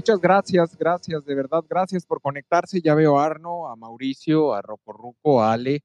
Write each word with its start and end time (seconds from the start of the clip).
Muchas 0.00 0.18
gracias, 0.18 0.78
gracias, 0.78 1.26
de 1.26 1.34
verdad, 1.34 1.62
gracias 1.68 2.06
por 2.06 2.22
conectarse. 2.22 2.80
Ya 2.80 2.94
veo 2.94 3.18
a 3.18 3.26
Arno, 3.26 3.68
a 3.68 3.76
Mauricio, 3.76 4.54
a 4.54 4.62
Rocorruco, 4.62 5.42
a 5.42 5.52
Ale, 5.52 5.84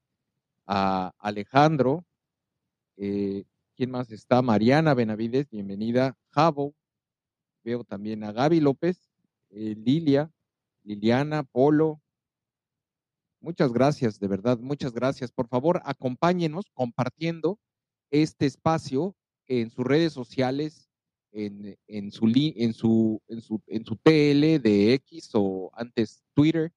a 0.66 1.12
Alejandro. 1.18 2.02
Eh, 2.96 3.44
¿Quién 3.74 3.90
más 3.90 4.10
está? 4.10 4.40
Mariana 4.40 4.94
Benavides, 4.94 5.50
bienvenida. 5.50 6.16
Javo, 6.30 6.72
veo 7.62 7.84
también 7.84 8.24
a 8.24 8.32
Gaby 8.32 8.60
López, 8.60 9.12
eh, 9.50 9.74
Lilia, 9.76 10.30
Liliana, 10.82 11.42
Polo. 11.42 12.00
Muchas 13.42 13.70
gracias, 13.70 14.18
de 14.18 14.28
verdad, 14.28 14.58
muchas 14.58 14.94
gracias. 14.94 15.30
Por 15.30 15.46
favor, 15.46 15.82
acompáñenos 15.84 16.70
compartiendo 16.72 17.58
este 18.10 18.46
espacio 18.46 19.14
en 19.46 19.68
sus 19.68 19.84
redes 19.84 20.14
sociales, 20.14 20.85
en, 21.36 22.10
su, 22.10 22.26
en, 22.34 22.72
su, 22.72 23.22
en, 23.28 23.40
su, 23.40 23.60
en 23.66 23.84
su 23.84 23.96
TL 23.96 24.60
de 24.62 24.94
X 24.94 25.30
o 25.34 25.70
antes 25.74 26.24
Twitter, 26.34 26.72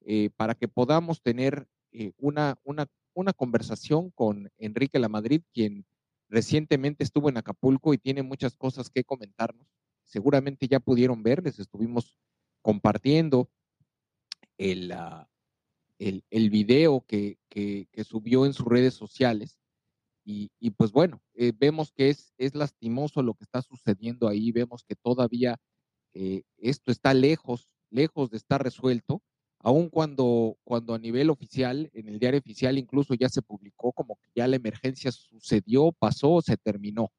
eh, 0.00 0.30
para 0.36 0.54
que 0.54 0.68
podamos 0.68 1.22
tener 1.22 1.66
eh, 1.92 2.12
una, 2.18 2.58
una, 2.64 2.86
una 3.14 3.32
conversación 3.32 4.10
con 4.10 4.50
Enrique 4.58 4.98
Lamadrid, 4.98 5.42
quien 5.52 5.84
recientemente 6.28 7.04
estuvo 7.04 7.28
en 7.28 7.36
Acapulco 7.36 7.92
y 7.92 7.98
tiene 7.98 8.22
muchas 8.22 8.56
cosas 8.56 8.88
que 8.88 9.04
comentarnos. 9.04 9.66
Seguramente 10.04 10.66
ya 10.66 10.80
pudieron 10.80 11.22
ver, 11.22 11.44
les 11.44 11.58
estuvimos 11.58 12.16
compartiendo 12.62 13.50
el, 14.56 14.92
uh, 14.92 15.26
el, 15.98 16.24
el 16.30 16.50
video 16.50 17.04
que, 17.06 17.38
que, 17.48 17.86
subió 18.04 18.46
en 18.46 18.54
sus 18.54 18.66
redes 18.66 18.94
sociales. 18.94 19.58
Y, 20.24 20.70
pues 20.76 20.92
bueno, 20.92 21.20
eh, 21.34 21.52
vemos 21.56 21.90
que 21.92 22.08
es, 22.08 22.32
es 22.38 22.54
lastimoso 22.54 23.22
lo 23.22 23.34
que 23.34 23.44
está 23.44 23.60
sucediendo 23.60 24.28
ahí, 24.28 24.52
vemos 24.52 24.84
que 24.84 24.94
todavía 24.94 25.58
eh, 26.14 26.42
esto 26.58 26.92
está 26.92 27.12
lejos, 27.12 27.68
lejos 27.90 28.30
de 28.30 28.36
estar 28.36 28.62
resuelto, 28.62 29.22
aun 29.58 29.88
cuando, 29.88 30.56
cuando 30.64 30.94
a 30.94 30.98
nivel 30.98 31.30
oficial, 31.30 31.90
en 31.92 32.08
el 32.08 32.18
diario 32.18 32.40
oficial 32.40 32.78
incluso 32.78 33.14
ya 33.14 33.28
se 33.28 33.42
publicó 33.42 33.92
como 33.92 34.16
que 34.16 34.30
ya 34.34 34.46
la 34.46 34.56
emergencia 34.56 35.12
sucedió, 35.12 35.92
pasó, 35.92 36.40
se 36.40 36.56
terminó. 36.56 37.10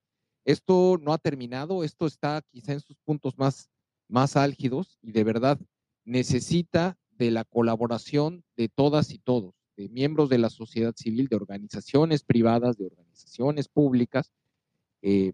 Esto 0.46 0.98
no 1.02 1.14
ha 1.14 1.18
terminado, 1.18 1.84
esto 1.84 2.06
está 2.06 2.42
quizá 2.52 2.74
en 2.74 2.82
sus 2.82 2.98
puntos 3.00 3.38
más, 3.38 3.70
más 4.10 4.36
álgidos 4.36 4.98
y 5.02 5.12
de 5.12 5.24
verdad 5.24 5.60
necesita 6.06 6.98
de 7.12 7.32
la 7.32 7.46
colaboración 7.46 8.44
de 8.58 8.68
todas 8.68 9.12
y 9.12 9.20
todos, 9.20 9.56
de 9.76 9.90
miembros 9.90 10.30
de 10.30 10.38
la 10.38 10.50
sociedad 10.50 10.94
civil, 10.96 11.28
de 11.28 11.36
organizaciones 11.36 12.24
privadas, 12.24 12.78
de 12.78 12.88
organizaciones 12.88 13.68
públicas. 13.68 14.32
Eh, 15.02 15.34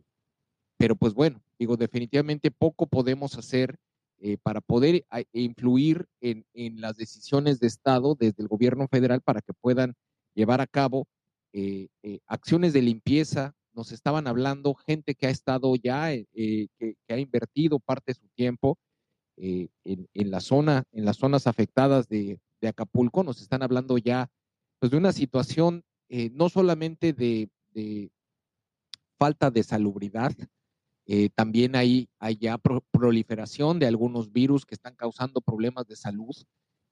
pero 0.77 0.95
pues 0.95 1.13
bueno, 1.13 1.41
digo, 1.57 1.77
definitivamente 1.77 2.51
poco 2.51 2.88
podemos 2.88 3.38
hacer 3.38 3.77
eh, 4.19 4.38
para 4.41 4.62
poder 4.62 5.06
ah, 5.09 5.21
influir 5.33 6.07
en, 6.21 6.45
las 6.81 6.97
decisiones 6.97 7.59
de 7.59 7.68
Estado 7.68 8.15
desde 8.15 8.41
el 8.44 8.47
gobierno 8.47 8.88
federal 8.88 9.21
para 9.21 9.41
que 9.41 9.53
puedan 9.53 9.95
llevar 10.33 10.62
a 10.62 10.68
cabo 10.68 11.07
eh, 11.53 11.88
acciones 12.27 12.74
de 12.74 12.81
limpieza. 12.81 13.56
Nos 13.74 13.92
estaban 13.92 14.27
hablando 14.27 14.74
gente 14.74 15.15
que 15.15 15.27
ha 15.27 15.30
estado 15.30 15.75
ya, 15.75 16.12
que, 16.33 16.69
ha 17.07 17.18
invertido 17.18 17.80
parte 17.80 18.12
de 18.12 18.19
su 18.19 18.27
tiempo 18.30 18.77
en, 19.38 19.69
en 20.13 20.31
las 20.31 20.45
zonas 20.45 21.47
afectadas 21.47 22.09
de, 22.09 22.39
Acapulco, 22.67 23.23
nos 23.23 23.41
están 23.41 23.63
hablando 23.63 23.97
ya 23.97 24.29
pues, 24.79 24.91
de 24.91 24.97
una 24.97 25.13
situación 25.13 25.83
eh, 26.09 26.29
no 26.33 26.50
solamente 26.50 27.13
de, 27.13 27.50
falta 29.17 29.51
de 29.51 29.63
salubridad, 29.63 30.33
eh, 31.06 31.29
también 31.35 31.75
hay, 31.75 32.09
hay 32.19 32.38
ya 32.38 32.57
proliferación 32.57 33.79
de 33.79 33.88
algunos 33.88 34.31
virus 34.31 34.65
que 34.65 34.75
están 34.75 34.95
causando 34.95 35.41
problemas 35.41 35.88
de 35.88 35.95
salud. 35.95 36.35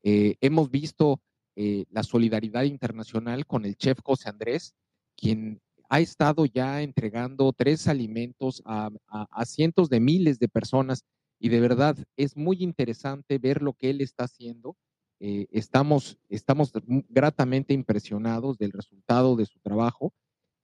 hemos 0.03 0.69
visto 0.69 1.21
la 1.55 2.03
solidaridad 2.03 2.63
internacional 2.63 3.45
con 3.47 3.65
el 3.65 3.75
chef 3.75 3.99
José 4.03 4.29
Andrés, 4.29 4.75
quien 5.15 5.59
ha 5.89 5.99
estado 5.99 6.45
ya 6.45 6.81
entregando 6.81 7.51
tres 7.51 7.87
alimentos 7.87 8.61
a 8.65 9.45
cientos 9.45 9.89
de 9.89 9.99
miles 9.99 10.37
de 10.39 10.47
personas 10.47 11.03
y 11.39 11.49
de 11.49 11.59
verdad 11.59 11.97
es 12.15 12.35
muy 12.35 12.57
interesante 12.63 13.37
ver 13.37 13.61
lo 13.61 13.73
que 13.73 13.89
él 13.89 14.01
está 14.01 14.25
haciendo. 14.25 14.75
Eh, 15.19 15.47
estamos, 15.51 16.17
estamos 16.29 16.71
gratamente 17.09 17.73
impresionados 17.73 18.57
del 18.57 18.71
resultado 18.71 19.35
de 19.35 19.45
su 19.45 19.59
trabajo. 19.59 20.13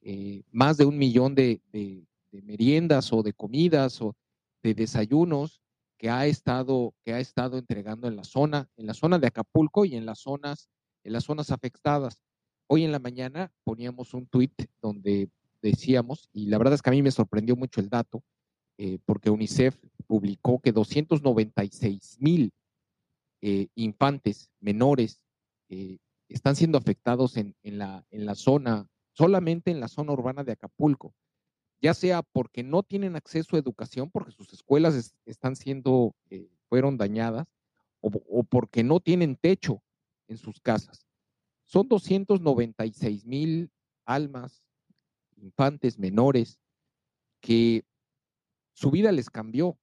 Eh, 0.01 0.43
más 0.51 0.77
de 0.77 0.85
un 0.85 0.97
millón 0.97 1.33
de, 1.33 1.61
meriendas 2.31 3.13
o 3.13 3.23
de 3.23 3.33
comidas 3.33 4.01
o 4.01 4.15
de 4.61 4.73
desayunos 4.73 5.61
que 5.97 6.09
ha 6.09 6.25
estado, 6.25 6.93
que 7.03 7.13
ha 7.13 7.19
estado 7.19 7.57
entregando 7.57 8.07
en 8.07 8.15
la 8.15 8.23
zona, 8.23 8.69
en 8.75 8.87
la 8.87 8.93
zona 8.93 9.19
de 9.19 9.27
Acapulco 9.27 9.85
y 9.85 9.95
en 9.95 10.05
las 10.05 10.19
zonas, 10.19 10.69
en 11.03 11.13
las 11.13 11.23
zonas 11.23 11.51
afectadas. 11.51 12.21
Hoy 12.67 12.83
en 12.83 12.91
la 12.91 12.99
mañana 12.99 13.51
poníamos 13.63 14.13
un 14.13 14.25
tweet 14.27 14.51
donde 14.81 15.29
decíamos, 15.61 16.29
y 16.33 16.47
la 16.47 16.57
verdad 16.57 16.73
es 16.73 16.81
que 16.81 16.89
a 16.89 16.93
mí 16.93 17.01
me 17.01 17.11
sorprendió 17.11 17.55
mucho 17.55 17.79
el 17.79 17.89
dato, 17.89 18.23
eh, 18.77 18.99
porque 19.05 19.29
UNICEF 19.29 19.77
publicó 20.07 20.59
que 20.59 20.71
296 20.71 22.17
mil 22.19 22.51
eh, 23.45 23.67
infantes 23.75 24.49
menores 24.61 25.21
eh, 25.67 25.97
están 26.29 26.55
siendo 26.55 26.77
afectados 26.77 27.35
en, 27.35 27.53
la, 27.61 28.05
en 28.09 28.25
la 28.25 28.35
zona, 28.35 28.87
solamente 29.11 29.69
en 29.69 29.81
la 29.81 29.89
zona 29.89 30.13
urbana 30.13 30.45
de 30.45 30.53
Acapulco, 30.53 31.13
ya 31.81 31.93
sea 31.93 32.21
porque 32.23 32.63
no 32.63 32.83
tienen 32.83 33.17
acceso 33.17 33.57
a 33.57 33.59
educación, 33.59 34.09
porque 34.09 34.31
sus 34.31 34.53
escuelas 34.53 35.13
están 35.25 35.57
siendo, 35.57 36.15
fueron 36.69 36.95
dañadas, 36.95 37.45
o, 37.99 38.11
o 38.29 38.43
porque 38.45 38.81
no 38.81 39.01
tienen 39.01 39.35
techo 39.35 39.83
en 40.29 40.37
sus 40.37 40.61
casas. 40.61 41.05
Son 41.65 41.89
296 41.89 43.25
mil 43.25 43.69
almas, 44.05 44.63
infantes 45.35 45.99
menores, 45.99 46.61
que 47.41 47.83
su 48.71 48.89
vida 48.89 49.11
les 49.11 49.29
cambió 49.29 49.77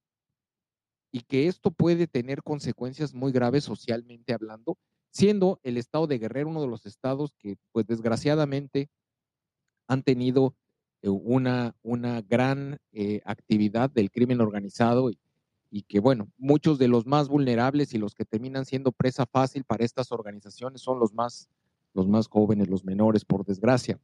y 1.12 1.22
que 1.22 1.48
esto 1.48 1.70
puede 1.70 2.06
tener 2.06 2.42
consecuencias 2.42 3.14
muy 3.14 3.32
graves 3.32 3.64
socialmente 3.64 4.32
hablando, 4.32 4.78
siendo 5.10 5.58
el 5.62 5.76
estado 5.76 6.06
de 6.06 6.18
Guerrero 6.18 6.48
uno 6.48 6.60
de 6.60 6.68
los 6.68 6.86
estados 6.86 7.34
que, 7.38 7.56
pues 7.72 7.86
desgraciadamente, 7.86 8.88
han 9.88 10.02
tenido 10.02 10.54
eh, 11.02 11.08
una, 11.08 11.74
una 11.82 12.22
gran 12.22 12.78
eh, 12.92 13.20
actividad 13.24 13.90
del 13.90 14.10
crimen 14.10 14.40
organizado 14.40 15.10
y, 15.10 15.18
y, 15.70 15.82
que, 15.82 15.98
bueno, 15.98 16.28
muchos 16.38 16.78
de 16.78 16.88
los 16.88 17.06
más 17.06 17.28
vulnerables 17.28 17.92
y 17.94 17.98
los 17.98 18.14
que 18.14 18.24
terminan 18.24 18.64
siendo 18.64 18.92
presa 18.92 19.26
fácil 19.26 19.64
para 19.64 19.84
estas 19.84 20.12
organizaciones 20.12 20.80
son 20.80 21.00
los 21.00 21.12
más, 21.12 21.48
los 21.92 22.06
más 22.06 22.28
jóvenes, 22.28 22.68
los 22.68 22.84
menores, 22.84 23.24
por 23.24 23.44
desgracia. 23.44 23.98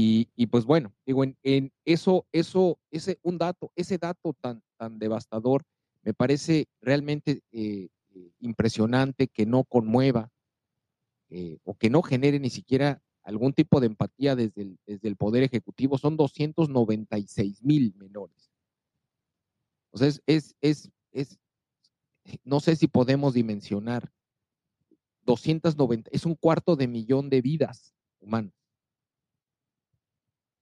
Y, 0.00 0.46
pues 0.46 0.64
bueno, 0.64 0.92
digo, 1.04 1.24
en, 1.24 1.72
eso, 1.84 2.24
eso, 2.30 2.78
ese, 2.92 3.18
un 3.22 3.36
dato, 3.36 3.72
ese 3.74 3.98
dato 3.98 4.32
tan, 4.32 4.62
tan 4.76 4.96
devastador, 4.96 5.64
me 6.08 6.14
parece 6.14 6.68
realmente 6.80 7.42
eh, 7.52 7.90
eh, 8.14 8.32
impresionante 8.40 9.28
que 9.28 9.44
no 9.44 9.64
conmueva 9.64 10.32
eh, 11.28 11.58
o 11.64 11.74
que 11.74 11.90
no 11.90 12.00
genere 12.00 12.40
ni 12.40 12.48
siquiera 12.48 13.02
algún 13.22 13.52
tipo 13.52 13.78
de 13.78 13.88
empatía 13.88 14.34
desde 14.34 14.62
el, 14.62 14.78
desde 14.86 15.06
el 15.06 15.16
Poder 15.16 15.42
Ejecutivo. 15.42 15.98
Son 15.98 16.16
296 16.16 17.62
mil 17.62 17.94
menores. 17.96 18.50
O 19.90 19.98
sea, 19.98 20.08
es, 20.08 20.22
es, 20.24 20.54
es, 20.62 20.90
es, 21.12 21.38
no 22.42 22.60
sé 22.60 22.76
si 22.76 22.86
podemos 22.86 23.34
dimensionar 23.34 24.10
290, 25.26 26.08
es 26.10 26.24
un 26.24 26.36
cuarto 26.36 26.74
de 26.74 26.88
millón 26.88 27.28
de 27.28 27.42
vidas 27.42 27.92
humanas 28.18 28.57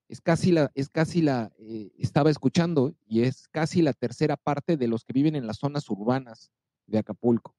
es 0.09 0.21
casi 0.21 0.53
la, 0.53 0.71
es 0.75 0.89
casi 0.89 1.23
la, 1.23 1.53
eh, 1.59 1.91
estaba 1.99 2.31
escuchando, 2.31 2.95
y 3.07 3.23
es 3.23 3.49
casi 3.49 3.83
la 3.83 3.93
tercera 3.93 4.37
parte 4.37 4.77
de 4.77 4.89
los 4.89 5.05
que 5.05 5.13
viven 5.13 5.35
en 5.35 5.47
las 5.47 5.59
zonas 5.59 5.89
urbanas 5.91 6.53
de 6.87 6.99
Acapulco. 6.99 7.55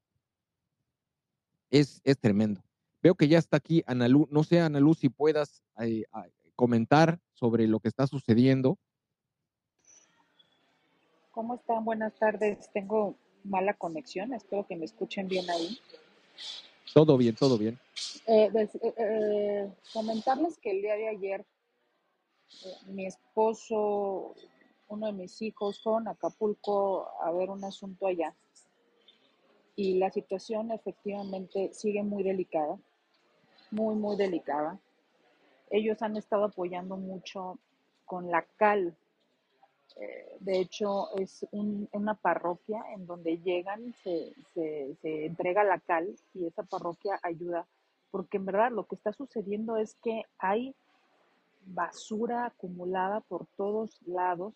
Es, 1.70 2.02
es 2.04 2.18
tremendo. 2.18 2.64
Veo 3.02 3.16
que 3.16 3.28
ya 3.28 3.38
está 3.38 3.58
aquí 3.58 3.84
Analú. 3.86 4.28
No 4.32 4.44
sé, 4.44 4.62
Analú, 4.62 4.94
si 4.94 5.10
puedas 5.10 5.62
eh, 5.80 6.06
comentar 6.56 7.20
sobre 7.34 7.68
lo 7.68 7.80
que 7.80 7.89
está 7.89 8.08
sucediendo. 8.08 8.77
¿Cómo 11.32 11.56
están? 11.56 11.86
Buenas 11.86 12.16
tardes. 12.16 12.70
Tengo 12.74 13.16
mala 13.44 13.74
conexión. 13.74 14.34
Espero 14.34 14.66
que 14.66 14.75
me 14.75 14.86
escuchen 14.86 15.27
bien 15.27 15.50
ahí. 15.50 15.77
Todo 16.94 17.18
bien, 17.18 17.36
todo 17.36 17.58
bien. 17.58 17.77
Eh, 18.25 19.70
comentarles 19.94 20.58
que 20.58 20.72
el 20.72 20.82
día 20.82 20.96
de 20.96 21.10
ayer 21.10 21.46
mi 22.88 23.06
esposo, 23.06 24.36
uno 24.88 25.08
de 25.08 25.13
mis 25.13 25.42
hijos 25.42 25.82
fueron 25.82 26.08
a 26.08 26.12
Acapulco 26.12 27.08
a 27.22 27.32
ver 27.32 27.50
un 27.50 27.63
asunto 27.63 28.08
allá. 28.08 28.36
Y 29.75 30.00
la 30.00 30.10
situación 30.10 30.72
efectivamente 30.72 31.72
sigue 31.74 32.04
muy 32.04 32.24
delicada, 32.24 32.80
muy, 33.70 33.96
muy 33.96 34.16
delicada. 34.16 34.80
Ellos 35.70 36.01
han 36.01 36.18
estado 36.18 36.46
apoyando 36.46 36.98
mucho 36.98 37.60
con 38.06 38.32
la 38.32 38.44
cal. 38.56 38.96
Eh, 39.98 40.38
de 40.39 40.60
hecho, 40.60 41.16
es 41.18 41.46
una 41.51 42.16
parroquia 42.16 42.84
en 42.94 43.06
donde 43.06 43.39
llegan, 43.39 43.94
se, 44.04 44.34
se 44.54 45.25
entrega 45.25 45.63
la 45.63 45.80
cal 45.80 46.16
y 46.34 46.46
esa 46.46 46.63
parroquia 46.63 47.20
ayuda, 47.22 47.68
porque 48.10 48.38
en 48.38 48.46
verdad 48.46 48.72
lo 48.72 48.88
que 48.88 48.96
está 48.96 49.12
sucediendo 49.12 49.77
es 49.77 49.96
que 49.96 50.24
hay 50.39 50.74
basura 51.67 52.45
acumulada 52.45 53.21
por 53.21 53.45
todos 53.57 54.01
lados, 54.05 54.53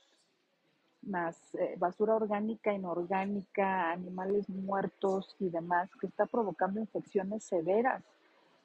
más 1.02 1.38
eh, 1.56 1.76
basura 1.78 2.16
orgánica, 2.16 2.74
inorgánica, 2.74 3.92
animales 3.92 4.48
muertos 4.50 5.36
y 5.40 5.50
demás, 5.50 5.90
que 6.00 6.08
está 6.08 6.26
provocando 6.26 6.80
infecciones 6.80 7.44
severas, 7.44 8.04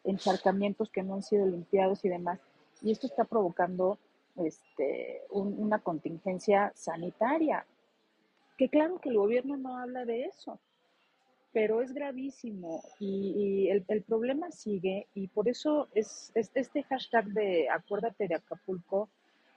encharcamientos 0.05 0.91
que 0.91 1.03
no 1.03 1.15
han 1.15 1.23
sido 1.23 1.47
limpiados 1.47 2.05
y 2.05 2.09
demás. 2.09 2.41
Y 2.83 2.93
esto 2.93 3.07
está 3.07 3.25
provocando 3.25 3.99
este, 4.37 5.23
una 5.31 5.79
contingencia 5.79 6.73
sanitaria, 6.75 7.65
que 8.59 8.69
claro 8.69 8.99
que 8.99 9.09
el 9.09 9.17
gobierno 9.17 9.57
no 9.57 9.79
habla 9.79 10.05
de 10.05 10.25
eso, 10.25 10.59
pero 11.57 11.81
es 11.81 11.95
gravísimo 11.95 12.83
y, 13.01 13.71
el, 13.71 13.83
problema 14.03 14.51
sigue 14.51 15.07
y 15.15 15.29
por 15.29 15.49
eso 15.49 15.89
es, 15.95 16.31
este 16.35 16.83
hashtag 16.83 17.29
de 17.29 17.71
acuérdate 17.71 18.29
de 18.29 18.35
Acapulco, 18.35 19.09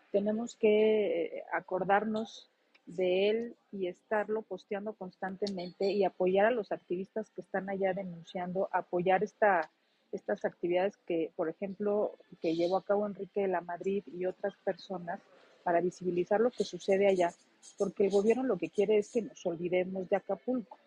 tenemos 0.10 0.56
que 0.56 1.44
acordarnos 1.52 2.50
de 2.86 3.30
él 3.30 3.56
y 3.74 3.88
estarlo 3.88 4.44
posteando 4.44 4.94
constantemente 4.94 5.92
y 5.92 6.06
apoyar 6.06 6.46
a 6.46 6.52
los 6.52 6.72
activistas 6.72 7.32
que 7.32 7.42
están 7.42 7.70
allá 7.70 7.94
denunciando, 7.94 8.70
apoyar 8.72 9.22
esta, 9.22 9.70
estas 10.14 10.46
actividades 10.46 10.96
que, 11.06 11.34
por 11.36 11.50
ejemplo, 11.50 12.16
que 12.40 12.56
llevó 12.56 12.78
a 12.78 12.86
cabo 12.86 13.08
Enrique 13.08 13.42
de 13.42 13.50
la 13.50 13.60
Madrid 13.60 14.06
y 14.08 14.26
otras 14.26 14.54
personas 14.64 15.20
para 15.66 15.82
visibilizar 15.82 16.40
lo 16.40 16.52
que 16.52 16.64
sucede 16.64 17.10
allá, 17.10 17.34
porque 17.78 18.06
el 18.06 18.12
gobierno 18.12 18.44
lo 18.44 18.58
que 18.58 18.70
quiere 18.70 19.00
es 19.00 19.12
que 19.12 19.22
nos 19.22 19.46
olvidemos 19.46 20.08
de 20.08 20.16
Acapulco 20.16 20.78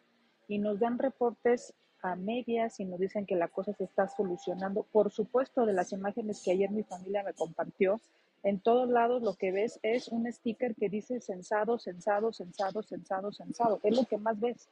y 0.48 0.58
nos 0.58 0.78
dan 0.80 0.98
reportes 0.98 1.74
a 2.02 2.16
medias 2.16 2.80
y 2.80 2.84
nos 2.84 2.98
dicen 2.98 3.26
que 3.26 3.36
la 3.36 3.48
cosa 3.48 3.72
se 3.74 3.84
está 3.84 4.08
solucionando. 4.08 4.82
Por 4.82 5.10
supuesto, 5.10 5.64
de 5.66 5.72
las 5.72 5.92
imágenes 5.92 6.42
que 6.42 6.52
ayer 6.52 6.70
mi 6.70 6.82
familia 6.82 7.22
me 7.22 7.32
compartió, 7.32 8.00
en 8.42 8.58
todos 8.58 8.88
lados 8.88 9.22
lo 9.22 9.34
que 9.34 9.52
ves 9.52 9.78
es 9.82 10.08
un 10.08 10.30
sticker 10.30 10.74
que 10.74 10.88
dice 10.88 11.20
censado, 11.20 11.78
censado, 11.78 12.32
censado, 12.32 12.82
censado, 12.82 13.32
censado. 13.32 13.80
Es 13.84 13.96
lo 13.96 14.04
que 14.04 14.18
más 14.18 14.38
ves 14.40 14.68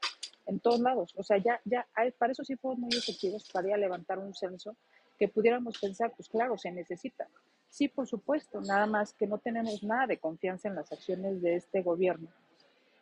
en 0.47 0.59
todos 0.59 0.81
lados. 0.81 1.15
O 1.17 1.23
sea, 1.23 1.39
ya, 1.39 1.61
ya, 1.65 1.87
para 2.19 2.33
eso 2.33 2.45
sí 2.45 2.57
fueron 2.57 2.81
muy 2.81 2.91
efectivos 2.97 3.49
para 3.53 3.77
levantar 3.77 4.19
un 4.19 4.35
censo 4.35 4.75
que 5.19 5.29
pudiéramos 5.29 5.79
pensar, 5.79 6.13
pues 6.17 6.29
claro, 6.29 6.59
se 6.59 6.73
necesita. 6.73 7.29
Sí, 7.69 7.87
por 7.87 8.09
supuesto, 8.09 8.61
nada 8.61 8.87
más 8.87 9.13
que 9.13 9.29
no 9.29 9.39
tenemos 9.39 9.85
nada 9.85 10.09
de 10.09 10.19
confianza 10.19 10.69
en 10.69 10.75
las 10.75 10.91
acciones 10.91 11.41
de 11.41 11.55
este 11.55 11.83
gobierno. 11.83 12.29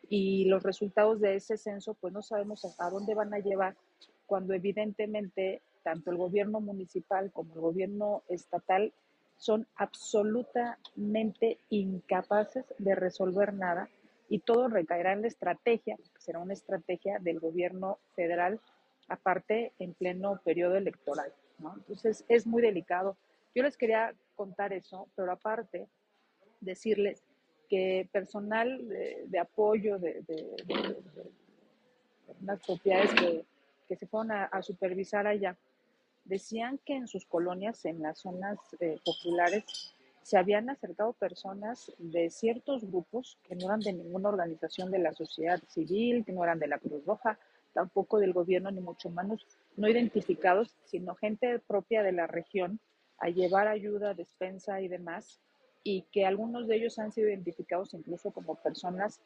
Y 0.09 0.45
los 0.45 0.63
resultados 0.63 1.21
de 1.21 1.35
ese 1.35 1.57
censo, 1.57 1.93
pues 1.93 2.11
no 2.13 2.21
sabemos 2.21 2.65
a 2.79 2.89
dónde 2.89 3.13
van 3.13 3.33
a 3.33 3.39
llevar 3.39 3.75
cuando 4.25 4.53
evidentemente 4.53 5.61
tanto 5.83 6.11
el 6.11 6.17
gobierno 6.17 6.59
municipal 6.59 7.31
como 7.31 7.53
el 7.53 7.61
gobierno 7.61 8.23
estatal 8.27 8.93
son 9.37 9.67
absolutamente 9.75 11.59
incapaces 11.69 12.65
de 12.77 12.95
resolver 12.95 13.53
nada 13.53 13.89
y 14.27 14.39
todo 14.39 14.67
recaerá 14.67 15.13
en 15.13 15.21
la 15.21 15.27
estrategia, 15.27 15.95
que 15.95 16.21
será 16.21 16.39
una 16.39 16.53
estrategia 16.53 17.17
del 17.19 17.39
gobierno 17.39 17.99
federal, 18.15 18.59
aparte 19.07 19.73
en 19.79 19.93
pleno 19.93 20.39
periodo 20.43 20.75
electoral. 20.75 21.33
Entonces 21.59 22.25
es 22.27 22.45
muy 22.45 22.61
delicado. 22.61 23.17
Yo 23.55 23.63
les 23.63 23.77
quería 23.77 24.13
contar 24.35 24.73
eso, 24.73 25.07
pero 25.15 25.31
aparte 25.31 25.87
decirles 26.61 27.23
que 27.69 28.09
personal 28.11 28.87
de, 28.87 29.39
apoyo 29.39 29.99
de, 29.99 30.23
unas 32.41 32.59
propiedades 32.65 33.11
que, 33.87 33.95
se 33.95 34.05
fueron 34.05 34.31
a 34.31 34.61
supervisar 34.61 35.25
allá, 35.25 35.57
decían 36.29 36.79
que 36.85 36.95
en 36.95 37.07
sus 37.07 37.25
colonias, 37.25 37.83
en 37.85 38.01
las 38.01 38.19
zonas 38.19 38.59
eh, 38.79 38.99
populares, 39.03 39.93
se 40.21 40.37
habían 40.37 40.69
acercado 40.69 41.13
personas 41.13 41.91
de 41.97 42.29
ciertos 42.29 42.85
grupos 42.85 43.39
que 43.47 43.55
no 43.55 43.65
eran 43.65 43.79
de 43.79 43.93
ninguna 43.93 44.29
organización 44.29 44.91
de 44.91 44.99
la 44.99 45.13
sociedad 45.13 45.59
civil, 45.67 46.23
que 46.23 46.31
no 46.31 46.43
eran 46.43 46.59
de 46.59 46.67
la 46.67 46.77
Cruz 46.77 47.03
Roja, 47.05 47.39
tampoco 47.73 48.19
del 48.19 48.33
gobierno, 48.33 48.69
ni 48.69 48.79
mucho 48.79 49.09
menos 49.09 49.45
no 49.75 49.87
identificados, 49.87 50.75
sino 50.85 51.15
gente 51.15 51.59
propia 51.59 52.03
de 52.03 52.11
la 52.11 52.27
región 52.27 52.79
a 53.17 53.29
llevar 53.29 53.67
ayuda, 53.67 54.13
despensa 54.13 54.81
y 54.81 54.87
demás, 54.87 55.41
y 55.83 56.03
que 56.11 56.25
algunos 56.25 56.67
de 56.67 56.75
ellos 56.75 56.99
han 56.99 57.11
sido 57.11 57.29
identificados 57.29 57.93
incluso 57.93 58.31
como 58.31 58.55
personas 58.55 59.19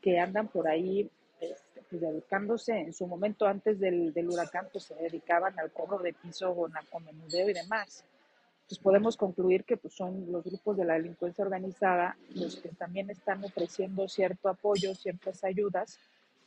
que 0.00 0.18
andan 0.18 0.48
por 0.48 0.68
ahí 0.68 1.10
este, 1.40 1.82
pues, 1.88 2.00
dedicándose 2.00 2.78
en 2.78 2.92
su 2.92 3.06
momento 3.06 3.46
antes 3.46 3.78
del, 3.78 4.12
del, 4.12 4.28
huracán, 4.28 4.68
pues 4.72 4.84
se 4.84 4.94
dedicaban 4.94 5.58
al 5.58 5.72
cobro 5.72 5.98
de 5.98 6.12
piso 6.12 6.50
o 6.50 6.68
narcomenudeo 6.68 7.48
y 7.48 7.54
demás. 7.54 8.04
Entonces 8.62 8.84
podemos 8.84 9.16
concluir 9.16 9.64
que 9.64 9.76
pues, 9.76 9.94
son 9.94 10.30
los 10.30 10.44
grupos 10.44 10.76
de 10.76 10.84
la 10.84 10.94
delincuencia 10.94 11.44
organizada 11.44 12.16
los 12.34 12.56
que 12.56 12.68
también 12.68 13.10
están 13.10 13.42
ofreciendo 13.44 14.06
cierto 14.06 14.48
apoyo, 14.48 14.94
ciertas 14.94 15.42
ayudas 15.42 15.98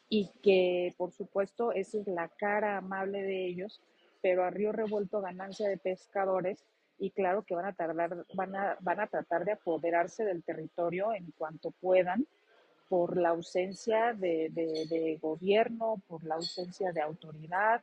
y 0.08 0.30
que 0.42 0.94
por 0.98 1.12
supuesto 1.12 1.72
esa 1.74 1.98
es 1.98 2.08
la 2.08 2.30
cara 2.30 2.78
amable 2.78 3.24
de 3.24 3.48
ellos, 3.48 3.82
pero 4.22 4.44
a 4.46 4.52
río 4.52 4.72
revuelto 4.72 5.22
ganancia 5.22 5.68
de 5.68 5.78
pescadores 5.78 6.64
y 7.00 7.12
claro 7.12 7.44
que 7.44 7.56
van 7.56 7.66
a 7.66 7.74
tardar, 7.74 8.26
van 8.34 8.56
a, 8.56 8.78
van 8.82 9.00
a 9.00 9.08
tratar 9.08 9.46
de 9.46 9.54
apoderarse 9.54 10.24
del 10.24 10.44
territorio 10.44 11.14
en 11.14 11.32
cuanto 11.38 11.72
puedan 11.72 12.26
por 12.90 13.18
la 13.18 13.30
ausencia 13.30 14.14
de, 14.14 15.18
gobierno, 15.22 16.02
por 16.08 16.24
la 16.24 16.36
ausencia 16.36 16.92
de 16.92 17.02
autoridad, 17.02 17.82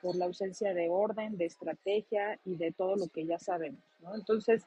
por 0.00 0.16
la 0.16 0.26
ausencia 0.26 0.72
de 0.72 0.88
orden, 0.88 1.36
de 1.36 1.46
estrategia 1.46 2.38
y 2.44 2.56
de 2.56 2.72
todo 2.72 2.96
lo 2.96 3.08
que 3.08 3.26
ya 3.26 3.38
sabemos. 3.38 3.82
Entonces, 4.14 4.62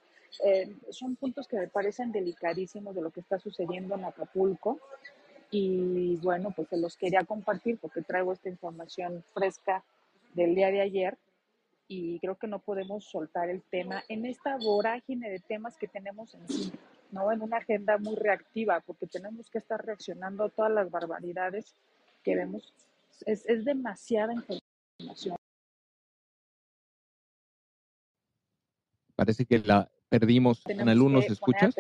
eh, 0.45 0.75
son 0.91 1.15
puntos 1.15 1.47
que 1.47 1.57
me 1.57 1.67
parecen 1.67 2.11
delicadísimos 2.11 2.93
de 2.93 3.01
lo 3.01 3.09
que 3.09 3.21
está 3.21 3.39
sucediendo 3.39 3.95
en 3.95 4.05
Acapulco 4.05 4.79
y 5.49 6.17
bueno, 6.17 6.51
pues 6.55 6.67
se 6.67 6.77
los 6.77 6.95
quería 6.95 7.23
compartir 7.23 7.79
porque 7.79 8.03
traigo 8.03 8.33
esta 8.33 8.49
información 8.49 9.23
fresca 9.33 9.83
del 10.35 10.53
día 10.53 10.69
de 10.69 10.81
ayer 10.81 11.17
y 11.91 12.19
creo 12.19 12.37
que 12.37 12.47
no 12.47 12.59
podemos 12.59 13.03
soltar 13.03 13.49
el 13.49 13.63
tema 13.63 14.03
en 14.07 14.25
esta 14.25 14.57
vorágine 14.57 15.27
de 15.29 15.39
temas 15.39 15.75
que 15.75 15.87
tenemos 15.87 16.35
encima. 16.35 16.77
¿no? 17.11 17.31
En 17.31 17.41
una 17.41 17.57
agenda 17.57 17.97
muy 17.97 18.15
reactiva, 18.15 18.79
porque 18.81 19.07
tenemos 19.07 19.49
que 19.49 19.57
estar 19.57 19.83
reaccionando 19.83 20.45
a 20.45 20.49
todas 20.49 20.71
las 20.71 20.91
barbaridades 20.91 21.73
que 22.23 22.35
vemos. 22.35 22.73
Es, 23.25 23.43
es 23.47 23.65
demasiada 23.65 24.33
información. 24.33 25.35
Parece 29.15 29.45
que 29.45 29.57
la 29.57 29.89
perdimos. 30.09 30.61
en 30.67 30.85
¿nos 30.85 31.25
escuchas? 31.25 31.75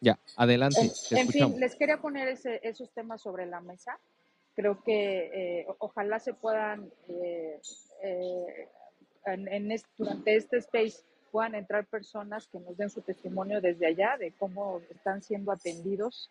Ya, 0.00 0.18
adelante. 0.36 0.90
En, 1.12 1.28
fin, 1.28 1.60
les 1.60 1.76
quería 1.76 1.98
poner 1.98 2.28
ese, 2.28 2.60
esos 2.64 2.90
temas 2.90 3.22
sobre 3.22 3.46
la 3.46 3.60
mesa. 3.60 3.98
Creo 4.56 4.82
que 4.82 5.60
eh, 5.60 5.66
ojalá 5.78 6.18
se 6.18 6.32
puedan, 6.32 6.90
eh, 7.08 7.60
eh, 8.02 8.68
en, 9.26 9.76
durante 9.98 10.34
este 10.34 10.56
space, 10.56 11.04
puedan 11.30 11.54
entrar 11.54 11.84
personas 11.84 12.48
que 12.48 12.58
nos 12.58 12.74
den 12.78 12.88
su 12.88 13.02
testimonio 13.02 13.60
desde 13.60 13.86
allá 13.86 14.16
de 14.16 14.32
cómo 14.32 14.80
están 14.90 15.22
siendo 15.22 15.52
atendidos, 15.52 16.30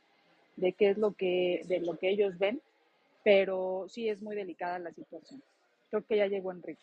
de 0.56 0.74
qué 0.74 0.90
es 0.90 0.98
lo 0.98 1.14
que, 1.14 1.62
de 1.68 1.82
lo 1.82 1.98
que 1.98 2.10
ellos 2.10 2.40
ven, 2.40 2.60
pero 3.24 3.86
sí 3.90 4.10
es 4.10 4.24
muy 4.24 4.36
delicada 4.36 4.80
la 4.80 4.92
situación. 4.92 5.44
Creo 5.92 6.04
que 6.04 6.18
ya 6.18 6.26
llegó 6.26 6.52
Enrique. 6.52 6.82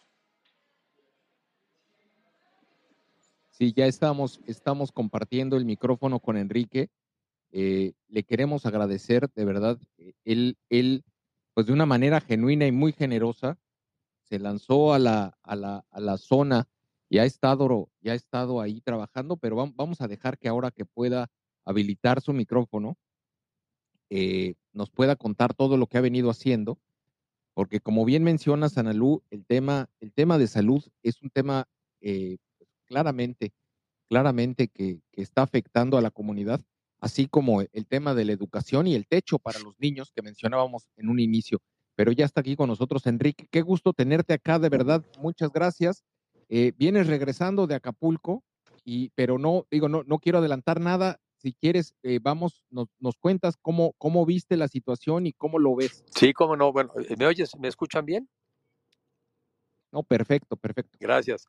Sí, 3.51 3.73
ya 3.77 3.87
estamos, 3.87 4.41
estamos 4.47 4.93
compartiendo 4.93 5.57
el 5.57 5.65
micrófono 5.65 6.21
con 6.21 6.37
Enrique. 6.37 6.89
Eh, 7.51 7.93
le 8.09 8.23
queremos 8.23 8.65
agradecer, 8.65 9.29
de 9.35 9.45
verdad, 9.45 9.79
él, 10.25 10.57
él, 10.71 11.05
pues 11.55 11.67
de 11.67 11.73
una 11.73 11.87
manera 11.87 12.21
genuina 12.21 12.67
y 12.67 12.73
muy 12.73 12.93
generosa, 12.93 13.59
se 14.25 14.39
lanzó 14.39 14.95
a 14.95 14.99
la, 14.99 15.39
a 15.43 15.57
la, 15.57 15.85
a 15.91 16.01
la 16.01 16.17
zona 16.17 16.69
ya 17.13 17.23
ha 17.23 17.27
estado, 17.27 17.91
ya 18.01 18.13
ha 18.13 18.15
estado 18.15 18.63
ahí 18.63 18.81
trabajando, 18.81 19.37
pero 19.37 19.55
vamos 19.57 20.01
a 20.01 20.09
dejar 20.09 20.39
que 20.39 20.49
ahora 20.49 20.71
que 20.71 20.87
pueda 20.87 21.31
habilitar 21.67 22.23
su 22.23 22.33
micrófono, 22.33 22.97
eh, 24.09 24.55
nos 24.73 24.91
pueda 24.91 25.15
contar 25.17 25.53
todo 25.53 25.77
lo 25.77 25.87
que 25.87 25.99
ha 25.99 26.01
venido 26.01 26.31
haciendo, 26.31 26.79
porque 27.53 27.81
como 27.81 28.07
bien 28.07 28.25
menciona 28.25 28.71
Sanalú, 28.71 29.23
el 29.29 29.45
tema, 29.45 29.91
el 30.01 30.15
tema 30.15 30.39
de 30.39 30.47
salud 30.47 30.83
es 31.03 31.21
un 31.21 31.29
tema 31.29 31.69
eh, 32.01 32.39
claramente, 32.87 33.53
claramente 34.09 34.69
que, 34.69 35.03
que 35.13 35.21
está 35.21 35.43
afectando 35.43 35.99
a 35.99 36.03
la 36.03 36.11
comunidad, 36.11 36.63
así 37.03 37.27
como 37.27 37.61
el 37.61 37.87
tema 37.89 38.15
de 38.15 38.25
la 38.25 38.33
educación 38.33 38.87
y 38.87 38.95
el 38.95 39.09
techo 39.09 39.41
para 39.41 39.59
los 39.59 39.79
niños 39.79 40.13
que 40.15 40.23
mencionábamos 40.23 40.89
en 40.97 41.09
un 41.09 41.19
inicio. 41.19 41.61
Pero 41.97 42.13
ya 42.13 42.25
está 42.25 42.41
aquí 42.41 42.55
con 42.55 42.69
nosotros 42.69 43.07
Enrique. 43.07 43.49
Qué 43.51 43.61
gusto 43.61 43.93
tenerte 43.93 44.33
acá, 44.33 44.61
de 44.61 44.69
verdad. 44.69 45.05
Muchas 45.19 45.53
gracias. 45.53 46.05
Eh, 46.49 46.73
vienes 46.79 47.09
regresando 47.09 47.67
de 47.67 47.75
Acapulco, 47.75 48.45
y, 48.85 49.11
pero 49.17 49.37
no, 49.37 49.67
digo, 49.71 49.89
no, 49.89 50.05
no 50.05 50.19
quiero 50.21 50.39
adelantar 50.39 50.81
nada. 50.81 51.19
Si 51.39 51.53
quieres, 51.55 51.93
eh, 52.05 52.21
vamos, 52.23 52.65
nos, 52.71 52.89
nos, 53.01 53.17
cuentas 53.17 53.57
cómo, 53.61 53.95
cómo 53.99 54.25
viste 54.25 54.57
la 54.57 54.69
situación 54.69 55.27
y 55.27 55.33
cómo 55.33 55.59
lo 55.59 55.75
ves. 55.75 56.05
Sí, 56.15 56.33
cómo 56.33 56.57
no. 56.57 56.73
Bueno, 56.73 56.93
¿me 57.19 57.27
oyes? 57.27 57.51
¿Me 57.59 57.67
escuchan 57.67 58.07
bien? 58.07 58.29
No, 59.91 60.05
perfecto, 60.05 60.57
perfecto. 60.57 60.97
Gracias. 61.01 61.49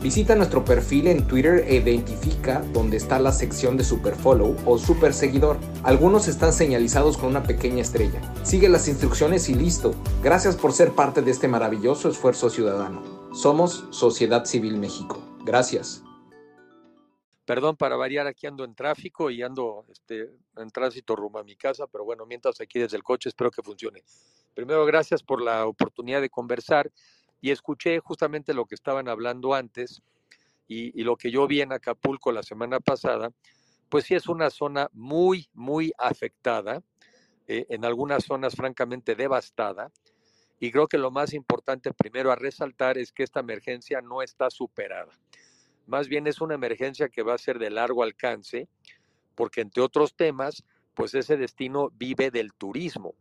Visita 0.00 0.36
nuestro 0.36 0.64
perfil 0.64 1.08
en 1.08 1.26
Twitter 1.26 1.64
e 1.66 1.74
identifica 1.74 2.60
dónde 2.72 2.96
está 2.96 3.18
la 3.18 3.32
sección 3.32 3.76
de 3.76 3.82
Super 3.82 4.14
Follow 4.14 4.54
o 4.64 4.78
Super 4.78 5.12
Seguidor. 5.12 5.58
Algunos 5.82 6.28
están 6.28 6.52
señalizados 6.52 7.18
con 7.18 7.30
una 7.30 7.42
pequeña 7.42 7.82
estrella. 7.82 8.20
Sigue 8.44 8.68
las 8.68 8.86
instrucciones 8.86 9.48
y 9.48 9.54
listo. 9.54 9.92
Gracias 10.22 10.54
por 10.56 10.72
ser 10.72 10.92
parte 10.92 11.20
de 11.20 11.32
este 11.32 11.48
maravilloso 11.48 12.08
esfuerzo 12.08 12.48
ciudadano. 12.48 13.02
Somos 13.34 13.86
Sociedad 13.90 14.44
Civil 14.44 14.78
México. 14.78 15.20
Gracias. 15.44 16.04
Perdón 17.44 17.76
para 17.76 17.96
variar, 17.96 18.28
aquí 18.28 18.46
ando 18.46 18.62
en 18.62 18.76
tráfico 18.76 19.30
y 19.30 19.42
ando 19.42 19.84
este, 19.88 20.30
en 20.58 20.70
tránsito 20.70 21.16
rumbo 21.16 21.40
a 21.40 21.44
mi 21.44 21.56
casa, 21.56 21.88
pero 21.88 22.04
bueno, 22.04 22.24
mientras 22.24 22.60
aquí 22.60 22.78
desde 22.78 22.96
el 22.96 23.02
coche 23.02 23.30
espero 23.30 23.50
que 23.50 23.62
funcione. 23.62 24.04
Primero, 24.54 24.84
gracias 24.84 25.22
por 25.24 25.40
la 25.42 25.66
oportunidad 25.66 26.20
de 26.20 26.30
conversar 26.30 26.92
y 27.40 27.50
escuché 27.50 28.00
justamente 28.00 28.54
lo 28.54 28.66
que 28.66 28.74
estaban 28.74 29.08
hablando 29.08 29.54
antes 29.54 30.02
y, 30.66 31.02
lo 31.02 31.16
que 31.16 31.30
yo 31.30 31.46
vi 31.46 31.62
en 31.62 31.72
Acapulco 31.72 32.30
la 32.30 32.42
semana 32.42 32.78
pasada, 32.78 33.30
pues 33.88 34.04
sí 34.04 34.14
es 34.14 34.28
una 34.28 34.50
zona 34.50 34.90
muy, 34.92 35.48
muy 35.54 35.92
afectada, 35.96 36.82
eh, 37.46 37.64
en 37.70 37.86
algunas 37.86 38.24
zonas 38.24 38.54
francamente 38.54 39.14
devastada. 39.14 39.90
Y 40.60 40.70
creo 40.70 40.86
que 40.86 40.98
lo 40.98 41.10
más 41.10 41.32
importante 41.32 41.94
primero 41.94 42.30
a 42.30 42.36
resaltar 42.36 42.98
es 42.98 43.12
que 43.12 43.22
esta 43.22 43.40
emergencia 43.40 44.02
no 44.02 44.20
está 44.20 44.50
superada. 44.50 45.18
Más 45.86 46.08
bien 46.08 46.26
es 46.26 46.42
una 46.42 46.54
emergencia 46.54 47.08
que 47.08 47.22
va 47.22 47.34
a 47.34 47.38
ser 47.38 47.58
de 47.58 47.70
largo 47.70 48.02
alcance, 48.02 48.68
porque 49.34 49.62
entre 49.62 49.82
otros 49.82 50.14
temas, 50.14 50.64
pues 50.92 51.14
ese 51.14 51.38
destino 51.38 51.90
vive 51.96 52.30
del 52.30 52.52
turismo. 52.52 53.14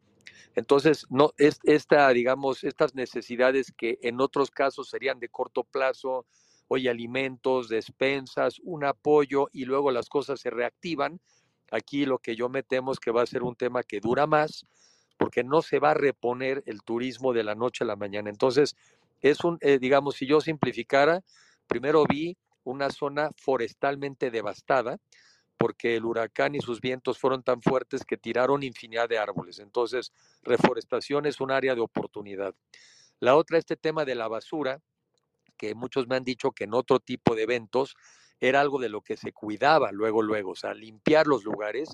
Entonces, 0.58 1.06
no, 1.12 1.34
es, 1.38 1.60
esta, 1.66 2.10
digamos, 2.10 2.64
estas 2.64 2.96
necesidades 2.96 3.72
que 3.78 4.00
en 4.02 4.20
otros 4.20 4.50
casos 4.50 4.90
serían 4.90 5.20
de 5.20 5.30
corto 5.30 5.64
plazo, 5.64 6.26
hoy 6.68 6.88
alimentos, 6.88 7.70
despensas, 7.70 8.60
un 8.64 8.84
apoyo 8.84 9.50
y 9.54 9.66
luego 9.66 9.92
las 9.92 10.10
cosas 10.10 10.40
se 10.40 10.50
reactivan. 10.50 11.22
Aquí 11.70 12.08
lo 12.08 12.18
que 12.18 12.36
yo 12.36 12.50
me 12.50 12.64
temo 12.64 12.92
es 12.92 13.00
que 13.00 13.12
va 13.12 13.22
a 13.22 13.28
ser 13.28 13.44
un 13.44 13.56
tema 13.56 13.84
que 13.84 14.00
dura 14.00 14.26
más 14.26 14.66
porque 15.20 15.44
no 15.44 15.62
se 15.62 15.78
va 15.78 15.92
a 15.92 15.94
reponer 15.94 16.64
el 16.66 16.82
turismo 16.82 17.34
de 17.34 17.44
la 17.44 17.54
noche 17.54 17.84
a 17.84 17.88
la 17.88 17.96
mañana. 17.96 18.32
Entonces, 18.32 18.76
es 19.22 19.44
un, 19.44 19.60
eh, 19.62 19.78
digamos, 19.78 20.16
si 20.16 20.26
yo 20.26 20.42
simplificara, 20.42 21.24
primero 21.68 22.04
vi 22.10 22.36
una 22.64 22.90
zona 22.90 23.30
forestalmente 23.38 24.32
devastada 24.32 24.98
porque 25.58 25.96
el 25.96 26.06
huracán 26.06 26.56
y 26.56 26.60
sus 26.60 26.82
vientos 26.82 27.18
fueron 27.18 27.44
tan 27.44 27.62
fuertes 27.62 28.06
que 28.06 28.18
tiraron 28.18 28.64
infinidad 28.64 29.10
de 29.10 29.18
árboles. 29.18 29.60
Entonces, 29.60 30.12
reforestación 30.44 31.26
es 31.26 31.42
un 31.42 31.52
área 31.52 31.76
de 31.76 31.82
oportunidad. 31.82 32.56
La 33.20 33.36
otra, 33.36 33.58
este 33.58 33.76
tema 33.76 34.06
de 34.06 34.16
la 34.16 34.28
basura, 34.28 34.82
que 35.58 35.74
muchos 35.74 36.08
me 36.08 36.16
han 36.16 36.24
dicho 36.24 36.52
que 36.52 36.66
en 36.66 36.74
otro 36.74 37.00
tipo 37.00 37.36
de 37.36 37.44
eventos 37.44 37.96
era 38.40 38.62
algo 38.62 38.80
de 38.80 38.90
lo 38.90 39.02
que 39.02 39.18
se 39.18 39.34
cuidaba 39.34 39.92
luego, 39.92 40.22
luego, 40.22 40.52
o 40.52 40.56
sea, 40.56 40.74
limpiar 40.74 41.26
los 41.26 41.44
lugares, 41.44 41.90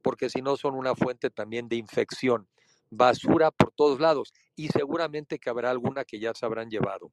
porque 0.00 0.30
si 0.30 0.40
no 0.40 0.56
son 0.56 0.74
una 0.74 0.94
fuente 0.94 1.30
también 1.30 1.68
de 1.68 1.76
infección. 1.76 2.48
Basura 2.90 3.50
por 3.50 3.72
todos 3.72 4.00
lados 4.00 4.32
y 4.54 4.68
seguramente 4.68 5.38
que 5.38 5.48
habrá 5.48 5.70
alguna 5.70 6.04
que 6.04 6.18
ya 6.18 6.34
se 6.34 6.44
habrán 6.44 6.70
llevado. 6.70 7.12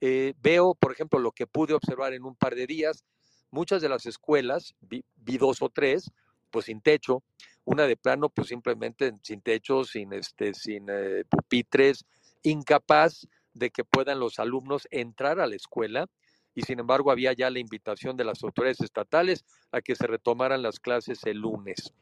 Eh, 0.00 0.34
veo, 0.38 0.74
por 0.74 0.92
ejemplo, 0.92 1.18
lo 1.18 1.32
que 1.32 1.46
pude 1.46 1.74
observar 1.74 2.14
en 2.14 2.24
un 2.24 2.36
par 2.36 2.54
de 2.54 2.66
días, 2.66 3.04
muchas 3.54 3.80
de 3.80 3.88
las 3.88 4.04
escuelas, 4.04 4.74
vi, 4.80 5.04
dos 5.38 5.62
o 5.62 5.70
tres, 5.70 6.10
pues 6.50 6.66
sin 6.66 6.80
techo, 6.80 7.22
una 7.64 7.86
de 7.86 7.96
plano, 7.96 8.28
pues 8.28 8.48
simplemente 8.48 9.12
sin 9.22 9.40
techo, 9.40 9.84
sin, 9.84 10.12
este, 10.12 10.52
sin 10.52 10.86
eh, 10.90 11.24
pupitres, 11.28 12.04
incapaz 12.42 13.26
de 13.54 13.70
que 13.70 13.84
puedan 13.84 14.18
los 14.18 14.38
alumnos 14.38 14.86
entrar 14.90 15.40
a 15.40 15.46
la 15.46 15.56
escuela 15.56 16.06
y 16.54 16.62
sin 16.62 16.78
embargo 16.80 17.10
había 17.10 17.32
ya 17.32 17.50
la 17.50 17.58
invitación 17.58 18.16
de 18.16 18.24
las 18.24 18.42
autoridades 18.42 18.80
estatales 18.80 19.44
a 19.72 19.80
que 19.80 19.96
se 19.96 20.06
retomaran 20.06 20.62
las 20.62 20.78
clases 20.78 21.24
el 21.24 21.38
lunes. 21.38 21.94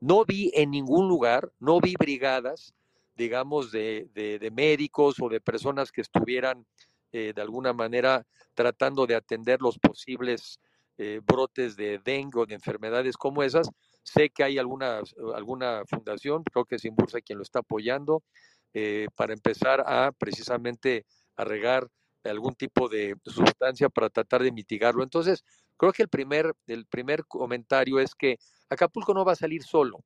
No 0.00 0.24
vi 0.24 0.50
en 0.54 0.70
ningún 0.70 1.08
lugar, 1.08 1.52
no 1.60 1.80
vi 1.80 1.94
brigadas, 1.98 2.74
digamos, 3.16 3.70
de, 3.70 4.08
de, 4.14 4.50
médicos 4.50 5.16
o 5.20 5.28
de 5.28 5.40
personas 5.40 5.92
que 5.92 6.00
estuvieran 6.00 6.66
eh, 7.12 7.32
de 7.34 7.42
alguna 7.42 7.72
manera 7.72 8.26
tratando 8.54 9.06
de 9.06 9.14
atender 9.14 9.60
los 9.60 9.78
posibles 9.78 10.58
eh, 11.02 11.20
brotes 11.26 11.74
de 11.74 11.98
dengue 11.98 12.38
o 12.38 12.46
de 12.46 12.54
enfermedades 12.54 13.16
como 13.16 13.42
esas. 13.42 13.68
Sé 14.04 14.30
que 14.30 14.44
hay 14.44 14.58
alguna, 14.58 15.00
alguna 15.34 15.82
fundación, 15.88 16.44
creo 16.44 16.64
que 16.64 16.76
es 16.76 16.84
Inbursa 16.84 17.20
quien 17.20 17.38
lo 17.38 17.42
está 17.42 17.58
apoyando, 17.58 18.22
eh, 18.72 19.08
para 19.16 19.32
empezar 19.32 19.82
a 19.84 20.12
precisamente 20.12 21.04
a 21.36 21.44
regar 21.44 21.88
algún 22.22 22.54
tipo 22.54 22.88
de 22.88 23.16
sustancia 23.24 23.88
para 23.88 24.10
tratar 24.10 24.44
de 24.44 24.52
mitigarlo. 24.52 25.02
Entonces, 25.02 25.44
creo 25.76 25.92
que 25.92 26.02
el 26.04 26.08
primer, 26.08 26.54
el 26.68 26.86
primer 26.86 27.26
comentario 27.26 27.98
es 27.98 28.14
que 28.14 28.38
Acapulco 28.70 29.12
no 29.12 29.24
va 29.24 29.32
a 29.32 29.36
salir 29.36 29.64
solo, 29.64 30.04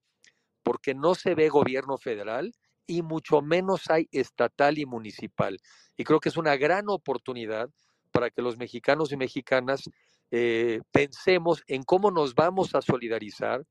porque 0.63 0.95
no 0.95 1.15
se 1.15 1.35
ve 1.35 1.51
gobierno 1.51 1.99
federal 1.99 2.55
y 2.87 3.03
mucho 3.03 3.43
menos 3.43 3.91
hay 3.91 4.09
estatal 4.13 4.79
y 4.79 4.87
municipal. 4.87 5.59
Y 5.95 6.05
creo 6.05 6.21
que 6.21 6.31
es 6.31 6.39
una 6.39 6.57
gran 6.57 6.89
oportunidad 6.89 7.69
para 8.13 8.31
que 8.31 8.41
los 8.41 8.57
mexicanos 8.57 9.13
y 9.13 9.17
mexicanas 9.19 9.83
eh, 10.31 10.81
pensemos 10.91 11.63
en 11.67 11.83
cómo 11.83 12.11
nos 12.11 12.35
vamos 12.35 12.75
a 12.75 12.83
solidarizar, 12.83 13.65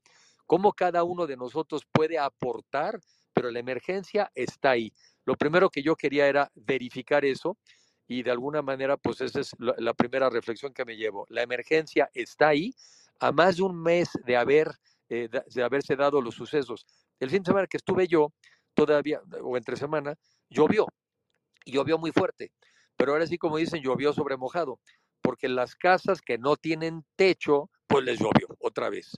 cómo 0.46 0.72
cada 0.72 1.04
uno 1.04 1.26
de 1.26 1.36
nosotros 1.36 1.82
puede 1.92 2.18
aportar 2.18 3.00
pero 3.36 3.50
la 3.50 3.58
emergencia 3.58 4.32
está 4.34 4.70
ahí. 4.70 4.94
Lo 5.26 5.36
primero 5.36 5.68
que 5.68 5.82
yo 5.82 5.94
quería 5.94 6.26
era 6.26 6.50
verificar 6.54 7.22
eso 7.26 7.58
y 8.08 8.22
de 8.22 8.30
alguna 8.30 8.62
manera, 8.62 8.96
pues 8.96 9.20
esa 9.20 9.40
es 9.40 9.50
la, 9.58 9.92
primera 9.92 10.30
reflexión 10.30 10.72
que 10.72 10.86
me 10.86 10.96
llevo. 10.96 11.26
La 11.28 11.42
emergencia 11.42 12.08
está 12.14 12.48
ahí 12.48 12.74
a 13.20 13.32
más 13.32 13.58
de 13.58 13.64
un 13.64 13.82
mes 13.82 14.08
de, 14.24 14.38
haber, 14.38 14.70
eh, 15.10 15.28
de 15.28 15.62
haberse 15.62 15.96
dado 15.96 16.22
los 16.22 16.34
sucesos. 16.34 16.86
El 17.20 17.28
fin 17.28 17.42
de 17.42 17.50
semana 17.50 17.66
que 17.66 17.76
estuve 17.76 18.08
yo, 18.08 18.32
todavía, 18.72 19.20
o 19.42 19.54
entre 19.58 19.76
semana, 19.76 20.14
llovió, 20.48 20.86
llovió 21.66 21.98
muy 21.98 22.12
fuerte, 22.12 22.52
pero 22.96 23.12
ahora 23.12 23.26
sí, 23.26 23.36
como 23.36 23.58
dicen, 23.58 23.82
llovió 23.82 24.14
sobre 24.14 24.38
mojado, 24.38 24.80
porque 25.26 25.48
las 25.48 25.74
casas 25.74 26.22
que 26.22 26.38
no 26.38 26.54
tienen 26.54 27.04
techo, 27.16 27.68
pues 27.88 28.04
les 28.04 28.20
llovió 28.20 28.46
otra 28.60 28.90
vez 28.90 29.10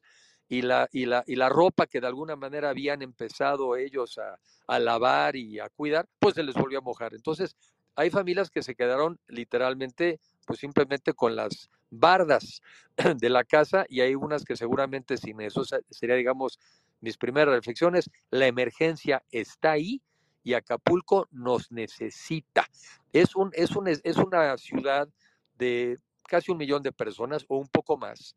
y 0.48 0.62
la, 0.62 0.88
y 0.90 1.04
la, 1.04 1.22
y 1.26 1.36
la 1.36 1.50
ropa 1.50 1.86
que 1.86 2.00
de 2.00 2.06
alguna 2.06 2.34
manera 2.34 2.70
habían 2.70 3.02
empezado 3.02 3.76
ellos 3.76 4.18
a, 4.18 4.78
lavar 4.78 5.36
y 5.36 5.60
a 5.60 5.68
cuidar, 5.68 6.08
pues 6.18 6.34
se 6.34 6.42
les 6.42 6.54
volvió 6.54 6.78
a 6.78 6.82
mojar. 6.82 7.12
Entonces, 7.12 7.56
hay 7.94 8.08
familias 8.08 8.48
que 8.48 8.62
se 8.62 8.74
quedaron 8.74 9.20
literalmente, 9.28 10.18
pues 10.46 10.60
simplemente 10.60 11.12
con 11.12 11.36
las 11.36 11.68
bardas 11.90 12.62
de 13.18 13.28
la 13.28 13.44
casa 13.44 13.84
y 13.86 14.00
hay 14.00 14.14
unas 14.14 14.46
que 14.46 14.56
seguramente 14.56 15.18
sin 15.18 15.42
eso 15.42 15.62
sería, 15.90 16.16
digamos, 16.16 16.58
mis 17.02 17.18
primeras 17.18 17.54
reflexiones. 17.54 18.10
La 18.30 18.46
emergencia 18.46 19.22
está 19.30 19.72
ahí 19.72 20.00
y 20.42 20.54
Acapulco 20.54 21.28
nos 21.30 21.70
necesita. 21.70 22.66
Es, 23.12 23.36
un, 23.36 23.50
es, 23.52 23.76
un, 23.76 23.88
es 23.88 24.16
una 24.16 24.56
ciudad 24.56 25.10
de 25.58 25.98
casi 26.28 26.50
un 26.52 26.58
millón 26.58 26.82
de 26.82 26.92
personas 26.92 27.44
o 27.48 27.58
un 27.58 27.68
poco 27.68 27.96
más 27.96 28.34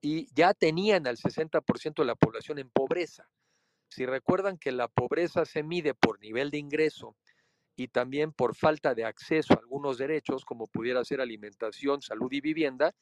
y 0.00 0.32
ya 0.34 0.54
tenían 0.54 1.06
al 1.06 1.16
60% 1.16 2.02
de 2.02 2.06
la 2.06 2.14
población 2.14 2.58
en 2.58 2.70
pobreza. 2.70 3.28
Si 3.88 4.06
recuerdan 4.06 4.56
que 4.56 4.72
la 4.72 4.88
pobreza 4.88 5.44
se 5.44 5.62
mide 5.62 5.94
por 5.94 6.20
nivel 6.20 6.50
de 6.50 6.58
ingreso 6.58 7.16
y 7.76 7.88
también 7.88 8.32
por 8.32 8.54
falta 8.54 8.94
de 8.94 9.04
acceso 9.04 9.54
a 9.54 9.58
algunos 9.58 9.98
derechos, 9.98 10.44
como 10.44 10.68
pudiera 10.68 11.04
ser 11.04 11.20
alimentación, 11.20 12.00
salud 12.00 12.32
y 12.32 12.40
vivienda, 12.40 12.94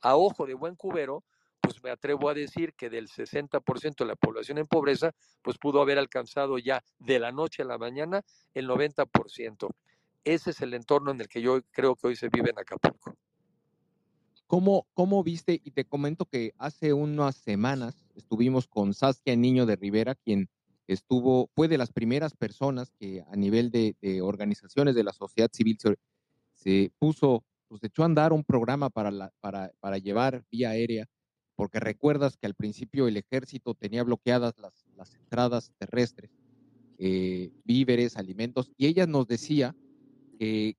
a 0.00 0.16
ojo 0.16 0.46
de 0.46 0.54
buen 0.54 0.76
cubero, 0.76 1.24
pues 1.60 1.82
me 1.82 1.90
atrevo 1.90 2.28
a 2.28 2.34
decir 2.34 2.74
que 2.74 2.90
del 2.90 3.08
60% 3.08 3.96
de 3.96 4.04
la 4.04 4.14
población 4.14 4.58
en 4.58 4.66
pobreza, 4.66 5.12
pues 5.42 5.58
pudo 5.58 5.80
haber 5.80 5.98
alcanzado 5.98 6.58
ya 6.58 6.84
de 6.98 7.18
la 7.18 7.32
noche 7.32 7.62
a 7.62 7.66
la 7.66 7.78
mañana 7.78 8.22
el 8.54 8.68
90%. 8.68 9.68
Ese 10.26 10.50
es 10.50 10.60
el 10.60 10.74
entorno 10.74 11.12
en 11.12 11.20
el 11.20 11.28
que 11.28 11.40
yo 11.40 11.62
creo 11.70 11.94
que 11.94 12.08
hoy 12.08 12.16
se 12.16 12.28
vive 12.28 12.50
en 12.50 12.58
Acapulco. 12.58 13.16
¿Cómo, 14.48 14.88
¿Cómo 14.92 15.22
viste? 15.22 15.60
Y 15.62 15.70
te 15.70 15.84
comento 15.84 16.24
que 16.24 16.52
hace 16.58 16.92
unas 16.92 17.36
semanas 17.36 18.04
estuvimos 18.16 18.66
con 18.66 18.92
Saskia 18.92 19.36
Niño 19.36 19.66
de 19.66 19.76
Rivera, 19.76 20.16
quien 20.16 20.48
estuvo, 20.88 21.48
fue 21.54 21.68
de 21.68 21.78
las 21.78 21.92
primeras 21.92 22.34
personas 22.34 22.90
que 22.98 23.24
a 23.30 23.36
nivel 23.36 23.70
de, 23.70 23.94
organizaciones 24.20 24.96
de 24.96 25.04
la 25.04 25.12
sociedad 25.12 25.48
civil 25.52 25.78
se, 26.54 26.90
puso, 26.98 27.44
pues 27.68 27.84
echó 27.84 28.02
a 28.02 28.06
andar 28.06 28.32
un 28.32 28.42
programa 28.42 28.90
para, 28.90 29.32
para 29.40 29.98
llevar 29.98 30.44
vía 30.50 30.70
aérea, 30.70 31.06
porque 31.54 31.78
recuerdas 31.78 32.36
que 32.36 32.46
al 32.46 32.54
principio 32.54 33.06
el 33.06 33.16
ejército 33.16 33.74
tenía 33.74 34.02
bloqueadas 34.02 34.58
las, 34.58 34.86
las 34.96 35.14
entradas 35.14 35.72
terrestres, 35.78 36.32
eh, 36.98 37.52
víveres, 37.62 38.16
alimentos, 38.16 38.72
y 38.76 38.86
ella 38.86 39.06
nos 39.06 39.28
decía 39.28 39.76
que, 40.36 40.76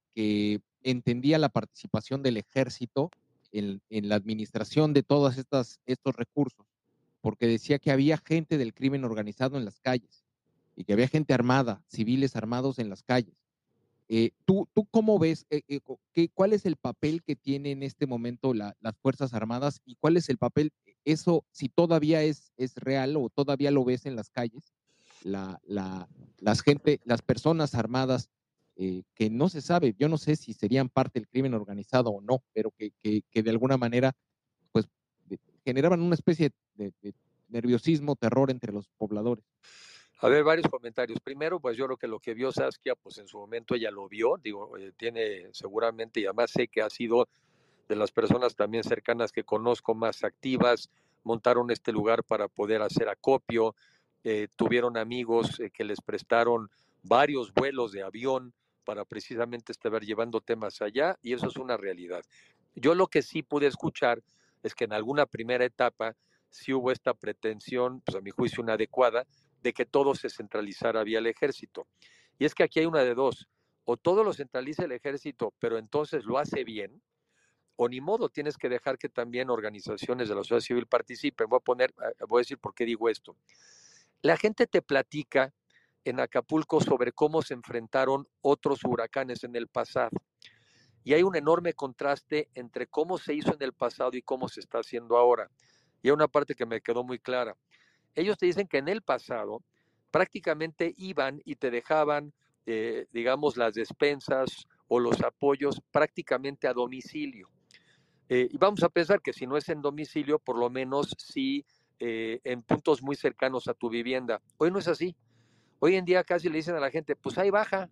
entendía 0.83 1.37
la 1.37 1.49
participación 1.49 2.23
del 2.23 2.37
ejército 2.37 3.11
en, 3.51 3.81
la 3.89 4.15
administración 4.15 4.93
de 4.93 5.03
todos 5.03 5.37
estos 5.37 6.15
recursos, 6.15 6.65
porque 7.21 7.47
decía 7.47 7.79
que 7.79 7.91
había 7.91 8.17
gente 8.17 8.57
del 8.57 8.73
crimen 8.73 9.03
organizado 9.03 9.57
en 9.57 9.65
las 9.65 9.79
calles 9.79 10.23
y 10.75 10.83
que 10.83 10.93
había 10.93 11.07
gente 11.07 11.33
armada, 11.33 11.83
civiles 11.87 12.35
armados 12.35 12.79
en 12.79 12.89
las 12.89 13.03
calles. 13.03 13.35
Eh, 14.09 14.31
¿tú, 14.45 14.69
¿Tú 14.73 14.85
cómo 14.85 15.19
ves, 15.19 15.45
eh, 15.49 15.61
eh, 15.67 16.29
cuál 16.33 16.53
es 16.53 16.65
el 16.65 16.77
papel 16.77 17.23
que 17.23 17.35
tienen 17.35 17.79
en 17.79 17.83
este 17.83 18.07
momento 18.07 18.53
las 18.53 18.73
Fuerzas 19.01 19.33
Armadas 19.33 19.81
y 19.85 19.95
cuál 19.95 20.15
es 20.15 20.29
el 20.29 20.37
papel, 20.37 20.71
eso, 21.03 21.43
si 21.51 21.67
todavía 21.67 22.23
es, 22.23 22.53
es 22.55 22.75
real 22.75 23.17
o 23.17 23.29
todavía 23.29 23.71
lo 23.71 23.83
ves 23.83 24.05
en 24.05 24.15
las 24.15 24.29
calles, 24.29 24.71
la, 25.23 25.59
la, 25.65 26.07
las 26.37 26.61
gente, 26.61 27.01
las 27.03 27.21
personas 27.21 27.75
armadas 27.75 28.29
eh, 28.79 29.01
que 29.15 29.29
no 29.29 29.49
se 29.49 29.61
sabe, 29.61 29.95
yo 29.97 30.07
no 30.07 30.17
sé 30.17 30.35
si 30.35 30.53
serían 30.53 30.87
parte 30.87 31.19
del 31.19 31.27
crimen 31.27 31.55
organizado 31.55 32.11
o 32.11 32.21
no, 32.21 32.43
pero 32.53 32.71
que, 32.77 32.91
que, 33.01 33.43
de 33.43 33.49
alguna 33.49 33.75
manera 33.75 34.15
pues 34.71 34.87
generaban 35.65 36.01
una 36.01 36.13
especie 36.13 36.51
de, 36.75 36.93
nerviosismo, 37.49 38.15
terror 38.15 38.51
entre 38.51 38.71
los 38.71 38.87
pobladores. 38.97 39.43
A 40.19 40.29
ver, 40.29 40.43
varios 40.43 40.67
comentarios. 40.67 41.19
Primero, 41.19 41.59
pues 41.59 41.75
yo 41.75 41.85
creo 41.85 41.97
que 41.97 42.07
lo 42.07 42.19
que 42.19 42.33
vio 42.33 42.51
Saskia, 42.51 42.95
pues 42.95 43.17
en 43.17 43.27
su 43.27 43.37
momento 43.37 43.73
ella 43.73 43.89
lo 43.89 44.07
vio, 44.07 44.37
digo, 44.43 44.77
eh, 44.77 44.91
tiene 44.95 45.47
seguramente, 45.53 46.19
y 46.19 46.25
además 46.25 46.51
sé 46.51 46.67
que 46.67 46.81
ha 46.81 46.89
sido 46.89 47.27
de 47.87 47.95
las 47.95 48.11
personas 48.11 48.55
también 48.55 48.83
cercanas 48.83 49.31
que 49.31 49.43
conozco 49.43 49.95
más 49.95 50.23
activas, 50.23 50.89
montaron 51.23 51.71
este 51.71 51.91
lugar 51.91 52.23
para 52.23 52.47
poder 52.47 52.81
hacer 52.81 53.09
acopio, 53.09 53.75
eh, 54.23 54.47
tuvieron 54.55 54.97
amigos 54.97 55.59
eh, 55.59 55.71
que 55.71 55.83
les 55.83 56.01
prestaron 56.01 56.69
varios 57.03 57.53
vuelos 57.53 57.91
de 57.91 58.03
avión 58.03 58.53
para 58.87 59.03
precisamente 59.03 59.73
estar 59.73 59.91
llevando 60.01 60.39
temas 60.39 60.81
allá, 60.81 61.19
y 61.21 61.33
eso 61.33 61.47
es 61.47 61.57
una 61.57 61.75
realidad. 61.75 62.23
Yo 62.73 62.95
lo 62.95 63.07
que 63.07 63.21
sí 63.21 63.43
pude 63.43 63.67
escuchar 63.67 64.23
es 64.63 64.73
que 64.73 64.85
en 64.85 64.93
alguna 64.93 65.25
primera 65.25 65.65
etapa 65.65 66.15
sí 66.49 66.73
hubo 66.73 66.93
esta 66.93 67.13
pretensión, 67.13 67.99
pues 67.99 68.15
a 68.15 68.21
mi 68.21 68.29
juicio 68.29 68.63
inadecuada, 68.63 69.27
de 69.61 69.73
que 69.73 69.85
todo 69.85 70.15
se 70.15 70.29
centralizara 70.29 71.03
vía 71.03 71.19
el 71.19 71.27
ejército. 71.27 71.85
Y 72.39 72.45
es 72.45 72.55
que 72.55 72.63
aquí 72.63 72.79
hay 72.79 72.85
una 72.85 73.03
de 73.03 73.13
dos, 73.13 73.49
o 73.83 73.97
todo 73.97 74.23
lo 74.23 74.31
centraliza 74.31 74.85
el 74.85 74.93
ejército, 74.93 75.53
pero 75.59 75.77
entonces 75.77 76.23
lo 76.23 76.37
hace 76.37 76.63
bien, 76.63 77.01
o 77.75 77.89
ni 77.89 77.99
modo 77.99 78.29
tienes 78.29 78.55
que 78.55 78.69
dejar 78.69 78.97
que 78.97 79.09
también 79.09 79.49
organizaciones 79.49 80.29
de 80.29 80.35
la 80.35 80.43
sociedad 80.43 80.61
civil 80.61 80.87
participen. 80.87 81.49
Voy 81.49 81.57
a 81.57 81.59
poner, 81.59 81.89
eh, 81.89 82.23
voy 82.25 82.39
a 82.39 82.43
decir 82.43 82.57
por 82.57 82.73
qué 82.73 82.85
digo 82.85 83.09
esto. 83.09 83.35
La 84.21 84.37
gente 84.37 84.65
te 84.65 84.81
platica 84.81 85.53
en 86.09 86.19
Acapulco 86.19 86.81
sobre 86.81 87.11
cómo 87.11 87.41
se 87.41 87.53
enfrentaron 87.53 88.27
otros 88.41 88.83
huracanes 88.83 89.43
en 89.43 89.55
el 89.55 89.67
pasado. 89.67 90.17
Y 91.03 91.13
hay 91.13 91.23
un 91.23 91.35
enorme 91.35 91.73
contraste 91.73 92.49
entre 92.53 92.87
cómo 92.87 93.17
se 93.17 93.33
hizo 93.33 93.53
en 93.53 93.61
el 93.61 93.73
pasado 93.73 94.11
y 94.13 94.21
cómo 94.21 94.49
se 94.49 94.59
está 94.59 94.79
haciendo 94.79 95.17
ahora. 95.17 95.49
Y 96.01 96.09
hay 96.09 96.11
una 96.11 96.27
parte 96.27 96.55
que 96.55 96.65
me 96.65 96.81
quedó 96.81 97.03
muy 97.03 97.19
clara 97.19 97.55
ellos 98.17 98.37
te 98.37 98.47
dicen 98.47 98.67
que 98.67 98.79
en 98.79 98.87
el 98.87 99.03
pasado 99.03 99.63
prácticamente 100.11 100.93
iban 100.97 101.39
y 101.45 101.55
te 101.55 101.69
dejaban, 101.69 102.33
eh, 102.65 103.05
digamos, 103.13 103.57
las 103.57 103.75
despensas 103.75 104.67
o 104.87 104.99
los 104.99 105.21
apoyos 105.21 105.81
prácticamente 105.91 106.67
a 106.67 106.73
domicilio. 106.73 107.47
Eh, 108.27 108.49
y 108.51 108.57
vamos 108.57 108.83
a 108.83 108.89
pensar 108.89 109.21
que 109.21 109.33
si 109.33 109.45
no 109.45 109.55
es 109.55 109.69
en 109.69 109.81
domicilio, 109.81 110.39
por 110.39 110.57
lo 110.57 110.69
menos 110.69 111.15
sí 111.17 111.63
eh, 111.99 112.39
en 112.43 112.63
puntos 112.63 113.03
muy 113.03 113.15
cercanos 113.15 113.67
a 113.67 113.75
tu 113.75 113.87
vivienda. 113.89 114.41
Hoy 114.57 114.71
no 114.71 114.79
es 114.79 114.87
así. 114.87 115.15
Hoy 115.79 115.95
en 115.95 116.05
día 116.05 116.23
casi 116.23 116.49
le 116.49 116.57
dicen 116.57 116.75
a 116.75 116.79
la 116.79 116.89
gente, 116.89 117.15
pues 117.15 117.37
ahí 117.37 117.49
baja, 117.49 117.89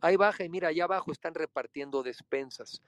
ahí 0.00 0.16
baja 0.16 0.44
y 0.44 0.48
mira, 0.48 0.68
allá 0.68 0.84
abajo 0.84 1.12
están 1.12 1.34
repartiendo 1.34 2.02
despensas. 2.02 2.80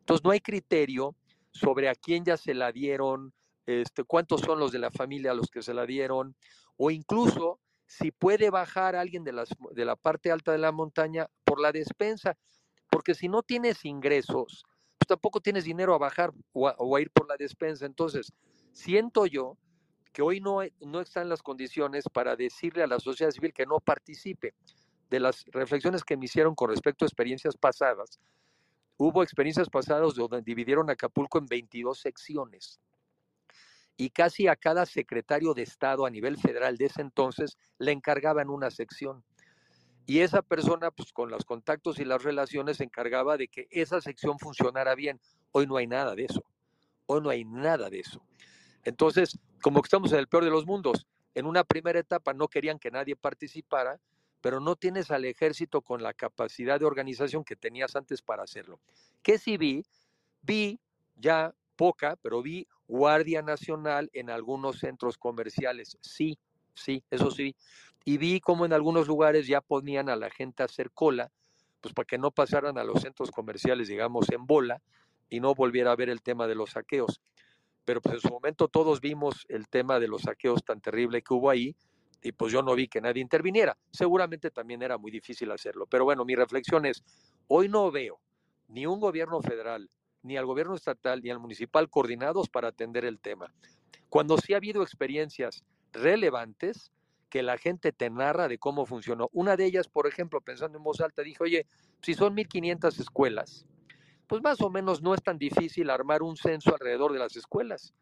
Entonces 0.00 0.24
no 0.24 0.30
hay 0.30 0.40
criterio 0.40 1.14
sobre 1.52 1.88
a 1.88 1.94
quién 1.94 2.24
ya 2.24 2.36
se 2.36 2.54
la 2.54 2.72
dieron, 2.72 3.32
este, 3.66 4.04
cuántos 4.04 4.40
son 4.42 4.58
los 4.58 4.72
de 4.72 4.78
la 4.78 4.90
familia 4.90 5.32
a 5.32 5.34
los 5.34 5.48
que 5.50 5.62
se 5.62 5.74
la 5.74 5.86
dieron, 5.86 6.34
o 6.76 6.90
incluso 6.90 7.60
si 7.86 8.10
puede 8.10 8.50
bajar 8.50 8.94
alguien 8.94 9.24
de, 9.24 9.32
las, 9.32 9.48
de 9.72 9.84
la 9.84 9.96
parte 9.96 10.30
alta 10.30 10.52
de 10.52 10.58
la 10.58 10.72
montaña 10.72 11.26
por 11.44 11.60
la 11.60 11.72
despensa, 11.72 12.36
porque 12.90 13.14
si 13.14 13.28
no 13.28 13.42
tienes 13.42 13.84
ingresos, 13.84 14.64
pues 14.98 15.08
tampoco 15.08 15.40
tienes 15.40 15.64
dinero 15.64 15.94
a 15.94 15.98
bajar 15.98 16.32
o 16.52 16.96
a, 16.96 17.00
ir 17.00 17.10
por 17.10 17.28
la 17.28 17.36
despensa. 17.36 17.86
Entonces, 17.86 18.32
siento 18.72 19.26
yo 19.26 19.56
que 20.12 20.22
hoy 20.22 20.40
no, 20.40 20.60
no 20.80 21.00
están 21.00 21.28
las 21.28 21.42
condiciones 21.42 22.04
para 22.12 22.36
decirle 22.36 22.82
a 22.82 22.86
la 22.86 23.00
sociedad 23.00 23.30
civil 23.30 23.52
que 23.52 23.66
no 23.66 23.80
participe. 23.80 24.54
De 25.10 25.20
las 25.20 25.44
reflexiones 25.46 26.04
que 26.04 26.18
me 26.18 26.26
hicieron 26.26 26.54
con 26.54 26.68
respecto 26.68 27.04
a 27.04 27.08
experiencias 27.08 27.56
pasadas, 27.56 28.20
hubo 28.98 29.22
experiencias 29.22 29.70
pasadas 29.70 30.14
donde 30.14 30.42
dividieron 30.42 30.90
Acapulco 30.90 31.38
en 31.38 31.46
22 31.46 31.98
secciones 31.98 32.78
y 34.00 34.10
casi 34.10 34.46
a 34.46 34.54
cada 34.54 34.86
secretario 34.86 35.54
de 35.54 35.62
Estado 35.62 36.06
a 36.06 36.10
nivel 36.10 36.38
federal 36.38 36.76
de 36.76 36.86
ese 36.86 37.02
entonces 37.02 37.58
le 37.78 37.90
encargaban 37.90 38.48
una 38.48 38.70
sección. 38.70 39.24
Y 40.06 40.20
esa 40.20 40.40
persona, 40.40 40.92
pues 40.92 41.12
con 41.12 41.30
los 41.30 41.44
contactos 41.44 41.98
y 41.98 42.04
las 42.04 42.22
relaciones, 42.22 42.78
se 42.78 42.84
encargaba 42.84 43.36
de 43.36 43.48
que 43.48 43.66
esa 43.70 44.00
sección 44.00 44.38
funcionara 44.38 44.94
bien. 44.94 45.20
Hoy 45.50 45.66
no 45.66 45.76
hay 45.76 45.88
nada 45.88 46.14
de 46.14 46.24
eso. 46.24 46.44
Hoy 47.06 47.20
no 47.20 47.28
hay 47.28 47.44
nada 47.44 47.90
de 47.90 48.00
eso. 48.00 48.22
Entonces, 48.84 49.38
como 49.62 49.82
que 49.82 49.86
estamos 49.86 50.12
en 50.12 50.18
el 50.18 50.28
peor 50.28 50.44
de 50.44 50.50
los 50.50 50.66
mundos, 50.66 51.06
en 51.34 51.46
una 51.46 51.64
primera 51.64 51.98
etapa 51.98 52.32
no 52.34 52.48
querían 52.48 52.78
que 52.78 52.90
nadie 52.90 53.16
participara, 53.16 54.00
pero 54.40 54.60
no 54.60 54.76
tienes 54.76 55.10
al 55.10 55.24
ejército 55.24 55.82
con 55.82 56.02
la 56.02 56.14
capacidad 56.14 56.78
de 56.78 56.86
organización 56.86 57.44
que 57.44 57.56
tenías 57.56 57.96
antes 57.96 58.22
para 58.22 58.42
hacerlo. 58.44 58.80
¿Qué 59.22 59.38
sí 59.38 59.56
vi? 59.56 59.84
Vi 60.42 60.80
ya 61.16 61.54
poca, 61.76 62.16
pero 62.22 62.42
vi 62.42 62.66
Guardia 62.86 63.42
Nacional 63.42 64.10
en 64.12 64.30
algunos 64.30 64.78
centros 64.78 65.18
comerciales. 65.18 65.98
Sí, 66.00 66.38
sí, 66.74 67.04
eso 67.10 67.30
sí. 67.30 67.54
Y 68.04 68.18
vi 68.18 68.40
como 68.40 68.64
en 68.64 68.72
algunos 68.72 69.06
lugares 69.06 69.46
ya 69.46 69.60
ponían 69.60 70.08
a 70.08 70.16
la 70.16 70.30
gente 70.30 70.62
a 70.62 70.66
hacer 70.66 70.90
cola, 70.92 71.30
pues 71.80 71.94
para 71.94 72.06
que 72.06 72.18
no 72.18 72.30
pasaran 72.30 72.78
a 72.78 72.84
los 72.84 73.02
centros 73.02 73.30
comerciales, 73.30 73.88
digamos, 73.88 74.30
en 74.30 74.46
bola 74.46 74.80
y 75.28 75.40
no 75.40 75.54
volviera 75.54 75.92
a 75.92 75.96
ver 75.96 76.08
el 76.08 76.22
tema 76.22 76.46
de 76.46 76.54
los 76.54 76.70
saqueos. 76.70 77.20
Pero 77.88 78.02
pues 78.02 78.16
en 78.16 78.20
su 78.20 78.28
momento 78.28 78.68
todos 78.68 79.00
vimos 79.00 79.46
el 79.48 79.66
tema 79.66 79.98
de 79.98 80.08
los 80.08 80.20
saqueos 80.20 80.62
tan 80.62 80.78
terrible 80.78 81.22
que 81.22 81.32
hubo 81.32 81.48
ahí 81.48 81.74
y 82.22 82.32
pues 82.32 82.52
yo 82.52 82.62
no 82.62 82.74
vi 82.74 82.86
que 82.86 83.00
nadie 83.00 83.22
interviniera. 83.22 83.78
Seguramente 83.90 84.50
también 84.50 84.82
era 84.82 84.98
muy 84.98 85.10
difícil 85.10 85.50
hacerlo. 85.52 85.86
Pero 85.86 86.04
bueno, 86.04 86.26
mi 86.26 86.34
reflexión 86.34 86.84
es, 86.84 87.02
hoy 87.46 87.70
no 87.70 87.90
veo 87.90 88.20
ni 88.66 88.84
un 88.84 89.00
gobierno 89.00 89.40
federal, 89.40 89.88
ni 90.22 90.36
al 90.36 90.44
gobierno 90.44 90.74
estatal 90.74 91.22
ni 91.22 91.30
al 91.30 91.38
municipal 91.38 91.88
coordinados 91.88 92.50
para 92.50 92.68
atender 92.68 93.06
el 93.06 93.20
tema. 93.20 93.54
Cuando 94.10 94.36
sí 94.36 94.52
ha 94.52 94.58
habido 94.58 94.82
experiencias 94.82 95.64
relevantes 95.94 96.92
que 97.30 97.42
la 97.42 97.56
gente 97.56 97.92
te 97.92 98.10
narra 98.10 98.48
de 98.48 98.58
cómo 98.58 98.84
funcionó. 98.84 99.30
Una 99.32 99.56
de 99.56 99.64
ellas, 99.64 99.88
por 99.88 100.06
ejemplo, 100.06 100.42
pensando 100.42 100.76
en 100.76 100.84
voz 100.84 101.00
alta, 101.00 101.22
dijo, 101.22 101.44
oye, 101.44 101.64
si 102.02 102.12
son 102.12 102.36
1.500 102.36 103.00
escuelas, 103.00 103.64
pues 104.28 104.42
más 104.42 104.60
o 104.60 104.70
menos 104.70 105.02
no 105.02 105.14
es 105.14 105.22
tan 105.22 105.38
difícil 105.38 105.90
armar 105.90 106.22
un 106.22 106.36
censo 106.36 106.74
alrededor 106.74 107.12
de 107.12 107.18
las 107.18 107.34
escuelas, 107.34 107.94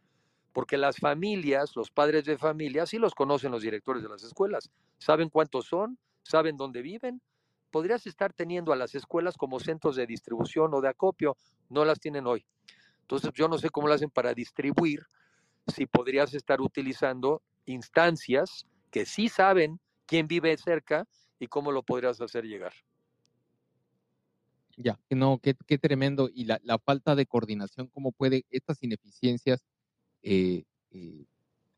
porque 0.52 0.76
las 0.76 0.96
familias, 0.96 1.76
los 1.76 1.90
padres 1.90 2.24
de 2.24 2.36
familia, 2.36 2.84
sí 2.84 2.98
los 2.98 3.14
conocen 3.14 3.52
los 3.52 3.62
directores 3.62 4.02
de 4.02 4.08
las 4.08 4.24
escuelas, 4.24 4.70
saben 4.98 5.30
cuántos 5.30 5.66
son, 5.66 5.98
saben 6.22 6.56
dónde 6.56 6.82
viven, 6.82 7.22
podrías 7.70 8.06
estar 8.06 8.32
teniendo 8.32 8.72
a 8.72 8.76
las 8.76 8.94
escuelas 8.94 9.36
como 9.36 9.60
centros 9.60 9.96
de 9.96 10.06
distribución 10.06 10.74
o 10.74 10.80
de 10.80 10.88
acopio, 10.88 11.36
no 11.68 11.84
las 11.84 12.00
tienen 12.00 12.26
hoy. 12.26 12.44
Entonces 13.02 13.30
yo 13.34 13.48
no 13.48 13.58
sé 13.58 13.70
cómo 13.70 13.86
lo 13.86 13.94
hacen 13.94 14.10
para 14.10 14.34
distribuir, 14.34 15.06
si 15.68 15.86
podrías 15.86 16.34
estar 16.34 16.60
utilizando 16.60 17.42
instancias 17.66 18.66
que 18.90 19.06
sí 19.06 19.28
saben 19.28 19.80
quién 20.06 20.26
vive 20.26 20.56
cerca 20.56 21.06
y 21.38 21.46
cómo 21.46 21.70
lo 21.70 21.82
podrías 21.82 22.20
hacer 22.20 22.44
llegar. 22.44 22.72
Ya, 24.76 25.00
no, 25.10 25.40
qué, 25.40 25.54
tremendo. 25.78 26.28
Y 26.32 26.44
la, 26.44 26.78
falta 26.84 27.14
de 27.14 27.26
coordinación, 27.26 27.88
cómo 27.88 28.12
puede 28.12 28.44
estas 28.50 28.82
ineficiencias, 28.82 29.64
eh, 30.22 30.64
eh, 30.90 31.24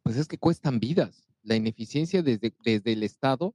pues 0.02 0.16
es 0.16 0.26
que 0.26 0.38
cuestan 0.38 0.80
vidas. 0.80 1.28
La 1.42 1.56
ineficiencia 1.56 2.22
desde, 2.22 2.52
desde 2.64 2.92
el 2.92 3.02
Estado 3.04 3.54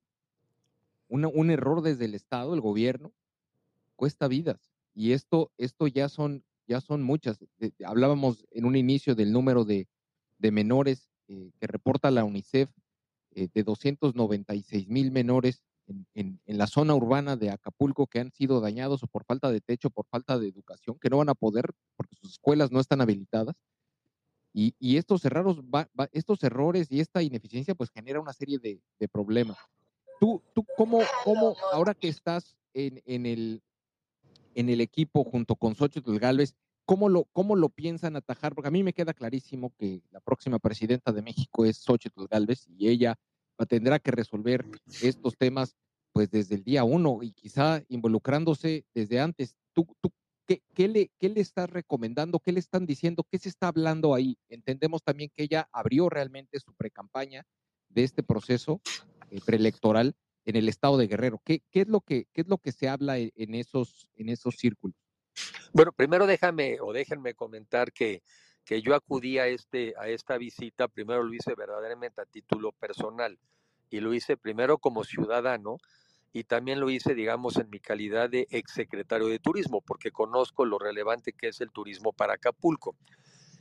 un 1.13 1.51
error 1.51 1.81
desde 1.81 2.05
el 2.05 2.15
Estado, 2.15 2.53
el 2.53 2.61
gobierno, 2.61 3.13
cuesta 3.95 4.27
vidas. 4.27 4.71
Y 4.95 5.11
esto, 5.11 5.51
esto 5.57 5.87
ya 5.87 6.09
son, 6.09 6.43
ya 6.67 6.81
son 6.81 7.03
muchas. 7.03 7.39
hablábamos 7.85 8.45
en 8.51 8.65
un 8.65 8.75
inicio 8.75 9.15
del 9.15 9.31
número 9.31 9.65
de, 9.65 9.87
menores 10.39 11.09
eh, 11.29 11.51
que 11.57 11.67
reporta 11.67 12.11
la 12.11 12.25
UNICEF, 12.25 12.69
eh, 13.35 13.47
de 13.53 13.63
296 13.63 14.89
mil 14.89 15.11
menores 15.11 15.63
en, 16.13 16.39
la 16.45 16.67
zona 16.67 16.95
urbana 16.95 17.35
de 17.35 17.49
Acapulco 17.49 18.07
que 18.07 18.19
han 18.19 18.31
sido 18.31 18.59
dañados 18.61 19.03
o 19.03 19.07
por 19.07 19.25
falta 19.25 19.51
de 19.51 19.61
techo, 19.61 19.89
por 19.89 20.05
falta 20.07 20.37
de 20.37 20.47
educación, 20.47 20.97
que 20.99 21.09
no 21.09 21.17
van 21.17 21.29
a 21.29 21.35
poder 21.35 21.71
porque 21.95 22.15
sus 22.15 22.31
escuelas 22.31 22.71
no 22.71 22.79
están 22.79 23.01
habilitadas. 23.01 23.55
Y, 24.55 24.97
estos, 24.97 25.25
errores, 25.25 25.57
estos 26.11 26.43
errores 26.43 26.91
y 26.91 26.99
esta 26.99 27.23
ineficiencia 27.23 27.73
pues 27.73 27.89
genera 27.89 28.19
una 28.19 28.33
serie 28.33 28.59
de, 28.59 28.79
de 28.99 29.07
problemas. 29.07 29.57
Tú, 30.19 30.43
tú 30.53 30.63
cómo, 30.77 30.99
cómo, 31.23 31.55
ahora 31.71 31.95
que 31.95 32.07
estás 32.07 32.55
en, 32.75 33.01
en, 33.05 33.25
el, 33.25 33.63
en 34.53 34.69
el 34.69 34.79
equipo 34.79 35.23
junto 35.23 35.55
con 35.55 35.73
Xochitl 35.73 36.19
Galvez, 36.19 36.55
¿cómo 36.85 37.09
lo, 37.09 37.23
¿cómo 37.33 37.55
lo 37.55 37.69
piensan 37.69 38.15
atajar? 38.15 38.53
Porque 38.53 38.67
a 38.67 38.71
mí 38.71 38.83
me 38.83 38.93
queda 38.93 39.13
clarísimo 39.15 39.73
que 39.75 40.03
la 40.11 40.19
próxima 40.19 40.59
presidenta 40.59 41.11
de 41.11 41.23
México 41.23 41.65
es 41.65 41.77
Xochitl 41.77 42.27
Galvez 42.29 42.67
y 42.67 42.89
ella 42.89 43.17
tendrá 43.67 43.99
que 43.99 44.11
resolver 44.11 44.65
estos 45.01 45.37
temas 45.37 45.75
pues 46.11 46.29
desde 46.29 46.55
el 46.55 46.63
día 46.63 46.83
uno 46.83 47.19
y 47.21 47.33
quizá 47.33 47.83
involucrándose 47.87 48.85
desde 48.93 49.19
antes. 49.19 49.55
¿Tú, 49.73 49.87
tú 49.99 50.11
qué, 50.45 50.61
qué, 50.73 50.87
le, 50.87 51.11
qué 51.19 51.29
le 51.29 51.41
estás 51.41 51.69
recomendando? 51.69 52.39
¿Qué 52.39 52.51
le 52.51 52.59
están 52.59 52.85
diciendo? 52.85 53.25
¿Qué 53.29 53.39
se 53.39 53.49
está 53.49 53.67
hablando 53.67 54.13
ahí? 54.13 54.37
Entendemos 54.49 55.03
también 55.03 55.31
que 55.35 55.43
ella 55.43 55.67
abrió 55.71 56.09
realmente 56.09 56.59
su 56.59 56.73
precampaña 56.75 57.43
de 57.89 58.03
este 58.03 58.23
proceso 58.23 58.81
eh, 59.29 59.39
preelectoral 59.45 60.15
en 60.45 60.55
el 60.55 60.69
estado 60.69 60.97
de 60.97 61.07
Guerrero. 61.07 61.41
¿Qué, 61.43 61.61
qué, 61.71 61.81
es, 61.81 61.87
lo 61.87 62.01
que, 62.01 62.27
qué 62.33 62.41
es 62.41 62.47
lo 62.47 62.57
que 62.57 62.71
se 62.71 62.89
habla 62.89 63.17
en 63.17 63.55
esos, 63.55 64.07
en 64.15 64.29
esos 64.29 64.55
círculos? 64.55 64.95
Bueno, 65.71 65.91
primero 65.91 66.27
déjame 66.27 66.79
o 66.81 66.93
déjenme 66.93 67.33
comentar 67.33 67.91
que 67.91 68.21
que 68.65 68.81
yo 68.81 68.95
acudí 68.95 69.39
a, 69.39 69.47
este, 69.47 69.93
a 69.99 70.07
esta 70.07 70.37
visita, 70.37 70.87
primero 70.87 71.23
lo 71.23 71.33
hice 71.33 71.53
verdaderamente 71.55 72.21
a 72.21 72.25
título 72.25 72.71
personal 72.71 73.37
y 73.89 73.99
lo 73.99 74.13
hice 74.13 74.37
primero 74.37 74.77
como 74.77 75.03
ciudadano 75.03 75.77
y 76.31 76.45
también 76.45 76.79
lo 76.79 76.89
hice, 76.89 77.13
digamos, 77.13 77.57
en 77.57 77.69
mi 77.69 77.79
calidad 77.79 78.29
de 78.29 78.47
exsecretario 78.49 79.27
de 79.27 79.37
turismo, 79.37 79.81
porque 79.81 80.11
conozco 80.11 80.65
lo 80.65 80.79
relevante 80.79 81.33
que 81.33 81.49
es 81.49 81.61
el 81.61 81.71
turismo 81.71 82.11
para 82.11 82.33
Acapulco. 82.33 82.95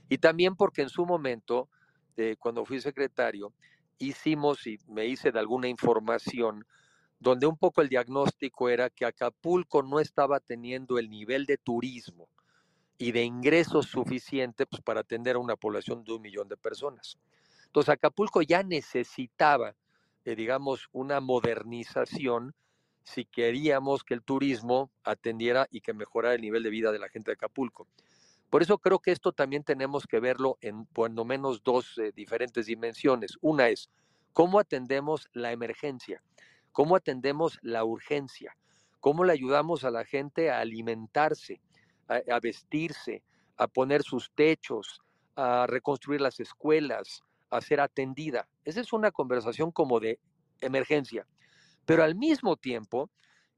Y 0.09 0.19
también 0.19 0.57
porque 0.57 0.81
en 0.81 0.89
su 0.89 1.05
momento, 1.05 1.69
eh, 2.17 2.37
cuando 2.39 2.65
fui 2.65 2.81
secretario, 2.81 3.53
hicimos 3.99 4.67
y 4.67 4.79
me 4.89 5.07
hice 5.07 5.33
de 5.33 5.39
alguna 5.39 5.69
información 5.69 6.65
donde 7.21 7.47
un 7.47 7.59
poco 7.59 7.83
el 7.83 7.91
diagnóstico 7.91 8.71
era 8.71 8.89
que 8.89 9.05
Acapulco 9.05 9.83
no 9.83 10.01
estaba 10.01 10.41
teniendo 10.41 10.99
el 10.99 11.11
nivel 11.11 11.45
de 11.45 11.59
turismo 11.59 12.29
y 13.03 13.13
de 13.13 13.23
ingresos 13.23 13.87
suficiente 13.87 14.67
pues, 14.67 14.83
para 14.83 15.01
atender 15.01 15.37
a 15.37 15.39
una 15.39 15.57
población 15.57 16.05
de 16.05 16.13
un 16.13 16.23
millón 16.23 16.49
de 16.49 16.57
personas. 16.57 17.19
Entonces 17.67 17.91
Acapulco 17.91 18.43
ya 18.43 18.63
necesitaba, 18.63 19.75
eh, 20.25 20.37
digamos, 20.37 20.89
una 20.93 21.21
modernización 21.21 22.55
si 23.03 23.25
queríamos 23.25 24.05
que 24.05 24.15
el 24.15 24.23
turismo 24.23 24.91
atendiera 25.03 25.67
y 25.71 25.81
que 25.81 25.93
mejorara 25.93 26.35
el 26.35 26.41
nivel 26.41 26.63
de 26.63 26.71
vida 26.71 26.93
de 26.93 27.01
la 27.01 27.09
gente 27.09 27.31
de 27.31 27.35
Acapulco. 27.35 27.89
Por 28.49 28.63
eso 28.63 28.79
creo 28.79 29.01
que 29.01 29.11
esto 29.11 29.33
también 29.33 29.65
tenemos 29.65 30.07
que 30.07 30.21
verlo 30.21 30.59
en 30.61 30.85
cuando 30.95 31.25
menos 31.25 31.65
dos 31.65 31.99
eh, 31.99 32.13
diferentes 32.15 32.67
dimensiones. 32.67 33.39
Una 33.41 33.69
es 33.69 33.91
cómo 34.33 34.61
atendemos 34.61 35.29
la 35.33 35.51
emergencia 35.51 36.23
cómo 36.73 36.97
atendemos 36.97 37.59
la 37.63 37.85
urgencia, 37.85 38.57
cómo 38.99 39.25
le 39.25 39.33
ayudamos 39.33 39.85
a 39.85 39.91
la 39.91 40.05
gente 40.05 40.51
a 40.51 40.61
alimentarse, 40.61 41.61
a, 42.09 42.41
vestirse, 42.41 43.23
a 43.57 43.67
poner 43.69 44.03
sus 44.03 44.31
techos, 44.33 45.01
a 45.37 45.67
reconstruir 45.67 46.21
las 46.21 46.41
escuelas, 46.41 47.23
a 47.51 47.61
ser 47.61 47.81
atendida. 47.81 48.49
Esa 48.65 48.81
es 48.81 48.93
una 48.93 49.11
conversación 49.11 49.71
como 49.73 50.01
de 50.01 50.19
emergencia. 50.61 51.27
Pero 51.85 52.05
al 52.05 52.15
mismo 52.15 52.57
tiempo, 52.57 53.11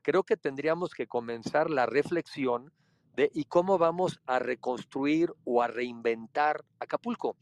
creo 0.03 0.23
que 0.23 0.37
tendríamos 0.37 0.95
que 0.95 1.07
comenzar 1.07 1.71
la 1.71 1.87
reflexión 1.87 2.73
de 3.17 3.31
y 3.33 3.45
cómo 3.45 3.79
vamos 3.79 4.21
a 4.27 4.39
reconstruir 4.39 5.33
o 5.45 5.63
a 5.63 5.69
reinventar 5.69 6.65
Acapulco. 6.79 7.37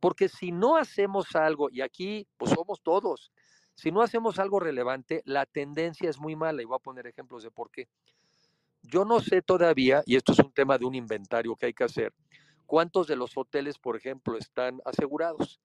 Porque 0.00 0.28
si 0.28 0.52
no 0.52 0.76
hacemos 0.76 1.34
algo, 1.34 1.68
y 1.70 1.80
aquí 1.80 2.26
pues 2.36 2.52
somos 2.52 2.82
todos, 2.82 3.32
si 3.74 3.92
no 3.92 4.02
hacemos 4.02 4.38
algo 4.38 4.58
relevante, 4.58 5.22
la 5.26 5.44
tendencia 5.44 6.08
es 6.08 6.18
muy 6.18 6.34
mala 6.34 6.62
y 6.62 6.64
voy 6.64 6.76
a 6.76 6.82
poner 6.82 7.06
ejemplos 7.06 7.42
de 7.42 7.50
por 7.50 7.70
qué. 7.70 7.88
Yo 8.88 9.04
no 9.04 9.20
sé 9.20 9.42
todavía, 9.42 10.02
y 10.06 10.16
esto 10.16 10.32
es 10.32 10.38
un 10.38 10.52
tema 10.52 10.78
de 10.78 10.84
un 10.84 10.94
inventario 10.94 11.56
que 11.56 11.66
hay 11.66 11.74
que 11.74 11.84
hacer, 11.84 12.12
cuántos 12.66 13.06
de 13.06 13.16
los 13.16 13.36
hoteles, 13.36 13.78
por 13.78 13.96
ejemplo, 13.96 14.36
están 14.38 14.80
asegurados. 14.84 15.60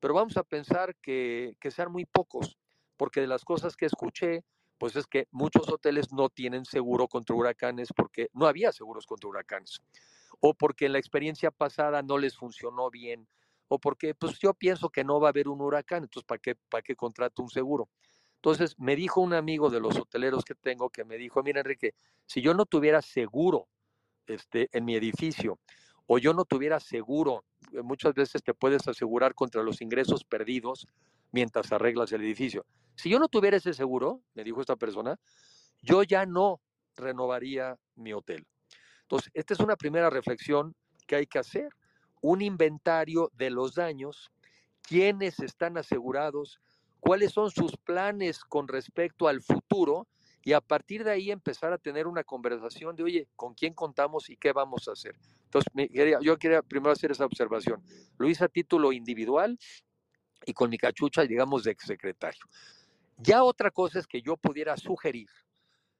Pero 0.00 0.14
vamos 0.14 0.36
a 0.36 0.44
pensar 0.44 0.96
que, 1.02 1.56
que 1.60 1.70
sean 1.70 1.92
muy 1.92 2.06
pocos, 2.06 2.58
porque 2.96 3.20
de 3.20 3.26
las 3.26 3.44
cosas 3.44 3.76
que 3.76 3.86
escuché, 3.86 4.44
pues 4.78 4.96
es 4.96 5.06
que 5.06 5.26
muchos 5.30 5.68
hoteles 5.68 6.12
no 6.12 6.28
tienen 6.30 6.64
seguro 6.64 7.06
contra 7.06 7.36
huracanes 7.36 7.88
porque 7.94 8.28
no 8.32 8.46
había 8.46 8.72
seguros 8.72 9.06
contra 9.06 9.28
huracanes, 9.28 9.80
o 10.40 10.54
porque 10.54 10.86
en 10.86 10.92
la 10.92 10.98
experiencia 10.98 11.50
pasada 11.50 12.02
no 12.02 12.18
les 12.18 12.36
funcionó 12.36 12.90
bien 12.90 13.28
o 13.72 13.78
porque 13.78 14.14
pues 14.14 14.38
yo 14.40 14.52
pienso 14.52 14.90
que 14.90 15.04
no 15.04 15.20
va 15.20 15.28
a 15.28 15.30
haber 15.30 15.46
un 15.46 15.60
huracán, 15.60 16.02
entonces 16.02 16.26
¿para 16.26 16.40
qué, 16.40 16.56
para 16.68 16.82
qué 16.82 16.96
contrato 16.96 17.40
un 17.40 17.50
seguro? 17.50 17.88
Entonces 18.40 18.74
me 18.78 18.96
dijo 18.96 19.20
un 19.20 19.34
amigo 19.34 19.68
de 19.68 19.80
los 19.80 19.98
hoteleros 19.98 20.46
que 20.46 20.54
tengo 20.54 20.88
que 20.88 21.04
me 21.04 21.18
dijo, 21.18 21.42
mira 21.42 21.60
Enrique, 21.60 21.92
si 22.24 22.40
yo 22.40 22.54
no 22.54 22.64
tuviera 22.64 23.02
seguro 23.02 23.68
este, 24.26 24.70
en 24.72 24.86
mi 24.86 24.94
edificio 24.94 25.58
o 26.06 26.16
yo 26.16 26.32
no 26.32 26.46
tuviera 26.46 26.80
seguro, 26.80 27.44
eh, 27.72 27.82
muchas 27.82 28.14
veces 28.14 28.42
te 28.42 28.54
puedes 28.54 28.88
asegurar 28.88 29.34
contra 29.34 29.62
los 29.62 29.82
ingresos 29.82 30.24
perdidos 30.24 30.88
mientras 31.32 31.70
arreglas 31.70 32.12
el 32.12 32.22
edificio. 32.22 32.64
Si 32.96 33.10
yo 33.10 33.18
no 33.18 33.28
tuviera 33.28 33.58
ese 33.58 33.74
seguro, 33.74 34.22
me 34.32 34.42
dijo 34.42 34.62
esta 34.62 34.76
persona, 34.76 35.20
yo 35.82 36.02
ya 36.02 36.24
no 36.24 36.62
renovaría 36.96 37.76
mi 37.94 38.14
hotel. 38.14 38.46
Entonces, 39.02 39.30
esta 39.34 39.52
es 39.52 39.60
una 39.60 39.76
primera 39.76 40.08
reflexión 40.08 40.74
que 41.06 41.16
hay 41.16 41.26
que 41.26 41.40
hacer 41.40 41.68
un 42.22 42.40
inventario 42.40 43.30
de 43.34 43.50
los 43.50 43.74
daños, 43.74 44.30
quiénes 44.82 45.40
están 45.40 45.76
asegurados, 45.76 46.58
cuáles 47.00 47.32
son 47.32 47.50
sus 47.50 47.76
planes 47.76 48.44
con 48.44 48.68
respecto 48.68 49.26
al 49.26 49.42
futuro 49.42 50.06
y 50.42 50.52
a 50.52 50.60
partir 50.60 51.04
de 51.04 51.10
ahí 51.10 51.30
empezar 51.30 51.72
a 51.72 51.78
tener 51.78 52.06
una 52.06 52.24
conversación 52.24 52.96
de, 52.96 53.02
oye, 53.02 53.28
¿con 53.36 53.54
quién 53.54 53.74
contamos 53.74 54.30
y 54.30 54.36
qué 54.36 54.52
vamos 54.52 54.88
a 54.88 54.92
hacer? 54.92 55.14
Entonces, 55.44 55.70
yo 56.22 56.38
quería 56.38 56.62
primero 56.62 56.92
hacer 56.92 57.10
esa 57.10 57.26
observación. 57.26 57.82
Lo 58.16 58.28
hice 58.28 58.44
a 58.44 58.48
título 58.48 58.92
individual 58.92 59.58
y 60.46 60.52
con 60.54 60.70
mi 60.70 60.78
cachucha, 60.78 61.22
digamos, 61.22 61.64
de 61.64 61.72
exsecretario. 61.72 62.40
Ya 63.18 63.42
otra 63.44 63.70
cosa 63.70 63.98
es 63.98 64.06
que 64.06 64.22
yo 64.22 64.36
pudiera 64.36 64.76
sugerir 64.76 65.28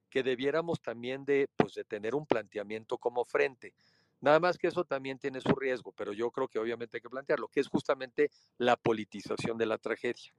que 0.09 0.23
debiéramos 0.23 0.81
también 0.81 1.23
de, 1.23 1.47
pues, 1.55 1.75
de 1.75 1.83
tener 1.83 2.15
un 2.15 2.25
planteamiento 2.25 2.97
como 2.97 3.23
frente. 3.25 3.73
Nada 4.19 4.39
más 4.39 4.57
que 4.57 4.67
eso 4.67 4.83
también 4.83 5.17
tiene 5.19 5.39
su 5.39 5.53
riesgo, 5.55 5.91
pero 5.93 6.13
yo 6.13 6.31
creo 6.31 6.47
que 6.47 6.59
obviamente 6.59 6.97
hay 6.97 7.01
que 7.01 7.09
plantearlo, 7.09 7.47
que 7.47 7.59
es 7.59 7.67
justamente 7.67 8.29
la 8.57 8.75
politización 8.75 9.57
de 9.57 9.65
la 9.65 9.77
tragedia. 9.77 10.33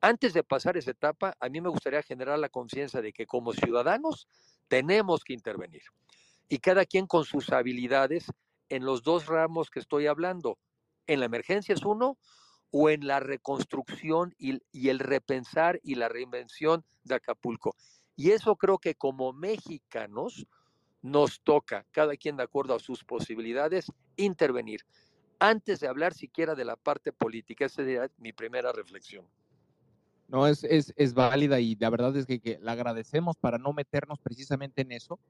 Antes 0.00 0.32
de 0.34 0.44
pasar 0.44 0.76
esa 0.76 0.90
etapa, 0.90 1.36
a 1.40 1.48
mí 1.48 1.60
me 1.60 1.68
gustaría 1.68 2.02
generar 2.02 2.38
la 2.38 2.48
conciencia 2.48 3.00
de 3.00 3.12
que 3.12 3.26
como 3.26 3.52
ciudadanos 3.52 4.28
tenemos 4.68 5.24
que 5.24 5.32
intervenir. 5.32 5.82
Y 6.48 6.58
cada 6.58 6.84
quien 6.84 7.06
con 7.06 7.24
sus 7.24 7.50
habilidades 7.50 8.26
en 8.68 8.84
los 8.84 9.02
dos 9.02 9.26
ramos 9.26 9.70
que 9.70 9.80
estoy 9.80 10.06
hablando. 10.06 10.58
En 11.06 11.20
la 11.20 11.26
emergencia 11.26 11.74
es 11.74 11.84
uno, 11.84 12.18
o 12.76 12.90
en 12.90 13.06
la 13.06 13.20
reconstrucción 13.20 14.34
y, 14.36 14.88
el 14.88 14.98
repensar 14.98 15.78
y 15.84 15.94
la 15.94 16.08
reinvención 16.08 16.84
de 17.04 17.14
Acapulco. 17.14 17.76
Y 18.16 18.32
eso 18.32 18.56
creo 18.56 18.78
que 18.78 18.96
como 18.96 19.32
mexicanos 19.32 20.48
nos 21.00 21.40
toca, 21.42 21.86
cada 21.92 22.16
quien 22.16 22.36
de 22.36 22.42
acuerdo 22.42 22.74
a 22.74 22.80
sus 22.80 23.04
posibilidades, 23.04 23.92
intervenir. 24.16 24.80
Antes 25.38 25.78
de 25.78 25.86
hablar 25.86 26.14
siquiera 26.14 26.56
de 26.56 26.64
la 26.64 26.74
parte 26.74 27.12
política, 27.12 27.66
esa 27.66 27.76
sería 27.76 28.10
mi 28.18 28.32
primera 28.32 28.72
reflexión. 28.72 29.24
No, 30.34 30.48
es, 30.48 30.64
es, 30.64 30.92
es 30.96 31.14
válida 31.14 31.60
y 31.60 31.76
la 31.76 31.90
verdad 31.90 32.16
es 32.16 32.26
que, 32.26 32.58
la 32.60 32.72
agradecemos 32.72 33.36
para 33.36 33.56
no 33.56 33.72
meternos 33.72 34.18
precisamente 34.18 34.82
en 34.82 34.90
eso 34.90 35.20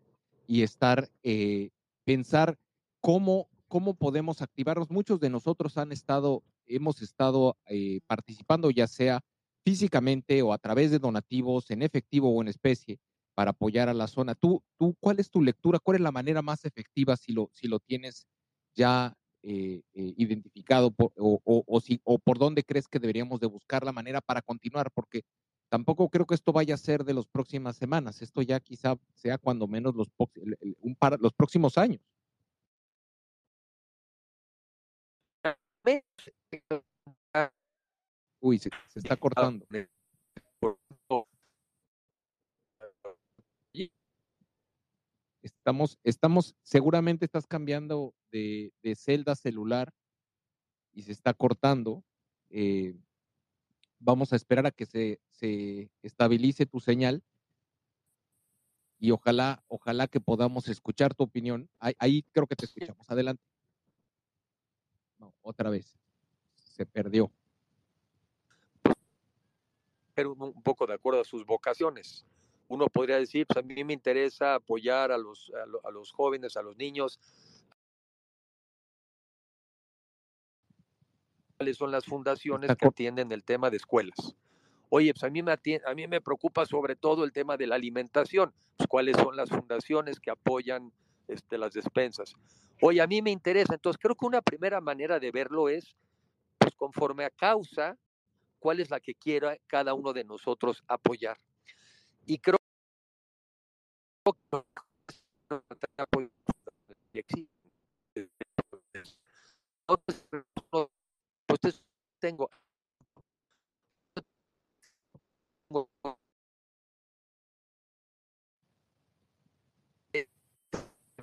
y 0.46 0.62
estar, 0.62 1.10
eh, 1.22 1.68
pensar 2.06 2.58
cómo, 3.02 3.50
cómo 3.68 3.92
podemos 3.92 4.40
activarnos. 4.40 4.90
Muchos 4.90 5.20
de 5.20 5.28
nosotros 5.28 5.76
han 5.76 5.92
estado, 5.92 6.42
hemos 6.64 7.02
estado 7.02 7.58
eh, 7.66 8.00
participando 8.06 8.70
ya 8.70 8.86
sea 8.86 9.20
físicamente 9.62 10.40
o 10.40 10.54
a 10.54 10.58
través 10.58 10.90
de 10.90 10.98
donativos 10.98 11.70
en 11.70 11.82
efectivo 11.82 12.34
o 12.34 12.40
en 12.40 12.48
especie 12.48 12.98
para 13.34 13.50
apoyar 13.50 13.90
a 13.90 13.94
la 13.94 14.06
zona. 14.06 14.34
¿Tú, 14.34 14.62
tú 14.78 14.96
cuál 15.00 15.20
es 15.20 15.28
tu 15.28 15.42
lectura? 15.42 15.80
¿Cuál 15.80 15.96
es 15.96 16.00
la 16.00 16.12
manera 16.12 16.40
más 16.40 16.64
efectiva 16.64 17.18
si 17.18 17.34
lo, 17.34 17.50
si 17.52 17.68
lo 17.68 17.78
tienes 17.78 18.26
ya 18.74 19.14
eh, 19.46 19.82
eh, 19.92 20.14
identificado 20.16 20.94
o, 20.96 21.40
o, 21.44 21.80
si, 21.80 22.00
o 22.04 22.18
por 22.18 22.38
dónde 22.38 22.62
crees 22.64 22.88
que 22.88 22.98
deberíamos 22.98 23.40
de 23.40 23.46
buscar 23.46 23.84
la 23.84 23.92
manera 23.92 24.20
para 24.22 24.40
continuar? 24.40 24.90
Porque 24.90 25.22
tampoco 25.68 26.08
creo 26.08 26.26
que 26.26 26.34
esto 26.34 26.52
vaya 26.52 26.74
a 26.74 26.78
ser 26.78 27.04
de 27.04 27.12
las 27.12 27.26
próximas 27.26 27.76
semanas. 27.76 28.22
Esto 28.22 28.40
ya 28.40 28.58
quizá 28.60 28.96
sea 29.12 29.36
cuando 29.36 29.66
menos 29.66 29.94
los, 29.94 30.08
un 30.80 30.96
par, 30.96 31.20
los 31.20 31.34
próximos 31.34 31.76
años. 31.76 32.00
Uy, 38.40 38.58
se, 38.58 38.70
se 38.88 38.98
está 38.98 39.16
cortando. 39.16 39.66
Estamos, 45.64 45.98
estamos, 46.04 46.54
seguramente 46.62 47.24
estás 47.24 47.46
cambiando 47.46 48.14
de, 48.30 48.74
de 48.82 48.94
celda 48.94 49.34
celular 49.34 49.94
y 50.92 51.04
se 51.04 51.12
está 51.12 51.32
cortando. 51.32 52.04
Eh, 52.50 52.94
vamos 53.98 54.34
a 54.34 54.36
esperar 54.36 54.66
a 54.66 54.72
que 54.72 54.84
se, 54.84 55.22
se 55.30 55.90
estabilice 56.02 56.66
tu 56.66 56.80
señal 56.80 57.22
y 58.98 59.10
ojalá, 59.10 59.64
ojalá 59.66 60.06
que 60.06 60.20
podamos 60.20 60.68
escuchar 60.68 61.14
tu 61.14 61.24
opinión. 61.24 61.70
Ahí, 61.78 61.94
ahí 61.98 62.22
creo 62.32 62.46
que 62.46 62.56
te 62.56 62.66
escuchamos. 62.66 63.08
Adelante. 63.08 63.42
No, 65.18 65.32
otra 65.40 65.70
vez. 65.70 65.96
Se 66.56 66.84
perdió. 66.84 67.32
Pero 70.12 70.34
un 70.34 70.62
poco 70.62 70.86
de 70.86 70.92
acuerdo 70.92 71.22
a 71.22 71.24
sus 71.24 71.46
vocaciones 71.46 72.26
uno 72.68 72.86
podría 72.86 73.18
decir, 73.18 73.46
pues 73.46 73.64
a 73.64 73.66
mí 73.66 73.84
me 73.84 73.92
interesa 73.92 74.54
apoyar 74.54 75.12
a 75.12 75.18
los, 75.18 75.52
a, 75.84 75.90
los 75.90 76.12
jóvenes, 76.12 76.56
a 76.56 76.62
los 76.62 76.76
niños. 76.76 77.18
¿Cuáles 81.56 81.76
son 81.76 81.92
las 81.92 82.04
fundaciones 82.04 82.74
que 82.76 82.86
atienden 82.86 83.30
el 83.32 83.44
tema 83.44 83.70
de 83.70 83.76
escuelas? 83.76 84.34
Oye, 84.88 85.12
pues 85.12 85.24
a 85.24 85.30
mí, 85.30 85.42
me 85.42 85.52
a 85.52 85.94
mí 85.94 86.06
me 86.06 86.20
preocupa 86.20 86.66
sobre 86.66 86.96
todo 86.96 87.24
el 87.24 87.32
tema 87.32 87.56
de 87.56 87.66
la 87.66 87.74
alimentación. 87.74 88.52
Pues, 88.76 88.86
¿Cuáles 88.88 89.16
son 89.16 89.36
las 89.36 89.50
fundaciones 89.50 90.20
que 90.20 90.30
apoyan 90.30 90.92
este, 91.28 91.58
las 91.58 91.72
despensas? 91.72 92.34
Oye, 92.80 93.00
a 93.00 93.06
mí 93.06 93.22
me 93.22 93.30
interesa. 93.30 93.74
Entonces, 93.74 94.00
creo 94.00 94.14
que 94.14 94.26
una 94.26 94.42
primera 94.42 94.80
manera 94.80 95.18
de 95.20 95.30
verlo 95.30 95.68
es, 95.68 95.96
pues 96.58 96.74
conforme 96.74 97.24
a 97.24 97.30
causa, 97.30 97.96
cuál 98.58 98.80
es 98.80 98.90
la 98.90 99.00
que 99.00 99.14
quiera 99.14 99.56
cada 99.66 99.94
uno 99.94 100.12
de 100.12 100.24
nosotros 100.24 100.82
apoyar. 100.88 101.36
Y 102.26 102.38
creo 102.38 102.58
que 111.62 111.70
tengo 112.20 112.50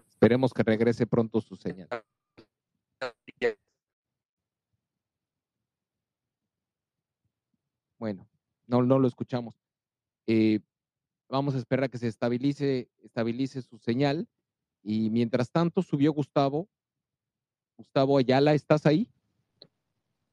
Esperemos 0.10 0.54
que 0.54 0.62
regrese 0.62 1.08
pronto 1.08 1.42
su 1.42 1.56
señal. 1.56 1.88
Bueno, 7.98 8.28
no, 8.68 8.84
no 8.84 9.00
lo 9.00 9.08
escuchamos. 9.08 9.56
Eh, 10.28 10.60
vamos 11.32 11.56
a 11.56 11.58
esperar 11.58 11.86
a 11.86 11.90
que 11.90 11.98
se 11.98 12.08
estabilice, 12.08 12.90
estabilice 13.04 13.62
su 13.62 13.78
señal. 13.80 14.28
Y 14.84 15.10
mientras 15.10 15.50
tanto, 15.50 15.82
subió 15.82 16.12
Gustavo. 16.12 16.68
Gustavo 17.78 18.18
Ayala, 18.18 18.54
¿estás 18.54 18.86
ahí? 18.86 19.08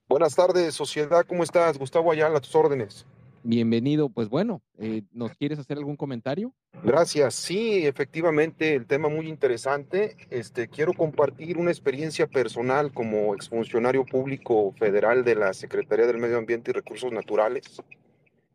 Buenas 0.08 0.34
tardes, 0.34 0.74
sociedad, 0.74 1.24
¿cómo 1.26 1.44
estás? 1.44 1.78
Gustavo 1.78 2.12
Ayala, 2.12 2.38
a 2.38 2.40
tus 2.40 2.54
órdenes. 2.54 3.06
Bienvenido. 3.42 4.08
Pues 4.08 4.28
bueno, 4.28 4.60
eh, 4.78 5.02
¿nos 5.12 5.32
quieres 5.34 5.58
hacer 5.58 5.78
algún 5.78 5.96
comentario? 5.96 6.52
Gracias. 6.82 7.34
Sí, 7.34 7.86
efectivamente, 7.86 8.74
el 8.74 8.86
tema 8.86 9.08
muy 9.08 9.28
interesante. 9.28 10.16
Este, 10.30 10.68
quiero 10.68 10.92
compartir 10.92 11.56
una 11.56 11.70
experiencia 11.70 12.26
personal 12.26 12.92
como 12.92 13.34
exfuncionario 13.34 14.04
público 14.04 14.72
federal 14.72 15.24
de 15.24 15.36
la 15.36 15.52
Secretaría 15.54 16.06
del 16.06 16.18
Medio 16.18 16.38
Ambiente 16.38 16.70
y 16.70 16.74
Recursos 16.74 17.12
Naturales. 17.12 17.80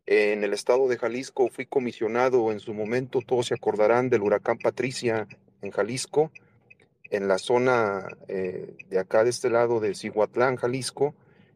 En 0.06 0.44
el 0.44 0.54
estado 0.54 0.88
de 0.90 0.98
Jalisco 0.98 1.48
fui 1.48 1.66
comisionado 1.66 2.52
en 2.52 2.60
su 2.60 2.74
momento, 2.74 3.22
todos 3.26 3.48
se 3.48 3.54
acordarán 3.54 4.10
del 4.10 4.22
huracán 4.22 4.58
Patricia 4.58 5.28
en 5.62 5.72
Jalisco, 5.72 6.32
en 7.10 7.30
la 7.30 7.38
zona 7.38 8.08
eh, 8.28 8.76
de 8.90 9.00
acá 9.00 9.24
de 9.24 9.30
este 9.30 9.50
lado 9.50 9.80
de 9.80 9.96
Cihuatlán, 9.96 10.58
Jalisco 10.58 11.16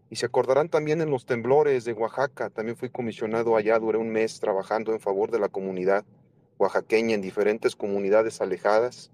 y 0.09 0.15
se 0.15 0.25
acordarán 0.25 0.69
también 0.69 1.01
en 1.01 1.09
los 1.09 1.25
temblores 1.25 1.83
de 1.83 1.91
Oaxaca. 1.91 2.49
También 2.49 2.77
fui 2.77 2.89
comisionado 2.89 3.57
allá, 3.57 3.79
duré 3.79 3.97
un 3.97 4.09
mes 4.09 4.39
trabajando 4.39 4.93
en 4.93 5.01
favor 5.01 5.31
de 5.31 5.39
la 5.39 5.49
comunidad 5.49 6.05
oaxaqueña 6.57 7.15
en 7.15 7.21
diferentes 7.21 7.75
comunidades 7.75 8.39
alejadas. 8.39 9.11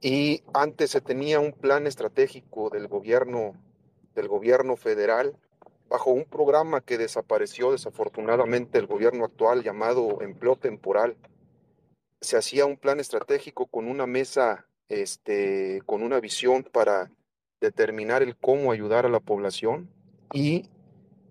Y 0.00 0.42
antes 0.54 0.90
se 0.92 1.02
tenía 1.02 1.40
un 1.40 1.52
plan 1.52 1.86
estratégico 1.86 2.70
del 2.70 2.88
gobierno, 2.88 3.52
del 4.14 4.28
gobierno 4.28 4.76
federal 4.76 5.36
bajo 5.90 6.10
un 6.12 6.24
programa 6.24 6.80
que 6.80 6.96
desapareció 6.96 7.72
desafortunadamente 7.72 8.78
el 8.78 8.86
gobierno 8.86 9.24
actual 9.24 9.64
llamado 9.64 10.22
empleo 10.22 10.54
temporal. 10.54 11.16
Se 12.20 12.36
hacía 12.36 12.64
un 12.64 12.76
plan 12.76 13.00
estratégico 13.00 13.66
con 13.66 13.88
una 13.88 14.06
mesa, 14.06 14.68
este, 14.88 15.82
con 15.86 16.04
una 16.04 16.20
visión 16.20 16.62
para 16.62 17.10
determinar 17.60 18.22
el 18.22 18.36
cómo 18.36 18.70
ayudar 18.70 19.04
a 19.04 19.08
la 19.08 19.18
población 19.18 19.90
y 20.32 20.70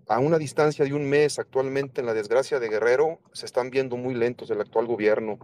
a 0.08 0.18
una 0.18 0.36
distancia 0.36 0.84
de 0.84 0.92
un 0.92 1.08
mes 1.08 1.38
actualmente 1.38 2.02
en 2.02 2.06
la 2.06 2.14
desgracia 2.14 2.60
de 2.60 2.68
Guerrero 2.68 3.18
se 3.32 3.46
están 3.46 3.70
viendo 3.70 3.96
muy 3.96 4.14
lentos 4.14 4.50
el 4.50 4.60
actual 4.60 4.86
gobierno. 4.86 5.38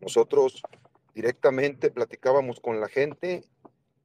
Nosotros 0.00 0.62
directamente 1.14 1.90
platicábamos 1.90 2.60
con 2.60 2.80
la 2.80 2.88
gente, 2.88 3.44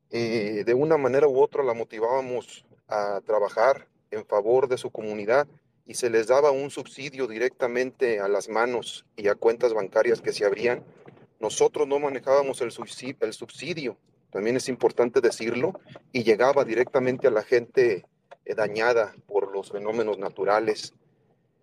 eh, 0.10 0.64
de 0.66 0.74
una 0.74 0.98
manera 0.98 1.28
u 1.30 1.40
otra 1.40 1.64
la 1.64 1.74
motivábamos 1.74 2.66
a 2.90 3.22
trabajar 3.26 3.88
en 4.12 4.26
favor 4.26 4.68
de 4.68 4.78
su 4.78 4.90
comunidad 4.92 5.48
y 5.86 5.94
se 5.94 6.10
les 6.10 6.28
daba 6.28 6.52
un 6.52 6.70
subsidio 6.70 7.28
directamente 7.28 8.20
a 8.20 8.28
las 8.28 8.50
manos 8.50 9.06
y 9.16 9.30
a 9.30 9.36
cuentas 9.36 9.74
bancarias 9.74 10.22
que 10.22 10.34
se 10.34 10.46
abrían. 10.46 10.84
Nosotros 11.40 11.88
no 11.88 12.00
manejábamos 12.00 12.62
el 12.62 12.72
subsidio, 12.72 13.98
también 14.30 14.58
es 14.58 14.68
importante 14.68 15.22
decirlo, 15.22 15.80
y 16.12 16.24
llegaba 16.24 16.66
directamente 16.66 17.28
a 17.28 17.32
la 17.32 17.44
gente 17.44 18.06
eh, 18.44 18.56
dañada 18.56 19.16
por 19.28 19.52
los 19.54 19.72
fenómenos 19.72 20.18
naturales. 20.18 20.94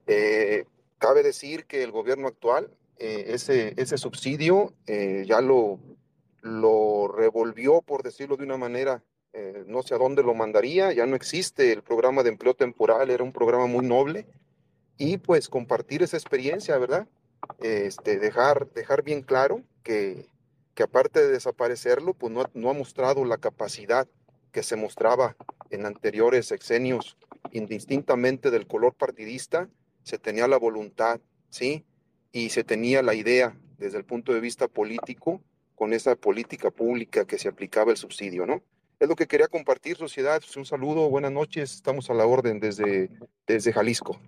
Eh, 0.06 0.64
cabe 0.98 1.22
decir 1.22 1.66
que 1.66 1.82
el 1.82 1.90
gobierno 1.90 2.28
actual, 2.28 2.70
eh, 2.98 3.24
ese, 3.28 3.74
ese 3.76 3.98
subsidio 3.98 4.72
ya 4.86 5.40
lo, 5.40 5.80
lo 6.40 7.08
revolvió, 7.08 7.82
por 7.82 8.02
decirlo 8.02 8.36
de 8.36 8.44
una 8.44 8.56
manera, 8.56 9.02
no 9.66 9.82
sé 9.82 9.94
a 9.94 9.98
dónde 9.98 10.22
lo 10.22 10.34
mandaría, 10.34 10.92
ya 10.92 11.06
no 11.06 11.16
existe 11.16 11.72
el 11.72 11.82
programa 11.82 12.22
de 12.22 12.30
empleo 12.30 12.54
temporal, 12.54 13.10
era 13.10 13.24
un 13.24 13.32
programa 13.32 13.66
muy 13.66 13.84
noble, 13.84 14.26
y 14.96 15.18
pues 15.18 15.48
compartir 15.48 16.02
esa 16.02 16.16
experiencia, 16.16 16.78
¿verdad? 16.78 17.08
Este, 17.58 18.18
dejar, 18.18 18.70
dejar 18.72 19.02
bien 19.02 19.22
claro 19.22 19.62
que 19.82 20.28
que 20.74 20.82
aparte 20.82 21.20
de 21.20 21.28
desaparecerlo, 21.28 22.14
pues 22.14 22.32
no, 22.32 22.70
ha 22.70 22.74
mostrado 22.74 23.24
la 23.24 23.38
capacidad 23.38 24.08
que 24.52 24.62
se 24.62 24.76
mostraba 24.76 25.36
en 25.70 25.86
anteriores 25.86 26.46
sexenios, 26.46 27.16
indistintamente 27.52 28.50
del 28.50 28.66
color 28.66 28.94
partidista, 28.94 29.68
se 30.02 30.18
tenía 30.18 30.48
la 30.48 30.58
voluntad, 30.58 31.20
¿sí? 31.48 31.84
Y 32.32 32.50
se 32.50 32.64
tenía 32.64 33.02
la 33.02 33.14
idea 33.14 33.56
desde 33.78 33.98
el 33.98 34.04
punto 34.04 34.32
de 34.32 34.40
vista 34.40 34.68
político 34.68 35.40
con 35.74 35.92
esa 35.92 36.16
política 36.16 36.70
pública 36.70 37.24
que 37.24 37.38
se 37.38 37.48
aplicaba 37.48 37.90
el 37.90 37.96
subsidio, 37.96 38.46
¿no? 38.46 38.62
Es 39.04 39.08
lo 39.10 39.16
que 39.16 39.26
quería 39.26 39.48
compartir, 39.48 39.98
sociedad. 39.98 40.40
Pues, 40.40 40.56
un 40.56 40.64
saludo, 40.64 41.10
buenas 41.10 41.30
noches, 41.30 41.74
estamos 41.74 42.08
a 42.08 42.14
la 42.14 42.24
orden 42.24 42.58
desde, 42.58 43.10
desde 43.46 43.70
Jalisco. 43.70 44.18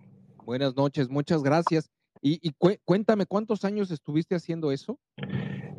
Buenas 0.45 0.77
noches, 0.77 1.09
muchas 1.09 1.43
gracias. 1.43 1.91
Y, 2.21 2.39
y 2.47 2.53
cuéntame, 2.85 3.25
¿cuántos 3.25 3.65
años 3.65 3.91
estuviste 3.91 4.35
haciendo 4.35 4.71
eso? 4.73 4.99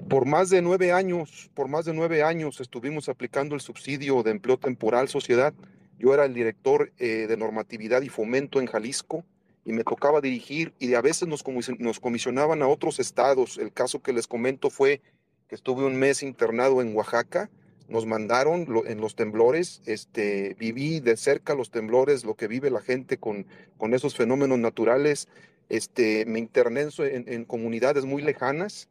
Por 0.09 0.25
más 0.25 0.49
de 0.49 0.63
nueve 0.63 0.93
años, 0.93 1.51
por 1.53 1.67
más 1.67 1.85
de 1.85 1.93
nueve 1.93 2.23
años 2.23 2.59
estuvimos 2.59 3.07
aplicando 3.07 3.53
el 3.53 3.61
subsidio 3.61 4.23
de 4.23 4.31
empleo 4.31 4.57
temporal 4.57 5.09
sociedad. 5.09 5.53
Yo 5.99 6.15
era 6.15 6.25
el 6.25 6.33
director 6.33 6.91
eh, 6.97 7.27
de 7.27 7.37
normatividad 7.37 8.01
y 8.01 8.09
fomento 8.09 8.59
en 8.59 8.65
Jalisco 8.65 9.23
y 9.63 9.73
me 9.73 9.83
tocaba 9.83 10.21
dirigir 10.21 10.73
y 10.79 10.91
a 10.95 11.01
veces 11.01 11.27
nos, 11.27 11.43
nos 11.77 11.99
comisionaban 11.99 12.63
a 12.63 12.67
otros 12.67 12.99
estados. 12.99 13.59
El 13.59 13.71
caso 13.71 14.01
que 14.01 14.11
les 14.11 14.25
comento 14.25 14.71
fue 14.71 15.01
que 15.47 15.53
estuve 15.53 15.85
un 15.85 15.97
mes 15.97 16.23
internado 16.23 16.81
en 16.81 16.95
Oaxaca. 16.95 17.51
Nos 17.87 18.05
mandaron 18.05 18.67
en 18.85 18.99
los 18.99 19.15
temblores, 19.15 19.81
este, 19.85 20.55
viví 20.59 20.99
de 20.99 21.15
cerca 21.15 21.55
los 21.55 21.71
temblores, 21.71 22.25
lo 22.25 22.35
que 22.35 22.47
vive 22.47 22.69
la 22.69 22.81
gente 22.81 23.17
con, 23.17 23.45
con 23.77 23.93
esos 23.93 24.15
fenómenos 24.15 24.59
naturales. 24.59 25.27
Este, 25.69 26.25
me 26.25 26.39
interné 26.39 26.87
en, 26.97 27.25
en 27.27 27.45
comunidades 27.45 28.05
muy 28.05 28.21
lejanas 28.21 28.87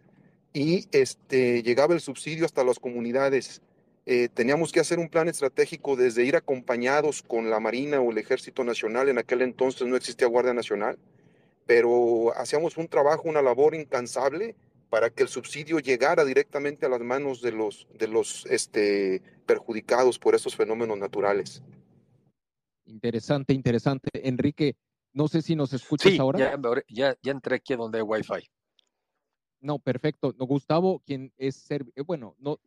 y 0.52 0.88
este, 0.92 1.62
llegaba 1.62 1.92
el 1.92 2.00
subsidio 2.00 2.46
hasta 2.46 2.64
las 2.64 2.78
comunidades. 2.78 3.60
Eh, 4.06 4.28
teníamos 4.32 4.72
que 4.72 4.80
hacer 4.80 4.98
un 4.98 5.08
plan 5.08 5.28
estratégico 5.28 5.96
desde 5.96 6.24
ir 6.24 6.36
acompañados 6.36 7.22
con 7.22 7.50
la 7.50 7.60
Marina 7.60 8.00
o 8.00 8.10
el 8.10 8.18
Ejército 8.18 8.62
Nacional, 8.64 9.08
en 9.08 9.18
aquel 9.18 9.42
entonces 9.42 9.86
no 9.86 9.96
existía 9.96 10.28
Guardia 10.28 10.54
Nacional, 10.54 10.96
pero 11.66 12.32
hacíamos 12.38 12.76
un 12.76 12.88
trabajo, 12.88 13.24
una 13.24 13.42
labor 13.42 13.74
incansable 13.74 14.54
para 14.88 15.10
que 15.10 15.22
el 15.22 15.28
subsidio 15.28 15.78
llegara 15.78 16.24
directamente 16.24 16.86
a 16.86 16.88
las 16.88 17.00
manos 17.00 17.42
de 17.42 17.52
los, 17.52 17.86
de 17.98 18.08
los 18.08 18.46
este, 18.46 19.22
perjudicados 19.46 20.18
por 20.18 20.34
esos 20.34 20.54
fenómenos 20.56 20.98
naturales. 20.98 21.62
Interesante, 22.86 23.52
interesante. 23.52 24.08
Enrique, 24.14 24.76
no 25.12 25.28
sé 25.28 25.42
si 25.42 25.56
nos 25.56 25.72
escuchas 25.72 26.18
ahora. 26.18 26.38
Ya, 26.38 26.82
ya, 26.88 27.16
ya 27.22 27.32
entré 27.32 27.56
aquí 27.56 27.74
donde 27.74 27.98
hay 27.98 28.02
Wi-Fi. 28.02 28.48
No, 29.60 29.78
perfecto. 29.78 30.34
No, 30.38 30.46
Gustavo, 30.46 31.00
quien 31.04 31.32
es, 31.36 31.70
eh, 31.70 31.80
bueno, 32.06 32.36
no, 32.38 32.60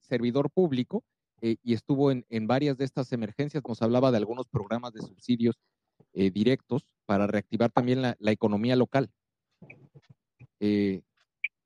servidor 0.00 0.50
público 0.50 1.04
eh, 1.40 1.56
y 1.62 1.74
estuvo 1.74 2.10
en, 2.10 2.24
varias 2.46 2.78
de 2.78 2.84
estas 2.84 3.12
emergencias, 3.12 3.62
nos 3.66 3.82
hablaba 3.82 4.10
de 4.10 4.16
algunos 4.16 4.46
programas 4.46 4.92
de 4.92 5.02
subsidios 5.02 5.56
eh, 6.14 6.30
directos 6.30 6.84
para 7.06 7.26
reactivar 7.26 7.70
también 7.70 8.02
la, 8.02 8.16
economía 8.20 8.76
local. 8.76 9.10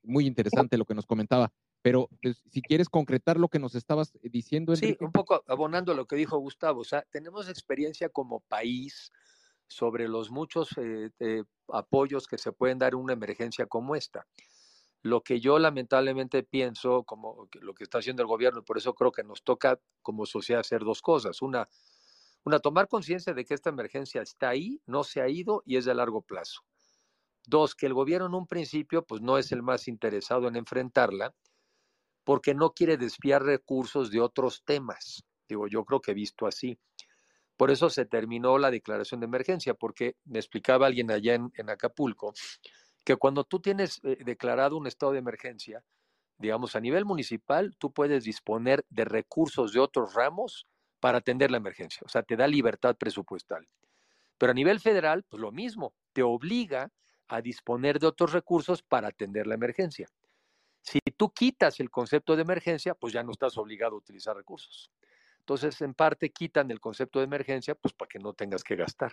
Muy 0.03 0.26
interesante 0.26 0.78
lo 0.78 0.84
que 0.84 0.94
nos 0.94 1.07
comentaba. 1.07 1.53
Pero 1.82 2.09
pues, 2.22 2.42
si 2.50 2.62
quieres 2.62 2.88
concretar 2.88 3.38
lo 3.38 3.48
que 3.48 3.59
nos 3.59 3.74
estabas 3.74 4.12
diciendo. 4.22 4.74
Sí, 4.76 4.96
un 5.00 5.12
poco 5.12 5.42
abonando 5.48 5.94
lo 5.94 6.07
que 6.07 6.16
dijo 6.16 6.38
Gustavo. 6.38 6.80
O 6.80 6.84
sea, 6.84 7.03
tenemos 7.11 7.48
experiencia 7.48 8.09
como 8.09 8.40
país 8.40 9.11
sobre 9.66 10.09
los 10.09 10.30
muchos 10.30 10.68
apoyos 11.68 12.26
que 12.26 12.38
se 12.38 12.53
pueden 12.53 12.78
dar 12.78 12.92
en 12.92 13.00
una 13.00 13.14
emergencia 13.14 13.66
como 13.66 13.96
esta. 13.96 14.26
Lo 15.03 15.22
que 15.22 15.40
yo 15.40 15.59
lamentablemente 15.59 16.44
pienso, 16.44 17.03
como 17.03 17.48
lo 17.61 17.74
que 17.74 17.82
está 17.82 17.98
haciendo 17.98 18.22
el 18.22 18.28
gobierno, 18.28 18.61
y 18.61 18.64
por 18.64 18.78
eso 18.78 18.94
creo 18.94 19.11
que 19.11 19.24
nos 19.24 19.42
toca 19.42 19.80
como 20.00 20.26
sociedad 20.26 20.61
hacer 20.61 20.84
dos 20.84 21.03
cosas. 21.03 21.42
Una, 21.42 21.68
una 22.44 22.61
tomar 22.61 22.86
conciencia 22.86 23.34
de 23.34 23.44
que 23.44 23.55
esta 23.55 23.70
emergencia 23.70 24.22
está 24.22 24.50
ahí, 24.50 24.80
no 24.86 25.03
se 25.03 25.20
ha 25.20 25.28
ido 25.28 25.62
y 25.66 25.76
es 25.76 25.86
de 25.86 25.94
largo 25.94 26.22
plazo. 26.22 26.61
Dos, 27.47 27.74
que 27.74 27.86
el 27.86 27.95
gobierno 27.95 28.26
en 28.26 28.34
un 28.34 28.47
principio 28.47 29.05
pues 29.05 29.20
no 29.20 29.38
es 29.38 29.53
el 29.53 29.62
más 29.62 29.88
interesado 29.88 30.49
en 30.49 30.57
enfrentarla, 30.57 31.34
porque 32.24 32.55
no 32.55 32.70
quiere 32.70 32.97
desviar 32.97 33.43
recursos 33.43 34.11
de 34.11 34.20
otros 34.20 34.62
temas. 34.64 35.24
Digo, 35.49 35.66
yo 35.66 35.84
creo 35.84 36.01
que 36.01 36.12
he 36.12 36.14
visto 36.14 36.47
así. 36.47 36.78
Por 37.57 37.70
eso 37.70 37.90
se 37.90 38.07
terminó 38.07 38.59
la 38.59 38.70
declaración 38.70 39.20
de 39.20 39.26
emergencia, 39.26 39.74
porque 39.74 40.16
me 40.24 40.38
explicaba 40.38 40.86
alguien 40.86 41.11
allá 41.11 41.34
en, 41.34 41.70
Acapulco 41.70 42.32
que 43.05 43.16
cuando 43.16 43.45
tú 43.45 43.61
tienes 43.61 44.01
eh, 44.05 44.18
declarado 44.24 44.76
un 44.76 44.86
estado 44.86 45.12
de 45.12 45.18
emergencia, 45.18 45.84
digamos, 46.38 46.76
a 46.76 46.80
nivel 46.80 47.05
municipal, 47.05 47.74
tú 47.78 47.93
puedes 47.93 48.24
disponer 48.24 48.84
de 48.90 49.05
recursos 49.05 49.72
de 49.72 49.80
otros 49.80 50.14
ramos 50.14 50.66
para 51.01 51.18
atender 51.18 51.51
la 51.51 51.57
emergencia. 51.57 52.03
O 52.05 52.09
sea, 52.09 52.22
te 52.22 52.36
da 52.36 52.47
libertad 52.47 52.97
presupuestal. 52.97 53.68
Pero 54.38 54.53
a 54.53 54.55
nivel 54.55 54.80
federal, 54.80 55.24
pues 55.28 55.40
lo 55.40 55.53
mismo, 55.53 55.95
te 56.12 56.22
obliga 56.22 56.90
a 57.33 57.41
disponer 57.41 57.99
de 57.99 58.07
otros 58.07 58.33
recursos 58.33 58.83
para 58.83 59.09
atender 59.09 59.47
la 59.47 59.55
emergencia. 59.55 60.07
Si 60.83 60.99
tú 61.16 61.33
quitas 61.33 61.80
el 61.80 61.89
concepto 61.89 62.37
de 62.37 62.43
emergencia, 62.43 62.95
pues 62.95 63.14
ya 63.14 63.22
no 63.22 63.33
estás 63.33 63.57
obligado 63.57 63.95
a 63.95 63.99
utilizar 63.99 64.37
recursos. 64.37 64.93
Entonces, 65.39 65.80
en 65.80 65.95
parte 65.95 66.30
quitan 66.30 66.70
el 66.70 66.78
concepto 66.78 67.20
de 67.20 67.24
emergencia, 67.24 67.74
pues 67.74 67.95
para 67.95 68.09
que 68.11 68.18
no 68.18 68.35
tengas 68.35 68.62
que 68.62 68.76
gastar. 68.76 69.12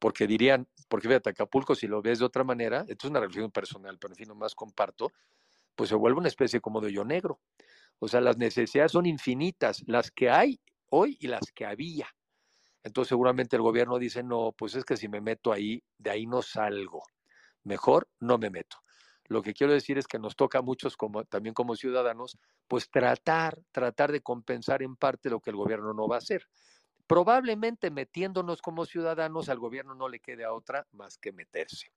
Porque 0.00 0.26
dirían, 0.26 0.66
porque 0.88 1.06
fíjate, 1.06 1.30
Acapulco, 1.30 1.76
si 1.76 1.86
lo 1.86 2.02
ves 2.02 2.18
de 2.18 2.24
otra 2.24 2.42
manera, 2.42 2.80
esto 2.88 3.06
es 3.06 3.10
una 3.10 3.20
reflexión 3.20 3.52
personal, 3.52 3.96
pero 3.96 4.12
en 4.12 4.16
fin, 4.16 4.28
nomás 4.28 4.56
comparto, 4.56 5.12
pues 5.76 5.88
se 5.88 5.94
vuelve 5.94 6.18
una 6.18 6.28
especie 6.28 6.60
como 6.60 6.80
de 6.80 6.88
hoyo 6.88 7.04
negro. 7.04 7.38
O 8.00 8.08
sea, 8.08 8.20
las 8.20 8.38
necesidades 8.38 8.90
son 8.90 9.06
infinitas, 9.06 9.84
las 9.86 10.10
que 10.10 10.30
hay 10.30 10.60
hoy 10.90 11.16
y 11.20 11.28
las 11.28 11.52
que 11.54 11.64
había. 11.64 12.08
Entonces 12.82 13.08
seguramente 13.08 13.54
el 13.54 13.62
gobierno 13.62 13.98
dice, 13.98 14.24
no, 14.24 14.52
pues 14.52 14.74
es 14.74 14.84
que 14.84 14.96
si 14.96 15.08
me 15.08 15.20
meto 15.20 15.52
ahí, 15.52 15.82
de 15.96 16.10
ahí 16.10 16.26
no 16.26 16.42
salgo. 16.42 17.02
Mejor 17.66 18.08
no 18.20 18.38
me 18.38 18.48
meto. 18.48 18.76
Lo 19.24 19.42
que 19.42 19.52
quiero 19.52 19.72
decir 19.72 19.98
es 19.98 20.06
que 20.06 20.20
nos 20.20 20.36
toca 20.36 20.58
a 20.58 20.62
muchos, 20.62 20.96
como, 20.96 21.24
también 21.24 21.52
como 21.52 21.74
ciudadanos, 21.74 22.38
pues 22.68 22.88
tratar, 22.88 23.60
tratar 23.72 24.12
de 24.12 24.20
compensar 24.20 24.82
en 24.82 24.94
parte 24.94 25.30
lo 25.30 25.40
que 25.40 25.50
el 25.50 25.56
gobierno 25.56 25.92
no 25.92 26.06
va 26.06 26.14
a 26.14 26.18
hacer. 26.18 26.46
Probablemente 27.08 27.90
metiéndonos 27.90 28.62
como 28.62 28.86
ciudadanos 28.86 29.48
al 29.48 29.58
gobierno 29.58 29.96
no 29.96 30.08
le 30.08 30.20
quede 30.20 30.44
a 30.44 30.52
otra 30.52 30.86
más 30.92 31.18
que 31.18 31.32
meterse. 31.32 31.90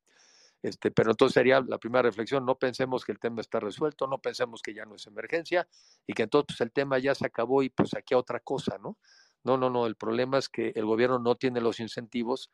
Este, 0.63 0.89
pero 0.89 1.11
entonces 1.11 1.35
sería 1.35 1.61
la 1.61 1.77
primera 1.77 2.01
reflexión, 2.01 2.45
no 2.45 2.57
pensemos 2.57 3.05
que 3.05 3.11
el 3.11 3.19
tema 3.19 3.39
está 3.41 3.59
resuelto, 3.59 4.07
no 4.07 4.17
pensemos 4.17 4.63
que 4.63 4.73
ya 4.73 4.85
no 4.85 4.95
es 4.95 5.05
emergencia 5.05 5.67
y 6.05 6.13
que 6.13 6.23
entonces 6.23 6.47
pues, 6.57 6.61
el 6.61 6.71
tema 6.71 6.97
ya 6.97 7.13
se 7.13 7.27
acabó 7.27 7.61
y 7.61 7.69
pues 7.69 7.93
aquí 7.93 8.15
a 8.15 8.17
otra 8.17 8.39
cosa, 8.39 8.79
¿no? 8.79 8.97
No, 9.43 9.55
no, 9.55 9.69
no, 9.69 9.85
el 9.85 9.95
problema 9.95 10.39
es 10.39 10.49
que 10.49 10.73
el 10.75 10.85
gobierno 10.85 11.19
no 11.19 11.35
tiene 11.35 11.61
los 11.61 11.79
incentivos 11.79 12.51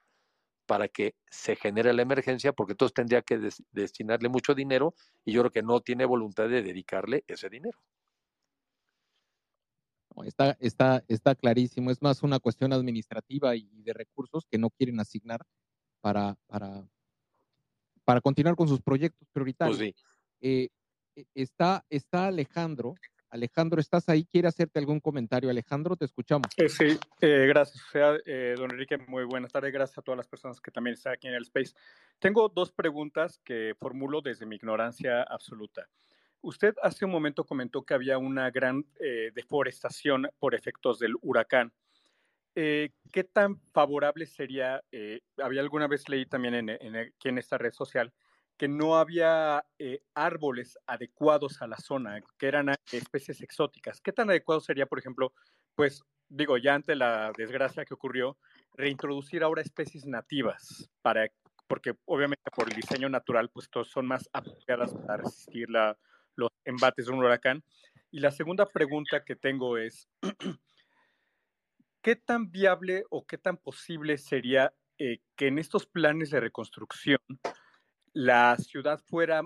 para 0.66 0.88
que 0.88 1.16
se 1.30 1.56
genere 1.56 1.94
la 1.94 2.02
emergencia, 2.02 2.54
porque 2.54 2.74
entonces 2.74 2.94
tendría 2.94 3.22
que 3.22 3.40
destinarle 3.72 4.30
mucho 4.30 4.54
dinero 4.54 4.94
y 5.24 5.34
yo 5.34 5.42
creo 5.42 5.52
que 5.52 5.64
no 5.64 5.82
tiene 5.82 6.06
voluntad 6.06 6.50
de 6.50 6.64
dedicarle 6.64 7.24
ese 7.28 7.50
dinero. 7.50 7.80
Está, 10.24 10.56
está, 10.60 11.04
está 11.08 11.36
clarísimo, 11.36 11.92
es 11.92 12.02
más 12.02 12.24
una 12.24 12.40
cuestión 12.40 12.72
administrativa 12.72 13.56
y 13.56 13.68
de 13.84 13.94
recursos 13.94 14.46
que 14.50 14.58
no 14.58 14.70
quieren 14.70 15.00
asignar 15.00 15.42
para, 16.00 16.38
para, 16.48 16.88
para 18.06 18.22
continuar 18.22 18.56
con 18.56 18.68
sus 18.68 18.82
proyectos 18.82 19.28
prioritarios. 19.34 19.78
Pues 19.78 19.94
eh, 20.42 20.70
e, 21.16 21.26
está, 21.34 21.86
está 21.90 22.28
Alejandro. 22.28 22.96
Alejandro, 23.36 23.80
¿estás 23.80 24.10
ahí? 24.10 24.26
¿Quiere 24.26 24.48
hacerte 24.48 24.80
algún 24.80 25.00
comentario? 25.00 25.50
Alejandro, 25.50 25.96
te 25.96 26.06
escuchamos. 26.06 26.48
Eh, 26.58 26.70
sí, 26.70 26.98
eh, 27.22 27.46
gracias. 27.48 27.84
don 28.58 28.72
Enrique, 28.72 28.98
muy 28.98 29.26
buenas 29.26 29.52
tardes. 29.52 29.72
Gracias 29.72 29.98
a 29.98 30.02
todas 30.02 30.18
las 30.18 30.28
personas 30.28 30.60
que 30.60 30.72
también 30.72 30.96
están 30.96 31.14
aquí 31.14 31.28
en 31.28 31.36
el 31.36 31.44
Space. 31.44 31.74
Tengo 32.20 32.50
dos 32.50 32.72
preguntas 32.72 33.40
que 33.44 33.74
formulo 33.80 34.22
desde 34.22 34.46
mi 34.46 34.56
ignorancia 34.56 35.22
absoluta. 35.24 35.88
Usted 36.42 36.74
hace 36.82 37.06
un 37.06 37.12
momento 37.12 37.44
comentó 37.44 37.84
que 37.84 37.94
había 37.94 38.18
una 38.18 38.52
gran 38.52 38.86
deforestación 39.34 40.28
por 40.40 40.56
efectos 40.56 41.00
del 41.00 41.16
huracán. 41.22 41.74
Eh, 42.56 42.92
¿qué 43.12 43.26
tan 43.26 43.60
favorable 43.74 44.26
sería? 44.26 44.82
Eh, 44.92 45.20
había 45.44 45.60
alguna 45.60 45.88
vez 45.88 46.08
leí 46.08 46.26
también 46.26 46.56
en, 46.56 46.96
aquí 46.96 47.28
en 47.28 47.38
esta 47.38 47.58
red 47.58 47.74
social 47.74 48.14
que 48.58 48.68
no 48.68 48.98
había 48.98 49.66
eh, 49.80 50.02
árboles 50.14 50.78
adecuados 50.88 51.62
a 51.62 51.68
la 51.68 51.78
zona, 51.78 52.22
que 52.38 52.48
eran 52.48 52.74
especies 52.92 53.42
exóticas. 53.42 54.02
¿Qué 54.02 54.12
tan 54.12 54.30
adecuado 54.30 54.62
sería, 54.62 54.86
por 54.86 55.00
ejemplo, 55.00 55.34
pues 55.76 56.04
digo, 56.30 56.58
ya 56.58 56.76
ante 56.76 56.96
la 56.96 57.32
desgracia 57.38 57.86
que 57.86 57.94
ocurrió, 57.94 58.38
reintroducir 58.74 59.44
ahora 59.44 59.62
especies 59.62 60.06
nativas 60.06 60.90
para 61.02 61.30
porque 61.68 61.94
obviamente 62.06 62.52
por 62.56 62.70
el 62.70 62.76
diseño 62.76 63.10
natural, 63.10 63.50
pues 63.50 63.70
todos 63.70 63.90
son 63.90 64.06
más 64.06 64.30
apropiadas 64.34 64.94
para 64.94 65.18
resistir 65.18 65.68
los 65.70 66.52
embates 66.64 67.08
de 67.08 67.12
un 67.12 67.20
huracán. 67.20 67.64
Y 68.12 68.20
la 68.20 68.30
segunda 68.30 68.68
pregunta 68.68 69.24
que 69.24 69.36
tengo 69.36 69.78
es, 69.80 70.08
¿qué 72.04 72.16
tan 72.16 72.52
viable 72.52 73.04
o 73.10 73.26
qué 73.26 73.40
tan 73.40 73.58
posible 73.58 74.20
sería 74.20 74.74
eh, 75.00 75.22
que 75.36 75.48
en 75.48 75.58
estos 75.58 75.88
planes 75.88 76.30
de 76.30 76.40
reconstrucción 76.40 77.20
la 78.16 78.56
ciudad 78.58 78.98
fuera 78.98 79.42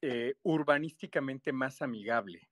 eh, 0.00 0.34
urbanísticamente 0.42 1.52
más 1.52 1.82
amigable? 1.82 2.48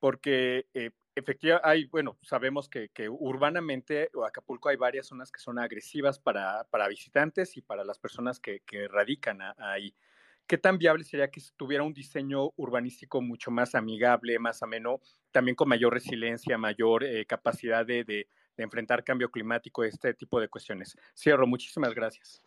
Porque 0.00 0.66
eh, 0.74 0.90
efectivamente 1.14 1.68
hay, 1.68 1.84
bueno, 1.86 2.18
sabemos 2.22 2.68
que, 2.68 2.90
urbanamente 3.08 4.10
o 4.14 4.24
Acapulco 4.24 4.68
hay 4.68 4.76
varias 4.76 5.06
zonas 5.06 5.30
que 5.30 5.40
son 5.40 5.60
agresivas 5.60 6.18
para, 6.18 6.66
visitantes 6.88 7.56
y 7.56 7.62
para 7.62 7.84
las 7.84 7.98
personas 7.98 8.40
que, 8.40 8.60
radican 8.88 9.38
ahí. 9.58 9.94
¿Qué 10.48 10.58
tan 10.58 10.76
viable 10.76 11.04
sería 11.04 11.30
que 11.30 11.40
tuviera 11.56 11.84
un 11.84 11.94
diseño 11.94 12.50
urbanístico 12.56 13.22
mucho 13.22 13.52
más 13.52 13.76
amigable, 13.76 14.40
más 14.40 14.62
ameno, 14.64 15.00
también 15.30 15.54
con 15.54 15.68
mayor 15.68 15.94
resiliencia, 15.94 16.58
mayor 16.58 17.04
capacidad 17.28 17.86
de, 17.86 18.02
de 18.04 18.26
enfrentar 18.56 19.04
cambio 19.04 19.30
climático, 19.30 19.84
este 19.84 20.14
tipo 20.14 20.40
de 20.40 20.48
cuestiones. 20.48 20.96
Cierro, 21.16 21.46
muchísimas 21.46 21.94
gracias. 21.94 22.42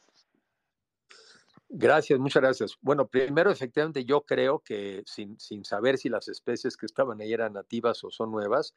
Gracias, 1.78 2.20
muchas 2.20 2.42
gracias. 2.42 2.78
Bueno, 2.82 3.08
primero, 3.10 3.52
efectivamente, 3.52 4.06
yo 4.06 4.22
creo 4.22 4.60
que 4.60 5.04
sin, 5.06 5.38
sin 5.40 5.66
saber 5.66 5.98
si 5.98 6.08
las 6.08 6.30
especies 6.30 6.78
que 6.78 6.86
estaban 6.86 7.20
ahí 7.20 7.34
eran 7.34 7.52
nativas 7.54 8.02
o 8.06 8.12
son 8.12 8.32
nuevas, 8.32 8.76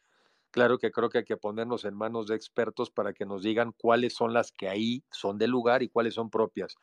claro 0.50 0.78
que 0.78 0.90
creo 0.90 1.08
que 1.08 1.18
hay 1.18 1.24
que 1.24 1.36
ponernos 1.36 1.84
en 1.84 1.94
manos 1.94 2.26
de 2.26 2.34
expertos 2.34 2.90
para 2.90 3.12
que 3.12 3.24
nos 3.24 3.42
digan 3.44 3.72
cuáles 3.78 4.14
son 4.14 4.32
las 4.32 4.50
que 4.50 4.68
ahí 4.68 5.04
son 5.12 5.38
del 5.38 5.50
lugar 5.50 5.82
y 5.84 5.88
cuáles 5.88 6.14
son 6.14 6.28
propias. 6.28 6.74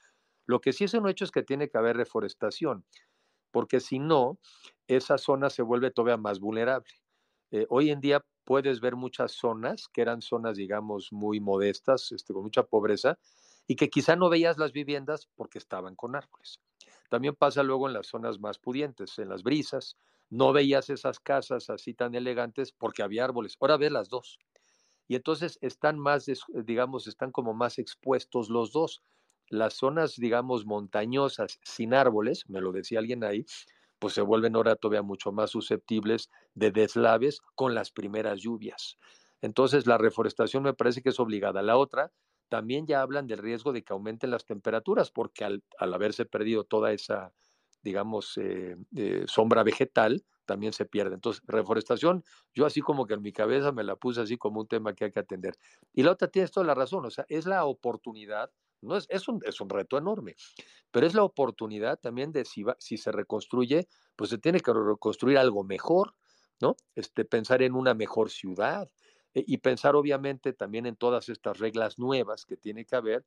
Lo 0.45 0.61
que 0.61 0.71
sí 0.71 0.85
es 0.85 0.93
un 0.93 1.09
hecho 1.09 1.25
es 1.25 1.31
que 1.31 1.43
tiene 1.43 1.67
que 1.69 1.77
haber 1.77 1.97
reforestación, 1.97 2.85
porque 3.51 3.79
si 3.79 3.99
no, 3.99 4.39
esa 4.87 5.17
zona 5.17 5.49
se 5.49 5.63
vuelve 5.63 5.91
todavía 5.91 6.17
más 6.17 6.39
vulnerable. 6.39 6.89
Eh, 7.51 7.65
hoy 7.69 7.91
en 7.91 8.01
día 8.01 8.25
puedes 8.43 8.81
ver 8.81 8.95
muchas 8.95 9.33
zonas 9.33 9.87
que 9.91 10.01
eran 10.01 10.21
zonas, 10.21 10.57
digamos, 10.57 11.09
muy 11.11 11.39
modestas, 11.39 12.11
este, 12.11 12.33
con 12.33 12.43
mucha 12.43 12.63
pobreza, 12.63 13.19
y 13.67 13.75
que 13.75 13.89
quizá 13.89 14.15
no 14.15 14.29
veías 14.29 14.57
las 14.57 14.71
viviendas 14.71 15.27
porque 15.35 15.57
estaban 15.57 15.95
con 15.95 16.15
árboles. 16.15 16.59
También 17.09 17.35
pasa 17.35 17.63
luego 17.63 17.87
en 17.87 17.93
las 17.93 18.07
zonas 18.07 18.39
más 18.39 18.59
pudientes, 18.59 19.17
en 19.19 19.29
las 19.29 19.43
brisas, 19.43 19.97
no 20.29 20.53
veías 20.53 20.89
esas 20.89 21.19
casas 21.19 21.69
así 21.69 21.93
tan 21.93 22.15
elegantes 22.15 22.71
porque 22.71 23.03
había 23.03 23.25
árboles. 23.25 23.55
Ahora 23.59 23.77
ves 23.77 23.91
las 23.91 24.09
dos. 24.09 24.39
Y 25.07 25.15
entonces 25.15 25.59
están 25.61 25.99
más, 25.99 26.25
digamos, 26.65 27.07
están 27.07 27.31
como 27.31 27.53
más 27.53 27.77
expuestos 27.77 28.49
los 28.49 28.71
dos. 28.71 29.03
Las 29.49 29.75
zonas, 29.75 30.15
digamos, 30.15 30.65
montañosas 30.65 31.59
sin 31.63 31.93
árboles, 31.93 32.49
me 32.49 32.61
lo 32.61 32.71
decía 32.71 32.99
alguien 32.99 33.23
ahí, 33.23 33.45
pues 33.99 34.15
se 34.15 34.21
vuelven 34.21 34.55
ahora 34.55 34.75
todavía 34.75 35.03
mucho 35.03 35.31
más 35.31 35.51
susceptibles 35.51 36.29
de 36.55 36.71
deslaves 36.71 37.39
con 37.53 37.75
las 37.75 37.91
primeras 37.91 38.41
lluvias. 38.41 38.97
Entonces, 39.41 39.85
la 39.85 39.99
reforestación 39.99 40.63
me 40.63 40.73
parece 40.73 41.03
que 41.03 41.09
es 41.09 41.19
obligada. 41.19 41.61
La 41.61 41.77
otra, 41.77 42.11
también 42.49 42.87
ya 42.87 43.01
hablan 43.01 43.27
del 43.27 43.39
riesgo 43.39 43.73
de 43.73 43.83
que 43.83 43.93
aumenten 43.93 44.31
las 44.31 44.45
temperaturas, 44.45 45.11
porque 45.11 45.45
al, 45.45 45.63
haberse 45.79 46.25
perdido 46.25 46.63
toda 46.63 46.91
esa, 46.91 47.33
digamos, 47.81 48.37
eh, 48.37 48.75
eh, 48.95 49.23
sombra 49.27 49.63
vegetal, 49.63 50.23
también 50.45 50.73
se 50.73 50.85
pierde. 50.85 51.15
Entonces, 51.15 51.41
reforestación, 51.47 52.23
yo 52.53 52.65
así 52.65 52.81
como 52.81 53.07
que 53.07 53.15
en 53.15 53.21
mi 53.21 53.33
cabeza 53.33 53.71
me 53.71 53.83
la 53.83 53.95
puse 53.95 54.21
así 54.21 54.37
como 54.37 54.61
un 54.61 54.67
tema 54.67 54.93
que 54.93 55.05
hay 55.05 55.11
que 55.11 55.19
atender. 55.19 55.55
Y 55.93 56.03
la 56.03 56.11
otra 56.11 56.27
tienes 56.27 56.51
toda 56.51 56.65
la 56.65 56.75
razón, 56.75 57.05
o 57.05 57.09
sea, 57.09 57.25
es 57.29 57.45
la 57.45 57.65
oportunidad 57.65 58.51
no 58.81 58.97
es, 58.97 59.07
es, 59.09 59.27
un, 59.27 59.41
es 59.45 59.59
un 59.61 59.69
reto 59.69 59.97
enorme, 59.97 60.35
pero 60.91 61.07
es 61.07 61.13
la 61.13 61.23
oportunidad 61.23 61.99
también 61.99 62.31
de 62.31 62.45
si, 62.45 62.63
si 62.79 62.97
se 62.97 63.11
reconstruye, 63.11 63.87
pues 64.15 64.29
se 64.29 64.37
tiene 64.37 64.59
que 64.59 64.71
reconstruir 64.73 65.37
algo 65.37 65.63
mejor, 65.63 66.15
¿no? 66.61 66.75
Este, 66.93 67.25
pensar 67.25 67.61
en 67.63 67.73
una 67.73 67.93
mejor 67.93 68.29
ciudad 68.29 68.89
y 69.45 69.57
pensar 69.57 69.95
obviamente 69.95 70.53
también 70.53 70.85
en 70.85 70.95
todas 70.95 71.29
estas 71.29 71.59
reglas 71.59 71.99
nuevas 71.99 72.45
que 72.45 72.57
tiene 72.57 72.85
que 72.85 72.95
haber, 72.95 73.25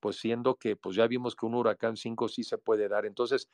pues 0.00 0.16
siendo 0.18 0.56
que 0.56 0.76
pues 0.76 0.96
ya 0.96 1.06
vimos 1.06 1.34
que 1.36 1.46
un 1.46 1.54
huracán 1.54 1.96
5 1.96 2.28
sí 2.28 2.44
se 2.44 2.58
puede 2.58 2.88
dar. 2.88 3.06
Entonces, 3.06 3.48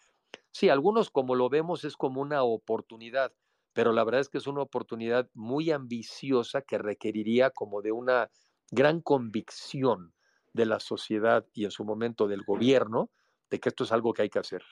sí, 0.53 0.69
algunos 0.69 1.11
como 1.11 1.35
lo 1.35 1.49
vemos 1.49 1.85
es 1.85 1.97
como 1.97 2.21
una 2.21 2.43
oportunidad, 2.43 3.33
pero 3.73 3.93
la 3.93 4.05
verdad 4.05 4.21
es 4.23 4.29
que 4.29 4.39
es 4.39 4.47
una 4.47 4.63
oportunidad 4.63 5.29
muy 5.35 5.71
ambiciosa 5.71 6.63
que 6.63 6.79
requeriría 6.79 7.51
como 7.51 7.83
de 7.83 7.93
una 7.93 8.31
gran 8.71 9.01
convicción 9.01 10.15
de 10.53 10.67
la 10.67 10.81
sociedad 10.81 11.47
y 11.53 11.65
en 11.65 11.71
su 11.71 11.85
momento 11.85 12.29
del 12.29 12.43
gobierno 12.45 13.11
de 13.51 13.61
que 13.61 13.69
esto 13.71 13.85
es 13.85 13.93
algo 13.93 14.13
que 14.13 14.23
hay 14.23 14.31
que 14.31 14.39
hacer. 14.39 14.63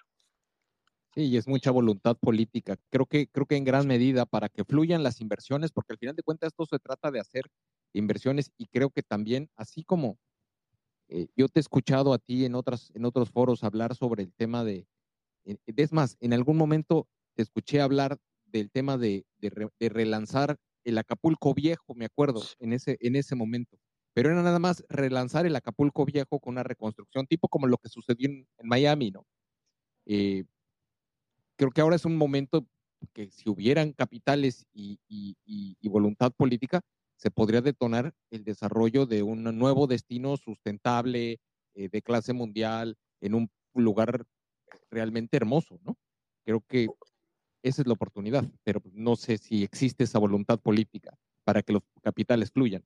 Sí, 1.14 1.24
y 1.24 1.36
es 1.36 1.46
mucha 1.46 1.70
voluntad 1.70 2.16
política. 2.16 2.76
Creo 2.90 3.06
que, 3.06 3.26
creo 3.26 3.44
que 3.46 3.56
en 3.56 3.64
gran 3.64 3.86
medida 3.86 4.24
para 4.24 4.48
que 4.48 4.64
fluyan 4.64 5.02
las 5.02 5.20
inversiones, 5.20 5.70
porque 5.70 5.92
al 5.92 5.98
final 5.98 6.16
de 6.16 6.22
cuentas 6.22 6.48
esto 6.48 6.64
se 6.64 6.78
trata 6.78 7.10
de 7.10 7.20
hacer 7.20 7.44
inversiones 7.92 8.50
y 8.56 8.66
creo 8.66 8.90
que 8.90 9.02
también, 9.02 9.50
así 9.56 9.84
como 9.84 10.18
eh, 11.08 11.28
yo 11.36 11.48
te 11.48 11.60
he 11.60 11.62
escuchado 11.62 12.14
a 12.14 12.18
ti 12.18 12.46
en, 12.46 12.54
otras, 12.54 12.90
en 12.94 13.04
otros 13.04 13.30
foros 13.30 13.64
hablar 13.64 13.94
sobre 13.94 14.22
el 14.22 14.32
tema 14.32 14.64
de, 14.64 14.86
eh, 15.44 15.58
es 15.66 15.92
más, 15.92 16.16
en 16.20 16.32
algún 16.32 16.56
momento 16.56 17.06
te 17.34 17.42
escuché 17.42 17.82
hablar 17.82 18.16
del 18.46 18.70
tema 18.70 18.96
de, 18.96 19.26
de, 19.38 19.88
relanzar 19.90 20.58
el 20.84 20.96
Acapulco 20.96 21.52
Viejo, 21.52 21.94
me 21.94 22.06
acuerdo, 22.06 22.42
en 22.58 22.72
ese, 22.72 22.96
en 23.00 23.16
ese 23.16 23.34
momento. 23.34 23.78
Pero 24.14 24.30
era 24.30 24.42
nada 24.42 24.58
más 24.58 24.84
relanzar 24.88 25.46
el 25.46 25.56
Acapulco 25.56 26.04
Viejo 26.06 26.40
con 26.40 26.54
una 26.54 26.62
reconstrucción, 26.62 27.26
tipo 27.26 27.48
como 27.48 27.66
lo 27.66 27.78
que 27.78 27.88
sucedió 27.88 28.28
en, 28.28 28.46
Miami, 28.62 29.10
¿no? 29.10 29.26
Eh, 30.06 30.44
creo 31.62 31.70
que 31.70 31.80
ahora 31.80 31.94
es 31.94 32.04
un 32.04 32.16
momento 32.16 32.66
que 33.12 33.30
si 33.30 33.48
hubieran 33.48 33.92
capitales 33.92 34.66
y, 34.72 34.98
voluntad 35.88 36.32
política, 36.32 36.80
se 37.16 37.30
podría 37.30 37.60
detonar 37.60 38.12
el 38.30 38.42
desarrollo 38.42 39.06
de 39.06 39.22
un 39.22 39.44
nuevo 39.56 39.86
destino 39.86 40.36
sustentable, 40.36 41.38
eh, 41.74 41.88
de 41.88 42.02
clase 42.02 42.32
mundial, 42.32 42.96
en 43.20 43.34
un 43.34 43.50
lugar 43.74 44.24
realmente 44.90 45.36
hermoso, 45.36 45.78
¿no? 45.84 45.96
Creo 46.44 46.64
que 46.66 46.88
esa 47.62 47.82
es 47.82 47.86
la 47.86 47.94
oportunidad, 47.94 48.44
pero 48.64 48.82
no 48.92 49.14
sé 49.14 49.38
si 49.38 49.62
existe 49.62 50.02
esa 50.02 50.18
voluntad 50.18 50.58
política 50.58 51.16
para 51.44 51.62
que 51.62 51.74
los 51.74 51.82
capitales 52.02 52.50
fluyan. 52.50 52.84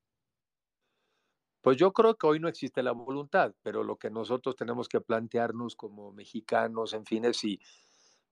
Pues 1.62 1.78
yo 1.78 1.92
creo 1.94 2.16
que 2.16 2.26
hoy 2.26 2.40
no 2.40 2.48
existe 2.48 2.82
la 2.82 2.92
voluntad, 2.92 3.54
pero 3.62 3.82
lo 3.82 3.96
que 3.96 4.10
nosotros 4.10 4.54
tenemos 4.54 4.88
que 4.88 5.00
plantearnos 5.00 5.76
como 5.76 6.12
mexicanos, 6.12 6.92
en 6.92 7.06
fin, 7.06 7.24
es 7.24 7.38
si 7.38 7.58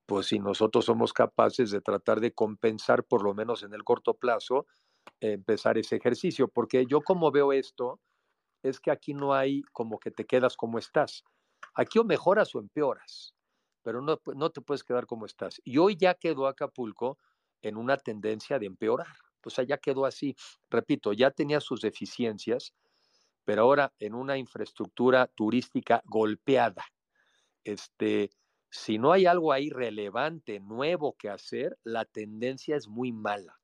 pues 0.07 0.27
si 0.27 0.39
nosotros 0.39 0.85
somos 0.85 1.13
capaces 1.13 1.71
de 1.71 1.81
tratar 1.81 2.21
de 2.21 2.33
compensar, 2.33 3.05
por 3.05 3.23
lo 3.23 3.35
menos 3.35 3.63
en 3.63 3.75
el 3.75 3.85
corto 3.85 4.15
plazo, 4.15 4.67
empezar 5.21 5.79
ese 5.79 5.97
ejercicio, 5.97 6.49
porque 6.49 6.87
yo 6.87 7.01
como 7.01 7.31
veo 7.31 7.53
esto, 7.53 8.01
es 8.63 8.81
que 8.81 8.91
aquí 8.91 9.15
no 9.15 9.35
hay 9.35 9.63
como 9.73 9.99
que 9.99 10.11
te 10.11 10.25
quedas 10.25 10.57
como 10.57 10.79
estás. 10.79 11.25
Aquí 11.75 11.99
o 11.99 12.05
mejoras 12.05 12.55
o 12.55 12.61
empeoras, 12.61 13.35
pero 13.83 14.01
no, 14.01 14.21
no 14.35 14.51
te 14.51 14.61
puedes 14.61 14.85
quedar 14.85 15.07
como 15.07 15.27
estás. 15.27 15.61
Y 15.65 15.79
hoy 15.79 15.97
ya 15.97 16.15
quedó 16.15 16.47
Acapulco 16.47 17.19
en 17.63 17.77
una 17.77 17.97
tendencia 17.97 18.59
de 18.59 18.67
empeorar. 18.67 19.17
O 19.45 19.51
sea, 19.51 19.65
ya 19.65 19.79
quedó 19.79 20.07
así. 20.07 20.35
Repito, 20.71 21.13
ya 21.13 21.31
tenía 21.31 21.61
sus 21.61 21.81
deficiencias, 21.81 22.75
pero 23.45 23.63
ahora 23.63 23.93
en 23.99 24.15
una 24.15 24.39
infraestructura 24.39 25.27
turística 25.27 26.03
golpeada. 26.07 26.85
Este, 27.63 28.31
si 28.75 28.99
no 28.99 29.13
hay 29.13 29.25
algo 29.25 29.53
ahí 29.53 29.71
relevante, 29.71 30.59
nuevo 30.59 31.17
que 31.17 31.29
hacer, 31.29 31.79
la 31.85 32.05
tendencia 32.05 32.75
es 32.75 32.89
muy 32.89 33.13
mala. 33.13 33.61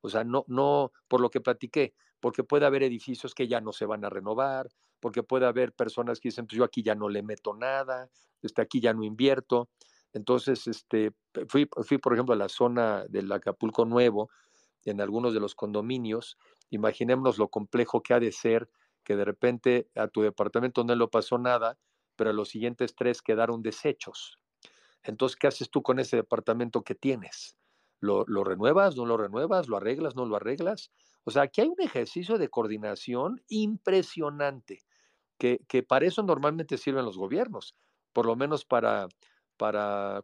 O 0.00 0.08
sea, 0.08 0.22
no, 0.22 0.44
no, 0.46 0.92
por 1.08 1.20
lo 1.20 1.28
que 1.28 1.40
platiqué, 1.40 1.92
porque 2.20 2.44
puede 2.44 2.64
haber 2.64 2.84
edificios 2.84 3.34
que 3.34 3.48
ya 3.48 3.60
no 3.60 3.72
se 3.72 3.84
van 3.84 4.04
a 4.04 4.10
renovar, 4.10 4.70
porque 5.00 5.24
puede 5.24 5.46
haber 5.46 5.72
personas 5.72 6.20
que 6.20 6.28
dicen, 6.28 6.46
pues 6.46 6.56
yo 6.56 6.62
aquí 6.62 6.84
ya 6.84 6.94
no 6.94 7.08
le 7.08 7.24
meto 7.24 7.52
nada, 7.52 8.08
este, 8.42 8.62
aquí 8.62 8.80
ya 8.80 8.94
no 8.94 9.02
invierto. 9.02 9.70
Entonces, 10.12 10.68
este, 10.68 11.10
fui, 11.48 11.68
fui, 11.82 11.98
por 11.98 12.12
ejemplo, 12.12 12.32
a 12.32 12.38
la 12.38 12.48
zona 12.48 13.06
del 13.08 13.32
Acapulco 13.32 13.84
Nuevo, 13.84 14.30
en 14.84 15.00
algunos 15.00 15.34
de 15.34 15.40
los 15.40 15.56
condominios. 15.56 16.38
Imaginémonos 16.70 17.38
lo 17.38 17.48
complejo 17.48 18.04
que 18.04 18.14
ha 18.14 18.20
de 18.20 18.30
ser 18.30 18.68
que 19.02 19.16
de 19.16 19.24
repente 19.24 19.88
a 19.96 20.06
tu 20.06 20.22
departamento 20.22 20.84
no 20.84 20.94
le 20.94 21.08
pasó 21.08 21.38
nada, 21.38 21.76
pero 22.14 22.32
los 22.32 22.50
siguientes 22.50 22.94
tres 22.94 23.20
quedaron 23.20 23.62
desechos. 23.62 24.38
Entonces, 25.04 25.36
¿qué 25.36 25.46
haces 25.46 25.70
tú 25.70 25.82
con 25.82 25.98
ese 25.98 26.16
departamento 26.16 26.82
que 26.82 26.94
tienes? 26.94 27.56
¿Lo, 28.00 28.24
renuevas? 28.44 28.96
¿No 28.96 29.06
lo 29.06 29.16
renuevas? 29.16 29.68
¿Lo 29.68 29.76
arreglas? 29.76 30.14
¿No 30.14 30.26
lo 30.26 30.36
arreglas? 30.36 30.90
O 31.24 31.30
sea, 31.30 31.42
aquí 31.42 31.62
hay 31.62 31.68
un 31.68 31.80
ejercicio 31.80 32.36
de 32.36 32.50
coordinación 32.50 33.42
impresionante, 33.48 34.82
que, 35.38 35.82
para 35.86 36.06
eso 36.06 36.22
normalmente 36.22 36.78
sirven 36.78 37.04
los 37.04 37.16
gobiernos, 37.16 37.74
por 38.12 38.26
lo 38.26 38.36
menos 38.36 38.64
para, 38.64 39.08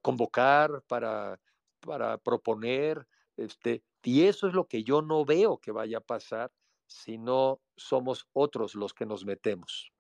convocar, 0.03 0.83
para, 0.87 1.41
para 1.81 2.19
proponer, 2.19 3.07
este, 3.37 3.83
y 4.03 4.25
eso 4.25 4.47
es 4.47 4.55
lo 4.55 4.67
que 4.67 4.83
yo 4.85 5.03
no 5.03 5.25
veo 5.25 5.59
que 5.59 5.73
vaya 5.73 5.99
a 5.99 6.03
pasar 6.03 6.53
si 6.87 7.19
no 7.19 7.61
somos 7.77 8.29
otros 8.33 8.75
los 8.75 8.93
que 8.93 9.07
nos 9.07 9.25
metemos. 9.25 9.93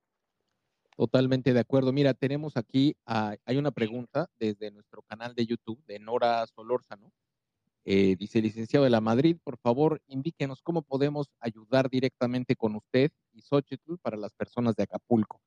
Totalmente 1.00 1.54
de 1.54 1.60
acuerdo. 1.60 1.94
Mira, 1.94 2.12
tenemos 2.12 2.58
aquí, 2.58 2.94
hay 3.06 3.56
una 3.56 3.70
pregunta 3.70 4.28
desde 4.38 4.70
nuestro 4.70 5.00
canal 5.00 5.34
de 5.34 5.46
YouTube 5.46 5.82
de 5.86 5.98
Nora 5.98 6.46
Solórzano. 6.46 7.10
Eh, 7.86 8.16
dice, 8.16 8.42
licenciado 8.42 8.84
de 8.84 8.90
la 8.90 9.00
Madrid, 9.00 9.38
por 9.42 9.56
favor, 9.56 10.02
indíquenos 10.08 10.60
cómo 10.60 10.82
podemos 10.82 11.30
ayudar 11.40 11.88
directamente 11.88 12.54
con 12.54 12.76
usted 12.76 13.10
y 13.32 13.40
Xochitl 13.40 13.94
para 14.02 14.18
las 14.18 14.34
personas 14.34 14.76
de 14.76 14.82
Acapulco. 14.82 15.40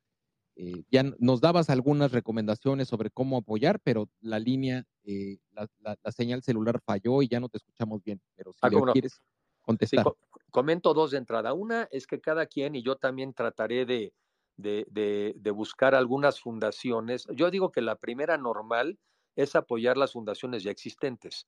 Eh, 0.56 0.82
ya 0.90 1.04
nos 1.20 1.40
dabas 1.40 1.70
algunas 1.70 2.10
recomendaciones 2.10 2.88
sobre 2.88 3.10
cómo 3.10 3.36
apoyar, 3.36 3.78
pero 3.78 4.08
la 4.20 4.40
línea, 4.40 4.82
eh, 5.04 5.38
la, 5.52 6.10
señal 6.10 6.42
celular 6.42 6.80
falló 6.84 7.22
y 7.22 7.28
ya 7.28 7.38
no 7.38 7.48
te 7.48 7.58
escuchamos 7.58 8.02
bien. 8.02 8.20
Pero 8.34 8.54
si 8.54 8.58
ah, 8.62 8.92
quieres 8.92 9.20
contestar. 9.62 10.04
comento 10.50 10.94
dos 10.94 11.12
de 11.12 11.18
entrada. 11.18 11.52
Una 11.52 11.86
es 11.92 12.08
que 12.08 12.20
cada 12.20 12.46
quien, 12.46 12.74
y 12.74 12.82
yo 12.82 12.96
también 12.96 13.32
trataré 13.32 13.86
de, 13.86 14.12
de, 14.56 15.52
buscar 15.54 15.94
algunas 15.94 16.40
fundaciones. 16.40 17.26
Yo 17.32 17.50
digo 17.50 17.72
que 17.72 17.80
la 17.80 17.96
primera 17.96 18.38
normal 18.38 18.98
es 19.36 19.56
apoyar 19.56 19.96
las 19.96 20.12
fundaciones 20.12 20.62
ya 20.62 20.70
existentes, 20.70 21.46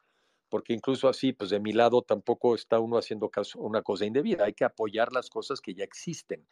porque 0.48 0.72
incluso 0.72 1.08
así, 1.08 1.32
pues 1.32 1.50
de 1.50 1.60
mi 1.60 1.72
lado 1.72 2.02
tampoco 2.02 2.54
está 2.54 2.80
uno 2.80 2.98
haciendo 2.98 3.30
una 3.56 3.82
cosa 3.82 4.06
indebida, 4.06 4.44
hay 4.44 4.54
que 4.54 4.64
apoyar 4.64 5.12
las 5.12 5.30
cosas 5.30 5.60
que 5.60 5.74
ya 5.74 5.84
existen 5.84 6.46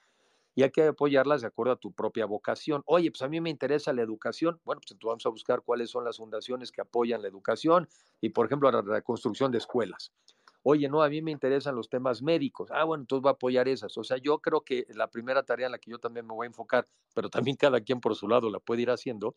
y 0.54 0.62
hay 0.62 0.70
que 0.70 0.84
apoyarlas 0.84 1.40
de 1.40 1.48
acuerdo 1.48 1.72
a 1.72 1.76
tu 1.76 1.92
propia 1.92 2.26
vocación. 2.26 2.82
Oye, 2.86 3.10
pues 3.10 3.22
a 3.22 3.28
mí 3.28 3.40
me 3.40 3.50
interesa 3.50 3.92
la 3.92 4.02
educación. 4.02 4.60
Bueno, 4.64 4.80
pues 4.80 4.92
entonces 4.92 5.06
vamos 5.06 5.26
a 5.26 5.30
buscar 5.30 5.62
cuáles 5.62 5.90
son 5.90 6.04
las 6.04 6.18
fundaciones 6.18 6.70
que 6.70 6.80
apoyan 6.80 7.22
la 7.22 7.28
educación 7.28 7.88
y, 8.20 8.28
por 8.28 8.46
ejemplo, 8.46 8.70
la 8.70 8.82
reconstrucción 8.82 9.50
de 9.50 9.58
escuelas. 9.58 10.12
Oye, 10.66 10.88
no, 10.88 11.02
a 11.02 11.10
mí 11.10 11.20
me 11.20 11.30
interesan 11.30 11.76
los 11.76 11.90
temas 11.90 12.22
médicos. 12.22 12.70
Ah, 12.72 12.84
bueno, 12.84 13.02
entonces 13.02 13.24
va 13.24 13.30
a 13.30 13.32
apoyar 13.34 13.68
esas. 13.68 13.96
O 13.98 14.02
sea, 14.02 14.16
yo 14.16 14.38
creo 14.38 14.62
que 14.62 14.86
la 14.94 15.10
primera 15.10 15.42
tarea 15.42 15.66
en 15.66 15.72
la 15.72 15.78
que 15.78 15.90
yo 15.90 15.98
también 15.98 16.26
me 16.26 16.32
voy 16.32 16.46
a 16.46 16.48
enfocar, 16.48 16.88
pero 17.14 17.28
también 17.28 17.58
cada 17.58 17.82
quien 17.82 18.00
por 18.00 18.16
su 18.16 18.26
lado 18.28 18.50
la 18.50 18.60
puede 18.60 18.80
ir 18.80 18.90
haciendo, 18.90 19.34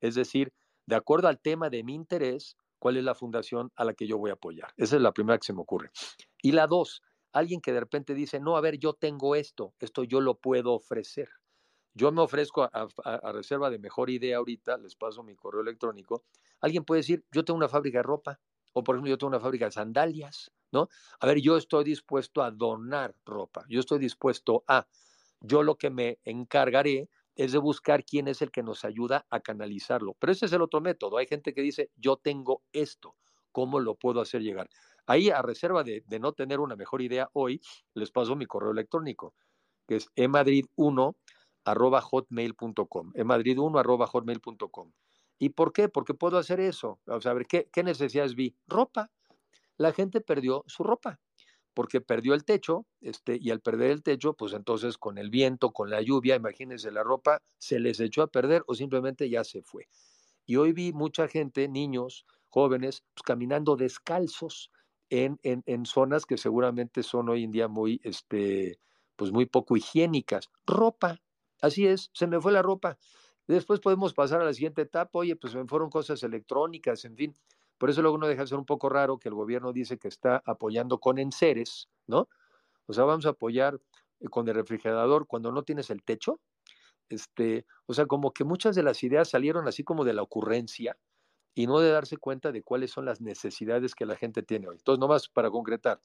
es 0.00 0.16
decir, 0.16 0.52
de 0.84 0.96
acuerdo 0.96 1.28
al 1.28 1.40
tema 1.40 1.70
de 1.70 1.84
mi 1.84 1.94
interés, 1.94 2.56
cuál 2.80 2.96
es 2.96 3.04
la 3.04 3.14
fundación 3.14 3.70
a 3.76 3.84
la 3.84 3.94
que 3.94 4.08
yo 4.08 4.18
voy 4.18 4.30
a 4.30 4.34
apoyar. 4.34 4.72
Esa 4.76 4.96
es 4.96 5.02
la 5.02 5.12
primera 5.12 5.38
que 5.38 5.46
se 5.46 5.52
me 5.52 5.60
ocurre. 5.60 5.90
Y 6.42 6.50
la 6.50 6.66
dos, 6.66 7.00
alguien 7.32 7.60
que 7.60 7.72
de 7.72 7.80
repente 7.80 8.12
dice, 8.12 8.40
no, 8.40 8.56
a 8.56 8.60
ver, 8.60 8.76
yo 8.76 8.92
tengo 8.92 9.36
esto, 9.36 9.72
esto 9.78 10.02
yo 10.02 10.20
lo 10.20 10.34
puedo 10.34 10.72
ofrecer. 10.72 11.28
Yo 11.94 12.10
me 12.10 12.22
ofrezco 12.22 12.64
a, 12.64 12.70
a, 13.04 13.32
reserva 13.32 13.70
de 13.70 13.78
mejor 13.78 14.10
idea 14.10 14.38
ahorita, 14.38 14.78
les 14.78 14.96
paso 14.96 15.22
mi 15.22 15.36
correo 15.36 15.62
electrónico. 15.62 16.24
Alguien 16.60 16.84
puede 16.84 17.02
decir, 17.02 17.24
yo 17.30 17.44
tengo 17.44 17.56
una 17.56 17.68
fábrica 17.68 18.00
de 18.00 18.02
ropa, 18.02 18.40
o 18.74 18.84
por 18.84 18.96
ejemplo, 18.96 19.10
yo 19.10 19.16
tengo 19.16 19.28
una 19.28 19.40
fábrica 19.40 19.64
de 19.64 19.70
sandalias, 19.70 20.52
¿no? 20.72 20.88
A 21.20 21.26
ver, 21.26 21.40
yo 21.40 21.56
estoy 21.56 21.84
dispuesto 21.84 22.42
a 22.42 22.50
donar 22.50 23.14
ropa, 23.24 23.64
yo 23.68 23.80
estoy 23.80 23.98
dispuesto 23.98 24.64
a, 24.66 24.86
yo 25.40 25.62
lo 25.62 25.76
que 25.76 25.90
me 25.90 26.18
encargaré 26.24 27.08
es 27.36 27.52
de 27.52 27.58
buscar 27.58 28.04
quién 28.04 28.28
es 28.28 28.40
el 28.42 28.50
que 28.50 28.62
nos 28.62 28.84
ayuda 28.84 29.26
a 29.30 29.40
canalizarlo. 29.40 30.16
Pero 30.18 30.32
ese 30.32 30.46
es 30.46 30.52
el 30.52 30.62
otro 30.62 30.80
método. 30.80 31.18
Hay 31.18 31.26
gente 31.26 31.52
que 31.52 31.60
dice, 31.60 31.90
yo 31.96 32.16
tengo 32.16 32.62
esto, 32.72 33.14
¿cómo 33.52 33.78
lo 33.78 33.94
puedo 33.94 34.20
hacer 34.20 34.42
llegar? 34.42 34.68
Ahí, 35.06 35.30
a 35.30 35.42
reserva 35.42 35.84
de, 35.84 36.02
no 36.18 36.32
tener 36.32 36.58
una 36.60 36.76
mejor 36.76 37.02
idea 37.02 37.28
hoy, 37.34 37.60
les 37.94 38.10
paso 38.10 38.34
mi 38.34 38.46
correo 38.46 38.72
electrónico, 38.72 39.34
que 39.86 39.96
es 39.96 40.08
emadrid1 40.16 41.14
arroba 41.64 42.00
hotmail.com, 42.00 43.12
emadrid1 43.12 43.78
arroba 43.78 44.06
hotmail.com. 44.06 44.92
¿Y 45.38 45.50
por 45.50 45.72
qué? 45.72 45.88
Porque 45.88 46.14
puedo 46.14 46.38
hacer 46.38 46.60
eso. 46.60 47.00
Vamos 47.04 47.26
a 47.26 47.34
ver, 47.34 47.46
¿qué, 47.46 47.68
qué 47.70 47.82
necesidades 47.82 48.34
vi? 48.34 48.56
Ropa. 48.66 49.10
La 49.76 49.92
gente 49.92 50.20
perdió 50.20 50.64
su 50.66 50.82
ropa 50.82 51.20
porque 51.76 52.00
perdió 52.00 52.32
el 52.32 52.46
techo, 52.46 52.86
este, 53.02 53.38
y 53.38 53.50
al 53.50 53.60
perder 53.60 53.90
el 53.90 54.02
techo, 54.02 54.32
pues 54.32 54.54
entonces 54.54 54.96
con 54.96 55.18
el 55.18 55.28
viento, 55.28 55.72
con 55.72 55.90
la 55.90 56.00
lluvia, 56.00 56.34
imagínense 56.34 56.90
la 56.90 57.02
ropa, 57.02 57.42
se 57.58 57.78
les 57.80 58.00
echó 58.00 58.22
a 58.22 58.28
perder 58.28 58.62
o 58.66 58.74
simplemente 58.74 59.28
ya 59.28 59.44
se 59.44 59.60
fue. 59.60 59.86
Y 60.46 60.56
hoy 60.56 60.72
vi 60.72 60.94
mucha 60.94 61.28
gente, 61.28 61.68
niños, 61.68 62.24
jóvenes, 62.48 63.04
pues, 63.12 63.22
caminando 63.24 63.76
descalzos 63.76 64.70
en, 65.10 65.38
en, 65.42 65.84
zonas 65.84 66.24
que 66.24 66.38
seguramente 66.38 67.02
son 67.02 67.28
hoy 67.28 67.44
en 67.44 67.52
día 67.52 67.68
muy, 67.68 68.00
este, 68.04 68.80
pues 69.14 69.30
muy 69.30 69.44
poco 69.44 69.76
higiénicas. 69.76 70.48
Ropa, 70.64 71.20
así 71.60 71.86
es, 71.86 72.08
se 72.14 72.26
me 72.26 72.40
fue 72.40 72.52
la 72.52 72.62
ropa. 72.62 72.96
Después 73.46 73.80
podemos 73.80 74.14
pasar 74.14 74.40
a 74.40 74.46
la 74.46 74.54
siguiente 74.54 74.80
etapa, 74.80 75.18
oye, 75.18 75.36
pues 75.36 75.54
me 75.54 75.66
fueron 75.66 75.90
cosas 75.90 76.22
electrónicas, 76.22 77.04
en 77.04 77.16
fin. 77.16 77.36
Por 77.78 77.90
eso 77.90 78.02
luego 78.02 78.16
uno 78.16 78.26
deja 78.26 78.42
de 78.42 78.48
ser 78.48 78.58
un 78.58 78.66
poco 78.66 78.88
raro 78.88 79.18
que 79.18 79.28
el 79.28 79.34
gobierno 79.34 79.72
dice 79.72 79.98
que 79.98 80.08
está 80.08 80.42
apoyando 80.46 80.98
con 80.98 81.18
enseres, 81.18 81.88
¿no? 82.06 82.28
O 82.86 82.92
sea, 82.92 83.04
vamos 83.04 83.26
a 83.26 83.30
apoyar 83.30 83.80
eh, 84.20 84.28
con 84.28 84.48
el 84.48 84.54
refrigerador 84.54 85.26
cuando 85.26 85.52
no 85.52 85.62
tienes 85.62 85.90
el 85.90 86.02
techo. 86.02 86.40
Este, 87.08 87.66
o 87.86 87.94
sea, 87.94 88.06
como 88.06 88.32
que 88.32 88.44
muchas 88.44 88.74
de 88.74 88.82
las 88.82 89.02
ideas 89.02 89.28
salieron 89.28 89.68
así 89.68 89.84
como 89.84 90.04
de 90.04 90.14
la 90.14 90.22
ocurrencia 90.22 90.96
y 91.54 91.66
no 91.66 91.80
de 91.80 91.90
darse 91.90 92.16
cuenta 92.16 92.52
de 92.52 92.62
cuáles 92.62 92.90
son 92.90 93.04
las 93.04 93.20
necesidades 93.20 93.94
que 93.94 94.06
la 94.06 94.16
gente 94.16 94.42
tiene 94.42 94.68
hoy. 94.68 94.76
Entonces, 94.76 95.00
nomás 95.00 95.28
para 95.28 95.50
concretar, 95.50 96.00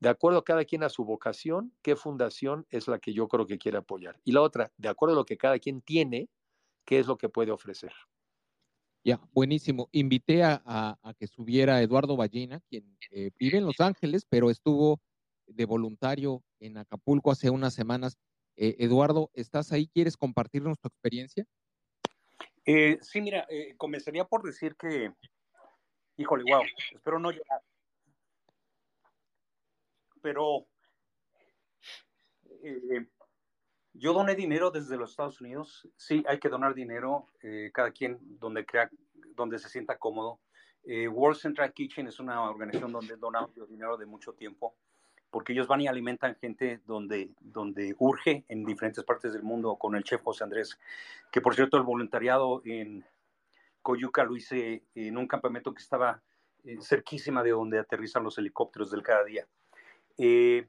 de 0.00 0.08
acuerdo 0.10 0.38
a 0.38 0.44
cada 0.44 0.64
quien 0.64 0.82
a 0.82 0.88
su 0.88 1.04
vocación, 1.04 1.72
qué 1.82 1.96
fundación 1.96 2.66
es 2.70 2.86
la 2.88 2.98
que 2.98 3.14
yo 3.14 3.28
creo 3.28 3.46
que 3.46 3.58
quiere 3.58 3.78
apoyar. 3.78 4.20
Y 4.24 4.32
la 4.32 4.42
otra, 4.42 4.72
de 4.76 4.88
acuerdo 4.88 5.14
a 5.14 5.18
lo 5.18 5.24
que 5.24 5.38
cada 5.38 5.58
quien 5.58 5.80
tiene, 5.80 6.28
qué 6.84 6.98
es 6.98 7.06
lo 7.06 7.16
que 7.16 7.28
puede 7.28 7.50
ofrecer. 7.50 7.92
Ya, 9.06 9.20
buenísimo. 9.32 9.88
Invité 9.92 10.42
a, 10.42 10.98
que 11.16 11.28
subiera 11.28 11.80
Eduardo 11.80 12.16
Ballina, 12.16 12.60
quien 12.68 12.98
eh, 13.12 13.30
vive 13.38 13.58
en 13.58 13.64
Los 13.64 13.80
Ángeles, 13.80 14.26
pero 14.28 14.50
estuvo 14.50 15.00
de 15.46 15.64
voluntario 15.64 16.42
en 16.58 16.76
Acapulco 16.76 17.30
hace 17.30 17.48
unas 17.48 17.72
semanas. 17.72 18.18
Eh, 18.56 18.74
Eduardo, 18.80 19.30
¿estás 19.32 19.70
ahí? 19.70 19.86
¿Quieres 19.86 20.16
compartirnos 20.16 20.80
tu 20.80 20.88
experiencia? 20.88 21.46
Eh, 22.64 22.98
sí, 23.00 23.20
mira, 23.20 23.46
comenzaría 23.76 24.24
por 24.24 24.42
decir 24.42 24.74
que, 24.74 25.12
híjole, 26.16 26.42
wow, 26.50 26.64
espero 26.92 27.20
no 27.20 27.30
llorar. 27.30 27.60
Pero 30.20 30.66
yo 33.98 34.12
doné 34.12 34.34
dinero 34.34 34.70
desde 34.70 34.96
los 34.96 35.10
Estados 35.10 35.40
Unidos. 35.40 35.88
Sí, 35.96 36.24
hay 36.28 36.38
que 36.38 36.48
donar 36.48 36.74
dinero, 36.74 37.26
eh, 37.42 37.70
cada 37.72 37.90
quien 37.90 38.18
donde 38.38 38.64
crea, 38.64 38.90
donde 39.34 39.58
se 39.58 39.68
sienta 39.68 39.98
cómodo. 39.98 40.40
Eh, 40.84 41.08
World 41.08 41.38
Central 41.38 41.72
Kitchen 41.72 42.06
es 42.06 42.20
una 42.20 42.42
organización 42.42 42.92
donde 42.92 43.16
donamos 43.16 43.50
dinero 43.68 43.96
de 43.96 44.06
mucho 44.06 44.32
tiempo, 44.34 44.74
porque 45.30 45.52
ellos 45.52 45.66
van 45.66 45.80
y 45.80 45.88
alimentan 45.88 46.36
gente 46.36 46.80
donde, 46.86 47.30
donde 47.40 47.94
urge 47.98 48.44
en 48.48 48.64
diferentes 48.64 49.02
partes 49.02 49.32
del 49.32 49.42
mundo 49.42 49.76
con 49.76 49.96
el 49.96 50.04
chef 50.04 50.22
José 50.22 50.44
Andrés, 50.44 50.78
que 51.32 51.40
por 51.40 51.54
cierto 51.54 51.76
el 51.76 51.82
voluntariado 51.82 52.62
en 52.64 53.04
Coyuca 53.82 54.24
lo 54.24 54.36
hice 54.36 54.82
en 54.94 55.16
un 55.16 55.26
campamento 55.26 55.74
que 55.74 55.82
estaba 55.82 56.22
eh, 56.66 56.78
cerquísima 56.80 57.44
de 57.44 57.50
donde 57.50 57.78
aterrizan 57.78 58.24
los 58.24 58.38
helicópteros 58.38 58.90
del 58.90 59.02
cada 59.02 59.24
día. 59.24 59.46
Eh, 60.18 60.66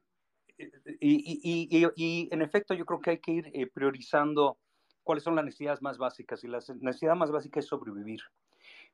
y, 1.00 2.30
en 2.32 2.42
efecto 2.42 2.74
yo 2.74 2.86
creo 2.86 3.00
que 3.00 3.10
hay 3.12 3.20
que 3.20 3.32
ir 3.32 3.52
eh, 3.54 3.68
priorizando 3.68 4.58
cuáles 5.04 5.24
son 5.24 5.36
las 5.36 5.46
necesidades 5.46 5.82
más 5.82 5.98
básicas 5.98 6.44
y 6.44 6.48
la 6.48 6.60
necesidad 6.80 7.16
más 7.16 7.32
básica 7.32 7.60
es 7.60 7.68
sobrevivir. 7.68 8.22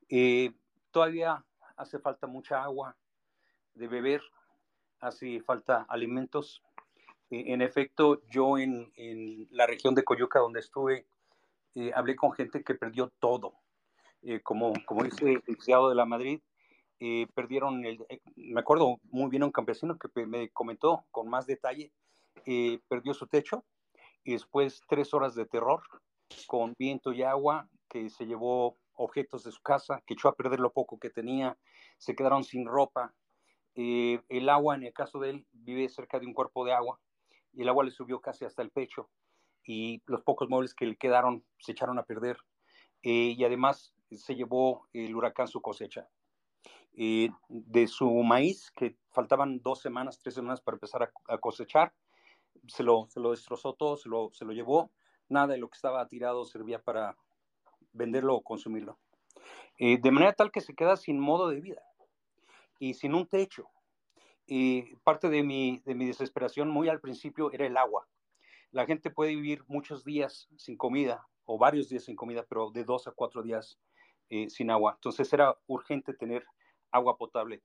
Eh, 0.10 0.52
todavía 0.92 1.44
hace 1.76 2.00
falta 2.00 2.28
mucha 2.28 2.64
agua 2.64 2.96
de 3.74 3.88
beber, 3.88 4.22
hace 5.00 5.42
falta 5.42 5.86
alimentos. 5.90 6.62
Eh, 7.32 7.46
en 7.48 7.62
efecto, 7.62 8.22
yo 8.30 8.58
en, 8.58 9.48
la 9.52 9.66
región 9.66 9.96
de 9.96 10.04
Coyuca 10.04 10.40
donde 10.40 10.60
estuve, 10.60 11.06
hablé 11.96 12.16
con 12.16 12.32
gente 12.34 12.64
que 12.64 12.76
perdió 12.76 13.12
todo. 13.20 13.56
como, 14.44 14.74
como 14.86 15.04
dice 15.04 15.26
el 15.26 15.34
licenciado 15.36 15.90
de 15.90 15.96
la 15.96 16.06
Madrid, 16.06 16.40
eh, 17.06 17.28
perdieron, 17.36 17.84
el, 17.84 18.00
eh, 18.08 18.22
me 18.38 18.62
acuerdo 18.62 18.98
muy 19.12 19.30
bien 19.30 19.44
un 19.44 19.52
campesino 19.52 19.98
que 20.00 20.26
me 20.26 20.50
comentó 20.52 21.04
con 21.12 21.28
más 21.28 21.46
detalle, 21.46 21.92
eh, 22.46 22.80
perdió 22.88 23.14
su 23.14 23.28
techo 23.28 23.66
y 24.24 24.32
después 24.32 24.80
tres 24.88 25.14
horas 25.14 25.36
de 25.36 25.46
terror 25.46 25.84
con 26.48 26.74
viento 26.80 27.12
y 27.12 27.22
agua 27.22 27.68
que 27.90 28.10
se 28.10 28.26
llevó 28.26 28.78
objetos 28.94 29.44
de 29.44 29.52
su 29.52 29.62
casa, 29.62 30.02
que 30.06 30.14
echó 30.14 30.30
a 30.30 30.36
perder 30.36 30.62
lo 30.62 30.72
poco 30.72 30.98
que 30.98 31.10
tenía, 31.10 31.58
se 31.98 32.16
quedaron 32.16 32.46
sin 32.46 32.66
ropa. 32.66 33.14
el 33.76 34.48
agua, 34.48 34.76
en 34.76 34.84
el 34.84 34.94
caso 34.94 35.20
de 35.20 35.32
él, 35.32 35.46
vive 35.52 35.90
cerca 35.90 36.22
de 36.22 36.26
un 36.26 36.34
cuerpo 36.34 36.64
de 36.64 36.72
agua 36.72 37.02
y 37.52 37.64
el 37.64 37.68
agua 37.68 37.84
le 37.84 37.92
subió 37.92 38.22
casi 38.22 38.46
hasta 38.46 38.62
el 38.62 38.72
pecho 38.72 39.10
y 39.66 40.02
los 40.06 40.22
pocos 40.22 40.48
muebles 40.48 40.74
que 40.74 40.86
le 40.86 40.96
quedaron 40.96 41.44
se 41.60 41.74
echaron 41.74 42.00
a 42.00 42.04
perder. 42.04 42.38
y 43.02 43.44
además 43.44 43.94
se 44.10 44.36
llevó 44.36 44.88
el 44.94 45.14
huracán 45.14 45.50
su 45.50 45.62
cosecha. 45.62 46.08
Eh, 46.96 47.30
de 47.50 47.88
su 47.88 48.10
maíz, 48.24 48.72
que 48.72 48.96
faltaban 49.10 49.60
dos 49.62 49.82
semanas, 49.82 50.20
tres 50.20 50.36
semanas 50.36 50.62
para 50.62 50.76
empezar 50.76 51.12
a, 51.28 51.38
cosechar. 51.40 51.94
Se 52.68 52.84
lo, 52.84 53.08
se 53.10 53.20
lo 53.20 53.32
destrozó 53.32 53.74
todo, 53.74 53.98
se 53.98 54.10
lo, 54.10 54.32
se 54.34 54.46
lo 54.46 54.54
llevó. 54.54 54.92
Nada 55.28 55.48
de 55.48 55.58
lo 55.58 55.70
que 55.70 55.76
estaba 55.76 56.08
tirado 56.08 56.46
servía 56.46 56.80
para 56.80 57.18
venderlo 57.94 58.36
o 58.36 58.42
consumirlo. 58.42 59.00
Eh, 59.80 59.98
de 60.00 60.12
manera 60.12 60.34
tal 60.34 60.52
que 60.52 60.62
se 60.62 60.76
queda 60.76 60.96
sin 60.98 61.20
modo 61.20 61.50
de 61.50 61.62
vida 61.62 61.82
y 62.80 62.94
sin 62.94 63.16
un 63.16 63.28
techo. 63.28 63.70
Y 64.46 64.96
parte 64.98 65.30
de 65.30 65.42
mi, 65.42 65.82
de 65.86 65.96
mi 65.96 66.06
desesperación 66.06 66.70
muy 66.70 66.90
al 66.90 67.00
principio 67.00 67.52
era 67.52 67.66
el 67.66 67.78
agua. 67.78 68.08
La 68.72 68.86
gente 68.86 69.10
puede 69.10 69.36
vivir 69.36 69.64
muchos 69.68 70.04
días 70.04 70.50
sin 70.58 70.78
comida 70.78 71.28
o 71.46 71.58
varios 71.58 71.90
días 71.90 72.04
sin 72.04 72.16
comida, 72.16 72.46
pero 72.48 72.72
de 72.72 72.84
dos 72.84 73.08
a 73.08 73.12
cuatro 73.12 73.42
días 73.42 73.80
eh, 74.30 74.50
sin 74.50 74.70
agua. 74.70 74.94
Entonces 74.96 75.32
era 75.34 75.58
urgente 75.68 76.14
tener 76.14 76.46
agua 76.94 77.18
potable. 77.18 77.62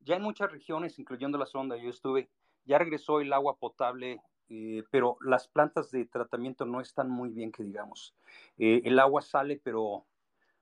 Ya 0.00 0.16
en 0.16 0.22
muchas 0.22 0.50
regiones, 0.50 0.98
incluyendo 0.98 1.38
la 1.38 1.46
zona 1.46 1.74
donde 1.74 1.84
yo 1.84 1.90
estuve, 1.90 2.28
ya 2.64 2.78
regresó 2.78 3.20
el 3.20 3.32
agua 3.32 3.56
potable, 3.56 4.20
eh, 4.48 4.82
pero 4.90 5.16
las 5.20 5.48
plantas 5.48 5.90
de 5.90 6.04
tratamiento 6.04 6.66
no 6.66 6.80
están 6.80 7.08
muy 7.08 7.30
bien, 7.30 7.52
que 7.52 7.62
digamos. 7.62 8.14
Eh, 8.58 8.82
el 8.84 8.98
agua 8.98 9.22
sale, 9.22 9.60
pero 9.62 10.06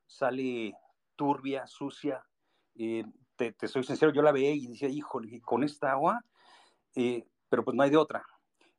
sale 0.06 0.74
turbia, 1.16 1.66
sucia. 1.66 2.24
Eh, 2.76 3.04
te, 3.36 3.54
soy 3.66 3.82
sincero, 3.82 4.12
yo 4.12 4.22
la 4.22 4.32
veía 4.32 4.52
y 4.52 4.66
decía, 4.66 4.88
híjole, 4.88 5.40
con 5.40 5.64
esta 5.64 5.92
agua, 5.92 6.22
pero 6.94 7.64
pues 7.64 7.74
no 7.74 7.82
hay 7.82 7.90
de 7.90 7.96
otra. 7.96 8.22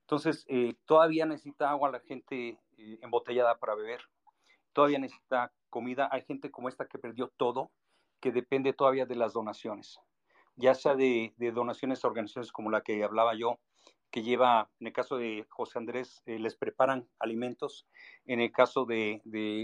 Entonces, 0.01 0.45
todavía 0.85 1.25
necesita 1.25 1.71
agua 1.71 1.89
la 1.89 1.99
gente 2.01 2.59
embotellada 2.77 3.57
para 3.57 3.73
beber, 3.73 4.01
todavía 4.71 4.99
necesita 4.99 5.51
comida. 5.69 6.09
Hay 6.11 6.21
gente 6.23 6.51
como 6.51 6.69
esta 6.69 6.85
que 6.85 6.99
perdió 6.99 7.29
todo, 7.37 7.71
que 8.21 8.31
depende 8.31 8.71
todavía 8.71 9.05
de 9.05 9.15
las 9.15 9.33
donaciones, 9.33 9.99
ya 10.55 10.75
sea 10.75 10.95
de, 10.95 11.33
donaciones 11.53 12.05
a 12.05 12.07
organizaciones 12.07 12.51
como 12.51 12.69
la 12.69 12.81
que 12.81 13.03
hablaba 13.03 13.35
yo, 13.35 13.59
que 14.11 14.21
lleva, 14.21 14.69
en 14.79 14.87
el 14.87 14.93
caso 14.93 15.17
de 15.17 15.45
José 15.49 15.79
Andrés, 15.79 16.21
eh, 16.25 16.37
les 16.37 16.55
preparan 16.55 17.07
alimentos. 17.17 17.87
En 18.25 18.41
el 18.41 18.51
caso 18.51 18.85
de, 18.85 19.21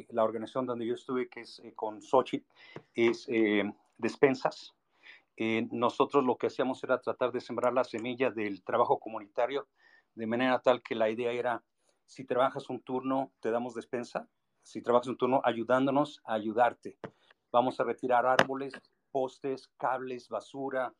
la 0.09 0.23
organización 0.23 0.65
donde 0.65 0.87
yo 0.87 0.93
estuve, 0.93 1.27
que 1.27 1.41
es 1.41 1.59
eh, 1.59 1.73
con 1.75 2.01
Sochi, 2.01 2.45
es 2.93 3.27
eh, 3.27 3.63
despensas. 3.97 4.73
nosotros 5.71 6.23
lo 6.23 6.37
que 6.37 6.47
hacíamos 6.47 6.83
era 6.83 6.99
tratar 7.01 7.31
de 7.31 7.41
sembrar 7.41 7.73
la 7.73 7.83
semilla 7.83 8.31
del 8.31 8.63
trabajo 8.63 8.99
comunitario, 8.99 9.67
de 10.15 10.25
manera 10.25 10.59
tal 10.61 10.81
que 10.81 10.95
la 10.95 11.09
idea 11.09 11.31
era, 11.31 11.63
si 12.05 12.23
trabajas 12.23 12.69
un 12.69 12.81
turno, 12.81 13.31
te 13.41 13.51
damos 13.51 13.75
despensa, 13.75 14.27
si 14.63 14.81
trabajas 14.81 15.07
un 15.07 15.17
turno 15.17 15.41
ayudándonos 15.43 16.21
a 16.25 16.33
ayudarte. 16.33 16.97
Vamos 17.51 17.79
a 17.79 17.83
retirar 17.83 18.25
árboles, 18.25 18.73
postes, 19.11 19.67
cables, 19.77 20.29
basura, 20.29 20.93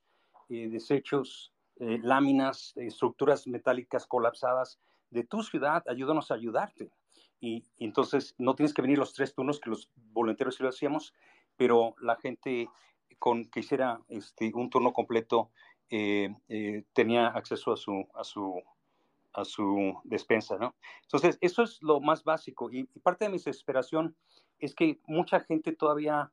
eh, 0.49 0.69
desechos, 0.69 1.53
eh, 1.77 1.99
láminas, 2.01 2.73
estructuras 2.75 3.47
metálicas 3.47 4.07
colapsadas 4.07 4.79
de 5.09 5.23
tu 5.23 5.43
ciudad. 5.43 5.83
Ayúdanos 5.87 6.31
a 6.31 6.35
ayudarte. 6.35 6.91
Y, 7.39 7.63
entonces 7.77 8.33
no 8.37 8.55
tienes 8.55 8.73
que 8.73 8.81
venir 8.81 8.97
los 8.97 9.13
tres 9.13 9.35
turnos 9.35 9.59
que 9.59 9.69
los 9.69 9.91
voluntarios 9.95 10.55
sí 10.55 10.63
lo 10.63 10.69
hacíamos, 10.69 11.13
pero 11.55 11.95
la 12.01 12.15
gente 12.15 12.67
con 13.19 13.45
que 13.45 13.59
hiciera 13.59 13.99
este, 14.09 14.51
un 14.53 14.69
turno 14.69 14.93
completo 14.93 15.51
eh, 15.89 16.33
tenía 16.93 17.27
acceso 17.27 17.71
a 17.71 17.77
su, 17.77 18.07
a 18.13 18.23
su 18.23 18.61
a 19.37 19.45
su 19.45 20.01
despensa, 20.03 20.57
¿no? 20.57 20.75
Entonces, 21.03 21.37
eso 21.41 21.61
es 21.61 21.81
lo 21.83 22.01
más 22.01 22.23
básico. 22.23 22.71
Y, 22.71 22.85
parte 23.03 23.25
de 23.25 23.29
mi 23.29 23.37
desesperación 23.37 24.15
es 24.57 24.73
que 24.73 24.99
mucha 25.05 25.39
gente 25.41 25.73
todavía 25.73 26.31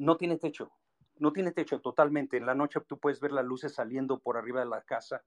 no 0.00 0.16
tiene 0.16 0.38
techo, 0.38 0.72
no 1.18 1.32
tiene 1.32 1.52
techo 1.52 1.80
totalmente. 1.80 2.36
En 2.36 2.46
la 2.46 2.54
noche 2.54 2.80
tú 2.86 2.98
puedes 2.98 3.20
ver 3.20 3.32
las 3.32 3.44
luces 3.44 3.74
saliendo 3.74 4.18
por 4.18 4.36
arriba 4.36 4.60
de 4.60 4.66
la 4.66 4.82
casa, 4.82 5.22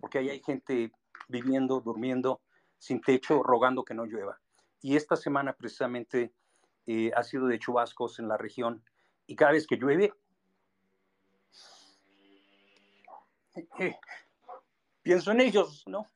porque 0.00 0.18
ahí 0.18 0.28
hay 0.28 0.42
gente 0.42 0.92
viviendo, 1.28 1.80
durmiendo, 1.80 2.42
sin 2.78 3.00
techo, 3.00 3.42
rogando 3.42 3.84
que 3.84 3.94
no 3.94 4.04
llueva. 4.04 4.38
Y 4.80 4.96
esta 4.96 5.16
semana 5.16 5.52
precisamente 5.52 6.32
eh, 6.86 7.12
ha 7.14 7.22
sido 7.22 7.46
de 7.46 7.58
chubascos 7.58 8.18
en 8.18 8.28
la 8.28 8.36
región 8.36 8.84
y 9.26 9.36
cada 9.36 9.52
vez 9.52 9.66
que 9.66 9.76
llueve, 9.76 10.12
eh, 13.78 13.96
pienso 15.02 15.30
en 15.32 15.40
ellos, 15.40 15.84
¿no? 15.86 16.06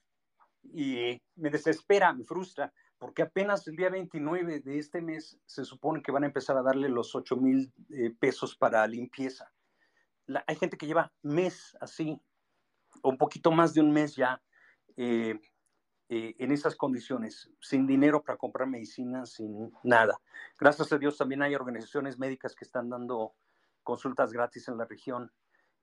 y 0.62 1.20
me 1.36 1.50
desespera, 1.50 2.12
me 2.12 2.24
frustra, 2.24 2.72
porque 3.02 3.22
apenas 3.22 3.66
el 3.66 3.74
día 3.74 3.90
29 3.90 4.60
de 4.60 4.78
este 4.78 5.02
mes 5.02 5.36
se 5.44 5.64
supone 5.64 6.02
que 6.02 6.12
van 6.12 6.22
a 6.22 6.28
empezar 6.28 6.56
a 6.56 6.62
darle 6.62 6.88
los 6.88 7.16
8 7.16 7.36
mil 7.36 7.72
eh, 7.90 8.14
pesos 8.16 8.54
para 8.54 8.86
limpieza. 8.86 9.52
hay 10.46 10.54
gente 10.54 10.76
que 10.76 10.86
lleva 10.86 11.12
mes 11.20 11.76
así, 11.80 12.22
o 13.02 13.08
un 13.08 13.18
poquito 13.18 13.50
más 13.50 13.74
de 13.74 13.80
un 13.80 13.90
mes 13.90 14.14
ya, 14.14 14.40
eh, 14.96 15.36
eh, 16.10 16.36
en 16.38 16.52
esas 16.52 16.76
condiciones, 16.76 17.50
sin 17.60 17.88
dinero 17.88 18.22
para 18.22 18.38
comprar 18.38 18.68
medicinas, 18.68 19.32
sin 19.32 19.72
nada. 19.82 20.20
Gracias 20.56 20.92
a 20.92 20.98
Dios 20.98 21.18
también 21.18 21.42
hay 21.42 21.56
organizaciones 21.56 22.20
médicas 22.20 22.54
que 22.54 22.64
están 22.64 22.88
dando 22.88 23.34
consultas 23.82 24.32
gratis 24.32 24.68
en 24.68 24.78
la 24.78 24.84
región. 24.84 25.32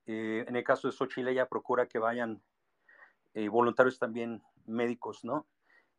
en 0.05 0.55
el 0.55 0.63
caso 0.63 0.87
de 0.87 0.93
Xochitl, 0.93 1.27
ella 1.27 1.49
procura 1.49 1.85
que 1.85 1.99
vayan 1.99 2.41
voluntarios 3.51 3.99
también 3.99 4.41
médicos, 4.65 5.25
¿no? 5.25 5.45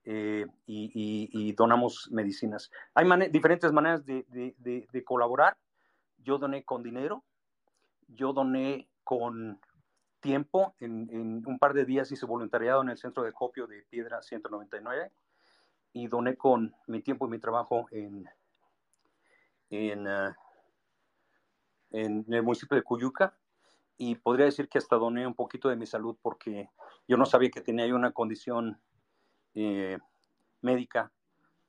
Eh, 0.05 0.47
y, 0.67 1.53
donamos 1.53 2.09
medicinas. 2.11 2.71
Hay 2.95 3.07
diferentes 3.31 3.71
maneras 3.73 4.05
de, 4.05 5.05
colaborar. 5.05 5.57
yo 6.19 6.39
doné 6.39 6.65
con 6.65 6.83
dinero, 6.83 7.25
yo 8.09 8.33
doné 8.33 8.89
con 9.05 9.61
tiempo, 10.21 10.75
en, 10.81 11.43
un 11.47 11.59
par 11.59 11.75
de 11.75 11.85
días 11.85 12.13
hice 12.13 12.27
voluntariado 12.27 12.83
en 12.83 12.91
el 12.91 12.99
centro 12.99 13.23
de 13.23 13.33
copio 13.33 13.67
de 13.67 13.83
Piedra 13.83 14.23
199 14.23 15.11
y 15.93 16.07
doné 16.09 16.37
con 16.37 16.75
mi 16.87 17.03
tiempo 17.03 17.27
y 17.27 17.31
mi 17.31 17.39
trabajo 17.39 17.87
en, 17.91 18.29
en, 19.71 20.07
ah, 20.07 20.37
en 21.91 22.25
el 22.29 22.43
municipio 22.43 22.77
de 22.77 22.83
Cuyuca 22.83 23.37
y 23.97 24.15
podría 24.15 24.47
decir 24.47 24.69
que 24.69 24.79
hasta 24.79 24.97
doné 24.97 25.27
un 25.27 25.35
poquito 25.35 25.69
de 25.69 25.77
mi 25.77 25.87
salud 25.87 26.17
porque 26.23 26.71
yo 27.09 27.17
no 27.17 27.27
sabía 27.27 27.51
que 27.51 27.61
tenía 27.61 27.93
una 27.95 28.13
condición 28.13 28.81
eh, 29.55 29.99
médica 30.63 31.11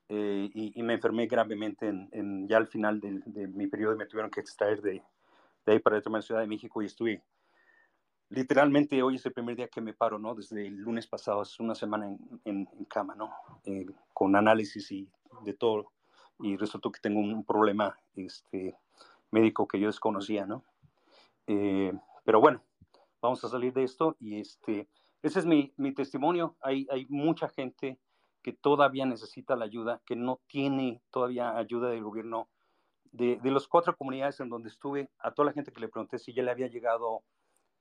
eh, 0.10 0.50
y, 0.54 0.84
me 0.84 0.94
enfermé 0.94 1.28
gravemente 1.28 1.88
en, 1.88 2.48
ya 2.48 2.58
al 2.58 2.68
final 2.68 3.00
de, 3.00 3.48
mi 3.48 3.68
periodo 3.68 3.96
me 3.96 4.06
tuvieron 4.06 4.30
que 4.30 4.42
extraer 4.42 4.82
de, 4.82 5.02
de 5.66 5.72
ahí 5.72 5.80
para 5.80 6.02
la 6.04 6.22
Ciudad 6.22 6.42
de 6.42 6.48
México 6.48 6.82
y 6.82 6.88
estuve 6.88 7.24
literalmente 8.32 9.04
hoy 9.04 9.16
es 9.16 9.26
el 9.26 9.34
primer 9.34 9.56
día 9.56 9.68
que 9.68 9.82
me 9.82 9.94
paro, 9.94 10.18
¿no? 10.18 10.34
Desde 10.34 10.66
el 10.66 10.78
lunes 10.78 11.06
pasado, 11.06 11.42
es 11.44 11.60
una 11.60 11.76
semana 11.76 12.16
en, 12.46 12.66
cama, 12.88 13.14
¿no? 13.14 13.32
Eh, 13.66 13.86
con 14.14 14.36
análisis 14.36 14.92
y 14.92 15.08
de 15.44 15.54
todo. 15.54 15.92
Y 16.40 16.58
resultó 16.58 16.92
que 16.92 17.02
tengo 17.02 17.20
un 17.20 17.44
problema 17.44 17.96
este, 18.16 18.76
médico 19.30 19.68
que 19.68 19.80
yo 19.80 19.88
desconocía, 19.88 20.46
¿no? 20.46 20.64
Eh, 21.46 21.94
pero 22.24 22.40
bueno, 22.40 22.64
vamos 23.22 23.44
a 23.44 23.50
salir 23.50 23.74
de 23.74 23.84
esto 23.84 24.16
y 24.20 24.40
este, 24.40 24.88
ese 25.22 25.40
es 25.40 25.46
mi, 25.46 25.74
mi 25.78 25.94
testimonio. 25.94 26.56
Hay, 26.62 26.88
hay 26.90 27.06
mucha 27.10 27.50
gente 27.50 28.00
que 28.42 28.54
todavía 28.54 29.06
necesita 29.06 29.56
la 29.56 29.66
ayuda, 29.66 30.02
que 30.06 30.16
no 30.16 30.42
tiene 30.48 31.02
todavía 31.12 31.56
ayuda 31.58 31.90
del 31.90 32.04
gobierno. 32.04 32.50
De, 33.12 33.38
de 33.44 33.52
las 33.52 33.68
cuatro 33.68 33.96
comunidades 33.98 34.40
en 34.40 34.50
donde 34.50 34.70
estuve, 34.70 35.10
a 35.20 35.34
toda 35.34 35.48
la 35.48 35.54
gente 35.54 35.72
que 35.72 35.82
le 35.82 35.90
pregunté 35.90 36.18
si 36.18 36.34
ya 36.34 36.44
le 36.44 36.52
había 36.52 36.68
llegado 36.68 37.24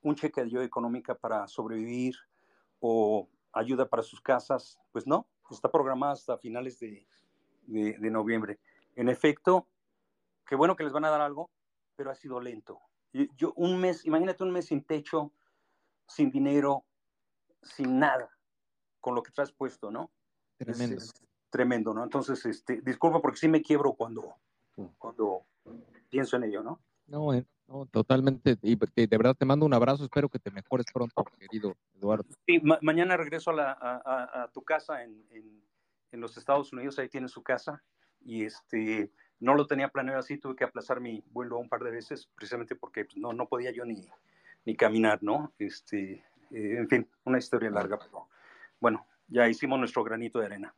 un 0.02 0.16
cheque 0.16 0.40
de 0.40 0.48
ayuda 0.48 0.64
económica 0.64 1.14
para 1.14 1.46
sobrevivir 1.46 2.16
o 2.80 3.28
ayuda 3.52 3.88
para 3.88 4.02
sus 4.02 4.20
casas, 4.20 4.80
pues 4.92 5.06
no, 5.06 5.28
está 5.50 5.70
programada 5.70 6.12
hasta 6.12 6.38
finales 6.38 6.78
de, 6.78 7.06
de, 7.66 8.10
noviembre. 8.10 8.58
En 8.96 9.08
efecto, 9.08 9.66
qué 10.46 10.56
bueno 10.56 10.76
que 10.76 10.84
les 10.84 10.92
van 10.92 11.04
a 11.04 11.10
dar 11.10 11.20
algo, 11.20 11.50
pero 11.96 12.10
ha 12.10 12.14
sido 12.14 12.40
lento. 12.40 12.80
Yo, 13.36 13.52
un 13.56 13.80
mes, 13.80 14.04
imagínate 14.06 14.44
un 14.44 14.52
mes 14.52 14.66
sin 14.66 14.84
techo, 14.84 15.32
sin 16.06 16.30
dinero, 16.30 16.84
sin 17.62 17.98
nada, 17.98 18.30
con 19.00 19.14
lo 19.14 19.22
que 19.22 19.32
traes 19.32 19.52
puesto, 19.52 19.90
¿no? 19.90 20.10
Tremendo. 20.56 20.96
Es, 20.96 21.12
tremendo, 21.50 21.92
¿no? 21.92 22.04
Entonces, 22.04 22.46
este, 22.46 22.80
disculpa 22.80 23.20
porque 23.20 23.38
sí 23.38 23.48
me 23.48 23.60
quiebro 23.60 23.92
cuando, 23.94 24.36
cuando 24.98 25.44
pienso 26.08 26.36
en 26.36 26.44
ello, 26.44 26.62
¿no? 26.62 26.80
No, 27.06 27.32
no, 27.66 27.86
totalmente. 27.86 28.56
Y 28.62 28.76
de, 28.76 29.18
verdad 29.18 29.34
te 29.36 29.44
mando 29.44 29.66
un 29.66 29.74
abrazo. 29.74 30.04
Espero 30.04 30.28
que 30.28 30.38
te 30.38 30.50
mejores 30.50 30.86
pronto, 30.92 31.24
querido 31.38 31.76
Eduardo. 31.94 32.24
Sí, 32.46 32.62
mañana 32.80 33.16
regreso 33.16 33.50
a, 33.50 33.54
la, 33.54 33.72
a, 33.80 34.48
tu 34.52 34.62
casa 34.62 35.02
en, 35.02 35.26
en, 35.30 35.62
en, 36.12 36.20
los 36.20 36.36
Estados 36.36 36.72
Unidos. 36.72 36.98
Ahí 36.98 37.08
tienes 37.08 37.32
su 37.32 37.42
casa. 37.42 37.82
Y 38.20 38.44
este, 38.44 39.10
no 39.40 39.54
lo 39.54 39.66
tenía 39.66 39.88
planeado 39.88 40.20
así. 40.20 40.38
Tuve 40.38 40.54
que 40.54 40.64
aplazar 40.64 41.00
mi 41.00 41.24
vuelo 41.30 41.58
un 41.58 41.68
par 41.68 41.82
de 41.82 41.90
veces, 41.90 42.28
precisamente 42.36 42.76
porque 42.76 43.06
pues, 43.06 43.16
no, 43.16 43.32
no 43.32 43.48
podía 43.48 43.72
yo 43.72 43.84
ni, 43.84 44.08
ni 44.64 44.76
caminar, 44.76 45.20
¿no? 45.22 45.52
Este, 45.58 46.24
eh, 46.50 46.76
en 46.78 46.88
fin, 46.88 47.08
una 47.24 47.38
historia 47.38 47.70
larga, 47.70 47.98
pero 47.98 48.28
bueno, 48.80 49.06
ya 49.28 49.48
hicimos 49.48 49.78
nuestro 49.78 50.02
granito 50.04 50.38
de 50.38 50.46
arena. 50.46 50.74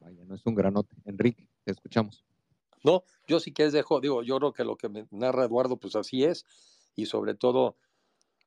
Vaya, 0.00 0.24
no 0.24 0.34
es 0.34 0.46
un 0.46 0.54
granote. 0.54 0.94
Enrique, 1.04 1.48
te 1.64 1.72
escuchamos. 1.72 2.24
No, 2.84 3.02
yo 3.26 3.40
sí 3.40 3.52
que 3.52 3.64
es 3.64 3.72
dejo, 3.72 4.00
digo, 4.00 4.22
yo 4.22 4.38
creo 4.38 4.52
que 4.52 4.64
lo 4.64 4.76
que 4.76 4.88
me 4.88 5.06
narra 5.10 5.44
Eduardo, 5.44 5.76
pues 5.76 5.96
así 5.96 6.24
es, 6.24 6.44
y 6.94 7.06
sobre 7.06 7.34
todo, 7.34 7.76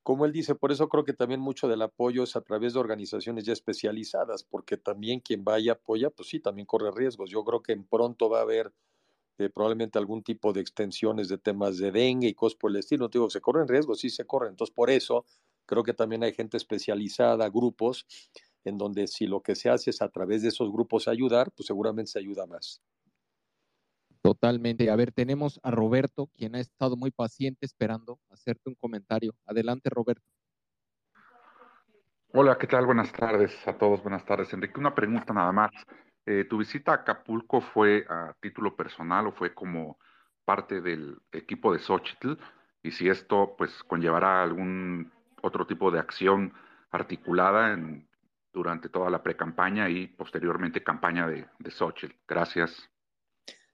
como 0.03 0.25
él 0.25 0.31
dice, 0.31 0.55
por 0.55 0.71
eso 0.71 0.87
creo 0.87 1.03
que 1.03 1.13
también 1.13 1.41
mucho 1.41 1.67
del 1.67 1.81
apoyo 1.81 2.23
es 2.23 2.35
a 2.35 2.41
través 2.41 2.73
de 2.73 2.79
organizaciones 2.79 3.43
ya 3.43 3.53
especializadas, 3.53 4.43
porque 4.43 4.77
también 4.77 5.19
quien 5.19 5.43
vaya 5.43 5.73
apoya, 5.73 6.09
pues 6.09 6.29
sí, 6.29 6.39
también 6.39 6.65
corre 6.65 6.91
riesgos. 6.91 7.29
Yo 7.29 7.43
creo 7.43 7.61
que 7.61 7.73
en 7.73 7.83
pronto 7.83 8.29
va 8.29 8.39
a 8.39 8.43
haber 8.43 8.73
eh, 9.37 9.49
probablemente 9.49 9.99
algún 9.99 10.23
tipo 10.23 10.53
de 10.53 10.61
extensiones 10.61 11.27
de 11.27 11.37
temas 11.37 11.77
de 11.77 11.91
dengue 11.91 12.29
y 12.29 12.33
cosas 12.33 12.57
por 12.57 12.71
el 12.71 12.77
estilo. 12.77 13.09
digo, 13.09 13.29
se 13.29 13.41
corren 13.41 13.67
riesgos, 13.67 13.99
sí 13.99 14.09
se 14.09 14.25
corren. 14.25 14.51
Entonces, 14.51 14.73
por 14.73 14.89
eso 14.89 15.25
creo 15.71 15.83
que 15.83 15.93
también 15.93 16.21
hay 16.21 16.33
gente 16.33 16.57
especializada, 16.57 17.47
grupos, 17.49 18.05
en 18.65 18.77
donde 18.77 19.07
si 19.07 19.25
lo 19.25 19.41
que 19.41 19.55
se 19.55 19.69
hace 19.69 19.91
es 19.91 20.01
a 20.01 20.09
través 20.09 20.41
de 20.41 20.49
esos 20.49 20.69
grupos 20.69 21.07
ayudar, 21.07 21.49
pues 21.55 21.67
seguramente 21.67 22.11
se 22.11 22.19
ayuda 22.19 22.45
más. 22.45 22.83
Totalmente. 24.21 24.91
A 24.91 24.95
ver, 24.97 25.13
tenemos 25.13 25.61
a 25.63 25.71
Roberto, 25.71 26.27
quien 26.35 26.55
ha 26.55 26.59
estado 26.59 26.97
muy 26.97 27.09
paciente 27.09 27.65
esperando 27.65 28.19
hacerte 28.29 28.69
un 28.69 28.75
comentario. 28.75 29.33
Adelante, 29.45 29.89
Roberto. 29.89 30.27
Hola, 32.33 32.57
¿qué 32.57 32.67
tal? 32.67 32.85
Buenas 32.85 33.13
tardes 33.13 33.55
a 33.65 33.77
todos. 33.77 34.03
Buenas 34.03 34.25
tardes, 34.25 34.51
Enrique. 34.51 34.77
Una 34.77 34.93
pregunta 34.93 35.33
nada 35.33 35.53
más. 35.53 35.71
Eh, 36.25 36.45
¿Tu 36.49 36.57
visita 36.57 36.91
a 36.91 36.95
Acapulco 36.95 37.61
fue 37.61 38.05
a 38.09 38.35
título 38.41 38.75
personal 38.75 39.27
o 39.27 39.31
fue 39.31 39.53
como 39.53 39.97
parte 40.43 40.81
del 40.81 41.17
equipo 41.31 41.71
de 41.71 41.79
Xochitl? 41.79 42.33
Y 42.83 42.91
si 42.91 43.07
esto, 43.07 43.55
pues, 43.57 43.71
conllevará 43.85 44.43
algún 44.43 45.11
otro 45.41 45.65
tipo 45.67 45.91
de 45.91 45.99
acción 45.99 46.53
articulada 46.91 47.77
durante 48.53 48.89
toda 48.89 49.09
la 49.09 49.23
pre-campaña 49.23 49.89
y 49.89 50.07
posteriormente 50.07 50.83
campaña 50.83 51.27
de, 51.27 51.47
de. 51.59 51.71
Gracias. 52.27 52.89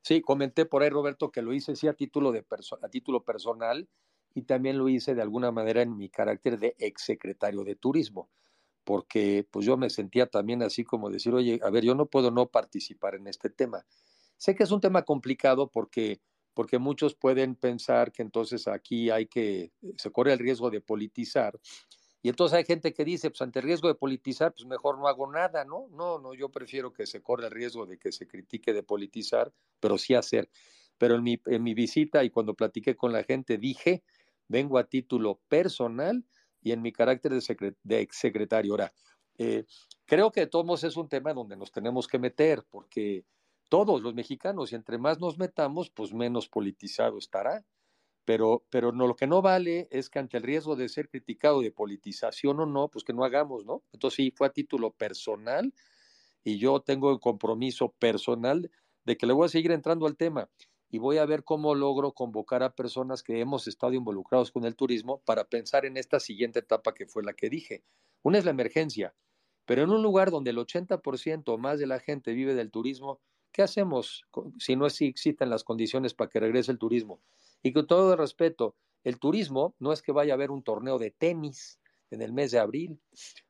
Sí, 0.01 0.21
comenté 0.21 0.65
por 0.65 0.83
ahí, 0.83 0.89
Roberto, 0.89 1.31
que 1.31 1.41
lo 1.41 1.53
hice 1.53 1.75
sí 1.75 1.87
a 1.87 1.93
título, 1.93 2.31
de 2.31 2.45
a 2.81 2.89
título 2.89 3.23
personal 3.23 3.89
y 4.33 4.43
también 4.43 4.77
lo 4.77 4.87
hice 4.87 5.15
de 5.15 5.21
alguna 5.21 5.51
manera 5.51 5.81
en 5.81 5.97
mi 5.97 6.09
carácter 6.09 6.59
de 6.59 6.75
exsecretario 6.79 7.63
de 7.63 7.75
turismo, 7.75 8.29
porque 8.83 9.47
pues 9.49 9.65
yo 9.65 9.77
me 9.77 9.89
sentía 9.89 10.27
también 10.27 10.61
así 10.61 10.83
como 10.83 11.09
decir, 11.09 11.33
oye, 11.33 11.59
a 11.63 11.69
ver, 11.71 11.83
yo 11.83 11.95
no 11.95 12.05
puedo 12.05 12.31
no 12.31 12.45
participar 12.45 13.15
en 13.15 13.27
este 13.27 13.49
tema. 13.49 13.85
Sé 14.37 14.55
que 14.55 14.63
es 14.63 14.71
un 14.71 14.79
tema 14.79 15.01
complicado 15.01 15.69
porque, 15.69 16.21
porque 16.57 16.79
muchos 16.79 17.13
pueden 17.13 17.53
pensar 17.53 18.11
que 18.11 18.23
entonces 18.23 18.67
aquí 18.67 19.11
hay 19.11 19.27
que, 19.27 19.73
se 19.95 20.09
corre 20.09 20.33
el 20.33 20.39
riesgo 20.39 20.71
de 20.71 20.81
politizar 20.81 21.59
y 22.23 22.29
entonces 22.29 22.57
hay 22.57 22.65
gente 22.65 22.95
que 22.95 23.05
dice, 23.05 23.29
pues 23.29 23.43
ante 23.43 23.59
el 23.59 23.65
riesgo 23.65 23.87
de 23.89 23.93
politizar, 23.93 24.55
pues 24.55 24.65
mejor 24.65 24.97
no 24.97 25.07
hago 25.07 25.31
nada, 25.31 25.65
¿no? 25.65 25.87
No, 25.91 26.17
no, 26.17 26.33
yo 26.33 26.49
prefiero 26.49 26.91
que 26.91 27.05
se 27.05 27.21
corra 27.21 27.45
el 27.45 27.51
riesgo 27.51 27.85
de 27.85 27.99
que 27.99 28.11
se 28.11 28.27
critique 28.27 28.73
de 28.73 28.81
politizar, 28.81 29.53
pero 29.79 29.99
sí 29.99 30.15
hacer. 30.15 30.49
Pero 30.97 31.13
en 31.13 31.21
mi, 31.21 31.39
en 31.45 31.61
mi 31.61 31.75
visita 31.75 32.23
y 32.23 32.31
cuando 32.31 32.55
platiqué 32.55 32.95
con 32.95 33.13
la 33.13 33.23
gente 33.23 33.59
dije, 33.59 34.03
vengo 34.47 34.79
a 34.79 34.85
título 34.85 35.39
personal 35.47 36.25
y 36.63 36.71
en 36.71 36.81
mi 36.81 36.91
carácter 36.91 37.33
de, 37.33 37.75
de 37.83 37.99
exsecretario. 37.99 38.73
Ahora, 38.73 38.91
eh, 39.37 39.65
creo 40.07 40.31
que 40.31 40.39
de 40.39 40.47
todos 40.47 40.65
modos 40.65 40.85
es 40.85 40.97
un 40.97 41.07
tema 41.07 41.35
donde 41.35 41.55
nos 41.55 41.71
tenemos 41.71 42.07
que 42.07 42.17
meter, 42.17 42.65
porque 42.67 43.25
todos 43.69 44.01
los 44.01 44.13
mexicanos, 44.13 44.71
y 44.71 44.75
entre 44.75 44.97
más 44.97 45.19
nos 45.19 45.37
metamos, 45.37 45.89
pues 45.89 46.13
menos 46.13 46.49
politizado 46.49 47.17
estará 47.17 47.65
pero, 48.27 48.65
pero 48.69 48.91
no, 48.91 49.07
lo 49.07 49.15
que 49.15 49.25
no 49.25 49.41
vale 49.41 49.87
es 49.89 50.09
que 50.09 50.19
ante 50.19 50.35
el 50.35 50.43
riesgo 50.43 50.75
de 50.75 50.89
ser 50.89 51.07
criticado 51.07 51.61
de 51.61 51.71
politización 51.71 52.59
o 52.59 52.65
no, 52.65 52.89
pues 52.89 53.05
que 53.05 53.13
no 53.13 53.23
hagamos, 53.23 53.65
¿no? 53.65 53.85
Entonces 53.93 54.17
sí, 54.17 54.33
fue 54.35 54.47
a 54.47 54.49
título 54.49 54.91
personal 54.91 55.73
y 56.43 56.57
yo 56.57 56.81
tengo 56.81 57.09
el 57.09 57.21
compromiso 57.21 57.93
personal 57.93 58.69
de 59.05 59.15
que 59.15 59.27
le 59.27 59.31
voy 59.31 59.45
a 59.45 59.49
seguir 59.49 59.71
entrando 59.71 60.07
al 60.07 60.17
tema 60.17 60.49
y 60.89 60.97
voy 60.97 61.19
a 61.19 61.25
ver 61.25 61.45
cómo 61.45 61.73
logro 61.73 62.11
convocar 62.11 62.63
a 62.63 62.75
personas 62.75 63.23
que 63.23 63.39
hemos 63.39 63.65
estado 63.65 63.93
involucrados 63.93 64.51
con 64.51 64.65
el 64.65 64.75
turismo 64.75 65.21
para 65.23 65.45
pensar 65.45 65.85
en 65.85 65.95
esta 65.95 66.19
siguiente 66.19 66.59
etapa 66.59 66.93
que 66.93 67.05
fue 67.05 67.23
la 67.23 67.31
que 67.31 67.49
dije. 67.49 67.85
Una 68.23 68.39
es 68.39 68.43
la 68.43 68.51
emergencia, 68.51 69.15
pero 69.65 69.83
en 69.83 69.89
un 69.89 70.03
lugar 70.03 70.31
donde 70.31 70.49
el 70.49 70.57
80% 70.57 71.53
o 71.53 71.57
más 71.57 71.79
de 71.79 71.87
la 71.87 72.01
gente 72.01 72.33
vive 72.33 72.55
del 72.55 72.71
turismo, 72.71 73.21
¿qué 73.57 73.63
hacemos 73.63 74.23
si 74.59 74.75
no 74.75 74.85
existen 74.85 75.49
las 75.49 75.63
condiciones 75.63 76.13
para 76.13 76.29
que 76.29 76.39
regrese 76.39 76.71
el 76.71 76.77
turismo? 76.77 77.19
Y 77.63 77.73
con 77.73 77.87
todo 77.87 78.13
el 78.13 78.19
respeto, 78.19 78.75
el 79.03 79.17
turismo 79.17 79.73
no 79.79 79.91
es 79.91 80.03
que 80.03 80.11
vaya 80.11 80.33
a 80.33 80.35
haber 80.35 80.51
un 80.51 80.61
torneo 80.61 80.99
de 80.99 81.09
tenis 81.09 81.79
en 82.11 82.21
el 82.21 82.33
mes 82.33 82.51
de 82.51 82.59
abril, 82.59 82.99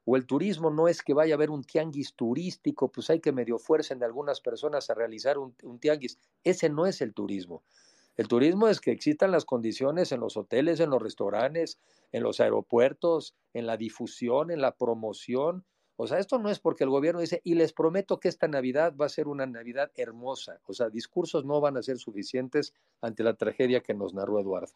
o 0.06 0.16
el 0.16 0.26
turismo 0.26 0.72
no 0.72 0.88
es 0.88 1.04
que 1.04 1.14
vaya 1.14 1.34
a 1.34 1.36
haber 1.36 1.50
un 1.50 1.62
tianguis 1.62 2.14
turístico, 2.16 2.90
pues 2.90 3.10
hay 3.10 3.20
que 3.20 3.34
medio 3.34 3.60
fuercen 3.60 4.00
de 4.00 4.06
algunas 4.06 4.40
personas 4.40 4.90
a 4.90 4.94
realizar 4.94 5.38
un, 5.38 5.54
un 5.64 5.78
tianguis. 5.78 6.18
Ese 6.42 6.70
no 6.70 6.86
es 6.86 7.02
el 7.02 7.14
turismo. 7.14 7.64
El 8.16 8.30
turismo 8.30 8.70
es 8.70 8.80
que 8.80 8.92
existan 8.92 9.32
las 9.32 9.44
condiciones 9.44 10.14
en 10.14 10.22
los 10.22 10.38
hoteles, 10.38 10.80
en 10.80 10.90
los 10.90 11.02
restaurantes, 11.02 11.80
en 12.14 12.24
los 12.24 12.40
aeropuertos, 12.40 13.36
en 13.54 13.68
la 13.68 13.76
difusión, 13.76 14.52
en 14.52 14.62
la 14.62 14.72
promoción, 14.72 15.66
o 16.00 16.06
sea, 16.06 16.20
esto 16.20 16.38
no 16.38 16.52
es 16.52 16.60
porque 16.60 16.84
el 16.84 16.92
gobierno 16.92 17.22
dice, 17.22 17.42
y 17.44 17.56
les 17.56 17.74
prometo 17.74 18.20
que 18.20 18.28
esta 18.28 18.48
Navidad 18.48 18.96
va 18.96 19.08
a 19.08 19.10
ser 19.10 19.28
una 19.28 19.48
Navidad 19.48 19.92
hermosa. 19.96 20.62
O 20.68 20.74
sea, 20.74 20.92
discursos 20.92 21.44
no 21.44 21.60
van 21.60 21.76
a 21.76 21.82
ser 21.82 21.98
suficientes 21.98 22.76
ante 23.02 23.24
la 23.24 23.34
tragedia 23.34 23.82
que 23.82 23.96
nos 23.96 24.14
narró 24.14 24.40
Eduardo. 24.40 24.74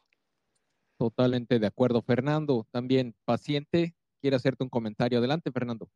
Totalmente 0.98 1.60
de 1.60 1.68
acuerdo. 1.68 2.02
Fernando, 2.02 2.66
también 2.72 3.14
paciente, 3.24 3.96
quiere 4.20 4.36
hacerte 4.36 4.64
un 4.64 4.72
comentario. 4.72 5.20
Adelante, 5.20 5.52
Fernando. 5.52 5.92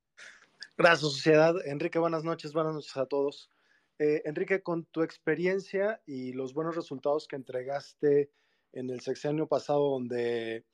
Gracias, 0.78 1.12
sociedad. 1.12 1.56
Enrique, 1.66 1.98
buenas 1.98 2.24
noches, 2.24 2.54
buenas 2.54 2.76
noches 2.76 2.96
a 2.96 3.08
todos. 3.08 3.50
Eh, 3.98 4.22
Enrique, 4.26 4.62
con 4.62 4.86
tu 4.86 5.02
experiencia 5.02 6.04
y 6.06 6.34
los 6.34 6.54
buenos 6.54 6.76
resultados 6.76 7.28
que 7.28 7.36
entregaste 7.36 8.30
en 8.74 8.92
el 8.92 9.00
sexenio 9.00 9.48
pasado 9.48 9.90
donde 9.90 10.66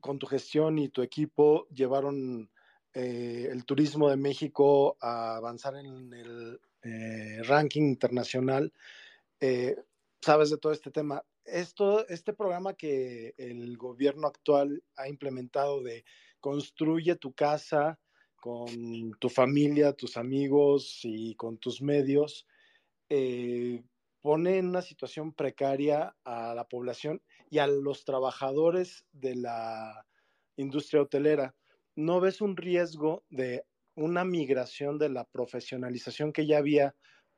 con 0.00 0.20
tu 0.20 0.26
gestión 0.26 0.78
y 0.78 0.88
tu 0.88 1.02
equipo 1.02 1.66
llevaron 1.70 2.51
eh, 2.94 3.48
el 3.50 3.64
turismo 3.64 4.10
de 4.10 4.16
México 4.16 4.96
a 5.00 5.36
avanzar 5.36 5.76
en 5.76 6.12
el 6.12 6.60
eh, 6.82 7.42
ranking 7.44 7.82
internacional. 7.82 8.72
Eh, 9.40 9.76
sabes 10.20 10.50
de 10.50 10.58
todo 10.58 10.72
este 10.72 10.90
tema. 10.90 11.24
Esto, 11.44 12.06
este 12.08 12.32
programa 12.32 12.74
que 12.74 13.34
el 13.38 13.76
gobierno 13.76 14.26
actual 14.26 14.82
ha 14.96 15.08
implementado 15.08 15.82
de 15.82 16.04
construye 16.40 17.16
tu 17.16 17.32
casa 17.32 17.98
con 18.36 19.12
tu 19.18 19.28
familia, 19.28 19.92
tus 19.92 20.16
amigos 20.16 21.00
y 21.02 21.34
con 21.36 21.58
tus 21.58 21.80
medios, 21.80 22.46
pone 24.20 24.58
en 24.58 24.68
una 24.68 24.82
situación 24.82 25.32
precaria 25.32 26.16
a 26.24 26.54
la 26.54 26.66
población 26.66 27.22
y 27.50 27.58
a 27.58 27.66
los 27.66 28.04
trabajadores 28.04 29.04
de 29.12 29.36
la 29.36 30.06
industria 30.56 31.02
hotelera. 31.02 31.54
¿No 31.94 32.20
ves 32.20 32.40
un 32.40 32.56
riesgo 32.56 33.24
de 33.28 33.64
una 33.94 34.24
migración 34.24 34.98
de 34.98 35.10
la 35.10 35.24
profesionalización 35.24 36.32
que 36.32 36.46
ya 36.46 36.56
había 36.58 36.94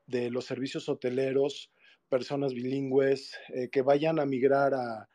de 0.07 0.30
los 0.30 0.44
servicios 0.44 0.88
hoteleros, 0.88 1.72
personas 2.09 2.55
bilingües, 2.55 3.36
eh, 3.48 3.68
que 3.70 3.82
vayan 3.82 4.20
a 4.20 4.26
migrar 4.26 4.74
a 4.74 5.09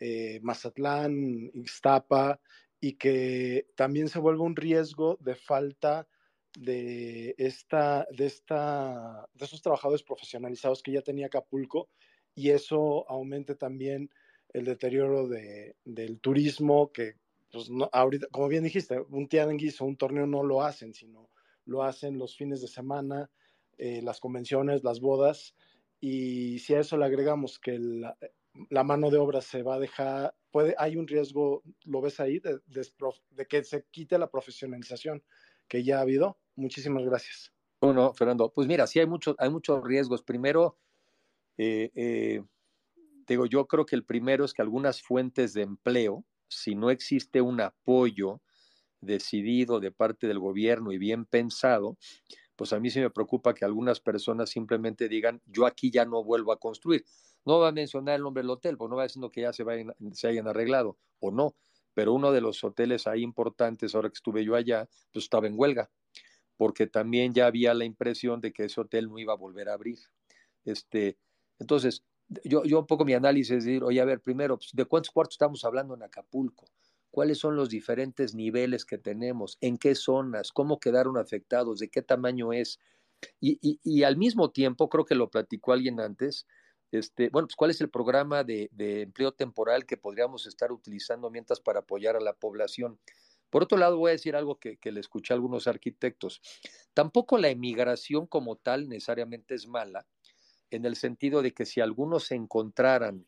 eh, 0.00 0.40
Mazatlán, 0.42 1.50
Ixtapa, 1.52 2.40
y 2.80 2.94
que 2.94 3.66
también 3.76 4.08
se 4.08 4.18
vuelva 4.18 4.44
un 4.44 4.56
riesgo 4.56 5.18
de 5.20 5.34
falta 5.34 6.08
de, 6.58 7.34
esta, 7.36 8.06
de, 8.10 8.26
esta, 8.26 9.28
de 9.34 9.44
esos 9.44 9.60
trabajadores 9.60 10.02
profesionalizados 10.02 10.82
que 10.82 10.92
ya 10.92 11.02
tenía 11.02 11.26
Acapulco 11.26 11.90
y 12.34 12.50
eso 12.50 13.08
aumente 13.10 13.56
también 13.56 14.08
el 14.54 14.64
deterioro 14.64 15.28
de, 15.28 15.76
del 15.84 16.20
turismo 16.20 16.92
que, 16.92 17.16
pues, 17.50 17.70
no, 17.70 17.88
ahorita, 17.92 18.26
como 18.30 18.48
bien 18.48 18.64
dijiste, 18.64 19.00
un 19.10 19.28
tianguis 19.28 19.80
o 19.80 19.84
un 19.84 19.96
torneo 19.96 20.26
no 20.26 20.42
lo 20.42 20.62
hacen, 20.62 20.94
sino 20.94 21.30
lo 21.64 21.82
hacen 21.82 22.18
los 22.18 22.36
fines 22.36 22.60
de 22.60 22.68
semana, 22.68 23.30
eh, 23.78 24.00
las 24.02 24.20
convenciones, 24.20 24.84
las 24.84 25.00
bodas, 25.00 25.54
y 26.00 26.58
si 26.60 26.74
a 26.74 26.80
eso 26.80 26.96
le 26.96 27.06
agregamos 27.06 27.58
que 27.58 27.78
la, 27.78 28.84
mano 28.84 29.10
de 29.10 29.18
obra 29.18 29.40
se 29.40 29.62
va 29.62 29.74
a 29.74 29.80
dejar, 29.80 30.34
puede, 30.50 30.74
hay 30.78 30.96
un 30.96 31.06
riesgo, 31.06 31.62
¿lo 31.84 32.00
ves 32.00 32.20
ahí?, 32.20 32.40
de 32.40 33.46
que 33.46 33.64
se 33.64 33.84
quite 33.90 34.18
la 34.18 34.30
profesionalización 34.30 35.22
que 35.68 35.82
ya 35.82 35.98
ha 35.98 36.02
habido. 36.02 36.38
Muchísimas 36.54 37.04
gracias. 37.04 37.52
Bueno, 37.80 38.12
Fernando, 38.14 38.50
pues 38.52 38.66
mira, 38.66 38.86
sí 38.86 38.98
hay, 39.00 39.06
mucho, 39.06 39.34
hay 39.38 39.50
muchos 39.50 39.82
riesgos. 39.84 40.22
Primero, 40.22 40.78
eh, 41.58 41.90
eh, 41.94 42.42
digo, 43.26 43.46
yo 43.46 43.66
creo 43.66 43.84
que 43.84 43.96
el 43.96 44.04
primero 44.04 44.44
es 44.44 44.54
que 44.54 44.62
algunas 44.62 45.02
fuentes 45.02 45.52
de 45.52 45.62
empleo, 45.62 46.24
si 46.48 46.74
no 46.74 46.90
existe 46.90 47.40
un 47.40 47.60
apoyo 47.60 48.40
decidido 49.00 49.80
de 49.80 49.92
parte 49.92 50.26
del 50.26 50.38
gobierno 50.38 50.92
y 50.92 50.98
bien 50.98 51.24
pensado, 51.26 51.96
pues 52.56 52.72
a 52.72 52.80
mí 52.80 52.90
sí 52.90 53.00
me 53.00 53.10
preocupa 53.10 53.54
que 53.54 53.64
algunas 53.64 54.00
personas 54.00 54.50
simplemente 54.50 55.08
digan, 55.08 55.42
yo 55.46 55.66
aquí 55.66 55.90
ya 55.90 56.04
no 56.04 56.24
vuelvo 56.24 56.52
a 56.52 56.58
construir. 56.58 57.04
No 57.44 57.60
va 57.60 57.68
a 57.68 57.72
mencionar 57.72 58.16
el 58.16 58.22
nombre 58.22 58.42
del 58.42 58.50
hotel, 58.50 58.76
pues 58.76 58.90
no 58.90 58.96
va 58.96 59.04
diciendo 59.04 59.30
que 59.30 59.42
ya 59.42 59.52
se, 59.52 59.62
vayan, 59.62 59.94
se 60.12 60.28
hayan 60.28 60.48
arreglado 60.48 60.98
o 61.20 61.30
no, 61.30 61.54
pero 61.94 62.12
uno 62.12 62.32
de 62.32 62.40
los 62.40 62.64
hoteles 62.64 63.06
ahí 63.06 63.22
importantes, 63.22 63.94
ahora 63.94 64.08
que 64.08 64.14
estuve 64.14 64.44
yo 64.44 64.54
allá, 64.56 64.88
pues 65.12 65.24
estaba 65.24 65.46
en 65.46 65.54
huelga, 65.56 65.90
porque 66.56 66.86
también 66.86 67.34
ya 67.34 67.46
había 67.46 67.74
la 67.74 67.84
impresión 67.84 68.40
de 68.40 68.52
que 68.52 68.64
ese 68.64 68.80
hotel 68.80 69.08
no 69.08 69.18
iba 69.18 69.34
a 69.34 69.36
volver 69.36 69.68
a 69.68 69.74
abrir. 69.74 69.98
Este, 70.64 71.18
entonces, 71.58 72.04
yo, 72.44 72.64
yo 72.64 72.80
un 72.80 72.86
poco 72.86 73.04
mi 73.04 73.14
análisis 73.14 73.58
es 73.58 73.64
decir, 73.64 73.84
oye, 73.84 74.00
a 74.00 74.04
ver, 74.04 74.20
primero, 74.20 74.56
pues, 74.58 74.70
¿de 74.72 74.84
cuántos 74.84 75.10
cuartos 75.10 75.34
estamos 75.34 75.64
hablando 75.64 75.94
en 75.94 76.02
Acapulco? 76.02 76.66
¿Cuáles 77.10 77.38
son 77.38 77.56
los 77.56 77.68
diferentes 77.68 78.34
niveles 78.34 78.84
que 78.84 78.98
tenemos? 78.98 79.56
¿En 79.60 79.78
qué 79.78 79.94
zonas? 79.94 80.52
¿Cómo 80.52 80.78
quedaron 80.78 81.16
afectados? 81.16 81.78
¿De 81.78 81.88
qué 81.88 82.02
tamaño 82.02 82.52
es? 82.52 82.78
Y, 83.40 83.58
y, 83.82 84.02
al 84.02 84.16
mismo 84.16 84.50
tiempo, 84.50 84.88
creo 84.90 85.06
que 85.06 85.14
lo 85.14 85.30
platicó 85.30 85.72
alguien 85.72 86.00
antes, 86.00 86.46
este, 86.92 87.30
bueno, 87.30 87.48
pues 87.48 87.56
cuál 87.56 87.70
es 87.70 87.80
el 87.80 87.90
programa 87.90 88.44
de, 88.44 88.68
empleo 88.78 89.32
temporal 89.32 89.86
que 89.86 89.96
podríamos 89.96 90.46
estar 90.46 90.72
utilizando 90.72 91.30
mientras 91.30 91.60
para 91.60 91.80
apoyar 91.80 92.16
a 92.16 92.20
la 92.20 92.34
población. 92.34 92.98
Por 93.50 93.62
otro 93.62 93.78
lado, 93.78 93.98
voy 93.98 94.10
a 94.10 94.12
decir 94.12 94.36
algo 94.36 94.58
que, 94.58 94.78
le 94.82 95.00
escuché 95.00 95.32
a 95.32 95.36
algunos 95.36 95.66
arquitectos. 95.66 96.40
Tampoco 96.94 97.38
la 97.38 97.48
emigración 97.48 98.26
como 98.26 98.56
tal 98.56 98.88
necesariamente 98.88 99.54
es 99.54 99.66
mala, 99.66 100.06
en 100.70 100.84
el 100.84 100.96
sentido 100.96 101.42
de 101.42 101.52
que 101.52 101.66
si 101.66 101.80
algunos 101.80 102.24
se 102.24 102.34
encontraran 102.34 103.26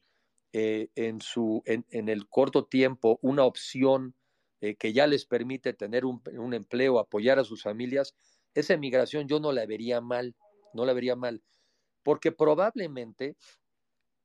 eh, 0.53 0.89
en, 0.95 1.21
su, 1.21 1.63
en, 1.67 2.09
el 2.09 2.29
corto 2.29 2.65
tiempo 2.67 3.19
una 3.23 3.45
opción 3.45 4.15
eh, 4.61 4.77
que 4.77 4.93
ya 4.93 5.07
les 5.07 5.27
permite 5.27 5.73
tener 5.75 6.05
un, 6.05 6.23
un 6.37 6.55
empleo, 6.55 6.99
apoyar 6.99 7.39
a 7.39 7.45
sus 7.45 7.63
familias, 7.63 8.15
esa 8.55 8.75
emigración 8.75 9.29
yo 9.29 9.41
no 9.41 9.53
la 9.53 9.67
vería 9.67 10.01
mal, 10.01 10.35
no 10.73 10.85
la 10.85 10.93
vería 10.93 11.17
mal 11.17 11.43
porque 12.09 12.33
probablemente 12.33 13.37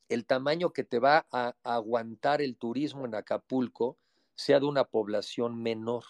el 0.08 0.26
tamaño 0.26 0.72
que 0.72 0.86
te 0.86 1.00
va 1.00 1.28
a, 1.34 1.54
aguantar 1.64 2.42
el 2.42 2.56
turismo 2.56 3.06
en 3.06 3.14
Acapulco 3.14 3.98
sea 4.36 4.62
de 4.62 4.68
una 4.68 4.86
población 4.86 5.62
menor. 5.62 6.06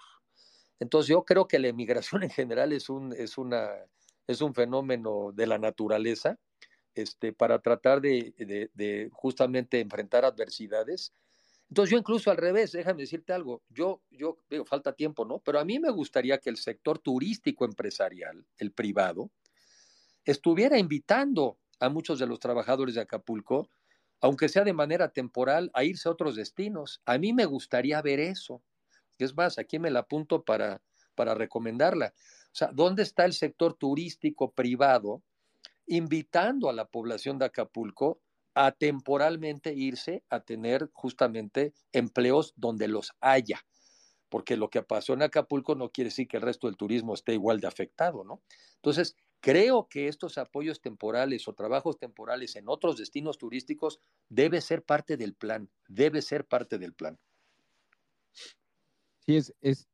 Entonces 0.79 1.09
yo 1.09 1.23
creo 1.23 1.47
que 1.47 1.57
la 1.57 1.69
emigración 1.69 2.21
en 2.21 2.29
general 2.29 2.73
es 2.73 2.89
un, 2.89 3.11
es 3.13 3.39
una, 3.39 3.71
es 4.27 4.41
un 4.41 4.53
fenómeno 4.53 5.31
de 5.33 5.47
la 5.47 5.57
naturaleza 5.57 6.37
este, 6.95 7.33
para 7.33 7.59
tratar 7.59 8.01
de, 8.01 8.33
de, 8.73 9.09
justamente 9.11 9.79
enfrentar 9.79 10.25
adversidades. 10.25 11.13
Entonces 11.69 11.91
yo 11.91 11.97
incluso 11.97 12.29
al 12.29 12.37
revés, 12.37 12.71
déjame 12.71 13.01
decirte 13.01 13.33
algo, 13.33 13.63
yo, 13.69 14.01
yo 14.11 14.37
digo, 14.49 14.65
falta 14.65 14.93
tiempo, 14.93 15.25
¿no? 15.25 15.39
Pero 15.39 15.59
a 15.59 15.65
mí 15.65 15.79
me 15.79 15.89
gustaría 15.89 16.37
que 16.37 16.49
el 16.49 16.57
sector 16.57 16.99
turístico 16.99 17.65
empresarial, 17.65 18.45
el 18.57 18.71
privado, 18.71 19.31
estuviera 20.25 20.77
invitando 20.77 21.57
a 21.79 21.89
muchos 21.89 22.19
de 22.19 22.27
los 22.27 22.39
trabajadores 22.39 22.95
de 22.95 23.01
Acapulco, 23.01 23.69
aunque 24.21 24.49
sea 24.49 24.63
de 24.63 24.73
manera 24.73 25.09
temporal, 25.09 25.71
a 25.73 25.83
irse 25.83 26.07
a 26.07 26.11
otros 26.11 26.35
destinos. 26.35 27.01
A 27.05 27.17
mí 27.17 27.33
me 27.33 27.45
gustaría 27.45 28.01
ver 28.01 28.19
eso. 28.19 28.61
Es 29.17 29.35
más, 29.35 29.57
aquí 29.57 29.79
me 29.79 29.91
la 29.91 29.99
apunto 29.99 30.43
para, 30.43 30.81
para 31.15 31.33
recomendarla. 31.33 32.13
O 32.53 32.55
sea, 32.55 32.69
¿dónde 32.71 33.03
está 33.03 33.25
el 33.25 33.33
sector 33.33 33.73
turístico 33.73 34.51
privado 34.51 35.23
invitando 35.87 36.69
a 36.69 36.73
la 36.73 36.85
población 36.85 37.37
de 37.37 37.45
Acapulco 37.45 38.21
a 38.55 38.71
temporalmente 38.71 39.73
irse 39.73 40.23
a 40.29 40.41
tener 40.41 40.89
justamente 40.93 41.73
empleos 41.91 42.53
donde 42.55 42.87
los 42.87 43.13
haya? 43.19 43.65
Porque 44.29 44.57
lo 44.57 44.69
que 44.69 44.81
pasó 44.83 45.13
en 45.13 45.23
Acapulco 45.23 45.75
no 45.75 45.91
quiere 45.91 46.09
decir 46.09 46.27
que 46.27 46.37
el 46.37 46.43
resto 46.43 46.67
del 46.67 46.77
turismo 46.77 47.13
esté 47.13 47.33
igual 47.33 47.59
de 47.59 47.67
afectado, 47.67 48.23
¿no? 48.23 48.41
Entonces, 48.75 49.15
Creo 49.43 49.89
que 49.89 50.07
estos 50.07 50.37
apoyos 50.37 50.79
temporales 50.79 51.49
o 51.49 51.53
trabajos 51.53 51.97
temporales 51.97 52.55
en 52.55 52.69
otros 52.69 52.95
destinos 52.95 53.37
turísticos 53.37 53.99
debe 54.29 54.61
ser 54.61 54.83
parte 54.83 55.17
del 55.17 55.35
plan, 55.35 55.69
debe 55.89 56.21
ser 56.21 56.45
parte 56.45 56.77
del 56.77 56.93
plan. 56.93 57.19
Sí, 59.19 59.35
es, 59.35 59.53
es, 59.59 59.89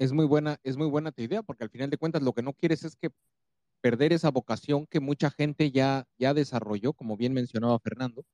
es 0.00 0.12
muy 0.12 0.26
buena, 0.26 0.58
es 0.64 0.76
muy 0.76 0.88
buena 0.88 1.12
tu 1.12 1.22
idea, 1.22 1.44
porque 1.44 1.62
al 1.62 1.70
final 1.70 1.88
de 1.88 1.98
cuentas 1.98 2.20
lo 2.22 2.32
que 2.32 2.42
no 2.42 2.52
quieres 2.52 2.82
es 2.82 2.96
que 2.96 3.10
perder 3.80 4.12
esa 4.12 4.30
vocación 4.30 4.86
que 4.86 5.00
mucha 5.00 5.30
gente 5.30 5.70
ya, 5.70 6.06
ya 6.18 6.34
desarrolló, 6.34 6.92
como 6.92 7.16
bien 7.16 7.32
mencionaba 7.32 7.78
Fernando, 7.78 8.24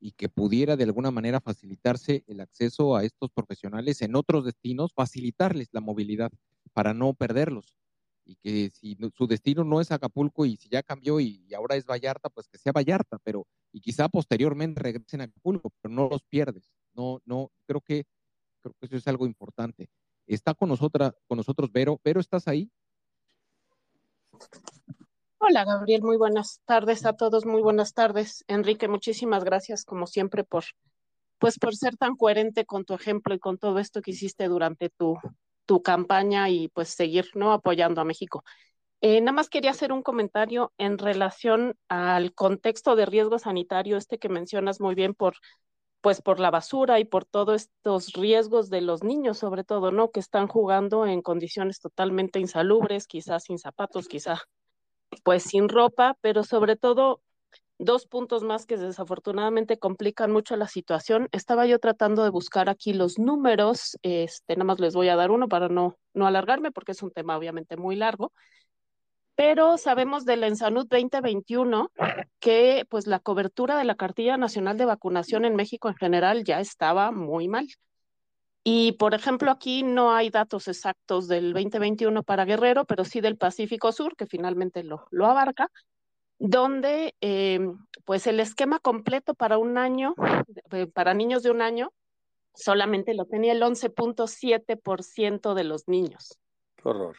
y 0.00 0.12
que 0.12 0.28
pudiera 0.28 0.76
de 0.76 0.84
alguna 0.84 1.10
manera 1.10 1.40
facilitarse 1.40 2.24
el 2.26 2.40
acceso 2.40 2.96
a 2.96 3.04
estos 3.04 3.30
profesionales 3.30 4.00
en 4.02 4.14
otros 4.16 4.44
destinos, 4.44 4.92
facilitarles 4.94 5.68
la 5.72 5.80
movilidad 5.80 6.30
para 6.72 6.94
no 6.94 7.14
perderlos 7.14 7.74
y 8.28 8.36
que 8.36 8.70
si 8.70 8.96
su 9.16 9.26
destino 9.26 9.64
no 9.64 9.80
es 9.80 9.90
Acapulco 9.90 10.44
y 10.44 10.56
si 10.56 10.68
ya 10.68 10.82
cambió 10.82 11.18
y, 11.18 11.42
ahora 11.54 11.76
es 11.76 11.86
Vallarta, 11.86 12.28
pues 12.28 12.46
que 12.46 12.58
sea 12.58 12.72
Vallarta, 12.72 13.18
pero 13.24 13.46
y 13.72 13.80
quizá 13.80 14.08
posteriormente 14.08 14.82
regresen 14.82 15.22
a 15.22 15.24
Acapulco, 15.24 15.72
pero 15.80 15.94
no 15.94 16.08
los 16.08 16.22
pierdes. 16.24 16.70
No, 16.92 17.22
no, 17.24 17.50
creo 17.66 17.80
que 17.80 18.04
creo 18.60 18.74
que 18.78 18.86
eso 18.86 18.96
es 18.96 19.08
algo 19.08 19.26
importante. 19.26 19.88
Está 20.26 20.52
con 20.52 20.68
nosotras, 20.68 21.14
con 21.26 21.38
nosotros 21.38 21.72
Vero. 21.72 21.98
Vero, 22.04 22.20
¿estás 22.20 22.46
ahí? 22.48 22.70
Hola 25.40 25.64
Gabriel, 25.64 26.02
muy 26.02 26.16
buenas 26.16 26.60
tardes 26.64 27.06
a 27.06 27.12
todos, 27.12 27.46
muy 27.46 27.62
buenas 27.62 27.94
tardes. 27.94 28.44
Enrique, 28.48 28.88
muchísimas 28.88 29.44
gracias 29.44 29.84
como 29.84 30.06
siempre 30.06 30.42
por 30.44 30.64
pues 31.38 31.58
por 31.58 31.76
ser 31.76 31.96
tan 31.96 32.16
coherente 32.16 32.66
con 32.66 32.84
tu 32.84 32.94
ejemplo 32.94 33.34
y 33.34 33.38
con 33.38 33.56
todo 33.58 33.78
esto 33.78 34.02
que 34.02 34.10
hiciste 34.10 34.48
durante 34.48 34.90
tu 34.90 35.16
tu 35.64 35.82
campaña 35.82 36.48
y 36.50 36.68
pues 36.68 36.88
seguir 36.88 37.26
¿no? 37.34 37.52
apoyando 37.52 38.00
a 38.00 38.04
México. 38.04 38.42
Eh, 39.00 39.20
nada 39.20 39.32
más 39.32 39.48
quería 39.48 39.70
hacer 39.70 39.92
un 39.92 40.02
comentario 40.02 40.72
en 40.78 40.98
relación 40.98 41.76
al 41.88 42.34
contexto 42.34 42.96
de 42.96 43.06
riesgo 43.06 43.38
sanitario, 43.38 43.96
este 43.96 44.18
que 44.18 44.28
mencionas 44.28 44.80
muy 44.80 44.96
bien 44.96 45.14
por, 45.14 45.34
pues 46.00 46.20
por 46.20 46.40
la 46.40 46.50
basura 46.50 46.98
y 46.98 47.04
por 47.04 47.24
todos 47.26 47.62
estos 47.62 48.12
riesgos 48.14 48.70
de 48.70 48.80
los 48.80 49.04
niños, 49.04 49.38
sobre 49.38 49.62
todo, 49.62 49.92
¿no? 49.92 50.10
Que 50.10 50.20
están 50.20 50.48
jugando 50.48 51.06
en 51.06 51.22
condiciones 51.22 51.78
totalmente 51.80 52.40
insalubres, 52.40 53.06
quizás 53.06 53.44
sin 53.44 53.58
zapatos, 53.58 54.08
quizás 54.08 54.40
pues 55.24 55.42
sin 55.44 55.68
ropa, 55.68 56.16
pero 56.20 56.44
sobre 56.44 56.76
todo 56.76 57.20
dos 57.78 58.06
puntos 58.06 58.42
más 58.42 58.66
que 58.66 58.76
desafortunadamente 58.76 59.78
complican 59.78 60.32
mucho 60.32 60.56
la 60.56 60.66
situación. 60.66 61.28
Estaba 61.32 61.66
yo 61.66 61.78
tratando 61.78 62.24
de 62.24 62.30
buscar 62.30 62.68
aquí 62.68 62.92
los 62.92 63.18
números, 63.18 63.96
este, 64.02 64.56
nada 64.56 64.64
más 64.64 64.80
les 64.80 64.94
voy 64.94 65.08
a 65.08 65.16
dar 65.16 65.30
uno 65.30 65.48
para 65.48 65.68
no, 65.68 65.96
no 66.12 66.26
alargarme 66.26 66.72
porque 66.72 66.92
es 66.92 67.02
un 67.02 67.12
tema 67.12 67.36
obviamente 67.36 67.76
muy 67.76 67.96
largo, 67.96 68.32
pero 69.36 69.78
sabemos 69.78 70.24
del 70.24 70.42
Ensanud 70.42 70.88
2021 70.88 71.92
que 72.40 72.84
pues 72.90 73.06
la 73.06 73.20
cobertura 73.20 73.78
de 73.78 73.84
la 73.84 73.94
cartilla 73.94 74.36
nacional 74.36 74.76
de 74.78 74.84
vacunación 74.84 75.44
en 75.44 75.54
México 75.54 75.88
en 75.88 75.94
general 75.94 76.42
ya 76.42 76.60
estaba 76.60 77.12
muy 77.12 77.46
mal. 77.46 77.68
Y 78.70 78.92
por 78.92 79.14
ejemplo, 79.14 79.50
aquí 79.50 79.82
no 79.82 80.12
hay 80.12 80.28
datos 80.28 80.68
exactos 80.68 81.26
del 81.26 81.54
2021 81.54 82.22
para 82.22 82.44
Guerrero, 82.44 82.84
pero 82.84 83.02
sí 83.02 83.22
del 83.22 83.38
Pacífico 83.38 83.92
Sur, 83.92 84.14
que 84.14 84.26
finalmente 84.26 84.84
lo, 84.84 85.06
lo 85.10 85.24
abarca 85.24 85.70
donde 86.38 87.14
eh, 87.22 87.60
pues 88.04 88.26
el 88.26 88.40
esquema 88.40 88.78
completo 88.78 89.32
para 89.32 89.56
un 89.56 89.78
año, 89.78 90.14
eh, 90.72 90.86
para 90.86 91.14
niños 91.14 91.42
de 91.42 91.50
un 91.50 91.62
año, 91.62 91.94
solamente 92.54 93.14
lo 93.14 93.24
tenía 93.24 93.52
el 93.52 93.62
11.7% 93.62 95.54
de 95.54 95.64
los 95.64 95.88
niños. 95.88 96.38
Qué 96.76 96.90
horror. 96.90 97.16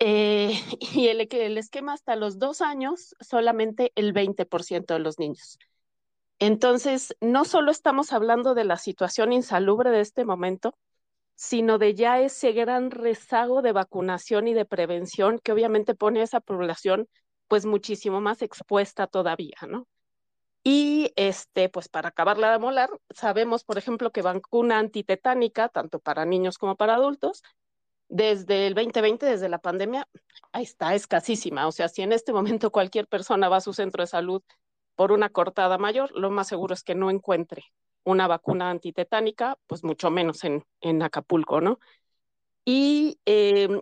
Eh, 0.00 0.52
y 0.92 1.08
el, 1.08 1.26
el 1.30 1.56
esquema 1.56 1.94
hasta 1.94 2.14
los 2.14 2.38
dos 2.38 2.60
años, 2.60 3.14
solamente 3.20 3.90
el 3.94 4.12
20% 4.12 4.92
de 4.92 5.00
los 5.00 5.18
niños. 5.18 5.58
Entonces, 6.38 7.16
no 7.20 7.44
solo 7.44 7.70
estamos 7.70 8.12
hablando 8.12 8.54
de 8.54 8.64
la 8.64 8.76
situación 8.76 9.32
insalubre 9.32 9.90
de 9.90 10.00
este 10.00 10.24
momento, 10.24 10.74
sino 11.34 11.78
de 11.78 11.94
ya 11.94 12.20
ese 12.20 12.52
gran 12.52 12.90
rezago 12.90 13.62
de 13.62 13.72
vacunación 13.72 14.48
y 14.48 14.54
de 14.54 14.64
prevención 14.64 15.38
que 15.38 15.52
obviamente 15.52 15.94
pone 15.94 16.20
a 16.20 16.24
esa 16.24 16.40
población 16.40 17.08
pues 17.48 17.66
muchísimo 17.66 18.20
más 18.20 18.42
expuesta 18.42 19.06
todavía, 19.06 19.56
¿no? 19.68 19.86
Y 20.64 21.12
este, 21.16 21.68
pues 21.68 21.88
para 21.88 22.08
acabarla 22.10 22.52
de 22.52 22.58
molar, 22.58 22.90
sabemos, 23.10 23.64
por 23.64 23.78
ejemplo, 23.78 24.10
que 24.10 24.22
vacuna 24.22 24.78
antitetánica, 24.78 25.68
tanto 25.68 26.00
para 26.00 26.24
niños 26.24 26.58
como 26.58 26.76
para 26.76 26.96
adultos, 26.96 27.42
desde 28.08 28.66
el 28.66 28.74
2020, 28.74 29.24
desde 29.26 29.48
la 29.48 29.58
pandemia, 29.58 30.08
ahí 30.52 30.64
está, 30.64 30.94
escasísima. 30.94 31.66
O 31.66 31.72
sea, 31.72 31.88
si 31.88 32.02
en 32.02 32.12
este 32.12 32.32
momento 32.32 32.70
cualquier 32.70 33.06
persona 33.06 33.48
va 33.48 33.56
a 33.58 33.60
su 33.60 33.72
centro 33.72 34.02
de 34.02 34.08
salud 34.08 34.42
por 34.98 35.12
una 35.12 35.28
cortada 35.28 35.78
mayor, 35.78 36.10
lo 36.18 36.28
más 36.28 36.48
seguro 36.48 36.74
es 36.74 36.82
que 36.82 36.96
no 36.96 37.08
encuentre 37.08 37.66
una 38.02 38.26
vacuna 38.26 38.68
antitetánica, 38.68 39.56
pues 39.68 39.84
mucho 39.84 40.10
menos 40.10 40.42
en, 40.42 41.02
Acapulco, 41.04 41.60
¿no? 41.60 41.78
Y 42.64 43.20
eh, 43.24 43.80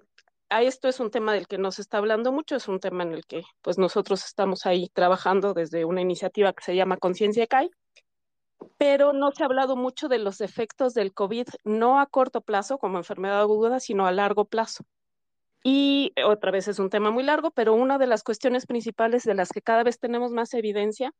a 0.50 0.62
esto 0.62 0.88
es 0.88 1.00
un 1.00 1.10
tema 1.10 1.32
del 1.32 1.46
que 1.46 1.56
nos 1.56 1.78
está 1.78 1.96
hablando 1.96 2.32
mucho, 2.32 2.54
es 2.54 2.68
un 2.68 2.80
tema 2.80 3.02
en 3.02 3.14
el 3.14 3.24
que 3.24 3.44
pues 3.62 3.78
nosotros 3.78 4.26
estamos 4.26 4.66
ahí 4.66 4.90
trabajando 4.92 5.54
desde 5.54 5.86
una 5.86 6.02
iniciativa 6.02 6.52
que 6.52 6.62
se 6.62 6.76
llama 6.76 6.98
Conciencia 6.98 7.46
CAI, 7.46 7.70
pero 8.76 9.14
no 9.14 9.30
se 9.32 9.42
ha 9.42 9.46
hablado 9.46 9.74
mucho 9.74 10.08
de 10.08 10.18
los 10.18 10.42
efectos 10.42 10.92
del 10.92 11.14
COVID, 11.14 11.46
no 11.64 11.98
a 11.98 12.04
corto 12.04 12.42
plazo 12.42 12.76
como 12.76 12.98
enfermedad 12.98 13.40
aguda, 13.40 13.80
sino 13.80 14.06
a 14.06 14.12
largo 14.12 14.44
plazo. 14.44 14.84
Y 15.68 16.12
otra 16.24 16.52
vez 16.52 16.68
es 16.68 16.78
un 16.78 16.90
tema 16.90 17.10
muy 17.10 17.24
largo, 17.24 17.50
pero 17.50 17.74
una 17.74 17.98
de 17.98 18.06
las 18.06 18.22
cuestiones 18.22 18.66
principales 18.66 19.24
de 19.24 19.34
las 19.34 19.48
que 19.48 19.62
cada 19.62 19.82
vez 19.82 19.98
tenemos 19.98 20.30
más 20.30 20.54
evidencia 20.54 21.12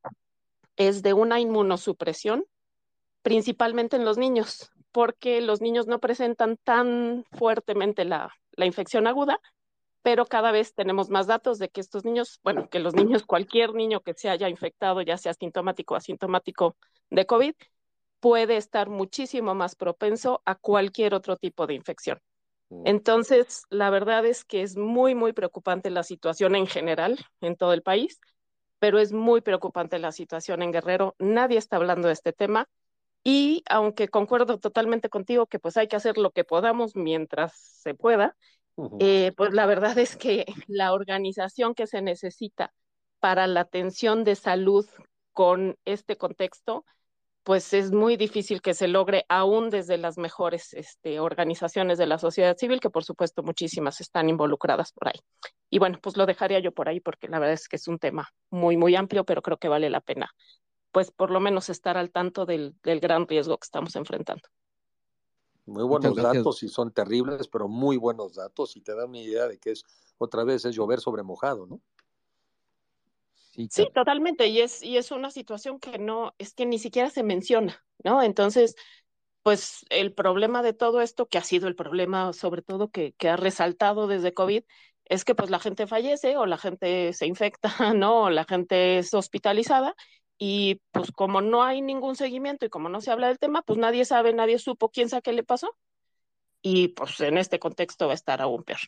es 0.77 1.03
de 1.03 1.15
una 1.15 1.41
inmunosupresión, 1.41 2.45
principalmente 3.23 3.97
en 3.97 4.05
los 4.05 4.19
niños, 4.19 4.71
porque 4.93 5.41
los 5.41 5.61
niños 5.61 5.89
no 5.89 5.99
presentan 5.99 6.59
tan 6.59 7.25
fuertemente 7.33 8.05
la, 8.05 8.33
la 8.53 8.67
infección 8.67 9.09
aguda, 9.09 9.41
pero 10.03 10.27
cada 10.27 10.53
vez 10.53 10.75
tenemos 10.75 11.11
más 11.11 11.27
datos 11.27 11.59
de 11.59 11.69
que 11.69 11.81
estos 11.81 12.05
niños, 12.05 12.39
bueno, 12.45 12.69
que 12.69 12.79
los 12.79 12.95
niños, 12.95 13.27
cualquier 13.27 13.75
niño 13.75 13.99
que 13.99 14.15
se 14.15 14.29
haya 14.29 14.49
infectado, 14.49 15.03
ya 15.03 15.19
sea 15.19 15.35
sintomático 15.35 15.95
o 15.95 15.97
asintomático 15.97 16.77
de 17.11 17.27
COVID, 17.27 17.55
puede 18.21 18.59
estar 18.59 18.91
muchísimo 18.91 19.57
más 19.57 19.75
propenso 19.75 20.41
a 20.45 20.55
cualquier 20.55 21.15
otro 21.15 21.37
tipo 21.37 21.67
de 21.67 21.75
infección. 21.75 22.21
Mm. 22.69 22.83
Entonces, 22.87 23.64
la 23.71 23.91
verdad 23.91 24.25
es 24.25 24.45
que 24.45 24.62
es 24.62 24.77
muy, 24.77 25.14
muy 25.14 25.33
preocupante 25.33 25.91
la 25.91 26.03
situación 26.03 26.55
en 26.55 26.67
general 26.67 27.19
en 27.41 27.57
todo 27.57 27.73
el 27.73 27.83
país, 27.83 28.21
pero 28.79 28.99
es 28.99 29.12
muy 29.12 29.41
preocupante 29.41 29.99
la 29.99 30.12
situación 30.12 30.62
en 30.62 30.73
Guerrero. 30.73 31.14
Nadie 31.19 31.59
está 31.59 31.77
hablando 31.77 32.09
de 32.09 32.14
este 32.14 32.33
tema. 32.33 32.69
Y 33.25 33.64
aunque 33.69 34.09
concuerdo 34.09 34.59
totalmente 34.59 35.09
contigo 35.09 35.47
que 35.47 35.59
pues 35.59 35.77
hay 35.77 35.89
que 35.89 35.97
hacer 35.97 36.17
lo 36.17 36.31
que 36.31 36.45
podamos 36.45 36.95
mientras 36.95 37.57
se 37.57 37.95
pueda, 37.95 38.37
eh, 39.01 39.33
pues 39.37 39.53
la 39.53 39.67
verdad 39.67 39.99
es 39.99 40.17
que 40.17 40.45
la 40.69 40.93
organización 40.93 41.75
que 41.75 41.87
se 41.87 42.03
necesita 42.03 42.73
para 43.19 43.47
la 43.47 43.61
atención 43.61 44.23
de 44.23 44.37
salud 44.37 44.87
con 45.33 45.77
este 45.85 46.17
contexto, 46.17 46.85
pues 47.47 47.73
es 47.75 47.93
muy 47.93 48.17
difícil 48.17 48.61
que 48.61 48.75
se 48.75 48.89
logre 48.89 49.25
aún 49.29 49.71
desde 49.71 49.99
las 49.99 50.19
mejores 50.19 50.75
este, 50.75 51.21
organizaciones 51.21 51.97
de 51.97 52.07
la 52.07 52.19
sociedad 52.19 52.57
civil, 52.57 52.81
que 52.81 52.91
por 52.91 53.05
supuesto 53.05 53.45
muchísimas 53.45 54.01
están 54.01 54.29
involucradas 54.29 54.91
por 54.91 55.07
ahí. 55.07 55.21
Y 55.71 55.79
bueno, 55.79 56.01
pues 56.03 56.17
lo 56.17 56.27
dejaría 56.27 56.59
yo 56.59 56.73
por 56.73 56.89
ahí 56.89 56.99
porque 56.99 57.29
la 57.29 57.39
verdad 57.39 57.55
es 57.55 57.69
que 57.69 57.77
es 57.77 57.87
un 57.87 58.01
tema 58.01 58.29
muy, 58.51 58.77
muy 58.77 58.97
amplio, 58.97 59.23
pero 59.25 59.43
creo 59.43 59.59
que 59.59 59.69
vale 59.69 59.91
la 59.91 60.01
pena 60.01 60.29
pues 60.97 61.11
por 61.11 61.31
lo 61.31 61.41
menos 61.41 61.69
estar 61.69 61.99
al 61.99 62.11
tanto 62.11 62.47
del, 62.47 62.75
del 62.83 63.01
gran 63.01 63.29
riesgo 63.29 63.59
que 63.59 63.67
estamos 63.67 63.95
enfrentando. 63.97 64.49
Muy 65.67 65.85
buenos 65.85 66.17
datos 66.17 66.63
y 66.63 66.69
son 66.69 66.91
terribles, 66.91 67.49
pero 67.49 67.69
muy 67.69 67.99
buenos 67.99 68.35
datos 68.35 68.75
y 68.77 68.81
te 68.81 68.95
da 68.95 69.05
una 69.05 69.19
idea 69.19 69.47
de 69.47 69.59
que 69.59 69.73
es 69.73 69.85
otra 70.17 70.43
vez 70.43 70.65
es 70.65 70.75
llover 70.75 71.01
sobre 71.01 71.23
mojado, 71.23 71.67
¿no? 71.67 71.83
Sí, 73.57 73.69
sí, 73.71 73.89
totalmente. 73.95 74.49
Y 74.49 74.61
es, 74.61 74.83
y 74.83 74.99
es 74.99 75.11
una 75.11 75.31
situación 75.31 75.81
que 75.81 75.99
no, 75.99 76.35
es 76.37 76.53
que 76.53 76.67
ni 76.67 76.79
siquiera 76.79 77.09
se 77.09 77.23
menciona, 77.23 77.83
¿no? 78.05 78.23
Entonces, 78.23 78.77
pues 79.43 79.87
el 79.89 80.13
problema 80.13 80.63
de 80.63 80.75
todo 80.75 81.01
esto, 81.01 81.27
que 81.27 81.39
ha 81.39 81.43
sido 81.43 81.67
el 81.67 81.75
problema 81.75 82.35
sobre 82.35 82.61
todo 82.61 82.91
que, 82.91 83.15
que 83.15 83.31
ha 83.31 83.37
resaltado 83.37 84.09
desde 84.09 84.35
COVID, 84.35 84.63
es 85.07 85.25
que 85.25 85.35
pues 85.35 85.49
la 85.49 85.59
gente 85.59 85.87
fallece 85.87 86.37
o 86.37 86.45
la 86.45 86.59
gente 86.59 87.15
se 87.15 87.27
infecta, 87.27 87.69
¿no? 87.95 88.25
O 88.25 88.31
la 88.31 88.45
gente 88.45 88.99
es 88.99 89.15
hospitalizada 89.15 89.95
y 90.37 90.83
pues 90.91 91.11
como 91.13 91.41
no 91.41 91.63
hay 91.63 91.81
ningún 91.81 92.15
seguimiento 92.15 92.67
y 92.67 92.69
como 92.69 92.91
no 92.91 93.01
se 93.01 93.11
habla 93.11 93.29
del 93.29 93.39
tema, 93.39 93.63
pues 93.63 93.79
nadie 93.79 94.05
sabe, 94.05 94.35
nadie 94.35 94.59
supo 94.59 94.91
quién 94.91 95.09
sabe 95.09 95.23
qué 95.23 95.33
le 95.33 95.45
pasó. 95.45 95.75
Y 96.61 96.89
pues 96.89 97.21
en 97.21 97.39
este 97.39 97.59
contexto 97.59 98.07
va 98.07 98.13
a 98.13 98.17
estar 98.17 98.43
aún 98.43 98.65
peor. 98.65 98.81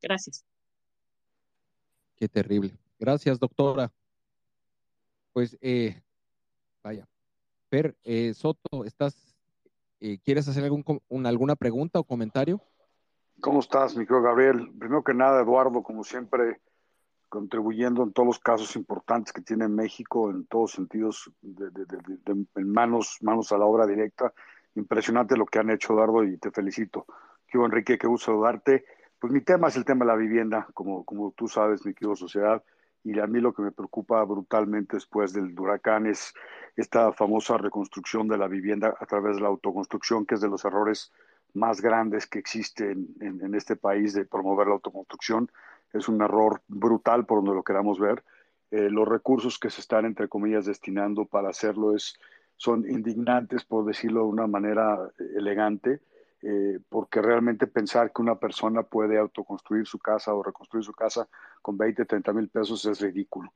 Gracias. 0.00 0.44
Qué 2.16 2.28
terrible. 2.28 2.78
Gracias, 3.00 3.40
doctora. 3.40 3.90
Pues, 5.32 5.56
eh, 5.62 6.02
vaya. 6.84 7.08
Per, 7.70 7.96
eh, 8.04 8.34
Soto, 8.34 8.84
¿estás, 8.84 9.34
eh, 10.00 10.18
¿quieres 10.22 10.46
hacer 10.46 10.64
algún, 10.64 10.84
alguna 11.24 11.56
pregunta 11.56 11.98
o 11.98 12.04
comentario? 12.04 12.60
¿Cómo 13.40 13.60
estás, 13.60 13.96
mi 13.96 14.04
querido 14.04 14.20
Gabriel? 14.20 14.70
Primero 14.78 15.02
que 15.02 15.14
nada, 15.14 15.40
Eduardo, 15.40 15.82
como 15.82 16.04
siempre, 16.04 16.60
contribuyendo 17.30 18.02
en 18.02 18.12
todos 18.12 18.26
los 18.26 18.38
casos 18.38 18.76
importantes 18.76 19.32
que 19.32 19.40
tiene 19.40 19.66
México, 19.66 20.30
en 20.30 20.44
todos 20.44 20.72
sentidos, 20.72 21.32
de, 21.40 21.70
en 22.56 22.70
manos, 22.70 23.16
manos 23.22 23.50
a 23.52 23.56
la 23.56 23.64
obra 23.64 23.86
directa. 23.86 24.34
Impresionante 24.74 25.38
lo 25.38 25.46
que 25.46 25.58
han 25.58 25.70
hecho, 25.70 25.94
Dardo, 25.94 26.22
y 26.22 26.36
te 26.36 26.50
felicito. 26.50 27.06
Qué 27.46 27.56
Enrique, 27.56 27.96
qué 27.96 28.06
gusto 28.06 28.26
saludarte. 28.26 28.84
Pues 29.18 29.32
mi 29.32 29.40
tema 29.40 29.68
es 29.68 29.76
el 29.76 29.86
tema 29.86 30.04
de 30.04 30.10
la 30.10 30.16
vivienda, 30.16 30.68
como, 30.74 31.04
como 31.04 31.32
tú 31.32 31.48
sabes, 31.48 31.86
mi 31.86 31.94
querido 31.94 32.14
sociedad, 32.14 32.62
y 33.02 33.18
a 33.18 33.26
mí 33.26 33.40
lo 33.40 33.52
que 33.54 33.62
me 33.62 33.72
preocupa 33.72 34.22
brutalmente 34.24 34.96
después 34.96 35.32
del 35.32 35.58
huracán 35.58 36.06
es 36.06 36.34
esta 36.76 37.12
famosa 37.12 37.56
reconstrucción 37.56 38.28
de 38.28 38.38
la 38.38 38.48
vivienda 38.48 38.94
a 38.98 39.06
través 39.06 39.36
de 39.36 39.42
la 39.42 39.48
autoconstrucción, 39.48 40.26
que 40.26 40.34
es 40.34 40.40
de 40.40 40.48
los 40.48 40.64
errores 40.64 41.12
más 41.54 41.80
grandes 41.80 42.26
que 42.26 42.38
existen 42.38 43.08
en, 43.20 43.54
este 43.54 43.74
país 43.74 44.14
de 44.14 44.24
promover 44.24 44.68
la 44.68 44.74
autoconstrucción 44.74 45.50
es 45.92 46.08
un 46.08 46.22
error 46.22 46.62
brutal 46.68 47.26
por 47.26 47.38
donde 47.38 47.54
lo 47.54 47.62
queramos 47.62 47.98
ver. 47.98 48.22
Eh, 48.70 48.88
los 48.90 49.08
recursos 49.08 49.58
que 49.58 49.70
se 49.70 49.80
están, 49.80 50.04
entre 50.04 50.28
comillas, 50.28 50.66
destinando 50.66 51.24
para 51.24 51.50
hacerlo 51.50 51.96
es, 51.96 52.14
son 52.56 52.88
indignantes, 52.88 53.64
por 53.64 53.84
decirlo 53.84 54.20
de 54.20 54.26
una 54.26 54.46
manera 54.46 55.10
eh, 55.18 55.24
elegante, 55.36 56.00
eh, 56.42 56.78
porque 56.88 57.20
realmente 57.20 57.66
pensar 57.66 58.12
que 58.12 58.22
una 58.22 58.36
persona 58.38 58.82
puede 58.82 59.18
autoconstruir 59.18 59.86
su 59.86 59.98
casa 59.98 60.34
o 60.34 60.42
reconstruir 60.42 60.84
su 60.84 60.92
casa 60.92 61.28
con 61.60 61.76
20, 61.76 62.04
30 62.04 62.32
mil 62.32 62.48
pesos 62.48 62.84
es 62.86 63.00
ridículo. 63.00 63.52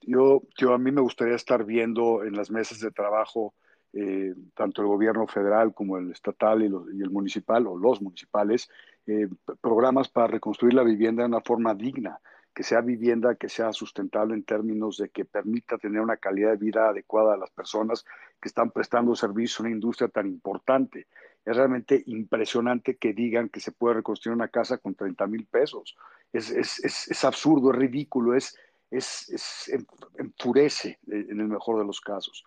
Yo, 0.00 0.42
yo 0.56 0.74
a 0.74 0.78
mí 0.78 0.90
me 0.92 1.00
gustaría 1.00 1.36
estar 1.36 1.64
viendo 1.64 2.24
en 2.24 2.36
las 2.36 2.50
mesas 2.50 2.80
de 2.80 2.90
trabajo 2.90 3.54
eh, 3.96 4.34
tanto 4.54 4.82
el 4.82 4.88
gobierno 4.88 5.24
federal 5.28 5.72
como 5.72 5.98
el 5.98 6.10
estatal 6.10 6.62
y, 6.62 6.66
el 6.66 7.10
municipal 7.10 7.64
o 7.68 7.78
los 7.78 8.02
municipales, 8.02 8.68
eh, 9.06 9.28
programas 9.60 10.08
para 10.08 10.26
reconstruir 10.26 10.74
la 10.74 10.82
vivienda 10.82 11.22
de 11.22 11.28
una 11.28 11.40
forma 11.40 11.76
digna, 11.76 12.18
que 12.52 12.64
sea 12.64 12.80
vivienda 12.80 13.36
que 13.36 13.48
sea 13.48 13.72
sustentable 13.72 14.34
en 14.34 14.42
términos 14.42 14.96
de 14.96 15.10
que 15.10 15.24
permita 15.24 15.78
tener 15.78 16.00
una 16.00 16.16
calidad 16.16 16.50
de 16.50 16.56
vida 16.56 16.88
adecuada 16.88 17.34
a 17.34 17.36
las 17.36 17.50
personas 17.50 18.04
que 18.40 18.48
están 18.48 18.72
prestando 18.72 19.14
servicio 19.14 19.62
a 19.62 19.66
una 19.66 19.76
industria 19.76 20.08
tan 20.08 20.26
importante. 20.26 21.06
Es 21.44 21.56
realmente 21.56 22.02
impresionante 22.06 22.96
que 22.96 23.12
digan 23.12 23.48
que 23.48 23.60
se 23.60 23.72
puede 23.72 23.96
reconstruir 23.96 24.34
una 24.34 24.48
casa 24.48 24.78
con 24.78 24.94
30 24.94 25.26
mil 25.26 25.46
pesos. 25.46 25.96
Es, 26.32 26.50
es, 26.50 26.82
es, 26.84 27.10
es 27.10 27.24
absurdo, 27.24 27.70
es 27.70 27.76
ridículo, 27.76 28.34
es, 28.34 28.58
es, 28.90 29.28
es 29.30 29.72
enfurece 30.18 30.98
en 31.06 31.40
el 31.40 31.48
mejor 31.48 31.78
de 31.78 31.84
los 31.84 32.00
casos. 32.00 32.44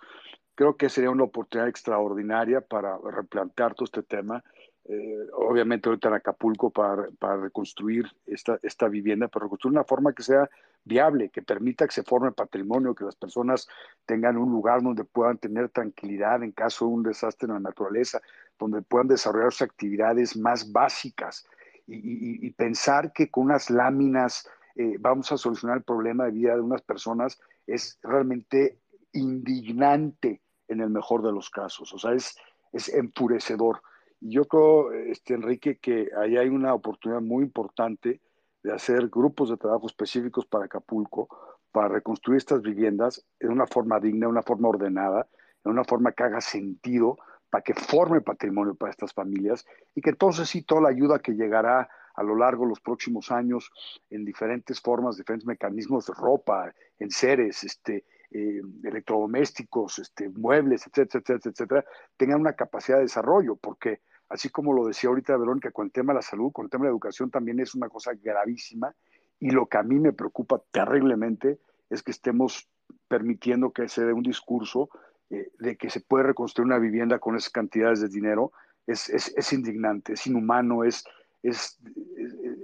Creo 0.55 0.75
que 0.75 0.89
sería 0.89 1.11
una 1.11 1.25
oportunidad 1.25 1.69
extraordinaria 1.69 2.61
para 2.61 2.97
replantear 2.97 3.75
todo 3.75 3.85
este 3.85 4.03
tema. 4.03 4.43
Eh, 4.85 5.27
obviamente 5.33 5.89
ahorita 5.89 6.07
en 6.07 6.15
Acapulco 6.15 6.71
para, 6.71 7.09
para 7.19 7.37
reconstruir 7.37 8.05
esta, 8.25 8.57
esta 8.63 8.87
vivienda, 8.87 9.27
pero 9.27 9.45
reconstruir 9.45 9.73
de 9.73 9.79
una 9.79 9.83
forma 9.83 10.13
que 10.13 10.23
sea 10.23 10.49
viable, 10.87 11.29
que 11.29 11.41
permita 11.41 11.85
que 11.85 11.93
se 11.93 12.03
forme 12.03 12.31
patrimonio, 12.31 12.95
que 12.95 13.05
las 13.05 13.15
personas 13.15 13.67
tengan 14.05 14.37
un 14.37 14.51
lugar 14.51 14.81
donde 14.81 15.03
puedan 15.03 15.37
tener 15.37 15.69
tranquilidad 15.69 16.43
en 16.43 16.51
caso 16.51 16.85
de 16.85 16.91
un 16.91 17.03
desastre 17.03 17.47
en 17.47 17.53
la 17.53 17.59
naturaleza, 17.59 18.21
donde 18.57 18.81
puedan 18.81 19.07
desarrollar 19.07 19.51
sus 19.51 19.63
actividades 19.63 20.35
más 20.37 20.71
básicas 20.71 21.45
y, 21.85 22.45
y, 22.45 22.49
pensar 22.51 23.13
que 23.13 23.29
con 23.29 23.45
unas 23.45 23.69
láminas 23.69 24.49
eh, 24.75 24.97
vamos 24.99 25.31
a 25.31 25.37
solucionar 25.37 25.77
el 25.77 25.83
problema 25.83 26.25
de 26.25 26.31
vida 26.31 26.55
de 26.55 26.61
unas 26.61 26.81
personas 26.81 27.39
es 27.65 27.97
realmente 28.03 28.77
indignante 29.13 30.41
en 30.67 30.81
el 30.81 30.89
mejor 30.89 31.23
de 31.23 31.31
los 31.31 31.49
casos, 31.49 31.93
o 31.93 31.97
sea, 31.97 32.13
es, 32.13 32.37
es 32.73 32.89
enfurecedor. 32.89 33.81
Y 34.19 34.31
yo 34.31 34.45
creo, 34.45 34.91
este, 34.91 35.33
Enrique, 35.33 35.77
que 35.77 36.09
ahí 36.17 36.37
hay 36.37 36.49
una 36.49 36.73
oportunidad 36.73 37.21
muy 37.21 37.43
importante 37.43 38.19
de 38.63 38.73
hacer 38.73 39.07
grupos 39.09 39.49
de 39.49 39.57
trabajo 39.57 39.87
específicos 39.87 40.45
para 40.45 40.65
Acapulco, 40.65 41.27
para 41.71 41.87
reconstruir 41.87 42.37
estas 42.37 42.61
viviendas 42.61 43.25
en 43.39 43.51
una 43.51 43.67
forma 43.67 43.99
digna, 43.99 44.25
en 44.25 44.31
una 44.31 44.41
forma 44.41 44.69
ordenada, 44.69 45.27
en 45.63 45.71
una 45.71 45.83
forma 45.83 46.11
que 46.11 46.23
haga 46.23 46.41
sentido, 46.41 47.17
para 47.49 47.63
que 47.63 47.73
forme 47.73 48.21
patrimonio 48.21 48.75
para 48.75 48.91
estas 48.91 49.13
familias 49.13 49.65
y 49.95 50.01
que 50.01 50.09
entonces 50.09 50.49
sí 50.49 50.63
toda 50.63 50.81
la 50.81 50.89
ayuda 50.89 51.19
que 51.19 51.33
llegará 51.33 51.89
a 52.15 52.23
lo 52.23 52.35
largo 52.35 52.63
de 52.63 52.69
los 52.69 52.81
próximos 52.81 53.31
años 53.31 53.71
en 54.09 54.25
diferentes 54.25 54.81
formas, 54.81 55.17
diferentes 55.17 55.45
mecanismos 55.45 56.07
de 56.07 56.13
ropa, 56.13 56.73
en 56.97 57.11
seres, 57.11 57.63
este, 57.63 58.05
eh, 58.31 58.61
electrodomésticos, 58.83 59.99
este, 59.99 60.29
muebles, 60.29 60.87
etcétera, 60.87 61.21
etcétera, 61.21 61.51
etcétera, 61.53 61.85
tengan 62.17 62.41
una 62.41 62.53
capacidad 62.53 62.97
de 62.97 63.03
desarrollo, 63.03 63.55
porque 63.55 64.01
así 64.29 64.49
como 64.49 64.73
lo 64.73 64.85
decía 64.85 65.09
ahorita 65.09 65.37
Verónica, 65.37 65.71
con 65.71 65.87
el 65.87 65.91
tema 65.91 66.13
de 66.13 66.17
la 66.17 66.21
salud, 66.21 66.51
con 66.51 66.65
el 66.65 66.69
tema 66.69 66.83
de 66.83 66.89
la 66.89 66.93
educación 66.93 67.31
también 67.31 67.59
es 67.59 67.75
una 67.75 67.89
cosa 67.89 68.13
gravísima 68.13 68.93
y 69.39 69.51
lo 69.51 69.67
que 69.67 69.77
a 69.77 69.83
mí 69.83 69.99
me 69.99 70.13
preocupa 70.13 70.61
terriblemente 70.71 71.59
es 71.89 72.03
que 72.03 72.11
estemos 72.11 72.69
permitiendo 73.07 73.71
que 73.71 73.87
se 73.87 74.05
dé 74.05 74.13
un 74.13 74.23
discurso 74.23 74.89
eh, 75.29 75.51
de 75.59 75.77
que 75.77 75.89
se 75.89 76.01
puede 76.01 76.23
reconstruir 76.23 76.65
una 76.65 76.79
vivienda 76.79 77.19
con 77.19 77.35
esas 77.35 77.51
cantidades 77.51 78.01
de 78.01 78.09
dinero, 78.09 78.51
es, 78.85 79.09
es, 79.09 79.33
es 79.35 79.53
indignante, 79.53 80.13
es 80.13 80.25
inhumano, 80.27 80.83
es, 80.83 81.03
es, 81.43 81.77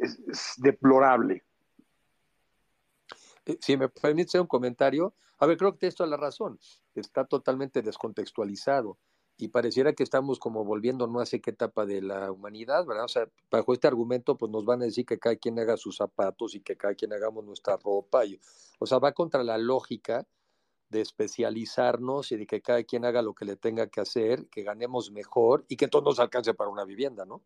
es 0.01 0.53
deplorable. 0.57 1.43
Eh, 3.45 3.57
si 3.59 3.77
me 3.77 3.89
permite 3.89 4.39
un 4.39 4.47
comentario, 4.47 5.13
a 5.39 5.45
ver, 5.45 5.57
creo 5.57 5.77
que 5.77 5.87
esto 5.87 6.03
es 6.03 6.09
la 6.09 6.17
razón. 6.17 6.59
Está 6.95 7.25
totalmente 7.25 7.81
descontextualizado 7.81 8.97
y 9.37 9.47
pareciera 9.47 9.93
que 9.93 10.03
estamos 10.03 10.39
como 10.39 10.63
volviendo 10.63 11.07
no 11.07 11.25
sé 11.25 11.41
qué 11.41 11.51
etapa 11.51 11.85
de 11.85 12.01
la 12.01 12.31
humanidad, 12.31 12.85
¿verdad? 12.85 13.05
O 13.05 13.09
sea, 13.09 13.27
bajo 13.49 13.73
este 13.73 13.87
argumento, 13.87 14.37
pues 14.37 14.51
nos 14.51 14.65
van 14.65 14.81
a 14.81 14.85
decir 14.85 15.05
que 15.05 15.17
cada 15.17 15.35
quien 15.35 15.59
haga 15.59 15.75
sus 15.77 15.97
zapatos 15.97 16.55
y 16.55 16.61
que 16.61 16.77
cada 16.77 16.93
quien 16.93 17.13
hagamos 17.13 17.43
nuestra 17.43 17.77
ropa. 17.77 18.25
Y, 18.25 18.39
o 18.79 18.85
sea, 18.85 18.99
va 18.99 19.11
contra 19.11 19.43
la 19.43 19.57
lógica 19.57 20.27
de 20.89 21.01
especializarnos 21.01 22.31
y 22.31 22.37
de 22.37 22.45
que 22.45 22.61
cada 22.61 22.83
quien 22.83 23.05
haga 23.05 23.21
lo 23.23 23.33
que 23.33 23.45
le 23.45 23.55
tenga 23.55 23.87
que 23.87 24.01
hacer, 24.01 24.47
que 24.49 24.61
ganemos 24.61 25.11
mejor 25.11 25.65
y 25.67 25.75
que 25.75 25.87
todo 25.87 26.03
nos 26.03 26.19
alcance 26.19 26.53
para 26.53 26.69
una 26.69 26.85
vivienda, 26.85 27.25
¿no? 27.25 27.41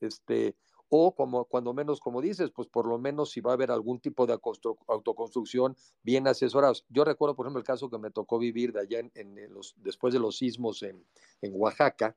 Este, 0.00 0.56
o 0.88 1.14
como 1.14 1.44
cuando 1.44 1.74
menos, 1.74 2.00
como 2.00 2.20
dices, 2.22 2.50
pues 2.50 2.68
por 2.68 2.86
lo 2.86 2.98
menos 2.98 3.30
si 3.30 3.40
va 3.40 3.52
a 3.52 3.54
haber 3.54 3.70
algún 3.70 4.00
tipo 4.00 4.26
de 4.26 4.38
autoconstrucción 4.86 5.76
bien 6.02 6.26
asesorados. 6.26 6.84
Yo 6.88 7.04
recuerdo, 7.04 7.36
por 7.36 7.46
ejemplo, 7.46 7.60
el 7.60 7.66
caso 7.66 7.90
que 7.90 7.98
me 7.98 8.10
tocó 8.10 8.38
vivir 8.38 8.72
de 8.72 8.80
allá 8.80 9.00
en, 9.14 9.52
los, 9.52 9.74
después 9.78 10.14
de 10.14 10.20
los 10.20 10.38
sismos 10.38 10.82
en, 10.82 11.04
en, 11.42 11.52
Oaxaca, 11.54 12.16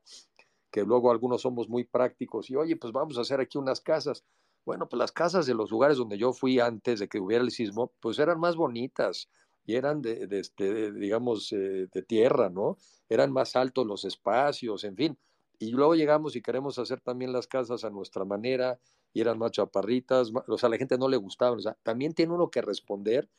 que 0.72 0.84
luego 0.84 1.12
algunos 1.12 1.42
somos 1.42 1.68
muy 1.68 1.84
prácticos 1.84 2.50
y, 2.50 2.56
oye, 2.56 2.78
pues 2.78 2.94
vamos 2.94 3.18
a 3.18 3.22
hacer 3.22 3.42
aquí 3.42 3.58
unas 3.58 3.82
casas. 3.82 4.24
Bueno, 4.66 4.88
pues 4.88 5.00
las 5.00 5.12
casas 5.12 5.46
de 5.46 5.54
los 5.54 5.72
lugares 5.72 5.98
donde 5.98 6.18
yo 6.18 6.34
fui 6.34 6.60
antes 6.60 7.00
de 7.00 7.10
que 7.10 7.20
hubiera 7.20 7.44
el 7.44 7.52
sismo, 7.52 7.92
pues 8.00 8.20
eran 8.20 8.40
más 8.40 8.56
bonitas 8.56 9.28
y 9.66 9.76
eran 9.76 10.02
de, 10.02 10.28
de, 10.28 10.40
este, 10.40 10.92
digamos, 10.92 11.52
eh, 11.52 11.88
de 11.92 12.04
tierra, 12.04 12.50
¿no? 12.50 12.78
Eran 13.10 13.32
más 13.32 13.56
altos 13.56 13.86
los 13.86 14.06
espacios, 14.06 14.84
en 14.84 14.96
fin 14.96 15.18
y 15.62 15.70
luego 15.70 15.94
llegamos 15.94 16.36
y 16.36 16.42
queremos 16.42 16.80
hacer 16.80 17.02
también 17.02 17.32
las 17.32 17.46
casas 17.46 17.84
a 17.84 17.92
nuestra 17.92 18.26
manera, 18.26 18.80
y 19.14 19.22
eran 19.22 19.38
más 19.38 19.52
chaparritas, 19.52 20.32
o 20.48 20.58
sea, 20.58 20.68
a 20.68 20.70
la 20.72 20.78
gente 20.78 20.98
no 20.98 21.08
le 21.08 21.18
gustaba, 21.18 21.56
o 21.56 21.60
sea, 21.60 21.78
también 21.84 22.14
tiene 22.14 22.34
uno 22.34 22.50
que 22.50 22.62
responder 22.62 23.30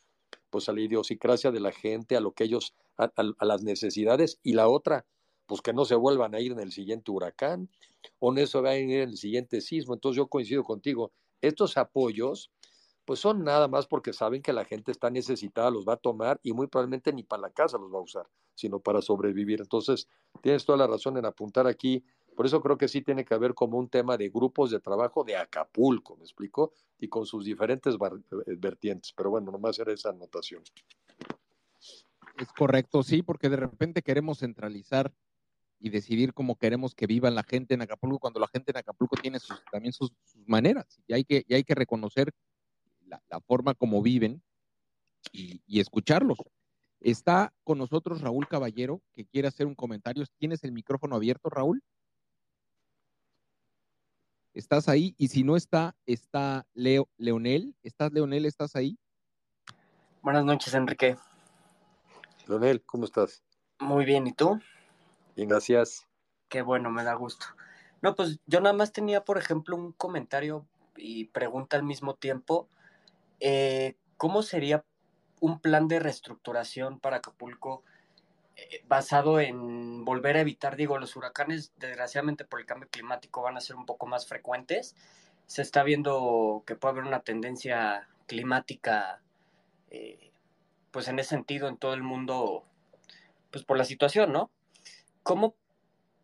pues 0.49 0.68
a 0.68 0.73
la 0.73 0.83
idiosincrasia 0.83 1.51
de 1.51 1.59
la 1.59 1.73
gente, 1.73 2.16
a 2.16 2.20
lo 2.20 2.33
que 2.33 2.45
ellos, 2.45 2.75
a, 2.97 3.11
las 3.45 3.64
necesidades, 3.64 4.39
y 4.45 4.53
la 4.53 4.68
otra, 4.68 5.05
pues 5.47 5.62
que 5.62 5.73
no 5.73 5.85
se 5.85 5.97
vuelvan 5.97 6.35
a 6.37 6.41
ir 6.41 6.53
en 6.53 6.61
el 6.61 6.70
siguiente 6.70 7.11
huracán, 7.11 7.68
o 8.20 8.33
no 8.33 8.47
se 8.47 8.59
vayan 8.59 8.89
a 8.89 8.93
ir 8.93 9.01
en 9.01 9.09
el 9.11 9.16
siguiente 9.16 9.61
sismo, 9.61 9.95
entonces 9.95 10.18
yo 10.18 10.29
coincido 10.29 10.62
contigo, 10.62 11.11
estos 11.41 11.77
apoyos, 11.77 12.53
pues 13.05 13.20
son 13.20 13.42
nada 13.44 13.68
más 13.68 13.86
porque 13.86 14.12
saben 14.12 14.42
que 14.42 14.53
la 14.53 14.64
gente 14.64 14.92
está 14.92 15.11
necesitada, 15.11 15.70
los 15.70 15.86
va 15.86 15.94
a 15.94 15.96
tomar 15.96 16.38
y 16.42 16.53
muy 16.53 16.66
probablemente 16.68 17.12
ni 17.12 17.22
para 17.22 17.42
la 17.42 17.50
casa 17.50 17.78
los 17.78 17.92
va 17.92 17.98
a 17.98 18.03
usar, 18.03 18.28
sino 18.55 18.80
para 18.80 19.03
sobrevivir. 19.03 19.61
Entonces, 19.61 20.09
tienes 20.40 20.64
toda 20.64 20.78
la 20.78 20.86
razón 20.86 21.16
en 21.16 21.26
apuntar 21.26 21.66
aquí. 21.66 22.05
Por 22.36 22.46
eso 22.46 22.62
creo 22.62 22.78
que 22.78 22.88
sí 22.88 23.03
tiene 23.03 23.24
que 23.24 23.34
haber 23.34 23.55
como 23.55 23.78
un 23.78 23.88
tema 23.88 24.16
de 24.16 24.28
grupos 24.28 24.70
de 24.70 24.80
trabajo 24.80 25.24
de 25.24 25.36
Acapulco, 25.36 26.16
¿me 26.16 26.24
explico? 26.24 26.72
Y 26.98 27.09
con 27.09 27.26
sus 27.26 27.44
diferentes 27.44 27.94
eh, 27.94 28.57
vertientes. 28.57 29.12
Pero 29.16 29.30
bueno, 29.30 29.50
nomás 29.50 29.78
era 29.78 29.92
esa 29.92 30.11
anotación. 30.11 30.62
Es 32.38 32.53
correcto, 32.53 33.03
sí, 33.03 33.22
porque 33.22 33.48
de 33.48 33.57
repente 33.57 34.03
queremos 34.03 34.38
centralizar 34.38 35.12
y 35.78 35.90
decidir 35.90 36.32
cómo 36.32 36.57
queremos 36.57 36.94
que 36.94 37.07
viva 37.07 37.28
la 37.30 37.42
gente 37.42 37.74
en 37.74 37.82
Acapulco, 37.82 38.20
cuando 38.20 38.38
la 38.38 38.46
gente 38.46 38.70
en 38.70 38.78
Acapulco 38.78 39.16
tiene 39.16 39.40
sus, 39.40 39.61
también 39.70 39.92
sus, 39.92 40.12
maneras. 40.46 41.00
Y 41.07 41.12
hay, 41.12 41.24
que, 41.24 41.44
y 41.46 41.55
hay 41.55 41.64
que 41.64 41.74
reconocer 41.74 42.32
la, 43.29 43.41
forma 43.41 43.75
como 43.75 44.03
viven 44.03 44.43
y, 45.33 45.63
y 45.67 45.81
escucharlos. 45.81 46.39
Está 47.01 47.53
con 47.65 47.79
nosotros 47.79 48.21
Raúl 48.21 48.47
Caballero, 48.47 49.03
que 49.13 49.25
quiere 49.27 49.49
hacer 49.49 49.67
un 49.67 49.75
comentario. 49.75 50.25
¿Tienes 50.39 50.63
el 50.65 50.73
micrófono 50.73 51.17
abierto, 51.17 51.51
Raúl? 51.51 51.83
¿Estás 54.55 54.89
ahí? 54.89 55.15
Y 55.17 55.29
si 55.29 55.45
no 55.45 55.57
está, 55.57 55.97
está 56.05 56.67
Leo, 56.75 57.09
Leonel. 57.17 57.75
¿Estás, 57.83 58.13
Leonel? 58.13 58.45
¿Estás 58.45 58.77
ahí? 58.77 58.99
Buenas 60.21 60.45
noches, 60.45 60.75
Enrique. 60.75 61.17
Leonel, 62.47 62.83
¿cómo 62.83 63.05
estás? 63.05 63.43
Muy 63.81 64.05
bien, 64.05 64.26
¿y 64.26 64.33
tú? 64.33 64.61
Bien, 65.34 65.49
gracias. 65.49 66.07
Qué 66.49 66.61
bueno, 66.61 66.91
me 66.91 67.03
da 67.03 67.14
gusto. 67.14 67.47
No, 68.03 68.14
pues 68.14 68.41
yo 68.47 68.61
nada 68.61 68.75
más 68.75 68.93
tenía, 68.93 69.25
por 69.25 69.39
ejemplo, 69.39 69.75
un 69.75 69.93
comentario 69.93 70.67
y 70.97 71.25
pregunta 71.26 71.76
al 71.76 71.83
mismo 71.83 72.14
tiempo. 72.14 72.68
Eh, 73.45 73.97
¿Cómo 74.19 74.43
sería 74.43 74.85
un 75.41 75.59
plan 75.59 75.89
de 75.89 75.99
reestructuración 75.99 77.01
para 77.01 77.17
Acapulco 77.17 77.83
eh, 78.55 78.85
basado 78.87 79.41
en 79.41 80.05
volver 80.05 80.37
a 80.37 80.43
evitar, 80.43 80.77
digo, 80.77 80.97
los 80.97 81.17
huracanes, 81.17 81.73
desgraciadamente 81.77 82.45
por 82.45 82.61
el 82.61 82.67
cambio 82.67 82.89
climático 82.89 83.43
van 83.43 83.57
a 83.57 83.61
ser 83.61 83.75
un 83.75 83.85
poco 83.85 84.07
más 84.07 84.29
frecuentes. 84.29 84.95
Se 85.49 85.61
está 85.61 85.83
viendo 85.83 86.63
que 86.64 86.77
puede 86.77 86.93
haber 86.93 87.05
una 87.05 87.23
tendencia 87.23 88.09
climática, 88.29 89.21
eh, 89.91 90.31
pues 90.93 91.09
en 91.09 91.19
ese 91.19 91.31
sentido, 91.31 91.67
en 91.67 91.79
todo 91.79 91.95
el 91.95 92.05
mundo, 92.05 92.64
pues 93.51 93.64
por 93.64 93.77
la 93.77 93.85
situación, 93.85 94.33
¿no? 94.33 94.53
¿Cómo 95.25 95.57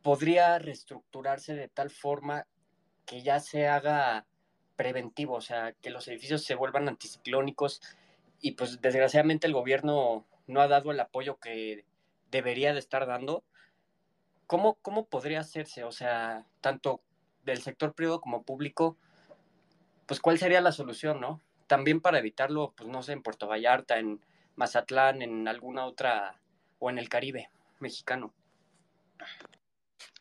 podría 0.02 0.60
reestructurarse 0.60 1.56
de 1.56 1.66
tal 1.66 1.90
forma 1.90 2.46
que 3.06 3.22
ya 3.22 3.40
se 3.40 3.66
haga 3.66 4.24
preventivo, 4.78 5.34
o 5.34 5.40
sea, 5.40 5.72
que 5.72 5.90
los 5.90 6.06
edificios 6.06 6.44
se 6.44 6.54
vuelvan 6.54 6.88
anticiclónicos, 6.88 7.82
y 8.40 8.52
pues 8.52 8.80
desgraciadamente 8.80 9.48
el 9.48 9.52
gobierno 9.52 10.24
no 10.46 10.60
ha 10.60 10.68
dado 10.68 10.92
el 10.92 11.00
apoyo 11.00 11.40
que 11.40 11.84
debería 12.30 12.72
de 12.72 12.78
estar 12.78 13.04
dando, 13.04 13.42
¿cómo, 14.46 14.78
cómo 14.80 15.06
podría 15.06 15.40
hacerse? 15.40 15.82
O 15.82 15.90
sea, 15.90 16.46
tanto 16.60 17.00
del 17.44 17.60
sector 17.60 17.92
privado 17.92 18.20
como 18.20 18.44
público, 18.44 18.96
pues 20.06 20.20
cuál 20.20 20.38
sería 20.38 20.60
la 20.60 20.70
solución, 20.70 21.20
¿no? 21.20 21.40
También 21.66 22.00
para 22.00 22.20
evitarlo, 22.20 22.72
pues 22.76 22.88
no 22.88 23.02
sé, 23.02 23.14
en 23.14 23.22
Puerto 23.24 23.48
Vallarta, 23.48 23.98
en 23.98 24.20
Mazatlán, 24.54 25.22
en 25.22 25.48
alguna 25.48 25.86
otra, 25.86 26.38
o 26.78 26.88
en 26.88 26.98
el 26.98 27.08
Caribe 27.08 27.50
mexicano. 27.80 28.32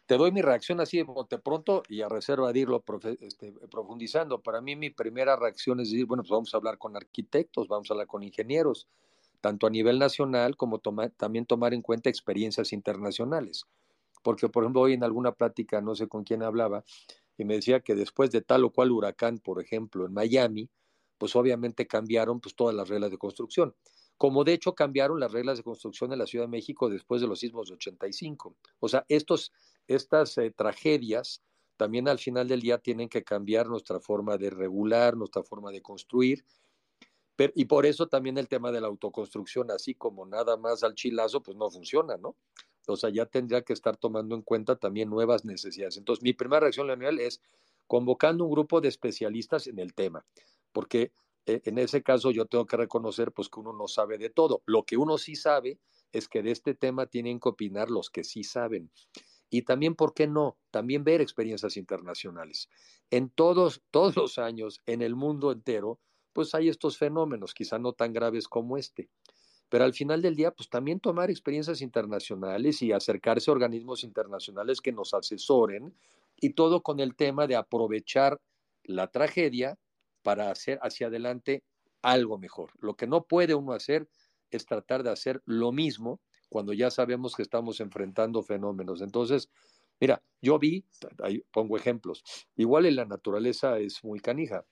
Te 0.07 0.15
doy 0.15 0.31
mi 0.31 0.41
reacción 0.41 0.79
así 0.79 0.97
de 0.97 1.37
pronto 1.37 1.83
y 1.89 2.01
a 2.01 2.07
reserva 2.07 2.53
de 2.53 2.59
irlo 2.61 2.81
este, 3.19 3.51
profundizando. 3.69 4.41
Para 4.41 4.61
mí 4.61 4.77
mi 4.77 4.89
primera 4.89 5.35
reacción 5.35 5.81
es 5.81 5.91
decir, 5.91 6.05
bueno, 6.05 6.23
pues 6.23 6.31
vamos 6.31 6.53
a 6.53 6.57
hablar 6.57 6.77
con 6.77 6.95
arquitectos, 6.95 7.67
vamos 7.67 7.91
a 7.91 7.93
hablar 7.93 8.07
con 8.07 8.23
ingenieros, 8.23 8.87
tanto 9.41 9.67
a 9.67 9.69
nivel 9.69 9.99
nacional 9.99 10.55
como 10.55 10.79
también 11.17 11.45
tomar 11.45 11.73
en 11.73 11.81
cuenta 11.81 12.09
experiencias 12.09 12.71
internacionales. 12.71 13.65
Porque, 14.23 14.47
por 14.47 14.63
ejemplo, 14.63 14.81
hoy 14.81 14.93
en 14.93 15.03
alguna 15.03 15.33
plática, 15.33 15.81
no 15.81 15.93
sé 15.93 16.07
con 16.07 16.23
quién 16.23 16.41
hablaba, 16.41 16.85
y 17.37 17.43
me 17.43 17.55
decía 17.55 17.81
que 17.81 17.93
después 17.93 18.31
de 18.31 18.41
tal 18.41 18.63
o 18.63 18.71
cual 18.71 18.91
huracán, 18.91 19.39
por 19.39 19.61
ejemplo, 19.61 20.05
en 20.05 20.13
Miami, 20.13 20.69
pues 21.17 21.35
obviamente 21.35 21.85
cambiaron 21.85 22.39
pues 22.39 22.55
todas 22.55 22.73
las 22.73 22.87
reglas 22.87 23.11
de 23.11 23.17
construcción. 23.17 23.75
Como 24.17 24.43
de 24.43 24.53
hecho 24.53 24.73
cambiaron 24.73 25.19
las 25.19 25.31
reglas 25.31 25.57
de 25.57 25.63
construcción 25.63 26.11
en 26.11 26.19
la 26.19 26.25
Ciudad 26.25 26.45
de 26.45 26.49
México 26.49 26.89
después 26.89 27.21
de 27.21 27.27
los 27.27 27.39
sismos 27.39 27.67
de 27.67 27.75
85. 27.75 28.55
O 28.79 28.87
sea, 28.87 29.05
estos, 29.09 29.51
estas 29.87 30.37
eh, 30.37 30.51
tragedias 30.51 31.43
también 31.77 32.07
al 32.07 32.17
final 32.17 32.47
del 32.47 32.61
día 32.61 32.79
tienen 32.79 33.07
que 33.07 33.23
cambiar 33.23 33.67
nuestra 33.67 33.99
forma 33.99 34.37
de 34.37 34.49
regular, 34.49 35.15
nuestra 35.15 35.43
forma 35.43 35.71
de 35.71 35.81
construir. 35.81 36.43
y 37.53 37.65
por 37.65 37.85
eso 37.85 38.07
también 38.07 38.37
el 38.39 38.47
tema 38.47 38.71
de 38.71 38.81
la 38.81 38.87
autoconstrucción, 38.87 39.69
así 39.69 39.93
como 39.93 40.25
nada 40.25 40.57
más 40.57 40.83
al 40.83 40.95
chilazo, 40.95 41.43
pues 41.43 41.55
no 41.55 41.69
funciona, 41.69 42.17
¿no? 42.17 42.35
O 42.87 42.95
sea, 42.95 43.11
ya 43.11 43.27
tendría 43.27 43.61
que 43.61 43.73
estar 43.73 43.95
tomando 43.95 44.33
en 44.33 44.41
cuenta 44.41 44.75
también 44.75 45.09
nuevas 45.09 45.45
necesidades. 45.45 45.97
Entonces, 45.97 46.23
mi 46.23 46.33
primera 46.33 46.61
reacción, 46.61 46.87
Leonel, 46.87 47.19
es 47.19 47.41
convocando 47.85 48.43
un 48.45 48.51
grupo 48.51 48.81
de 48.81 48.87
especialistas 48.87 49.67
en 49.67 49.77
el 49.77 49.93
tema, 49.93 50.25
porque 50.71 51.11
eh, 51.45 51.61
en 51.65 51.77
ese 51.77 52.01
caso 52.01 52.31
yo 52.31 52.45
tengo 52.45 52.65
que 52.65 52.77
reconocer 52.77 53.31
pues 53.31 53.49
que 53.49 53.59
uno 53.59 53.73
no 53.73 53.87
sabe 53.87 54.17
de 54.17 54.29
todo. 54.29 54.63
Lo 54.65 54.83
que 54.83 54.97
uno 54.97 55.17
sí 55.17 55.35
sabe 55.35 55.79
es 56.11 56.27
que 56.27 56.41
de 56.41 56.51
este 56.51 56.73
tema 56.73 57.05
tienen 57.05 57.39
que 57.39 57.49
opinar 57.49 57.89
los 57.89 58.09
que 58.09 58.23
sí 58.23 58.43
saben. 58.43 58.89
Y 59.49 59.63
también, 59.63 59.95
¿por 59.95 60.13
qué 60.13 60.27
no? 60.27 60.57
También 60.71 61.03
ver 61.03 61.21
experiencias 61.21 61.77
internacionales. 61.77 62.69
En 63.09 63.29
todos, 63.29 63.81
todos 63.91 64.15
los 64.15 64.37
años, 64.37 64.81
en 64.85 65.01
el 65.01 65.15
mundo 65.15 65.51
entero, 65.51 65.99
pues 66.33 66.53
hay 66.53 66.69
estos 66.69 66.97
fenómenos, 66.97 67.53
quizá 67.53 67.79
no 67.79 67.93
tan 67.93 68.13
graves 68.13 68.47
como 68.47 68.77
este. 68.77 69.09
Pero 69.69 69.83
al 69.83 69.93
final 69.93 70.21
del 70.21 70.35
día, 70.35 70.51
pues 70.51 70.69
también 70.69 70.99
tomar 70.99 71.29
experiencias 71.29 71.81
internacionales 71.81 72.81
y 72.81 72.91
acercarse 72.91 73.49
a 73.49 73.53
organismos 73.53 74.03
internacionales 74.03 74.79
que 74.81 74.91
nos 74.91 75.13
asesoren 75.13 75.93
y 76.39 76.51
todo 76.51 76.83
con 76.83 76.99
el 76.99 77.15
tema 77.15 77.47
de 77.47 77.55
aprovechar 77.55 78.39
la 78.83 79.07
tragedia 79.07 79.77
para 80.21 80.51
hacer 80.51 80.79
hacia 80.81 81.07
adelante 81.07 81.63
algo 82.01 82.37
mejor. 82.37 82.71
Lo 82.79 82.95
que 82.95 83.07
no 83.07 83.25
puede 83.25 83.55
uno 83.55 83.73
hacer 83.73 84.07
es 84.51 84.65
tratar 84.65 85.03
de 85.03 85.09
hacer 85.09 85.41
lo 85.45 85.71
mismo 85.71 86.21
cuando 86.49 86.73
ya 86.73 86.89
sabemos 86.89 87.35
que 87.35 87.43
estamos 87.43 87.79
enfrentando 87.79 88.43
fenómenos. 88.43 89.01
Entonces, 89.01 89.49
mira, 89.99 90.23
yo 90.41 90.59
vi, 90.59 90.85
ahí 91.23 91.43
pongo 91.51 91.77
ejemplos, 91.77 92.23
igual 92.55 92.85
en 92.85 92.95
la 92.95 93.05
naturaleza 93.05 93.79
es 93.79 94.03
muy 94.03 94.19
canija, 94.19 94.65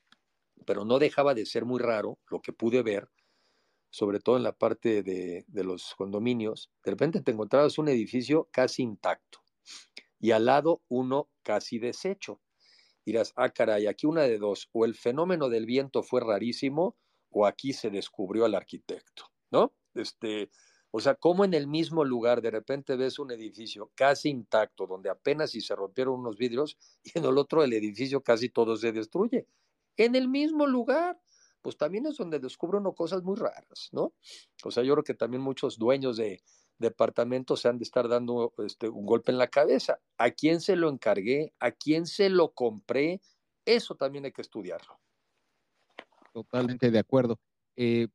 pero 0.66 0.86
no 0.86 1.00
dejaba 1.00 1.34
de 1.34 1.46
ser 1.46 1.66
muy 1.66 1.80
raro 1.80 2.18
lo 2.30 2.42
que 2.42 2.54
pude 2.54 2.82
ver 2.84 3.10
sobre 3.96 4.20
todo 4.20 4.36
en 4.36 4.44
la 4.44 4.52
parte 4.52 5.04
de, 5.04 5.46
los 5.48 5.96
condominios, 5.96 6.70
de 6.84 6.92
repente 6.92 7.22
te 7.22 7.32
encontrabas 7.32 7.78
un 7.78 7.88
edificio 7.88 8.50
casi 8.52 8.84
intacto 8.84 9.40
y 10.20 10.32
al 10.32 10.44
lado 10.48 10.82
uno 10.90 11.30
casi 11.44 11.80
deshecho. 11.80 12.42
Dirás, 13.06 13.32
ah, 13.38 13.52
caray, 13.52 13.88
aquí 13.88 14.06
una 14.06 14.24
de 14.24 14.38
dos, 14.38 14.68
o 14.74 14.84
el 14.84 14.96
fenómeno 14.96 15.48
del 15.48 15.66
viento 15.66 16.04
fue 16.04 16.20
rarísimo, 16.20 16.98
o 17.30 17.46
aquí 17.46 17.72
se 17.72 17.90
descubrió 17.90 18.44
al 18.44 18.56
arquitecto, 18.56 19.32
¿no? 19.50 19.74
Este, 19.94 20.50
o 20.96 21.02
sea, 21.02 21.16
como 21.16 21.44
en 21.44 21.54
el 21.54 21.68
mismo 21.68 22.06
lugar 22.06 22.42
de 22.42 22.52
repente 22.52 22.96
ves 22.96 23.20
un 23.20 23.30
edificio 23.30 23.92
casi 23.96 24.30
intacto, 24.30 24.88
donde 24.88 25.10
apenas 25.10 25.52
si 25.52 25.60
se 25.60 25.76
rompieron 25.76 26.22
unos 26.22 26.38
vidrios, 26.38 26.78
y 27.04 27.18
en 27.20 27.26
el 27.26 27.38
otro 27.38 27.66
el 27.66 27.74
edificio 27.74 28.24
casi 28.24 28.48
todo 28.48 28.78
se 28.78 28.94
destruye. 28.94 29.46
En 29.98 30.16
el 30.16 30.30
mismo 30.30 30.66
lugar 30.66 31.20
pues 31.62 31.76
también 31.76 32.06
es 32.06 32.16
donde 32.16 32.40
descubre 32.40 32.78
uno 32.78 32.94
cosas 32.94 33.24
muy 33.24 33.36
raras, 33.36 33.90
¿no? 33.92 34.14
O 34.64 34.72
sea, 34.72 34.84
yo 34.84 34.94
creo 34.94 35.04
que 35.04 35.16
también 35.16 35.42
muchos 35.42 35.78
dueños 35.78 36.16
de 36.16 36.42
departamentos 36.78 37.60
se 37.60 37.68
han 37.68 37.78
de 37.78 37.84
estar 37.84 38.08
dando 38.08 38.54
este, 38.60 38.88
un 38.88 39.06
golpe 39.06 39.34
en 39.34 39.38
la 39.38 39.48
cabeza. 39.48 40.00
¿A 40.18 40.32
quién 40.32 40.62
se 40.62 40.78
lo 40.78 40.88
encargué? 40.88 41.54
¿A 41.60 41.72
quién 41.72 42.06
se 42.06 42.30
lo 42.30 42.54
compré? 42.54 43.20
Eso 43.66 43.96
también 43.96 44.24
hay 44.24 44.32
que 44.32 44.44
estudiarlo. 44.44 44.98
Totalmente 46.32 46.90
de 46.90 47.00
acuerdo. 47.00 47.38
Eh, 47.76 48.08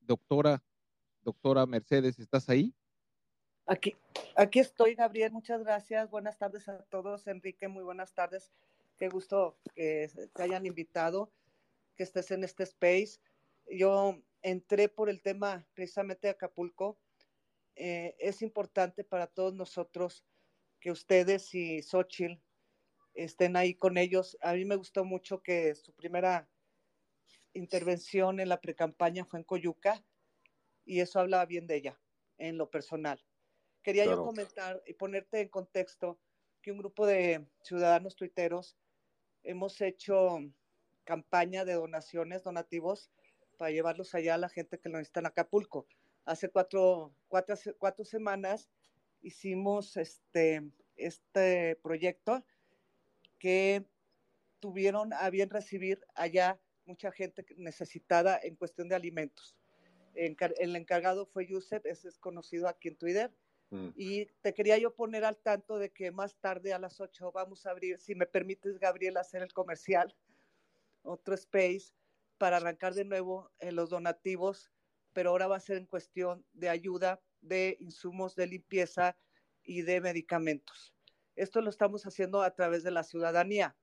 doctora, 0.00 0.62
doctora 1.24 1.66
Mercedes, 1.66 2.18
¿estás 2.18 2.48
ahí? 2.48 2.72
Aquí, 3.66 3.96
aquí 4.36 4.60
estoy, 4.60 4.94
Gabriel. 4.94 5.32
Muchas 5.32 5.62
gracias. 5.64 6.10
Buenas 6.10 6.36
tardes 6.36 6.68
a 6.68 6.84
todos. 6.84 7.26
Enrique, 7.26 7.66
muy 7.66 7.82
buenas 7.82 8.12
tardes. 8.12 8.52
Qué 8.98 9.08
gusto 9.08 9.58
que 9.74 10.10
te 10.34 10.42
hayan 10.42 10.66
invitado 10.66 11.32
que 11.96 12.02
estés 12.02 12.30
en 12.30 12.44
este 12.44 12.64
space. 12.64 13.20
Yo 13.70 14.22
entré 14.42 14.88
por 14.88 15.08
el 15.08 15.22
tema 15.22 15.66
precisamente 15.74 16.26
de 16.26 16.32
Acapulco. 16.32 16.98
Eh, 17.76 18.14
es 18.18 18.42
importante 18.42 19.02
para 19.02 19.26
todos 19.26 19.54
nosotros 19.54 20.24
que 20.78 20.90
ustedes 20.90 21.54
y 21.54 21.82
Xochitl 21.82 22.40
estén 23.14 23.56
ahí 23.56 23.74
con 23.74 23.96
ellos. 23.96 24.36
A 24.42 24.52
mí 24.52 24.64
me 24.64 24.76
gustó 24.76 25.04
mucho 25.04 25.42
que 25.42 25.74
su 25.74 25.92
primera 25.94 26.48
intervención 27.54 28.40
en 28.40 28.48
la 28.48 28.60
precampaña 28.60 29.24
fue 29.24 29.38
en 29.38 29.44
Coyuca 29.44 30.04
y 30.84 31.00
eso 31.00 31.20
hablaba 31.20 31.46
bien 31.46 31.66
de 31.66 31.76
ella 31.76 32.00
en 32.38 32.58
lo 32.58 32.70
personal. 32.70 33.22
Quería 33.82 34.04
yo 34.04 34.24
comentar 34.24 34.82
y 34.86 34.94
ponerte 34.94 35.40
en 35.40 35.48
contexto 35.48 36.18
que 36.62 36.72
un 36.72 36.78
grupo 36.78 37.06
de 37.06 37.46
ciudadanos 37.62 38.16
tuiteros 38.16 38.76
hemos 39.42 39.80
hecho 39.80 40.38
campaña 41.04 41.64
de 41.64 41.74
donaciones, 41.74 42.42
donativos, 42.42 43.10
para 43.58 43.70
llevarlos 43.70 44.14
allá 44.14 44.34
a 44.34 44.38
la 44.38 44.48
gente 44.48 44.78
que 44.78 44.88
lo 44.88 44.98
necesita 44.98 45.20
en 45.20 45.26
Acapulco. 45.26 45.86
Hace 46.24 46.48
cuatro, 46.48 47.14
cuatro, 47.28 47.54
cuatro 47.78 48.04
semanas 48.04 48.70
hicimos 49.20 49.96
este, 49.96 50.62
este 50.96 51.76
proyecto 51.82 52.44
que 53.38 53.84
tuvieron 54.60 55.12
a 55.12 55.28
bien 55.28 55.50
recibir 55.50 56.00
allá 56.14 56.58
mucha 56.86 57.12
gente 57.12 57.44
necesitada 57.56 58.40
en 58.42 58.56
cuestión 58.56 58.88
de 58.88 58.94
alimentos. 58.94 59.54
El 60.14 60.76
encargado 60.76 61.26
fue 61.26 61.46
Yusef, 61.46 61.84
ese 61.86 62.08
es 62.08 62.18
conocido 62.18 62.68
aquí 62.68 62.88
en 62.88 62.96
Twitter. 62.96 63.32
Mm. 63.70 63.88
Y 63.96 64.26
te 64.42 64.54
quería 64.54 64.78
yo 64.78 64.94
poner 64.94 65.24
al 65.24 65.36
tanto 65.36 65.78
de 65.78 65.90
que 65.90 66.10
más 66.10 66.36
tarde 66.36 66.72
a 66.72 66.78
las 66.78 67.00
8 67.00 67.32
vamos 67.32 67.66
a 67.66 67.70
abrir, 67.70 67.98
si 67.98 68.14
me 68.14 68.26
permites, 68.26 68.78
Gabriel, 68.78 69.16
hacer 69.16 69.42
el 69.42 69.52
comercial 69.52 70.14
otro 71.02 71.34
space 71.34 71.92
para 72.38 72.56
arrancar 72.56 72.94
de 72.94 73.04
nuevo 73.04 73.50
en 73.58 73.68
eh, 73.68 73.72
los 73.72 73.90
donativos, 73.90 74.70
pero 75.12 75.30
ahora 75.30 75.46
va 75.46 75.56
a 75.56 75.60
ser 75.60 75.76
en 75.76 75.86
cuestión 75.86 76.44
de 76.52 76.68
ayuda 76.68 77.20
de 77.40 77.76
insumos 77.80 78.34
de 78.34 78.46
limpieza 78.46 79.16
y 79.62 79.82
de 79.82 80.00
medicamentos. 80.00 80.94
Esto 81.36 81.60
lo 81.60 81.70
estamos 81.70 82.06
haciendo 82.06 82.42
a 82.42 82.54
través 82.54 82.82
de 82.82 82.90
la 82.90 83.02
ciudadanía. 83.02 83.76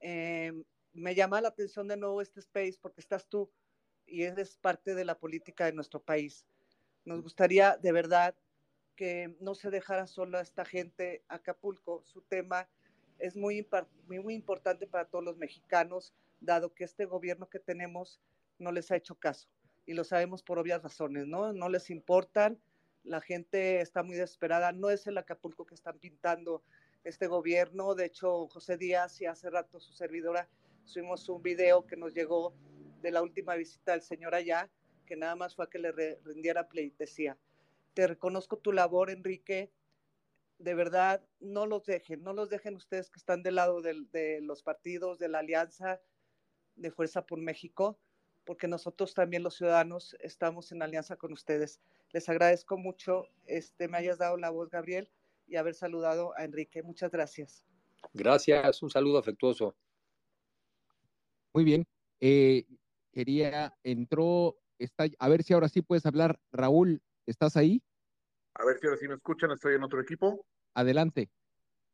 Em, 0.00 0.64
me 0.92 1.14
llama 1.14 1.40
la 1.40 1.48
atención 1.48 1.88
de 1.88 1.96
nuevo 1.96 2.20
este 2.20 2.40
space 2.40 2.78
porque 2.80 3.00
estás 3.00 3.26
tú 3.28 3.50
y 4.10 4.24
eres 4.24 4.56
parte 4.56 4.94
de 4.94 5.04
la 5.04 5.18
política 5.18 5.66
de 5.66 5.72
nuestro 5.72 6.02
país. 6.02 6.44
Nos 7.04 7.22
gustaría 7.22 7.76
de 7.76 7.92
verdad 7.92 8.34
que 8.96 9.36
no 9.40 9.54
se 9.54 9.70
dejara 9.70 10.06
sola 10.06 10.40
esta 10.40 10.64
gente 10.64 11.22
Acapulco. 11.28 12.02
Su 12.04 12.20
tema 12.22 12.68
es 13.18 13.36
muy, 13.36 13.66
muy, 14.06 14.18
muy 14.18 14.34
importante 14.34 14.86
para 14.86 15.06
todos 15.06 15.24
los 15.24 15.36
mexicanos, 15.36 16.12
dado 16.40 16.74
que 16.74 16.84
este 16.84 17.04
gobierno 17.04 17.48
que 17.48 17.60
tenemos 17.60 18.20
no 18.58 18.72
les 18.72 18.90
ha 18.90 18.96
hecho 18.96 19.14
caso. 19.14 19.48
Y 19.86 19.94
lo 19.94 20.04
sabemos 20.04 20.42
por 20.42 20.58
obvias 20.58 20.82
razones, 20.82 21.26
¿no? 21.26 21.52
No 21.52 21.68
les 21.68 21.88
importan, 21.90 22.60
la 23.04 23.20
gente 23.20 23.80
está 23.80 24.02
muy 24.02 24.16
desesperada, 24.16 24.72
no 24.72 24.90
es 24.90 25.06
el 25.06 25.16
Acapulco 25.16 25.64
que 25.66 25.74
están 25.74 25.98
pintando 25.98 26.62
este 27.04 27.26
gobierno. 27.26 27.94
De 27.94 28.04
hecho, 28.04 28.48
José 28.48 28.76
Díaz 28.76 29.20
y 29.20 29.26
hace 29.26 29.48
rato 29.50 29.80
su 29.80 29.92
servidora 29.92 30.48
subimos 30.84 31.28
un 31.28 31.42
video 31.42 31.86
que 31.86 31.96
nos 31.96 32.12
llegó 32.12 32.52
de 33.00 33.10
la 33.10 33.22
última 33.22 33.54
visita 33.54 33.92
del 33.92 34.02
señor 34.02 34.34
allá, 34.34 34.70
que 35.06 35.16
nada 35.16 35.36
más 35.36 35.54
fue 35.54 35.64
a 35.64 35.68
que 35.68 35.78
le 35.78 35.92
rindiera 36.24 36.68
pleitesía. 36.68 37.36
Te 37.94 38.06
reconozco 38.06 38.58
tu 38.58 38.72
labor, 38.72 39.10
Enrique. 39.10 39.72
De 40.58 40.74
verdad, 40.74 41.24
no 41.40 41.66
los 41.66 41.84
dejen, 41.84 42.22
no 42.22 42.32
los 42.32 42.50
dejen 42.50 42.76
ustedes 42.76 43.10
que 43.10 43.18
están 43.18 43.42
del 43.42 43.56
lado 43.56 43.80
de 43.80 44.40
los 44.42 44.62
partidos, 44.62 45.18
de 45.18 45.28
la 45.28 45.38
alianza, 45.38 46.00
de 46.76 46.90
Fuerza 46.90 47.26
por 47.26 47.40
México, 47.40 47.98
porque 48.44 48.68
nosotros 48.68 49.14
también 49.14 49.42
los 49.42 49.56
ciudadanos 49.56 50.16
estamos 50.20 50.72
en 50.72 50.82
alianza 50.82 51.16
con 51.16 51.32
ustedes. 51.32 51.80
Les 52.12 52.28
agradezco 52.28 52.76
mucho 52.76 53.26
este 53.46 53.88
me 53.88 53.98
hayas 53.98 54.18
dado 54.18 54.36
la 54.36 54.50
voz, 54.50 54.70
Gabriel, 54.70 55.08
y 55.46 55.56
haber 55.56 55.74
saludado 55.74 56.32
a 56.36 56.44
Enrique. 56.44 56.82
Muchas 56.82 57.10
gracias. 57.10 57.64
Gracias, 58.12 58.82
un 58.82 58.90
saludo 58.90 59.18
afectuoso. 59.18 59.74
Muy 61.52 61.64
bien. 61.64 61.86
Eh, 62.20 62.66
quería, 63.12 63.74
entró, 63.82 64.58
está, 64.78 65.06
a 65.18 65.28
ver 65.28 65.42
si 65.42 65.52
ahora 65.52 65.68
sí 65.68 65.82
puedes 65.82 66.06
hablar. 66.06 66.40
Raúl, 66.52 67.02
¿estás 67.26 67.56
ahí? 67.56 67.82
A 68.54 68.64
ver 68.64 68.78
si 68.78 68.86
ahora 68.86 68.98
sí 68.98 69.08
me 69.08 69.14
escuchan, 69.14 69.50
estoy 69.52 69.74
en 69.74 69.82
otro 69.82 70.00
equipo. 70.00 70.46
Adelante. 70.74 71.30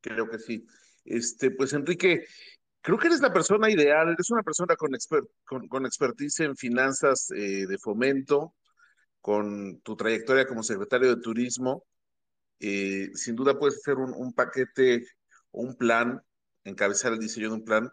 Creo 0.01 0.29
que 0.29 0.39
sí. 0.39 0.67
Este, 1.05 1.51
pues 1.51 1.73
Enrique, 1.73 2.25
Creo 2.87 2.99
que 2.99 3.09
eres 3.09 3.21
la 3.21 3.33
persona 3.33 3.69
ideal, 3.69 4.11
eres 4.11 4.31
una 4.31 4.45
persona 4.45 4.77
con, 4.77 4.93
con, 5.69 5.87
expertise 5.87 6.39
en 6.45 6.57
finanzas 6.57 7.33
eh, 7.33 7.67
de 7.67 7.79
fomento, 7.79 8.55
con 9.21 9.81
tu 9.81 9.97
trayectoria 9.97 10.47
como 10.47 10.63
secretario 10.63 11.09
de 11.09 11.21
turismo. 11.21 11.85
Eh, 12.61 13.11
sin 13.15 13.35
duda 13.35 13.59
puedes 13.59 13.79
hacer 13.79 13.97
un, 13.97 14.15
un 14.15 14.33
paquete 14.33 15.05
un 15.51 15.75
plan, 15.77 16.23
encabezar 16.63 17.13
el 17.13 17.19
diseño 17.19 17.49
de 17.49 17.55
un 17.57 17.65
plan 17.65 17.91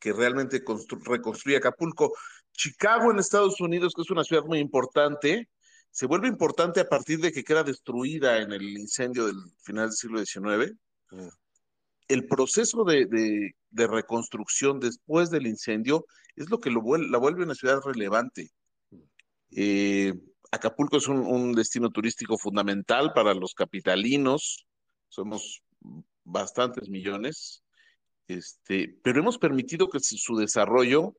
que 0.00 0.12
realmente 0.12 0.64
reconstruya 1.04 1.58
Acapulco. 1.58 2.12
Chicago 2.56 3.10
en 3.10 3.18
Estados 3.18 3.60
Unidos, 3.60 3.92
que 3.94 4.02
es 4.02 4.10
una 4.10 4.24
ciudad 4.24 4.44
muy 4.44 4.58
importante, 4.58 5.48
se 5.90 6.06
vuelve 6.06 6.28
importante 6.28 6.80
a 6.80 6.88
partir 6.88 7.18
de 7.20 7.30
que 7.32 7.44
queda 7.44 7.62
destruida 7.62 8.38
en 8.40 8.52
el 8.52 8.62
incendio 8.78 9.26
del 9.26 9.36
final 9.62 9.88
del 9.88 9.96
siglo 9.96 10.24
XIX. 10.24 10.76
El 12.08 12.26
proceso 12.26 12.84
de, 12.84 13.06
de- 13.06 13.54
de 13.70 13.86
reconstrucción 13.86 14.78
después 14.80 15.30
del 15.30 15.46
incendio 15.46 16.06
es 16.36 16.48
lo 16.50 16.58
que 16.60 16.70
lo 16.70 16.80
la 16.98 17.18
vuelve 17.18 17.44
una 17.44 17.54
ciudad 17.54 17.80
relevante. 17.84 18.50
Eh, 19.50 20.12
Acapulco 20.50 20.96
es 20.96 21.08
un, 21.08 21.18
un 21.18 21.52
destino 21.52 21.90
turístico 21.90 22.38
fundamental 22.38 23.12
para 23.14 23.34
los 23.34 23.54
capitalinos, 23.54 24.66
somos 25.08 25.62
bastantes 26.24 26.88
millones, 26.88 27.62
este, 28.28 28.96
pero 29.02 29.20
hemos 29.20 29.38
permitido 29.38 29.88
que 29.88 29.98
su 30.00 30.36
desarrollo 30.36 31.14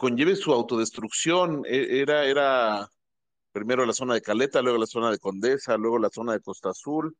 conlleve 0.00 0.34
su 0.34 0.50
autodestrucción. 0.52 1.62
E- 1.66 2.00
Era, 2.00 2.24
era 2.24 2.88
primero 3.52 3.84
la 3.86 3.92
zona 3.92 4.14
de 4.14 4.22
Caleta, 4.22 4.62
luego 4.62 4.78
la 4.78 4.86
zona 4.86 5.10
de 5.10 5.18
Condesa, 5.18 5.76
luego 5.76 5.98
la 5.98 6.10
zona 6.10 6.32
de 6.32 6.40
Costa 6.40 6.70
Azul. 6.70 7.14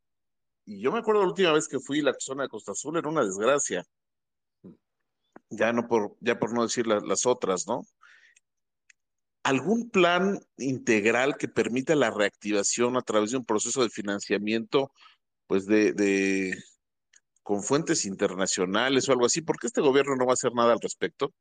Y 0.67 0.81
yo 0.83 0.93
me 0.93 1.01
acuerdo 1.01 1.23
la 1.23 1.29
última 1.29 1.53
vez 1.53 1.69
que 1.69 1.81
fui, 1.81 2.01
la 2.03 2.15
zona 2.19 2.45
de 2.45 2.49
Costa 2.49 2.73
Azul 2.73 2.97
era 2.97 3.09
una 3.09 3.25
desgracia. 3.25 3.85
Ya 5.51 5.73
no 5.73 5.87
por, 5.89 6.17
ya 6.21 6.39
por 6.39 6.55
no 6.55 6.63
decir 6.63 6.87
la- 6.87 7.01
las 7.01 7.27
otras, 7.27 7.67
¿no? 7.67 7.83
¿Algún 9.43 9.91
plan 9.91 10.39
integral 10.59 11.37
que 11.37 11.49
permita 11.49 11.95
la 11.95 12.11
reactivación 12.11 12.97
a 12.97 13.03
través 13.03 13.31
de 13.33 13.39
un 13.39 13.45
proceso 13.45 13.83
de 13.83 13.91
financiamiento, 13.91 14.93
pues 15.47 15.67
de, 15.67 15.93
de 15.93 16.57
con 17.43 17.63
fuentes 17.63 18.07
internacionales 18.07 19.09
o 19.09 19.13
algo 19.13 19.27
así? 19.27 19.43
Porque 19.43 19.67
este 19.69 19.83
gobierno 19.83 20.17
no 20.17 20.27
va 20.27 20.33
a 20.33 20.41
hacer 20.41 20.53
nada 20.55 20.73
al 20.75 20.81
respecto. 20.81 21.33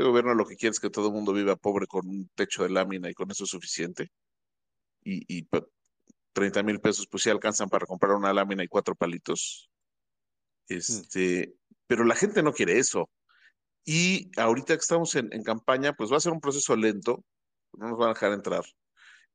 Este 0.00 0.08
gobierno 0.08 0.32
lo 0.32 0.46
que 0.46 0.56
quiere 0.56 0.70
es 0.70 0.80
que 0.80 0.88
todo 0.88 1.08
el 1.08 1.12
mundo 1.12 1.34
viva 1.34 1.56
pobre 1.56 1.86
con 1.86 2.08
un 2.08 2.30
techo 2.34 2.62
de 2.62 2.70
lámina 2.70 3.10
y 3.10 3.12
con 3.12 3.30
eso 3.30 3.44
es 3.44 3.50
suficiente. 3.50 4.08
Y, 5.04 5.24
y 5.28 5.42
pa- 5.42 5.66
30 6.32 6.62
mil 6.62 6.80
pesos, 6.80 7.06
pues 7.10 7.22
sí 7.24 7.30
alcanzan 7.30 7.68
para 7.68 7.86
comprar 7.86 8.14
una 8.16 8.32
lámina 8.32 8.64
y 8.64 8.68
cuatro 8.68 8.94
palitos. 8.94 9.70
Este, 10.68 11.54
pero 11.86 12.04
la 12.04 12.14
gente 12.14 12.42
no 12.42 12.54
quiere 12.54 12.78
eso. 12.78 13.10
Y 13.84 14.30
ahorita 14.40 14.74
que 14.74 14.80
estamos 14.80 15.14
en, 15.16 15.32
en 15.32 15.42
campaña, 15.42 15.94
pues 15.94 16.12
va 16.12 16.18
a 16.18 16.20
ser 16.20 16.32
un 16.32 16.40
proceso 16.40 16.76
lento, 16.76 17.24
no 17.74 17.88
nos 17.90 17.98
van 17.98 18.10
a 18.10 18.14
dejar 18.14 18.32
entrar. 18.32 18.64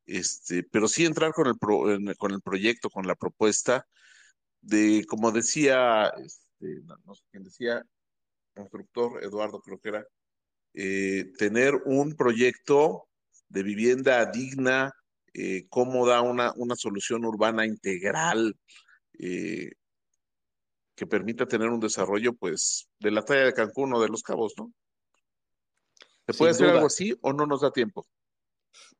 Este, 0.06 0.64
pero 0.64 0.88
sí 0.88 1.06
entrar 1.06 1.34
con 1.34 1.48
el, 1.48 1.58
pro- 1.58 1.94
en- 1.94 2.14
con 2.16 2.32
el 2.34 2.42
proyecto, 2.42 2.90
con 2.90 3.08
la 3.08 3.16
propuesta 3.16 3.88
de, 4.62 5.06
como 5.08 5.32
decía, 5.32 6.10
este, 6.24 6.82
no, 6.86 6.98
no 7.06 7.16
sé 7.16 7.24
quién 7.32 7.44
decía, 7.44 7.84
constructor 8.56 9.24
Eduardo 9.24 9.62
creo 9.62 9.80
que 9.80 9.90
era, 9.90 10.06
eh, 10.78 11.32
tener 11.38 11.74
un 11.86 12.16
proyecto 12.16 13.08
de 13.48 13.64
vivienda 13.64 14.26
digna, 14.26 14.94
eh, 15.34 15.68
cómoda, 15.70 16.22
una, 16.22 16.52
una 16.58 16.76
solución 16.76 17.24
urbana 17.24 17.66
integral, 17.66 18.58
eh, 19.18 19.72
que 20.96 21.08
permita 21.08 21.46
tener 21.46 21.70
un 21.70 21.80
desarrollo, 21.80 22.34
pues, 22.34 22.90
de 23.00 23.12
la 23.12 23.24
talla 23.24 23.46
de 23.46 23.54
Cancún 23.54 23.94
o 23.94 24.02
de 24.02 24.10
Los 24.10 24.22
Cabos, 24.22 24.54
¿no? 24.58 24.74
¿Se 26.26 26.34
Sin 26.34 26.38
puede 26.40 26.52
hacer 26.52 26.68
duda. 26.68 26.76
algo 26.76 26.88
así 26.88 27.16
o 27.22 27.32
no 27.32 27.46
nos 27.46 27.62
da 27.62 27.72
tiempo? 27.72 28.06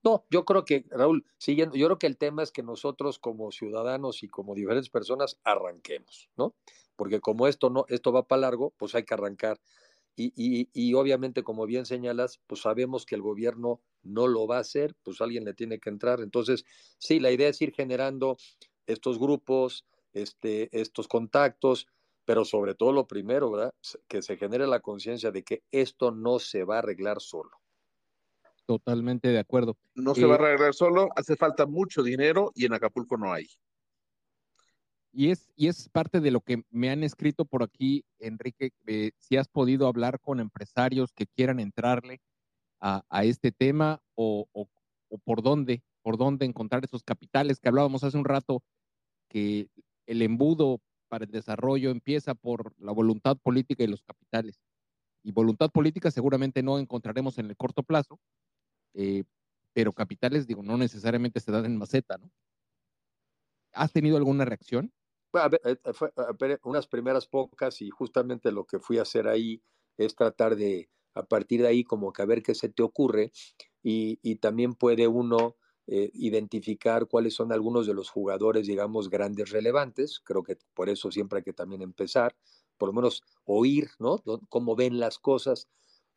No, 0.02 0.26
yo 0.30 0.46
creo 0.46 0.64
que, 0.64 0.86
Raúl, 0.90 1.26
siguiendo, 1.38 1.76
yo 1.76 1.88
creo 1.88 2.00
que 2.00 2.08
el 2.08 2.18
tema 2.18 2.44
es 2.44 2.52
que 2.52 2.64
nosotros 2.64 3.20
como 3.20 3.52
ciudadanos 3.52 4.24
y 4.24 4.30
como 4.30 4.56
diferentes 4.56 4.90
personas 4.90 5.40
arranquemos, 5.44 6.30
¿no? 6.38 6.56
Porque 6.96 7.20
como 7.20 7.48
esto 7.48 7.70
no, 7.70 7.86
esto 7.90 8.14
va 8.14 8.28
para 8.28 8.42
largo, 8.42 8.74
pues 8.78 8.96
hay 8.96 9.04
que 9.04 9.14
arrancar. 9.14 9.60
Y, 10.16 10.34
y, 10.36 10.70
y 10.74 10.94
obviamente, 10.94 11.44
como 11.44 11.66
bien 11.66 11.86
señalas, 11.86 12.40
pues 12.48 12.62
sabemos 12.62 13.06
que 13.06 13.16
el 13.16 13.22
gobierno 13.22 13.82
no 14.04 14.28
lo 14.28 14.48
va 14.48 14.58
a 14.58 14.62
hacer, 14.62 14.96
pues 15.04 15.20
alguien 15.22 15.46
le 15.46 15.54
tiene 15.54 15.80
que 15.80 15.90
entrar. 15.90 16.22
Entonces, 16.22 16.64
sí, 17.00 17.20
la 17.20 17.32
idea 17.32 17.50
es 17.50 17.62
ir 17.62 17.74
generando 17.74 18.38
estos 18.88 19.20
grupos, 19.20 19.86
este, 20.14 20.70
estos 20.80 21.08
contactos, 21.08 21.88
pero 22.26 22.46
sobre 22.46 22.76
todo 22.76 22.92
lo 22.94 23.08
primero, 23.08 23.52
¿verdad? 23.52 23.74
Que 24.08 24.22
se 24.22 24.38
genere 24.38 24.68
la 24.68 24.80
conciencia 24.80 25.32
de 25.32 25.44
que 25.44 25.64
esto 25.72 26.12
no 26.12 26.40
se 26.40 26.64
va 26.64 26.76
a 26.78 26.80
arreglar 26.80 27.22
solo. 27.22 27.52
Totalmente 28.68 29.30
de 29.30 29.40
acuerdo. 29.40 29.78
No 29.96 30.16
se 30.16 30.26
va 30.26 30.36
a 30.36 30.38
Eh, 30.38 30.40
arreglar 30.40 30.74
solo, 30.74 31.10
hace 31.18 31.36
falta 31.36 31.66
mucho 31.66 32.02
dinero 32.02 32.52
y 32.56 32.66
en 32.66 32.74
Acapulco 32.74 33.18
no 33.18 33.34
hay. 33.34 33.48
Y 35.18 35.30
es, 35.32 35.50
y 35.56 35.68
es 35.70 35.88
parte 35.88 36.20
de 36.20 36.30
lo 36.30 36.42
que 36.42 36.66
me 36.72 36.90
han 36.90 37.02
escrito 37.02 37.46
por 37.46 37.64
aquí, 37.64 38.04
Enrique, 38.20 38.72
eh, 38.86 39.12
si 39.18 39.38
has 39.38 39.48
podido 39.48 39.88
hablar 39.88 40.20
con 40.20 40.42
empresarios 40.42 41.14
que 41.14 41.26
quieran 41.26 41.62
entrarle 41.62 42.20
a, 42.82 43.06
a 43.10 43.24
este 43.26 43.52
tema 43.54 44.02
o, 44.16 44.48
o- 44.54 44.70
por 45.24 45.42
dónde, 45.42 45.84
por 46.04 46.18
dónde 46.18 46.46
encontrar 46.46 46.84
esos 46.84 47.04
capitales 47.04 47.60
que 47.62 47.70
hablábamos 47.70 48.04
hace 48.04 48.18
un 48.18 48.26
rato, 48.26 48.62
que 49.30 49.70
el 50.08 50.22
embudo 50.22 50.82
para 51.10 51.26
el 51.26 51.32
desarrollo 51.32 51.92
empieza 51.92 52.36
por 52.36 52.74
la 52.80 52.92
voluntad 52.92 53.38
política 53.38 53.84
y 53.84 53.88
los 53.88 54.04
capitales. 54.04 54.62
Y 55.24 55.32
voluntad 55.32 55.72
política 55.72 56.12
seguramente 56.12 56.64
no 56.64 56.80
encontraremos 56.80 57.38
en 57.40 57.48
el 57.48 57.58
corto 57.58 57.84
plazo, 57.84 58.20
eh, 58.96 59.24
pero 59.74 59.94
capitales, 59.94 60.48
digo, 60.48 60.64
no 60.64 60.78
necesariamente 60.78 61.40
se 61.40 61.52
dan 61.52 61.66
en 61.66 61.78
maceta, 61.78 62.18
¿no? 62.18 62.32
¿Has 63.74 63.92
tenido 63.92 64.18
alguna 64.18 64.46
reacción? 64.46 64.92
A 65.36 65.50
eh, 65.64 65.78
ver, 66.40 66.60
unas 66.64 66.88
primeras 66.88 67.28
pocas 67.28 67.82
y 67.82 67.90
justamente 67.90 68.52
lo 68.52 68.66
que 68.66 68.80
fui 68.80 68.98
a 68.98 69.04
hacer 69.04 69.28
ahí 69.28 69.62
es 69.98 70.16
tratar 70.16 70.56
de, 70.56 70.90
a 71.14 71.24
partir 71.24 71.62
de 71.62 71.68
ahí, 71.68 71.84
como 71.84 72.14
que 72.14 72.22
a 72.22 72.26
ver 72.26 72.44
qué 72.44 72.56
se 72.56 72.70
te 72.70 72.84
ocurre 72.84 73.32
y, 73.84 74.36
también 74.38 74.74
puede 74.74 75.08
uno 75.08 75.56
eh, 75.88 76.10
identificar 76.14 77.08
cuáles 77.08 77.36
son 77.36 77.52
algunos 77.52 77.86
de 77.86 77.94
los 77.94 78.10
jugadores, 78.10 78.68
digamos, 78.68 79.10
grandes 79.10 79.52
relevantes. 79.52 80.20
Creo 80.20 80.44
que 80.44 80.58
por 80.74 80.90
eso 80.90 81.12
siempre 81.12 81.40
hay 81.40 81.44
que 81.44 81.54
también 81.54 81.82
empezar, 81.82 82.36
por 82.78 82.90
lo 82.90 82.94
menos 82.94 83.24
oír, 83.46 83.90
¿no? 84.00 84.22
Cómo 84.50 84.76
ven 84.76 85.00
las 85.00 85.20
cosas. 85.20 85.68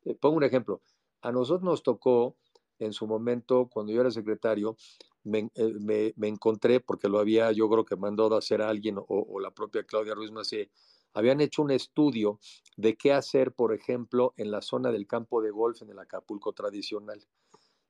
Eh, 0.04 0.14
pongo 0.14 0.36
un 0.36 0.44
ejemplo. 0.44 0.80
A 1.20 1.32
nosotros 1.32 1.62
nos 1.62 1.82
tocó 1.82 2.36
en 2.78 2.92
su 2.92 3.06
momento, 3.06 3.68
cuando 3.72 3.92
yo 3.92 4.00
era 4.00 4.10
secretario, 4.10 4.76
me, 5.24 5.50
eh, 5.54 6.12
me- 6.16 6.28
encontré, 6.28 6.80
porque 6.80 7.08
lo 7.08 7.18
había 7.18 7.52
yo 7.52 7.68
creo 7.68 7.84
que 7.84 7.96
mandado 7.96 8.34
a 8.34 8.38
hacer 8.38 8.62
alguien 8.62 8.96
o, 8.98 9.40
la 9.40 9.50
propia 9.52 9.84
Claudia 9.84 10.14
Ruiz 10.14 10.30
Macé, 10.30 10.70
habían 11.14 11.40
hecho 11.40 11.62
un 11.62 11.70
estudio 11.70 12.38
de 12.76 12.96
qué 12.96 13.12
hacer, 13.12 13.52
por 13.52 13.74
ejemplo, 13.74 14.34
en 14.36 14.50
la 14.50 14.62
zona 14.62 14.90
del 14.92 15.06
campo 15.06 15.42
de 15.42 15.50
golf 15.50 15.82
en 15.82 15.90
el 15.90 15.98
Acapulco 15.98 16.52
tradicional. 16.52 17.26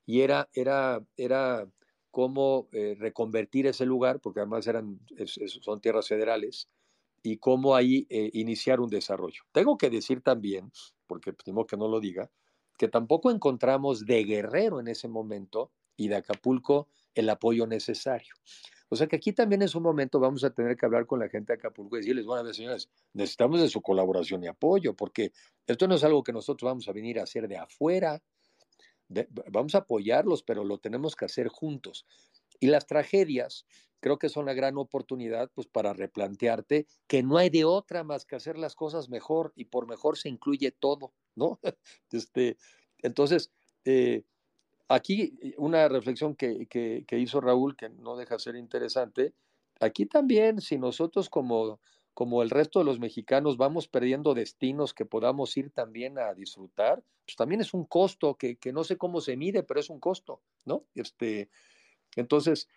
Y 0.06 0.22
era, 0.22 0.48
era, 0.54 1.04
era 1.16 1.70
cómo 2.10 2.68
eh, 2.72 2.96
reconvertir 2.98 3.66
ese 3.66 3.84
lugar, 3.86 4.20
porque 4.20 4.40
además 4.40 4.66
eran, 4.66 5.00
son 5.62 5.80
tierras 5.80 6.08
federales, 6.08 6.68
y 7.22 7.38
cómo 7.38 7.74
ahí 7.76 8.06
eh, 8.10 8.30
iniciar 8.34 8.80
un 8.80 8.88
desarrollo. 8.90 9.42
Tengo 9.52 9.76
que 9.76 9.90
decir 9.90 10.22
también, 10.22 10.72
porque 11.06 11.32
tengo 11.32 11.66
que 11.66 11.76
no 11.76 11.88
lo 11.88 12.00
diga, 12.00 12.30
que 12.78 12.88
tampoco 12.88 13.30
encontramos 13.30 14.06
de 14.06 14.24
Guerrero 14.24 14.80
en 14.80 14.88
ese 14.88 15.08
momento 15.08 15.70
y 15.96 16.08
de 16.08 16.16
Acapulco 16.16 16.88
el 17.14 17.28
apoyo 17.28 17.66
necesario. 17.66 18.34
O 18.88 18.96
sea 18.96 19.06
que 19.06 19.16
aquí 19.16 19.32
también 19.32 19.60
en 19.60 19.68
su 19.68 19.80
momento 19.80 20.18
vamos 20.18 20.44
a 20.44 20.50
tener 20.50 20.76
que 20.76 20.86
hablar 20.86 21.04
con 21.04 21.18
la 21.18 21.28
gente 21.28 21.52
de 21.52 21.58
Acapulco 21.58 21.96
y 21.96 22.00
decirles, 22.00 22.24
bueno, 22.24 22.50
señores, 22.54 22.88
necesitamos 23.12 23.60
de 23.60 23.68
su 23.68 23.82
colaboración 23.82 24.42
y 24.44 24.46
apoyo, 24.46 24.94
porque 24.94 25.32
esto 25.66 25.86
no 25.86 25.96
es 25.96 26.04
algo 26.04 26.22
que 26.22 26.32
nosotros 26.32 26.70
vamos 26.70 26.88
a 26.88 26.92
venir 26.92 27.18
a 27.20 27.24
hacer 27.24 27.48
de 27.48 27.58
afuera, 27.58 28.22
vamos 29.50 29.74
a 29.74 29.78
apoyarlos, 29.78 30.42
pero 30.42 30.64
lo 30.64 30.78
tenemos 30.78 31.16
que 31.16 31.26
hacer 31.26 31.48
juntos. 31.48 32.06
Y 32.60 32.68
las 32.68 32.86
tragedias 32.86 33.66
creo 34.00 34.18
que 34.18 34.28
son 34.28 34.44
una 34.44 34.54
gran 34.54 34.78
oportunidad 34.78 35.50
pues 35.54 35.66
para 35.66 35.92
replantearte 35.92 36.86
que 37.06 37.22
no 37.22 37.36
hay 37.38 37.50
de 37.50 37.64
otra 37.64 38.04
más 38.04 38.24
que 38.24 38.36
hacer 38.36 38.58
las 38.58 38.74
cosas 38.74 39.08
mejor 39.08 39.52
y 39.56 39.66
por 39.66 39.86
mejor 39.88 40.18
se 40.18 40.28
incluye 40.28 40.70
todo, 40.72 41.12
¿no? 41.34 41.60
Este, 42.12 42.56
entonces, 43.02 43.50
eh, 43.84 44.24
aquí 44.88 45.38
eh, 45.42 45.54
una 45.58 45.88
reflexión 45.88 46.34
que, 46.34 46.66
que, 46.66 47.04
que 47.06 47.18
hizo 47.18 47.40
Raúl 47.40 47.76
que 47.76 47.88
no 47.90 48.16
deja 48.16 48.34
de 48.36 48.40
ser 48.40 48.56
interesante, 48.56 49.34
aquí 49.80 50.06
también 50.06 50.60
si 50.60 50.78
nosotros 50.78 51.28
como, 51.28 51.80
como 52.14 52.42
el 52.42 52.50
resto 52.50 52.78
de 52.80 52.84
los 52.84 52.98
mexicanos 53.00 53.56
vamos 53.56 53.88
perdiendo 53.88 54.34
destinos 54.34 54.94
que 54.94 55.04
podamos 55.06 55.56
ir 55.56 55.70
también 55.70 56.18
a 56.18 56.34
disfrutar, 56.34 57.02
pues 57.24 57.36
también 57.36 57.60
es 57.60 57.74
un 57.74 57.84
costo 57.84 58.36
que, 58.36 58.56
que 58.56 58.72
no 58.72 58.84
sé 58.84 58.96
cómo 58.96 59.20
se 59.20 59.36
mide, 59.36 59.62
pero 59.62 59.80
es 59.80 59.90
un 59.90 60.00
costo, 60.00 60.42
¿no? 60.64 60.86
Este, 60.94 61.50
entonces, 62.16 62.68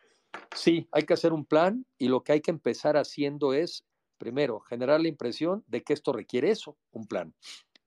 sí, 0.56 0.88
hay 0.92 1.04
que 1.04 1.14
hacer 1.14 1.34
un 1.34 1.46
plan 1.46 1.86
y 1.98 2.08
lo 2.08 2.24
que 2.24 2.34
hay 2.34 2.42
que 2.42 2.52
empezar 2.52 2.98
haciendo 2.98 3.54
es, 3.54 3.86
primero, 4.18 4.60
generar 4.60 5.02
la 5.02 5.08
impresión 5.08 5.64
de 5.68 5.84
que 5.84 5.94
esto 5.94 6.14
requiere 6.14 6.52
eso, 6.52 6.78
un 6.92 7.08
plan, 7.08 7.34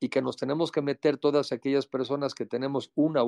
y 0.00 0.08
que 0.08 0.22
nos 0.22 0.36
tenemos 0.36 0.70
que 0.70 0.82
meter 0.82 1.18
todas 1.18 1.52
aquellas 1.52 1.86
personas 1.86 2.34
que 2.34 2.46
tenemos 2.46 2.90
una 2.94 3.24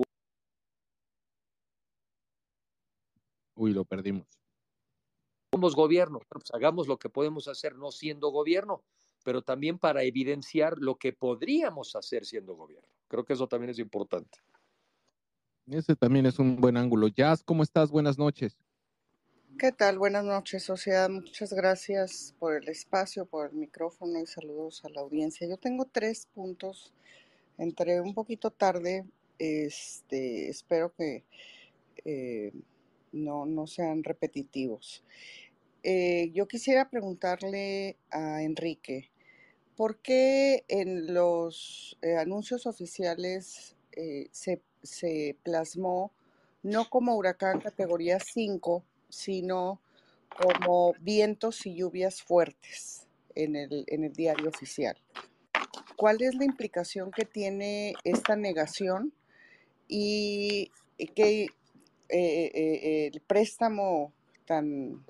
Uy, 3.59 3.73
lo 3.73 3.85
perdimos. 3.87 4.27
somos 5.51 5.75
gobierno, 5.75 6.21
pues 6.29 6.45
hagamos 6.53 6.87
lo 6.87 6.99
que 6.99 7.09
podemos 7.09 7.49
hacer 7.49 7.75
no 7.75 7.91
siendo 7.91 8.29
gobierno, 8.29 8.85
pero 9.25 9.41
también 9.41 9.79
para 9.79 10.03
evidenciar 10.03 10.77
lo 10.79 10.97
que 10.97 11.15
podríamos 11.15 11.97
hacer 11.97 12.27
siendo 12.27 12.55
gobierno. 12.55 12.89
Creo 13.09 13.25
que 13.25 13.33
eso 13.33 13.49
también 13.49 13.71
es 13.71 13.79
importante. 13.79 14.39
Ese 15.67 15.97
también 15.97 16.27
es 16.27 16.39
un 16.39 16.57
buen 16.57 16.77
ángulo. 16.77 17.09
Jazz, 17.09 17.43
¿cómo 17.43 17.63
estás? 17.63 17.91
Buenas 17.91 18.19
noches. 18.19 18.59
¿Qué 19.59 19.73
tal? 19.73 19.99
Buenas 19.99 20.23
noches, 20.23 20.65
sociedad. 20.65 21.09
Muchas 21.09 21.51
gracias 21.55 22.35
por 22.39 22.57
el 22.57 22.69
espacio, 22.69 23.25
por 23.25 23.49
el 23.49 23.57
micrófono 23.57 24.21
y 24.21 24.27
saludos 24.27 24.85
a 24.85 24.91
la 24.91 25.01
audiencia. 25.01 25.49
Yo 25.49 25.57
tengo 25.57 25.87
tres 25.87 26.29
puntos. 26.35 26.93
Entré 27.57 28.03
un 28.03 28.13
poquito 28.13 28.51
tarde. 28.51 29.07
Este, 29.39 30.51
espero 30.51 30.93
que 30.95 31.25
eh, 32.05 32.53
no, 33.13 33.47
no 33.47 33.67
sean 33.67 34.05
repetitivos. 34.05 35.03
Eh, 35.83 36.31
yo 36.35 36.47
quisiera 36.47 36.91
preguntarle 36.91 37.97
a 38.11 38.43
Enrique, 38.43 39.09
¿por 39.75 39.97
qué 40.03 40.67
en 40.69 41.15
los 41.15 41.97
eh, 42.03 42.19
anuncios 42.19 42.67
oficiales 42.67 43.75
se, 44.33 44.61
se 44.83 45.35
plasmó 45.43 46.13
no 46.63 46.91
como 46.91 47.17
huracán 47.17 47.61
categoría 47.61 48.19
5, 48.21 48.85
sino 49.09 49.81
como 50.29 50.95
vientos 51.01 51.65
y 51.67 51.77
lluvias 51.77 52.23
fuertes 52.23 53.07
en 53.35 53.57
el, 53.57 53.85
en 53.89 54.05
el 54.05 54.13
diario 54.13 54.49
oficial. 54.49 54.97
¿Cuál 55.97 56.23
es 56.23 56.35
la 56.35 56.45
implicación 56.45 57.11
que 57.11 57.25
tiene 57.25 57.95
esta 58.05 58.37
negación 58.37 59.13
y 59.89 60.71
que 61.15 61.43
eh, 61.43 61.49
eh, 62.09 62.51
eh, 62.55 63.11
el 63.13 63.21
préstamo 63.21 64.13
tan 64.47 65.05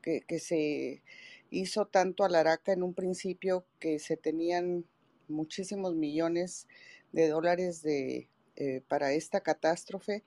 que, 0.00 0.22
que, 0.22 0.38
se 0.38 1.02
hizo 1.50 1.86
tanto 1.86 2.24
a 2.24 2.30
la 2.30 2.40
Araca 2.40 2.72
en 2.72 2.82
un 2.82 2.94
principio 2.94 3.66
que 3.78 3.98
se 3.98 4.16
tenían 4.16 4.86
muchísimos 5.28 5.94
millones 5.94 6.66
de 7.12 7.28
dólares 7.28 7.82
de, 7.82 8.28
para 8.88 9.12
esta 9.12 9.40
catástrofe, 9.42 10.24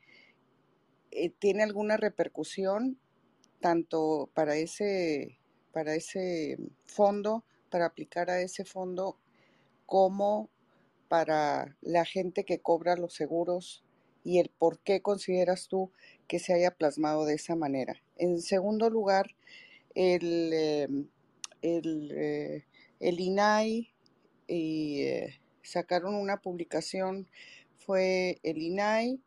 ¿tiene 1.39 1.63
alguna 1.63 1.97
repercusión 1.97 2.99
tanto 3.61 4.29
para 4.33 4.55
ese, 4.57 5.39
para 5.71 5.95
ese 5.95 6.57
fondo, 6.83 7.45
para 7.69 7.85
aplicar 7.85 8.29
a 8.29 8.41
ese 8.41 8.65
fondo, 8.65 9.17
como 9.85 10.49
para 11.07 11.77
la 11.81 12.05
gente 12.05 12.43
que 12.43 12.59
cobra 12.59 12.95
los 12.95 13.13
seguros 13.13 13.83
y 14.23 14.39
el 14.39 14.49
por 14.49 14.79
qué 14.79 15.01
consideras 15.01 15.67
tú 15.67 15.91
que 16.27 16.39
se 16.39 16.53
haya 16.53 16.71
plasmado 16.71 17.25
de 17.25 17.35
esa 17.35 17.55
manera. 17.55 18.01
En 18.17 18.41
segundo 18.41 18.89
lugar, 18.89 19.35
el, 19.95 20.53
em, 20.53 21.07
el, 21.61 22.11
eh, 22.15 22.65
el 22.99 23.19
INAI 23.19 23.93
eh, 24.47 25.39
sacaron 25.63 26.15
una 26.15 26.41
publicación, 26.41 27.27
fue 27.77 28.39
el 28.43 28.61
INAI, 28.61 29.19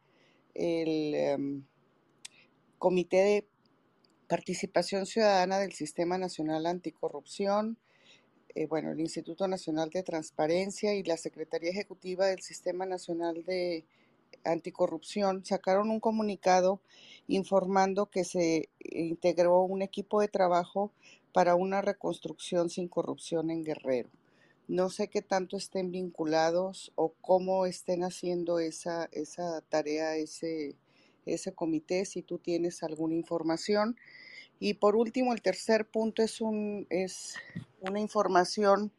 el 0.55 1.15
em, 1.15 1.65
Comité 2.79 3.17
de 3.17 3.47
Participación 4.29 5.05
Ciudadana 5.05 5.59
del 5.59 5.73
Sistema 5.73 6.17
Nacional 6.17 6.65
Anticorrupción, 6.65 7.77
eh, 8.55 8.67
bueno, 8.67 8.93
el 8.93 9.01
Instituto 9.01 9.49
Nacional 9.49 9.91
de 9.91 10.03
Transparencia 10.03 10.95
y 10.95 11.03
la 11.03 11.17
Secretaría 11.17 11.71
Ejecutiva 11.71 12.27
del 12.27 12.41
Sistema 12.41 12.87
Nacional 12.87 13.45
de 13.45 13.85
Anticorrupción 14.45 15.45
sacaron 15.45 15.91
un 15.91 16.01
comunicado 16.01 16.81
informando 17.29 18.07
que 18.07 18.25
se 18.25 18.71
integró 18.79 19.63
un 19.63 19.83
equipo 19.83 20.21
de 20.21 20.29
trabajo 20.29 20.91
para 21.33 21.55
una 21.55 21.83
reconstrucción 21.83 22.71
sin 22.71 22.89
corrupción 22.89 23.51
en 23.51 23.63
Guerrero. 23.63 24.09
No 24.69 24.89
sé 24.89 25.09
qué 25.09 25.21
tanto 25.21 25.59
estén 25.59 25.91
vinculados 25.91 26.93
o 26.95 27.13
cómo 27.21 27.67
estén 27.67 28.05
haciendo 28.05 28.59
esa, 28.59 29.09
esa 29.13 29.61
tarea, 29.63 30.17
ese, 30.17 30.77
ese 31.27 31.53
comité, 31.53 32.05
si 32.05 32.23
tú 32.23 32.39
tienes 32.39 32.83
alguna 32.83 33.15
información. 33.15 33.97
Y 34.61 34.75
por 34.75 34.97
último, 34.97 35.33
el 35.33 35.43
tercer 35.43 35.87
punto 35.87 36.23
es, 36.23 36.41
un, 36.41 36.87
es 36.91 37.35
una 37.81 38.01
información 38.01 38.93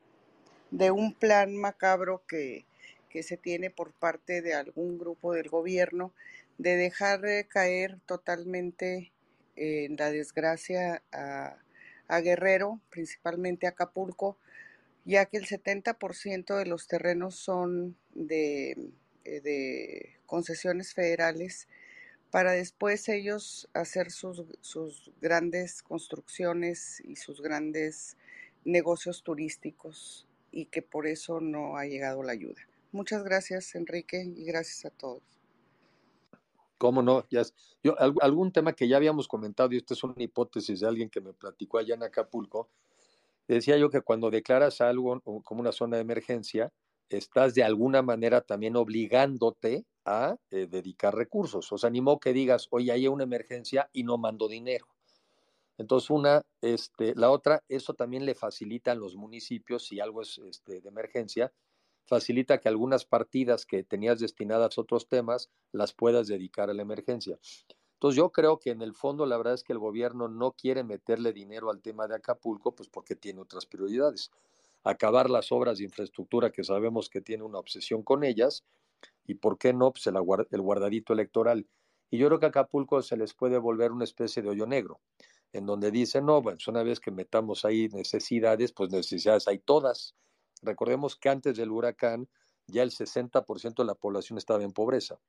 de 0.71 0.91
un 0.91 1.13
plan 1.13 1.55
macabro 1.55 2.23
que, 2.27 2.65
que 3.09 3.23
se 3.23 3.37
tiene 3.37 3.69
por 3.69 3.93
parte 3.93 4.41
de 4.41 4.53
algún 4.53 4.97
grupo 4.97 5.31
del 5.33 5.47
gobierno 5.47 6.11
de 6.57 6.75
dejar 6.75 7.21
caer 7.47 7.97
totalmente 8.05 9.13
en 9.55 9.95
la 9.95 10.11
desgracia 10.11 11.01
a, 11.13 11.57
Guerrero, 12.21 12.81
principalmente 12.89 13.65
a 13.65 13.69
Acapulco, 13.69 14.37
ya 15.05 15.25
que 15.25 15.37
el 15.37 15.45
70% 15.47 16.57
de 16.57 16.65
los 16.65 16.87
terrenos 16.87 17.35
son 17.35 17.95
de, 18.13 18.91
de 19.23 20.17
concesiones 20.25 20.93
federales 20.93 21.67
para 22.35 22.51
después 22.51 23.07
ellos 23.07 23.69
hacer 23.73 24.11
sus, 24.11 24.43
sus 24.59 25.09
grandes 25.21 25.81
construcciones 25.81 27.01
y 27.05 27.15
sus 27.15 27.39
grandes 27.39 28.17
negocios 28.65 29.23
turísticos 29.23 30.27
y 30.51 30.65
que 30.65 30.81
por 30.81 31.07
eso 31.07 31.39
no 31.39 31.77
ha 31.77 31.85
llegado 31.85 32.23
la 32.23 32.33
ayuda. 32.33 32.61
Muchas 32.91 33.23
gracias, 33.23 33.73
Enrique, 33.75 34.21
y 34.35 34.43
gracias 34.43 34.83
a 34.83 34.89
todos. 34.89 35.23
¿Cómo 36.77 37.01
no? 37.01 37.23
Ya, 37.31 37.43
algún 38.19 38.51
tema 38.51 38.73
que 38.73 38.89
ya 38.89 38.97
habíamos 38.97 39.29
comentado, 39.29 39.71
y 39.71 39.77
esto 39.77 39.93
es 39.93 40.03
una 40.03 40.21
hipótesis 40.21 40.81
de 40.81 40.87
alguien 40.89 41.09
que 41.09 41.21
me 41.21 41.31
platicó 41.31 41.77
allá 41.77 41.95
en 41.95 42.03
Acapulco, 42.03 42.67
decía 43.47 43.77
yo 43.77 43.89
que 43.89 44.01
cuando 44.01 44.29
declaras 44.29 44.81
algo 44.81 45.21
como 45.21 45.61
una 45.61 45.71
zona 45.71 45.95
de 45.95 46.01
emergencia, 46.01 46.73
estás 47.07 47.53
de 47.53 47.63
alguna 47.63 48.01
manera 48.01 48.41
también 48.41 48.75
obligándote 48.75 49.85
a 50.05 50.37
eh, 50.51 50.67
dedicar 50.69 51.15
recursos. 51.15 51.71
O 51.71 51.77
sea, 51.77 51.89
ni 51.89 52.01
que 52.21 52.33
digas, 52.33 52.67
oye, 52.69 52.91
hay 52.91 53.07
una 53.07 53.23
emergencia 53.23 53.89
y 53.91 54.03
no 54.03 54.17
mando 54.17 54.47
dinero. 54.47 54.87
Entonces, 55.77 56.09
una, 56.09 56.41
este, 56.61 57.15
la 57.15 57.31
otra, 57.31 57.63
eso 57.67 57.93
también 57.93 58.25
le 58.25 58.35
facilita 58.35 58.91
a 58.91 58.95
los 58.95 59.15
municipios, 59.15 59.85
si 59.85 59.99
algo 59.99 60.21
es 60.21 60.37
este, 60.37 60.79
de 60.79 60.87
emergencia, 60.87 61.51
facilita 62.05 62.59
que 62.59 62.69
algunas 62.69 63.05
partidas 63.05 63.65
que 63.65 63.83
tenías 63.83 64.19
destinadas 64.19 64.77
a 64.77 64.81
otros 64.81 65.07
temas 65.07 65.49
las 65.71 65.93
puedas 65.93 66.27
dedicar 66.27 66.69
a 66.69 66.73
la 66.73 66.83
emergencia. 66.83 67.39
Entonces, 67.93 68.17
yo 68.17 68.29
creo 68.31 68.59
que 68.59 68.69
en 68.69 68.81
el 68.81 68.93
fondo 68.93 69.25
la 69.25 69.37
verdad 69.37 69.55
es 69.55 69.63
que 69.63 69.73
el 69.73 69.79
gobierno 69.79 70.27
no 70.27 70.51
quiere 70.51 70.83
meterle 70.83 71.33
dinero 71.33 71.71
al 71.71 71.81
tema 71.81 72.07
de 72.07 72.15
Acapulco, 72.15 72.75
pues 72.75 72.87
porque 72.87 73.15
tiene 73.15 73.41
otras 73.41 73.65
prioridades. 73.65 74.31
Acabar 74.83 75.29
las 75.29 75.51
obras 75.51 75.79
de 75.79 75.85
infraestructura 75.85 76.51
que 76.51 76.63
sabemos 76.63 77.09
que 77.09 77.21
tiene 77.21 77.43
una 77.43 77.57
obsesión 77.57 78.03
con 78.03 78.23
ellas 78.23 78.63
y 79.25 79.35
por 79.35 79.57
qué 79.57 79.73
no, 79.73 79.91
pues 79.91 80.07
el, 80.07 80.15
el 80.51 80.61
guardadito 80.61 81.13
electoral. 81.13 81.67
Y 82.09 82.17
yo 82.17 82.27
creo 82.27 82.39
que 82.39 82.45
Acapulco 82.45 83.01
se 83.01 83.17
les 83.17 83.33
puede 83.33 83.57
volver 83.57 83.91
una 83.91 84.03
especie 84.03 84.41
de 84.41 84.49
hoyo 84.49 84.65
negro, 84.67 85.01
en 85.53 85.65
donde 85.65 85.91
dicen, 85.91 86.25
no, 86.25 86.41
bueno, 86.41 86.57
pues 86.57 86.67
una 86.67 86.83
vez 86.83 86.99
que 86.99 87.11
metamos 87.11 87.65
ahí 87.65 87.87
necesidades, 87.89 88.71
pues 88.73 88.91
necesidades 88.91 89.47
hay 89.47 89.59
todas. 89.59 90.15
Recordemos 90.61 91.15
que 91.15 91.29
antes 91.29 91.57
del 91.57 91.71
huracán 91.71 92.29
ya 92.67 92.83
el 92.83 92.91
60% 92.91 93.83
de 93.83 93.87
la 93.87 93.95
población 93.95 94.37
estaba 94.37 94.63
en 94.63 94.71
pobreza. 94.71 95.19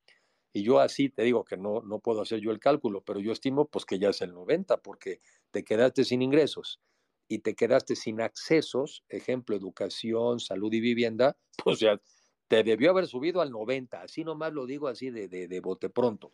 Y 0.53 0.63
yo 0.63 0.79
así 0.79 1.09
te 1.09 1.23
digo 1.23 1.43
que 1.45 1.57
no, 1.57 1.81
no 1.81 1.99
puedo 1.99 2.21
hacer 2.21 2.39
yo 2.39 2.51
el 2.51 2.59
cálculo, 2.59 3.03
pero 3.03 3.19
yo 3.19 3.31
estimo 3.31 3.67
pues 3.67 3.85
que 3.85 3.99
ya 3.99 4.09
es 4.09 4.21
el 4.21 4.33
90, 4.33 4.77
porque 4.81 5.21
te 5.51 5.63
quedaste 5.63 6.03
sin 6.03 6.21
ingresos 6.21 6.79
y 7.27 7.39
te 7.39 7.55
quedaste 7.55 7.95
sin 7.95 8.21
accesos, 8.21 9.03
ejemplo, 9.09 9.55
educación, 9.55 10.39
salud 10.39 10.73
y 10.73 10.79
vivienda, 10.79 11.37
pues 11.63 11.79
ya 11.79 11.99
te 12.47 12.63
debió 12.63 12.91
haber 12.91 13.07
subido 13.07 13.41
al 13.41 13.51
90, 13.51 14.01
así 14.01 14.23
nomás 14.23 14.53
lo 14.53 14.65
digo 14.65 14.87
así 14.87 15.09
de, 15.09 15.27
de, 15.27 15.47
de 15.47 15.59
bote 15.59 15.89
pronto. 15.89 16.31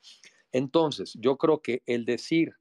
Entonces, 0.52 1.14
yo 1.20 1.38
creo 1.38 1.62
que 1.62 1.82
el 1.86 2.06
decir 2.06 2.54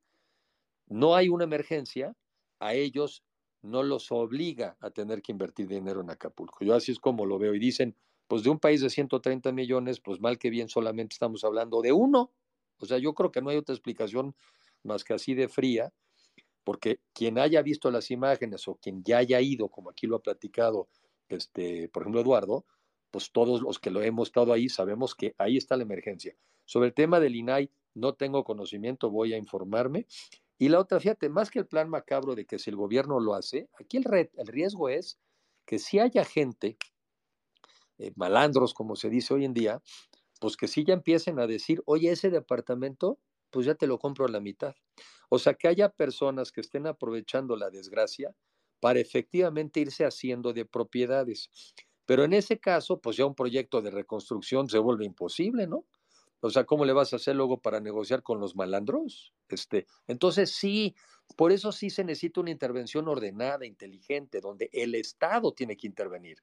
no 0.87 1.15
hay 1.15 1.29
una 1.29 1.45
emergencia, 1.45 2.15
a 2.61 2.75
ellos 2.75 3.25
no 3.63 3.83
los 3.83 4.11
obliga 4.13 4.77
a 4.81 4.91
tener 4.91 5.23
que 5.23 5.33
invertir 5.33 5.69
dinero 5.69 6.01
en 6.01 6.11
Acapulco. 6.11 6.65
Yo 6.65 6.75
así 6.75 6.93
es 6.93 6.99
como 6.99 7.27
lo 7.27 7.39
veo. 7.39 7.55
Y 7.55 7.59
dicen, 7.59 7.97
pues 8.27 8.43
de 8.43 8.51
un 8.51 8.59
país 8.59 8.81
de 8.81 8.91
130 8.91 9.53
millones, 9.53 10.01
pues 10.01 10.21
mal 10.21 10.39
que 10.39 10.51
bien 10.51 10.69
solamente 10.69 11.15
estamos 11.15 11.45
hablando 11.45 11.81
de 11.81 11.93
uno. 11.93 12.33
O 12.79 12.87
sea, 12.87 12.99
yo 12.99 13.15
creo 13.15 13.31
que 13.31 13.41
no 13.41 13.51
hay 13.51 13.57
otra 13.57 13.75
explicación 13.75 14.35
más 14.83 15.05
que 15.05 15.15
así 15.15 15.35
de 15.35 15.49
fría, 15.49 15.93
porque 16.65 17.01
quien 17.13 17.39
haya 17.39 17.63
visto 17.63 17.91
las 17.91 18.11
imágenes 18.11 18.67
o 18.69 18.77
quien 18.77 19.03
ya 19.05 19.19
haya 19.19 19.41
ido, 19.41 19.69
como 19.69 19.91
aquí 19.91 20.07
lo 20.07 20.17
ha 20.17 20.23
platicado, 20.23 20.89
este, 21.29 21.89
por 21.89 22.03
ejemplo, 22.03 22.21
Eduardo, 22.21 22.65
pues 23.13 23.31
todos 23.31 23.61
los 23.61 23.79
que 23.79 23.91
lo 23.91 24.03
hemos 24.03 24.29
estado 24.29 24.53
ahí 24.53 24.69
sabemos 24.69 25.15
que 25.15 25.35
ahí 25.39 25.57
está 25.57 25.77
la 25.77 25.85
emergencia. 25.85 26.35
Sobre 26.65 26.89
el 26.89 26.95
tema 26.95 27.21
del 27.21 27.37
INAI, 27.37 27.71
no 27.95 28.15
tengo 28.15 28.43
conocimiento, 28.43 29.11
voy 29.11 29.35
a 29.35 29.37
informarme. 29.37 30.07
Y 30.59 30.71
la 30.71 30.81
otra, 30.81 30.99
fíjate, 30.99 31.29
más 31.29 31.51
que 31.51 31.59
el 31.59 31.67
plan 31.67 31.91
macabro 31.91 32.35
de 32.35 32.47
que 32.47 32.59
si 32.59 32.71
el 32.71 32.77
gobierno 32.77 33.21
lo 33.21 33.35
hace, 33.35 33.69
aquí 33.79 33.99
el, 33.99 34.05
riesgo 34.47 34.89
es 34.89 35.19
que 35.67 35.79
si 35.79 35.99
haya 35.99 36.25
gente, 36.25 36.79
eh, 37.99 38.13
malandros 38.17 38.73
como 38.73 38.97
se 38.97 39.11
dice 39.11 39.35
hoy 39.35 39.45
en 39.45 39.53
día, 39.53 39.83
pues 40.41 40.57
que 40.57 40.67
sí 40.67 40.85
ya 40.85 40.95
empiecen 40.95 41.39
a 41.39 41.47
decir, 41.47 41.83
oye, 41.85 42.11
ese 42.11 42.31
departamento, 42.31 43.19
pues 43.51 43.67
ya 43.67 43.75
te 43.75 43.87
lo 43.87 43.99
compro 43.99 44.25
a 44.25 44.29
la 44.31 44.41
mitad. 44.41 44.75
O 45.29 45.39
sea, 45.39 45.55
que 45.55 45.69
haya 45.69 45.91
personas 45.91 46.51
que 46.51 46.63
estén 46.63 46.87
aprovechando 46.87 47.57
la 47.57 47.69
desgracia 47.69 48.35
para 48.81 49.01
efectivamente 49.01 49.81
irse 49.81 50.05
haciendo 50.05 50.53
de 50.53 50.65
propiedades. 50.65 51.51
Pero 52.13 52.25
en 52.25 52.35
ese 52.35 52.61
caso, 52.61 53.01
pues 53.01 53.17
ya 53.17 53.25
un 53.25 53.35
proyecto 53.35 53.81
de 53.81 53.91
reconstrucción 53.91 54.69
se 54.69 54.77
vuelve 54.77 55.07
imposible, 55.07 55.67
¿no? 55.67 55.87
O 56.41 56.51
sea, 56.51 56.65
¿cómo 56.65 56.85
le 56.85 56.93
vas 56.93 57.15
a 57.15 57.17
hacer 57.17 57.35
luego 57.35 57.63
para 57.63 57.81
negociar 57.81 58.23
con 58.23 58.39
los 58.39 58.55
malandros? 58.55 59.33
Este, 59.49 59.87
entonces 60.07 60.51
sí, 60.51 60.95
por 61.39 61.53
eso 61.53 61.73
sí 61.73 61.89
se 61.89 62.05
necesita 62.05 62.43
una 62.43 62.51
intervención 62.51 63.09
ordenada, 63.09 63.65
inteligente, 63.65 64.43
donde 64.43 64.69
el 64.75 64.95
Estado 64.95 65.55
tiene 65.55 65.75
que 65.75 65.87
intervenir, 65.87 66.37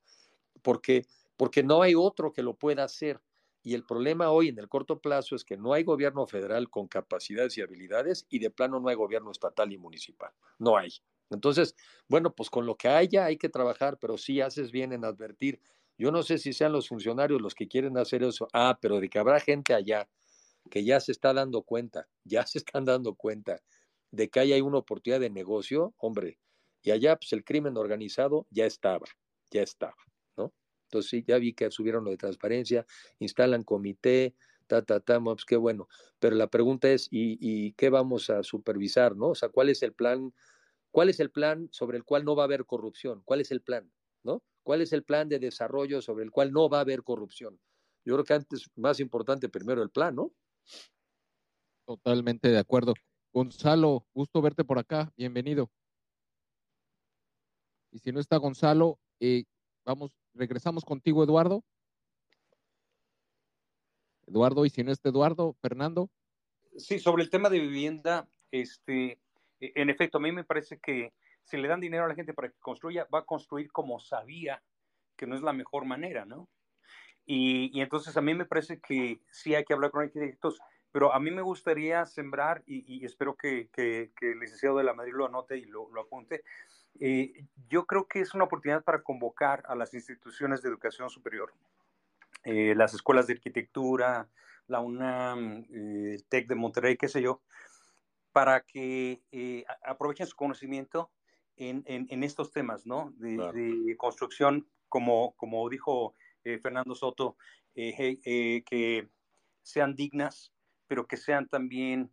porque, 0.63 1.05
porque 1.37 1.61
no 1.61 1.83
hay 1.83 1.93
otro 1.93 2.33
que 2.33 2.41
lo 2.41 2.55
pueda 2.55 2.83
hacer. 2.83 3.21
Y 3.61 3.75
el 3.75 3.85
problema 3.85 4.31
hoy 4.31 4.47
en 4.47 4.57
el 4.57 4.69
corto 4.69 4.97
plazo 4.97 5.35
es 5.35 5.43
que 5.43 5.55
no 5.55 5.73
hay 5.73 5.83
gobierno 5.83 6.25
federal 6.25 6.71
con 6.71 6.87
capacidades 6.87 7.55
y 7.59 7.61
habilidades 7.61 8.25
y 8.27 8.39
de 8.39 8.49
plano 8.49 8.79
no 8.79 8.89
hay 8.89 8.95
gobierno 8.95 9.29
estatal 9.29 9.71
y 9.71 9.77
municipal. 9.77 10.31
No 10.57 10.77
hay. 10.77 10.89
Entonces, 11.29 11.75
bueno, 12.07 12.33
pues 12.35 12.49
con 12.49 12.65
lo 12.65 12.75
que 12.75 12.87
haya 12.89 13.25
hay 13.25 13.37
que 13.37 13.49
trabajar, 13.49 13.97
pero 13.99 14.17
sí 14.17 14.41
haces 14.41 14.71
bien 14.71 14.93
en 14.93 15.05
advertir. 15.05 15.61
Yo 15.97 16.11
no 16.11 16.23
sé 16.23 16.37
si 16.37 16.53
sean 16.53 16.71
los 16.71 16.87
funcionarios 16.87 17.41
los 17.41 17.55
que 17.55 17.67
quieren 17.67 17.97
hacer 17.97 18.23
eso. 18.23 18.47
Ah, 18.53 18.77
pero 18.81 18.99
de 18.99 19.09
que 19.09 19.19
habrá 19.19 19.39
gente 19.39 19.73
allá 19.73 20.09
que 20.69 20.83
ya 20.83 20.99
se 20.99 21.11
está 21.11 21.33
dando 21.33 21.63
cuenta, 21.63 22.07
ya 22.23 22.45
se 22.45 22.59
están 22.59 22.85
dando 22.85 23.15
cuenta 23.15 23.61
de 24.11 24.29
que 24.29 24.39
hay 24.39 24.61
una 24.61 24.79
oportunidad 24.79 25.19
de 25.19 25.29
negocio, 25.29 25.93
hombre, 25.97 26.39
y 26.81 26.91
allá 26.91 27.15
pues 27.17 27.33
el 27.33 27.43
crimen 27.43 27.77
organizado 27.77 28.47
ya 28.49 28.65
estaba, 28.65 29.05
ya 29.51 29.61
estaba, 29.61 29.95
¿no? 30.37 30.53
Entonces 30.85 31.09
sí, 31.11 31.23
ya 31.27 31.37
vi 31.37 31.53
que 31.53 31.69
subieron 31.71 32.03
lo 32.05 32.11
de 32.11 32.17
transparencia, 32.17 32.85
instalan 33.19 33.63
comité, 33.63 34.35
ta, 34.67 34.81
ta, 34.83 34.99
ta, 34.99 35.19
pues 35.19 35.45
qué 35.45 35.57
bueno. 35.57 35.87
Pero 36.19 36.35
la 36.35 36.47
pregunta 36.47 36.89
es, 36.89 37.07
¿y, 37.11 37.37
¿y 37.39 37.73
qué 37.73 37.89
vamos 37.89 38.29
a 38.29 38.41
supervisar, 38.43 39.15
no? 39.15 39.29
O 39.29 39.35
sea, 39.35 39.49
¿cuál 39.49 39.69
es 39.69 39.83
el 39.83 39.93
plan? 39.93 40.33
¿Cuál 40.91 41.09
es 41.09 41.19
el 41.19 41.31
plan 41.31 41.69
sobre 41.71 41.97
el 41.97 42.03
cual 42.03 42.25
no 42.25 42.35
va 42.35 42.43
a 42.43 42.45
haber 42.45 42.65
corrupción? 42.65 43.21
¿Cuál 43.25 43.41
es 43.41 43.51
el 43.51 43.61
plan, 43.61 43.91
no? 44.23 44.43
¿Cuál 44.63 44.81
es 44.81 44.91
el 44.93 45.03
plan 45.03 45.29
de 45.29 45.39
desarrollo 45.39 46.01
sobre 46.01 46.23
el 46.23 46.31
cual 46.31 46.51
no 46.51 46.69
va 46.69 46.79
a 46.79 46.81
haber 46.81 47.03
corrupción? 47.03 47.59
Yo 48.05 48.15
creo 48.15 48.25
que 48.25 48.33
antes, 48.33 48.69
más 48.75 48.99
importante 48.99 49.49
primero 49.49 49.83
el 49.83 49.89
plan, 49.89 50.15
¿no? 50.15 50.31
Totalmente 51.85 52.49
de 52.49 52.57
acuerdo. 52.57 52.93
Gonzalo, 53.31 54.05
gusto 54.13 54.41
verte 54.41 54.63
por 54.63 54.79
acá, 54.79 55.13
bienvenido. 55.15 55.69
Y 57.91 57.99
si 57.99 58.11
no 58.11 58.19
está 58.19 58.37
Gonzalo, 58.37 58.99
eh, 59.19 59.43
vamos, 59.85 60.11
regresamos 60.33 60.83
contigo, 60.85 61.23
Eduardo. 61.23 61.63
Eduardo, 64.27 64.65
y 64.65 64.69
si 64.69 64.83
no 64.83 64.91
está 64.91 65.09
Eduardo, 65.09 65.55
Fernando. 65.61 66.09
Sí, 66.77 66.99
sobre 66.99 67.23
el 67.23 67.29
tema 67.29 67.49
de 67.49 67.59
vivienda, 67.59 68.29
este, 68.51 69.19
en 69.59 69.89
efecto, 69.89 70.17
a 70.17 70.21
mí 70.21 70.31
me 70.31 70.43
parece 70.43 70.79
que 70.79 71.13
si 71.43 71.57
le 71.57 71.67
dan 71.67 71.79
dinero 71.79 72.05
a 72.05 72.07
la 72.07 72.15
gente 72.15 72.33
para 72.33 72.49
que 72.49 72.59
construya, 72.59 73.07
va 73.13 73.19
a 73.19 73.25
construir 73.25 73.71
como 73.71 73.99
sabía 73.99 74.61
que 75.15 75.27
no 75.27 75.35
es 75.35 75.41
la 75.41 75.53
mejor 75.53 75.85
manera, 75.85 76.25
¿no? 76.25 76.47
Y, 77.25 77.79
entonces 77.81 78.17
a 78.17 78.21
mí 78.21 78.33
me 78.33 78.45
parece 78.45 78.79
que 78.79 79.21
sí 79.29 79.53
hay 79.53 79.63
que 79.63 79.73
hablar 79.73 79.91
con 79.91 80.01
arquitectos, 80.01 80.59
pero 80.91 81.13
a 81.13 81.19
mí 81.19 81.29
me 81.29 81.43
gustaría 81.43 82.05
sembrar, 82.05 82.63
y, 82.65 83.05
espero 83.05 83.35
que, 83.35 83.69
el 83.77 84.39
licenciado 84.39 84.77
de 84.77 84.83
la 84.83 84.93
Madrid 84.93 85.13
lo 85.13 85.27
anote 85.27 85.57
y 85.57 85.65
lo, 85.65 85.87
apunte, 85.99 86.43
eh, 86.99 87.45
yo 87.69 87.85
creo 87.85 88.07
que 88.07 88.21
es 88.21 88.33
una 88.33 88.45
oportunidad 88.45 88.83
para 88.83 89.03
convocar 89.03 89.63
a 89.67 89.75
las 89.75 89.93
instituciones 89.93 90.63
de 90.63 90.69
educación 90.69 91.09
superior, 91.11 91.53
eh, 92.45 92.73
las 92.75 92.95
escuelas 92.95 93.27
de 93.27 93.33
arquitectura, 93.33 94.27
la 94.67 94.79
UNAM, 94.79 95.65
eh, 95.71 96.13
el 96.15 96.25
TEC 96.25 96.47
de 96.47 96.55
Monterrey, 96.55 96.97
qué 96.97 97.07
sé 97.07 97.21
yo, 97.21 97.41
para 98.31 98.61
que 98.61 99.21
aprovechen 99.83 100.27
su 100.27 100.35
conocimiento 100.35 101.11
en, 101.57 102.23
estos 102.23 102.51
temas, 102.51 102.85
¿no? 102.85 103.13
De, 103.17 103.95
construcción, 103.97 104.67
como, 104.87 105.33
como 105.35 105.67
dijo 105.69 106.15
Fernando 106.43 106.95
Soto, 106.95 107.37
que 107.73 109.09
sean 109.63 109.95
dignas, 109.95 110.53
pero 110.87 111.07
que 111.07 111.17
sean 111.17 111.47
también 111.47 112.11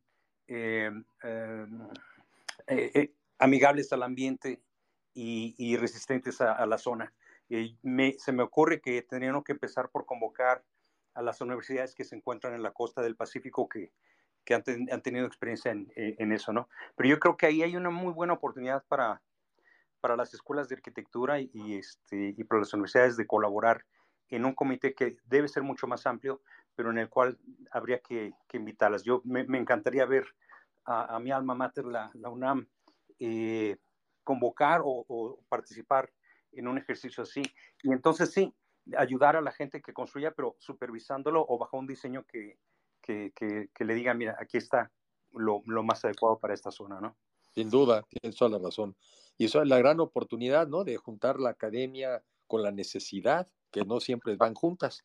eh, 0.48 0.90
em, 1.22 1.88
eh, 2.68 2.90
eh, 2.94 3.14
amigables 3.38 3.92
al 3.92 4.02
ambiente 4.02 4.62
y, 5.14 5.76
resistentes 5.76 6.40
a, 6.42 6.66
la 6.66 6.76
zona. 6.76 7.12
se 7.48 8.32
me 8.32 8.42
ocurre 8.42 8.80
que 8.80 9.00
tendríamos 9.02 9.44
que 9.44 9.52
empezar 9.52 9.90
por 9.90 10.04
convocar 10.04 10.62
a 11.14 11.22
las 11.22 11.40
universidades 11.40 11.94
que 11.94 12.04
se 12.04 12.16
encuentran 12.16 12.52
en 12.52 12.62
la 12.62 12.72
costa 12.72 13.00
del 13.00 13.16
Pacífico 13.16 13.66
que, 13.66 13.92
han, 14.54 15.02
tenido 15.02 15.26
experiencia 15.26 15.72
en, 15.72 16.32
eso, 16.32 16.52
¿no? 16.52 16.68
Pero 16.96 17.08
yo 17.08 17.18
creo 17.18 17.36
que 17.36 17.46
ahí 17.46 17.62
hay 17.62 17.76
una 17.76 17.90
muy 17.90 18.12
buena 18.12 18.34
oportunidad 18.34 18.84
para, 18.88 19.22
para 20.00 20.16
las 20.16 20.32
escuelas 20.34 20.68
de 20.68 20.76
arquitectura 20.76 21.40
y, 21.40 21.74
este, 21.74 22.34
y 22.36 22.44
para 22.44 22.60
las 22.60 22.72
universidades 22.72 23.16
de 23.16 23.26
colaborar 23.26 23.84
en 24.28 24.44
un 24.44 24.54
comité 24.54 24.94
que 24.94 25.16
debe 25.24 25.48
ser 25.48 25.62
mucho 25.62 25.86
más 25.86 26.06
amplio, 26.06 26.42
pero 26.74 26.90
en 26.90 26.98
el 26.98 27.08
cual 27.08 27.38
habría 27.70 28.00
que, 28.00 28.32
invitarlas. 28.52 29.02
Yo 29.02 29.22
me, 29.24 29.40
encantaría 29.58 30.04
ver 30.06 30.26
a, 30.84 31.18
mi 31.18 31.30
alma 31.30 31.54
mater, 31.54 31.84
la, 31.84 32.10
UNAM, 32.14 32.68
eh, 33.18 33.76
convocar 34.24 34.82
o, 34.84 35.40
participar 35.48 36.12
en 36.52 36.68
un 36.68 36.78
ejercicio 36.78 37.22
así. 37.22 37.42
Y 37.82 37.92
entonces 37.92 38.32
sí, 38.32 38.54
ayudar 38.96 39.36
a 39.36 39.40
la 39.40 39.52
gente 39.52 39.82
que 39.82 39.92
construya, 39.92 40.32
pero 40.32 40.56
supervisándolo 40.58 41.44
o 41.48 41.58
bajo 41.58 41.76
un 41.76 41.86
diseño 41.86 42.24
que, 42.24 42.58
le 43.06 43.94
diga, 43.94 44.14
mira, 44.14 44.36
aquí 44.40 44.56
está 44.56 44.90
lo, 45.32 45.62
más 45.82 46.04
adecuado 46.04 46.38
para 46.38 46.54
esta 46.54 46.70
zona, 46.70 47.00
¿no? 47.00 47.16
Sin 47.54 47.70
duda, 47.70 48.04
tienes 48.08 48.36
toda 48.36 48.58
la 48.58 48.64
razón. 48.64 48.96
Y 49.38 49.46
eso 49.46 49.62
es 49.62 49.68
la 49.68 49.78
gran 49.78 50.00
oportunidad, 50.00 50.66
¿no? 50.66 50.84
De 50.84 50.96
juntar 50.96 51.40
la 51.40 51.50
academia 51.50 52.22
con 52.46 52.62
la 52.62 52.70
necesidad, 52.70 53.48
que 53.70 53.84
no 53.84 54.00
siempre 54.00 54.36
van 54.36 54.54
juntas. 54.54 55.02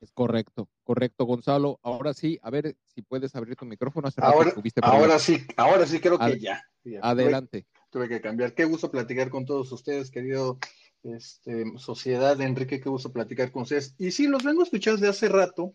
Es 0.00 0.12
correcto, 0.12 0.68
correcto, 0.82 1.24
Gonzalo. 1.24 1.80
Ahora 1.82 2.12
sí, 2.12 2.38
a 2.42 2.50
ver 2.50 2.76
si 2.84 3.02
puedes 3.02 3.34
abrir 3.34 3.56
tu 3.56 3.64
micrófono. 3.64 4.08
ahora, 4.18 4.52
ahora 4.82 5.18
sí, 5.18 5.46
ahora 5.56 5.86
sí 5.86 6.00
creo 6.00 6.18
que 6.18 6.38
ya. 6.38 6.62
Adelante. 7.00 7.66
Tuve, 7.90 8.08
que 8.08 8.20
cambiar. 8.20 8.54
Qué 8.54 8.64
gusto 8.64 8.90
platicar 8.90 9.30
con 9.30 9.46
todos 9.46 9.70
ustedes, 9.72 10.10
querido 10.10 10.58
este, 11.04 11.64
Sociedad 11.78 12.36
de 12.36 12.44
Enrique, 12.44 12.80
qué 12.80 12.88
gusto 12.88 13.12
platicar 13.12 13.52
con 13.52 13.62
ustedes. 13.62 13.94
Y 13.98 14.10
sí, 14.10 14.26
los 14.26 14.42
vengo 14.42 14.60
a 14.60 14.64
escuchar 14.64 14.94
desde 14.94 15.08
hace 15.08 15.28
rato. 15.28 15.74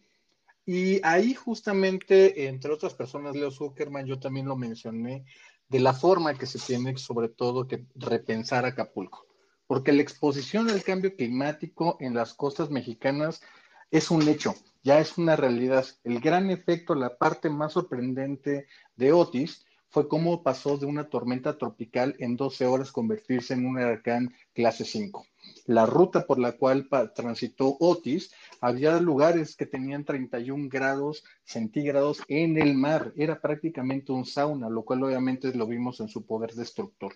Y 0.72 1.02
ahí 1.04 1.34
justamente, 1.34 2.48
entre 2.48 2.72
otras 2.72 2.94
personas, 2.94 3.36
Leo 3.36 3.50
Zuckerman, 3.50 4.06
yo 4.06 4.20
también 4.20 4.46
lo 4.46 4.56
mencioné, 4.56 5.26
de 5.68 5.80
la 5.80 5.94
forma 5.94 6.36
que 6.36 6.46
se 6.46 6.60
tiene 6.60 6.96
sobre 7.00 7.28
todo 7.28 7.68
que 7.68 7.88
repensar 7.96 8.66
Acapulco. 8.66 9.26
Porque 9.66 9.92
la 9.92 10.04
exposición 10.04 10.70
al 10.70 10.84
cambio 10.84 11.16
climático 11.16 11.98
en 12.00 12.14
las 12.14 12.36
costas 12.36 12.70
mexicanas 12.70 13.42
es 13.90 14.12
un 14.12 14.22
hecho, 14.28 14.54
ya 14.84 15.00
es 15.00 15.18
una 15.18 15.36
realidad. 15.36 15.88
El 16.04 16.20
gran 16.20 16.52
efecto, 16.52 16.94
la 16.94 17.18
parte 17.18 17.50
más 17.50 17.74
sorprendente 17.74 18.68
de 18.96 19.12
Otis 19.12 19.66
fue 19.90 20.08
cómo 20.08 20.44
pasó 20.44 20.78
de 20.78 20.86
una 20.86 21.10
tormenta 21.10 21.58
tropical 21.58 22.16
en 22.20 22.36
12 22.36 22.66
horas 22.68 22.92
convertirse 22.92 23.56
en 23.56 23.66
un 23.66 23.78
huracán 23.78 24.34
clase 24.54 24.86
5. 24.86 25.26
La 25.66 25.86
ruta 25.86 26.26
por 26.26 26.38
la 26.40 26.54
cual 26.54 26.88
transitó 27.16 27.76
Otis, 27.80 28.32
había 28.62 29.00
lugares 29.00 29.56
que 29.56 29.66
tenían 29.66 30.06
31 30.06 30.70
grados 30.70 31.24
centígrados 31.44 32.22
en 32.28 32.58
el 32.60 32.76
mar. 32.76 33.14
Era 33.16 33.42
prácticamente 33.42 34.12
un 34.12 34.26
sauna, 34.26 34.70
lo 34.70 34.84
cual 34.84 35.04
obviamente 35.04 35.54
lo 35.56 35.66
vimos 35.66 36.00
en 36.00 36.08
su 36.08 36.26
poder 36.26 36.54
destructor. 36.54 37.14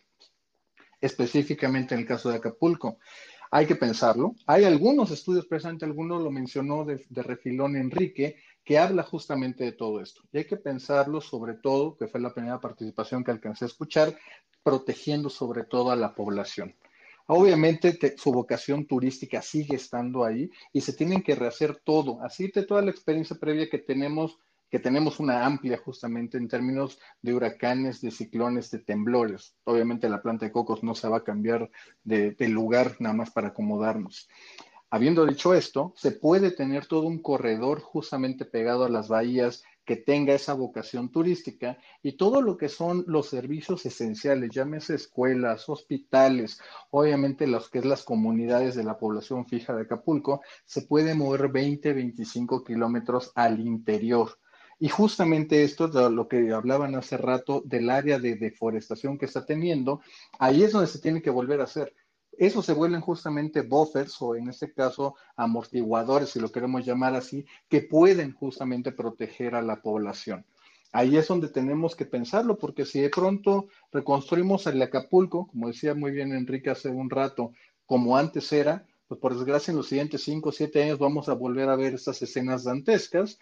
Específicamente 0.99 1.93
en 1.93 2.01
el 2.01 2.07
caso 2.07 2.29
de 2.29 2.37
Acapulco. 2.37 2.97
Hay 3.55 3.67
que 3.67 3.75
pensarlo. 3.75 4.33
Hay 4.47 4.63
algunos 4.63 5.11
estudios, 5.11 5.45
precisamente 5.45 5.85
alguno 5.85 6.17
lo 6.17 6.31
mencionó 6.31 6.85
de, 6.85 7.05
refilón 7.21 7.75
Enrique, 7.75 8.37
que 8.63 8.79
habla 8.79 9.03
justamente 9.03 9.63
de 9.63 9.73
todo 9.73 10.01
esto. 10.01 10.23
Y 10.31 10.39
hay 10.39 10.45
que 10.45 10.57
pensarlo 10.57 11.21
sobre 11.21 11.53
todo, 11.53 11.95
que 11.95 12.07
fue 12.07 12.19
la 12.19 12.33
primera 12.33 12.59
participación 12.59 13.23
que 13.23 13.29
alcancé 13.29 13.65
a 13.65 13.67
escuchar, 13.67 14.17
protegiendo 14.63 15.29
sobre 15.29 15.65
todo 15.65 15.91
a 15.91 15.95
la 15.95 16.15
población. 16.15 16.73
Obviamente 17.27 18.15
su 18.17 18.31
vocación 18.31 18.87
turística 18.87 19.39
sigue 19.43 19.75
estando 19.75 20.25
ahí 20.25 20.49
y 20.73 20.81
se 20.81 20.93
tienen 20.93 21.21
que 21.21 21.35
rehacer 21.35 21.75
todo. 21.75 22.23
Así 22.23 22.47
de 22.47 22.65
toda 22.65 22.81
la 22.81 22.89
experiencia 22.89 23.35
previa 23.39 23.69
que 23.69 23.77
tenemos 23.77 24.39
que 24.73 24.79
tenemos 24.79 25.19
una 25.19 25.45
amplia 25.45 25.77
justamente 25.77 26.35
en 26.39 26.47
términos 26.47 26.97
de 27.21 27.35
huracanes, 27.35 28.01
de 28.01 28.09
ciclones, 28.09 28.71
de 28.71 28.79
temblores. 28.79 29.55
Obviamente 29.65 30.09
la 30.09 30.23
planta 30.23 30.47
de 30.47 30.51
cocos 30.51 30.81
no 30.81 30.95
se 30.95 31.07
va 31.07 31.17
a 31.17 31.23
cambiar 31.23 31.69
de, 32.03 32.35
lugar 32.47 32.95
nada 32.97 33.13
más 33.13 33.29
para 33.29 33.49
acomodarnos. 33.49 34.27
Habiendo 34.89 35.27
dicho 35.27 35.53
esto, 35.53 35.93
se 35.95 36.09
puede 36.09 36.49
tener 36.49 36.87
todo 36.87 37.05
un 37.05 37.21
corredor 37.21 37.81
justamente 37.81 38.45
pegado 38.45 38.83
a 38.83 38.89
las 38.89 39.09
bahías 39.09 39.63
que 39.85 39.95
tenga 39.95 40.33
esa 40.33 40.55
vocación 40.55 41.11
turística 41.11 41.77
y 42.01 42.13
todo 42.13 42.41
lo 42.41 42.57
que 42.57 42.67
son 42.67 43.03
los 43.05 43.29
servicios 43.29 43.85
esenciales, 43.85 44.49
llámese 44.49 44.95
escuelas, 44.95 45.69
hospitales, 45.69 46.59
obviamente 46.89 47.45
los 47.45 47.69
que 47.69 47.77
es 47.77 47.85
las 47.85 48.01
comunidades 48.01 48.73
de 48.73 48.85
la 48.85 48.97
población 48.97 49.45
fija 49.45 49.75
de 49.75 49.83
Acapulco, 49.83 50.41
se 50.65 50.81
puede 50.81 51.13
mover 51.13 51.49
20, 51.49 51.93
25 51.93 52.63
kilómetros 52.63 53.31
al 53.35 53.59
interior. 53.59 54.39
Y 54.83 54.89
justamente 54.89 55.63
esto 55.63 55.87
de 55.87 56.11
lo 56.11 56.27
que 56.27 56.51
hablaban 56.51 56.93
hace 56.95 57.15
rato 57.15 57.61
del 57.63 57.89
área 57.89 58.19
de 58.19 58.35
deforestación 58.35 59.17
que 59.17 59.27
está 59.27 59.45
teniendo, 59.45 60.01
ahí 60.39 60.61
es 60.61 60.73
donde 60.73 60.89
se 60.89 60.99
tiene 60.99 61.21
que 61.21 61.29
volver 61.29 61.61
a 61.61 61.63
hacer. 61.63 61.95
Eso 62.33 62.61
se 62.61 62.73
vuelven 62.73 62.99
justamente 62.99 63.61
buffers 63.61 64.21
o 64.21 64.35
en 64.35 64.49
este 64.49 64.73
caso 64.73 65.15
amortiguadores, 65.37 66.31
si 66.31 66.41
lo 66.41 66.51
queremos 66.51 66.85
llamar 66.85 67.15
así, 67.15 67.45
que 67.69 67.83
pueden 67.83 68.33
justamente 68.33 68.91
proteger 68.91 69.55
a 69.55 69.61
la 69.61 69.81
población. 69.81 70.45
Ahí 70.91 71.15
es 71.15 71.29
donde 71.29 71.47
tenemos 71.47 71.95
que 71.95 72.05
pensarlo, 72.05 72.57
porque 72.57 72.83
si 72.83 72.99
de 72.99 73.09
pronto 73.09 73.69
reconstruimos 73.89 74.67
el 74.67 74.81
Acapulco, 74.81 75.47
como 75.47 75.69
decía 75.69 75.95
muy 75.95 76.11
bien 76.11 76.33
Enrique 76.33 76.71
hace 76.71 76.89
un 76.89 77.09
rato, 77.09 77.53
como 77.85 78.17
antes 78.17 78.51
era, 78.51 78.85
pues 79.07 79.21
por 79.21 79.33
desgracia 79.33 79.71
en 79.71 79.77
los 79.77 79.87
siguientes 79.87 80.23
cinco 80.23 80.49
o 80.49 80.51
siete 80.51 80.83
años 80.83 80.99
vamos 80.99 81.29
a 81.29 81.35
volver 81.35 81.69
a 81.69 81.77
ver 81.77 81.93
estas 81.93 82.21
escenas 82.21 82.65
dantescas 82.65 83.39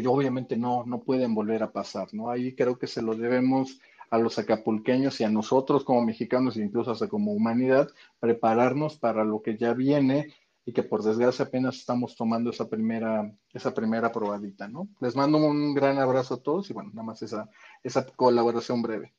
que 0.00 0.08
obviamente 0.08 0.56
no, 0.56 0.84
no 0.86 1.02
pueden 1.02 1.34
volver 1.34 1.62
a 1.62 1.70
pasar, 1.70 2.08
¿no? 2.14 2.30
Ahí 2.30 2.54
creo 2.54 2.78
que 2.78 2.86
se 2.86 3.02
lo 3.02 3.14
debemos 3.14 3.78
a 4.08 4.16
los 4.16 4.38
acapulqueños 4.38 5.20
y 5.20 5.24
a 5.24 5.28
nosotros 5.28 5.84
como 5.84 6.00
mexicanos, 6.00 6.56
incluso 6.56 6.92
hasta 6.92 7.08
como 7.08 7.34
humanidad, 7.34 7.90
prepararnos 8.18 8.96
para 8.96 9.22
lo 9.22 9.42
que 9.42 9.58
ya 9.58 9.74
viene 9.74 10.32
y 10.64 10.72
que 10.72 10.82
por 10.82 11.02
desgracia 11.02 11.44
apenas 11.44 11.76
estamos 11.76 12.16
tomando 12.16 12.48
esa 12.48 12.70
primera, 12.70 13.30
esa 13.52 13.74
primera 13.74 14.10
probadita, 14.10 14.66
¿no? 14.66 14.88
Les 14.98 15.14
mando 15.14 15.36
un 15.36 15.74
gran 15.74 15.98
abrazo 15.98 16.36
a 16.36 16.42
todos 16.42 16.70
y 16.70 16.72
bueno, 16.72 16.88
nada 16.94 17.08
más 17.08 17.20
esa, 17.20 17.50
esa 17.82 18.06
colaboración 18.06 18.80
breve. 18.80 19.12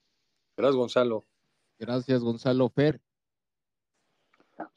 Gracias, 0.57 0.75
Gonzalo. 0.75 1.23
Gracias, 1.77 2.23
Gonzalo. 2.23 2.69
Fer. 2.69 2.99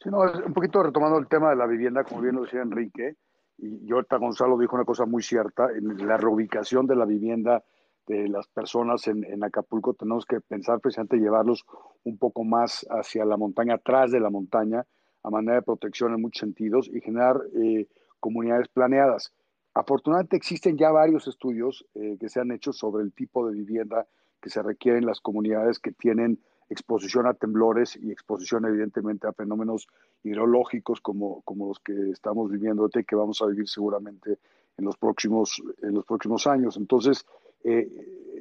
Sí, 0.03 0.11
no, 0.11 0.21
un 0.21 0.53
poquito 0.53 0.83
retomando 0.83 1.17
el 1.17 1.27
tema 1.27 1.49
de 1.49 1.57
la 1.57 1.67
vivienda, 1.67 2.05
como 2.05 2.21
bien 2.21 2.35
lo 2.35 2.43
decía 2.43 2.61
Enrique, 2.61 3.17
y, 3.59 3.91
ahorita 3.93 4.19
Gonzalo 4.19 4.59
dijo 4.59 4.77
una 4.77 4.85
cosa 4.85 5.07
muy 5.07 5.23
cierta, 5.23 5.69
en 5.71 6.07
la 6.07 6.17
reubicación 6.17 6.87
de 6.87 6.97
la 6.97 7.05
vivienda 7.05 7.65
de 8.07 8.29
las 8.29 8.47
personas 8.47 9.09
en, 9.09 9.43
Acapulco, 9.43 9.95
tenemos 9.95 10.27
que 10.27 10.41
pensar 10.41 10.81
precisamente 10.81 11.17
llevarlos 11.17 11.65
un 12.05 12.19
poco 12.19 12.45
más 12.45 12.87
hacia 12.91 13.25
la 13.25 13.37
montaña, 13.37 13.75
atrás 13.75 14.13
de 14.13 14.21
la 14.21 14.31
montaña, 14.31 14.87
a 15.23 15.31
manera 15.31 15.57
de 15.57 15.63
protección 15.63 16.15
en 16.15 16.23
muchos 16.23 16.41
sentidos 16.41 16.89
y 16.93 17.01
generar 17.01 17.41
eh, 17.57 17.89
comunidades 18.21 18.69
planeadas. 18.69 19.33
Afortunadamente 19.75 20.37
existen 20.37 20.79
ya 20.79 20.91
varios 20.91 21.27
estudios 21.27 21.85
eh, 21.95 22.17
que 22.21 22.29
se 22.29 22.41
han 22.41 22.53
hecho 22.53 22.73
sobre 22.73 23.03
el 23.03 23.13
tipo 23.13 23.47
de 23.47 23.55
vivienda 23.55 24.07
que 24.41 24.51
se 24.51 24.63
requiere 24.63 24.99
en 24.99 25.07
las 25.07 25.21
comunidades 25.21 25.81
que 25.81 25.91
tienen 25.91 26.39
exposición 26.69 27.27
a 27.27 27.35
temblores 27.35 27.97
y 27.97 28.11
exposición 28.11 28.65
evidentemente 28.65 29.27
a 29.27 29.33
fenómenos 29.33 29.87
hidrológicos 30.23 31.01
como, 31.01 31.43
como 31.43 31.69
los 31.69 31.81
que 31.81 32.11
estamos 32.11 32.51
viviendo 32.51 32.89
y 32.93 33.05
que 33.05 33.17
vamos 33.17 33.41
a 33.43 33.47
vivir 33.47 33.69
seguramente 33.69 34.39
en 34.77 34.85
los 34.85 34.97
próximos, 34.97 35.63
en 35.83 35.95
los 35.95 36.05
próximos 36.05 36.47
años. 36.47 36.77
Entonces, 36.77 37.25
eh, 37.65 37.89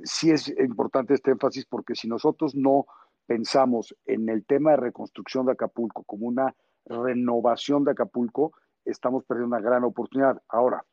sí 0.04 0.32
es 0.32 0.50
importante 0.60 1.14
este 1.14 1.32
énfasis 1.32 1.66
porque 1.66 1.96
si 1.96 2.08
nosotros 2.08 2.56
no 2.56 2.86
pensamos 3.26 3.96
en 4.06 4.30
el 4.30 4.46
tema 4.46 4.72
de 4.72 4.78
reconstrucción 4.78 5.46
de 5.46 5.54
Acapulco 5.54 6.04
como 6.04 6.28
una 6.28 6.56
renovación 6.86 7.84
de 7.84 7.92
Acapulco, 7.92 8.54
estamos 8.86 9.24
perdiendo 9.26 9.56
una 9.56 9.66
gran 9.66 9.84
oportunidad. 9.84 10.42
Ahora, 10.48 10.86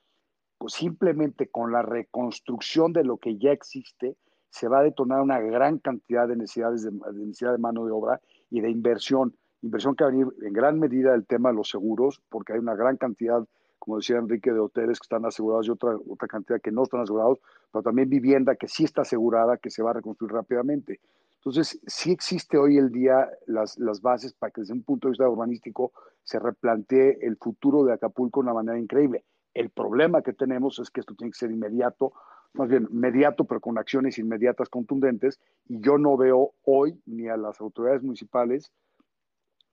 pues 0.58 0.74
simplemente 0.74 1.48
con 1.48 1.72
la 1.72 1.82
reconstrucción 1.82 2.92
de 2.92 3.04
lo 3.04 3.18
que 3.18 3.36
ya 3.36 3.50
existe, 3.50 4.16
se 4.52 4.68
va 4.68 4.80
a 4.80 4.82
detonar 4.82 5.22
una 5.22 5.40
gran 5.40 5.78
cantidad 5.78 6.28
de 6.28 6.36
necesidades 6.36 6.82
de, 6.82 6.92
necesidad 7.14 7.52
de 7.52 7.58
mano 7.58 7.86
de 7.86 7.90
obra 7.90 8.20
y 8.50 8.60
de 8.60 8.70
inversión. 8.70 9.34
Inversión 9.62 9.96
que 9.96 10.04
va 10.04 10.10
a 10.10 10.12
venir 10.12 10.28
en 10.42 10.52
gran 10.52 10.78
medida 10.78 11.12
del 11.12 11.24
tema 11.24 11.48
de 11.48 11.56
los 11.56 11.70
seguros, 11.70 12.20
porque 12.28 12.52
hay 12.52 12.58
una 12.58 12.74
gran 12.74 12.98
cantidad 12.98 13.44
como 13.78 13.96
decía 13.96 14.18
Enrique, 14.18 14.52
de 14.52 14.60
hoteles 14.60 15.00
que 15.00 15.06
están 15.06 15.26
asegurados 15.26 15.66
y 15.66 15.70
otra, 15.70 15.96
otra 16.08 16.28
cantidad 16.28 16.60
que 16.60 16.70
no 16.70 16.84
están 16.84 17.00
asegurados, 17.00 17.40
pero 17.72 17.82
también 17.82 18.08
vivienda 18.08 18.54
que 18.54 18.68
sí 18.68 18.84
está 18.84 19.02
asegurada, 19.02 19.56
que 19.56 19.70
se 19.70 19.82
va 19.82 19.90
a 19.90 19.94
reconstruir 19.94 20.32
rápidamente. 20.32 21.00
Entonces, 21.38 21.80
sí 21.88 22.12
existe 22.12 22.56
hoy 22.56 22.78
el 22.78 22.92
día 22.92 23.28
las, 23.48 23.76
las 23.80 24.00
bases 24.00 24.34
para 24.34 24.52
que 24.52 24.60
desde 24.60 24.74
un 24.74 24.84
punto 24.84 25.08
de 25.08 25.12
vista 25.12 25.28
urbanístico 25.28 25.90
se 26.22 26.38
replantee 26.38 27.18
el 27.22 27.36
futuro 27.36 27.82
de 27.82 27.92
Acapulco 27.92 28.40
de 28.40 28.44
una 28.44 28.54
manera 28.54 28.78
increíble. 28.78 29.24
El 29.52 29.70
problema 29.70 30.22
que 30.22 30.32
tenemos 30.32 30.78
es 30.78 30.88
que 30.88 31.00
esto 31.00 31.16
tiene 31.16 31.32
que 31.32 31.38
ser 31.38 31.50
inmediato, 31.50 32.12
más 32.54 32.68
bien 32.68 32.88
inmediato, 32.90 33.44
pero 33.44 33.60
con 33.60 33.78
acciones 33.78 34.18
inmediatas 34.18 34.68
contundentes, 34.68 35.40
y 35.68 35.80
yo 35.80 35.98
no 35.98 36.16
veo 36.16 36.52
hoy 36.64 37.00
ni 37.06 37.28
a 37.28 37.36
las 37.36 37.60
autoridades 37.60 38.02
municipales 38.02 38.72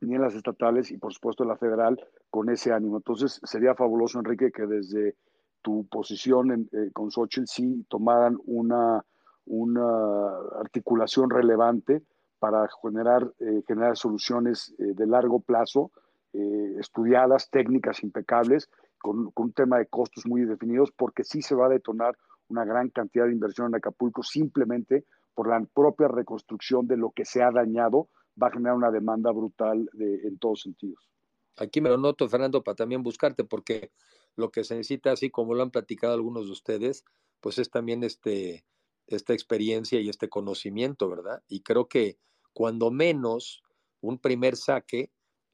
ni 0.01 0.15
en 0.15 0.21
las 0.21 0.35
estatales 0.35 0.91
y 0.91 0.97
por 0.97 1.13
supuesto 1.13 1.43
en 1.43 1.49
la 1.49 1.57
federal 1.57 1.99
con 2.29 2.49
ese 2.49 2.71
ánimo. 2.71 2.97
Entonces 2.97 3.39
sería 3.43 3.75
fabuloso, 3.75 4.19
Enrique, 4.19 4.51
que 4.51 4.65
desde 4.65 5.15
tu 5.61 5.85
posición 5.87 6.51
en, 6.51 6.69
eh, 6.71 6.91
con 6.93 7.11
Xochitl 7.11 7.47
sí 7.47 7.85
tomaran 7.89 8.37
una, 8.45 9.03
una 9.45 10.29
articulación 10.59 11.29
relevante 11.29 12.01
para 12.39 12.67
generar, 12.81 13.29
eh, 13.39 13.61
generar 13.67 13.97
soluciones 13.97 14.73
eh, 14.79 14.93
de 14.95 15.05
largo 15.05 15.39
plazo, 15.39 15.91
estudiadas, 16.31 17.49
técnicas 17.49 18.03
impecables, 18.03 18.69
con, 18.99 19.31
un 19.35 19.51
tema 19.51 19.79
de 19.79 19.87
costos 19.87 20.27
muy 20.27 20.45
definidos, 20.45 20.91
porque 20.91 21.23
sí 21.23 21.41
se 21.41 21.55
va 21.55 21.65
a 21.65 21.69
detonar 21.69 22.15
una 22.49 22.65
gran 22.65 22.89
cantidad 22.89 23.25
de 23.25 23.31
inversión 23.31 23.67
en 23.67 23.75
Acapulco 23.75 24.23
simplemente 24.23 25.05
por 25.33 25.47
la 25.47 25.63
propia 25.73 26.07
reconstrucción 26.07 26.87
de 26.87 26.97
lo 26.97 27.11
que 27.11 27.25
se 27.25 27.41
ha 27.41 27.51
dañado 27.51 28.09
va 28.41 28.47
a 28.47 28.51
generar 28.51 28.75
una 28.75 28.91
demanda 28.91 29.31
brutal 29.31 29.89
de, 29.93 30.27
en 30.27 30.37
todos 30.37 30.61
sentidos. 30.61 31.09
Aquí 31.57 31.81
me 31.81 31.89
lo 31.89 31.97
noto, 31.97 32.27
Fernando, 32.27 32.63
para 32.63 32.75
también 32.75 33.03
buscarte, 33.03 33.43
porque 33.43 33.91
lo 34.35 34.49
que 34.49 34.63
se 34.63 34.75
necesita, 34.75 35.11
así 35.11 35.29
como 35.29 35.53
lo 35.53 35.63
han 35.63 35.71
platicado 35.71 36.13
algunos 36.13 36.45
de 36.45 36.51
ustedes, 36.51 37.03
pues 37.41 37.57
es 37.57 37.69
también 37.69 38.03
este, 38.03 38.65
esta 39.07 39.33
experiencia 39.33 39.99
y 39.99 40.09
este 40.09 40.29
conocimiento, 40.29 41.09
¿verdad? 41.09 41.43
Y 41.47 41.61
creo 41.61 41.87
que 41.87 42.17
cuando 42.53 42.91
menos 42.91 43.61
un 44.01 44.19
primer 44.19 44.55
saque 44.55 45.11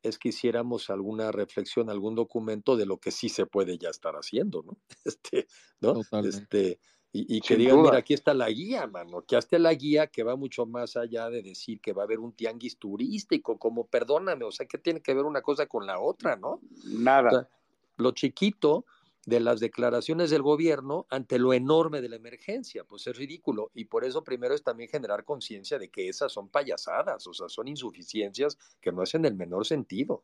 es 0.08 0.20
que 0.20 0.30
hiciéramos 0.30 0.90
alguna 0.90 1.32
reflexión, 1.32 1.90
algún 1.90 2.16
documento 2.16 2.78
de 2.78 2.86
lo 2.86 2.98
que 2.98 3.12
sí 3.12 3.30
se 3.30 3.46
puede 3.46 3.78
ya 3.78 3.90
estar 3.90 4.16
haciendo, 4.16 4.64
¿no? 4.64 4.78
Este, 5.06 5.48
¿no? 5.82 6.02
Este, 6.24 6.80
y, 7.12 7.40
que 7.40 7.56
digan, 7.56 7.82
mira, 7.82 7.98
aquí 7.98 8.14
está 8.14 8.34
la 8.34 8.50
guía, 8.50 8.88
mano, 8.88 9.22
que 9.22 9.38
hasta 9.38 9.58
la 9.58 9.74
guía 9.74 10.08
que 10.08 10.24
va 10.24 10.36
mucho 10.36 10.66
más 10.66 10.98
allá 10.98 11.30
de 11.30 11.42
decir 11.42 11.80
que 11.80 11.94
va 11.94 12.04
a 12.04 12.06
haber 12.06 12.20
un 12.20 12.34
tianguis 12.34 12.78
turístico, 12.78 13.58
como 13.58 13.88
perdóname, 13.88 14.44
o 14.44 14.52
sea, 14.52 14.66
que 14.66 14.78
tiene 14.78 15.02
que 15.02 15.14
ver 15.14 15.24
una 15.24 15.42
cosa 15.42 15.66
con 15.66 15.86
la 15.88 16.00
otra, 16.00 16.36
¿no? 16.36 16.60
Nada. 16.84 17.50
lo 17.98 18.12
chiquito 18.12 18.86
de 19.26 19.40
las 19.40 19.60
declaraciones 19.60 20.30
del 20.30 20.44
gobierno 20.44 21.08
ante 21.10 21.40
lo 21.40 21.54
enorme 21.54 22.02
de 22.02 22.10
la 22.10 22.16
emergencia, 22.16 22.84
pues 22.84 23.08
es 23.08 23.18
ridículo. 23.18 23.72
Y 23.74 23.86
por 23.86 24.06
eso 24.06 24.24
primero 24.24 24.54
es 24.54 24.64
también 24.64 24.90
generar 24.90 25.24
conciencia 25.24 25.80
de 25.80 25.90
que 25.90 26.08
esas 26.08 26.32
son 26.32 26.50
payasadas, 26.50 27.26
o 27.28 27.34
sea, 27.34 27.50
son 27.50 27.68
insuficiencias 27.68 28.58
que 28.80 28.92
no 28.92 29.02
hacen 29.02 29.26
el 29.26 29.36
menor 29.36 29.66
sentido. 29.66 30.24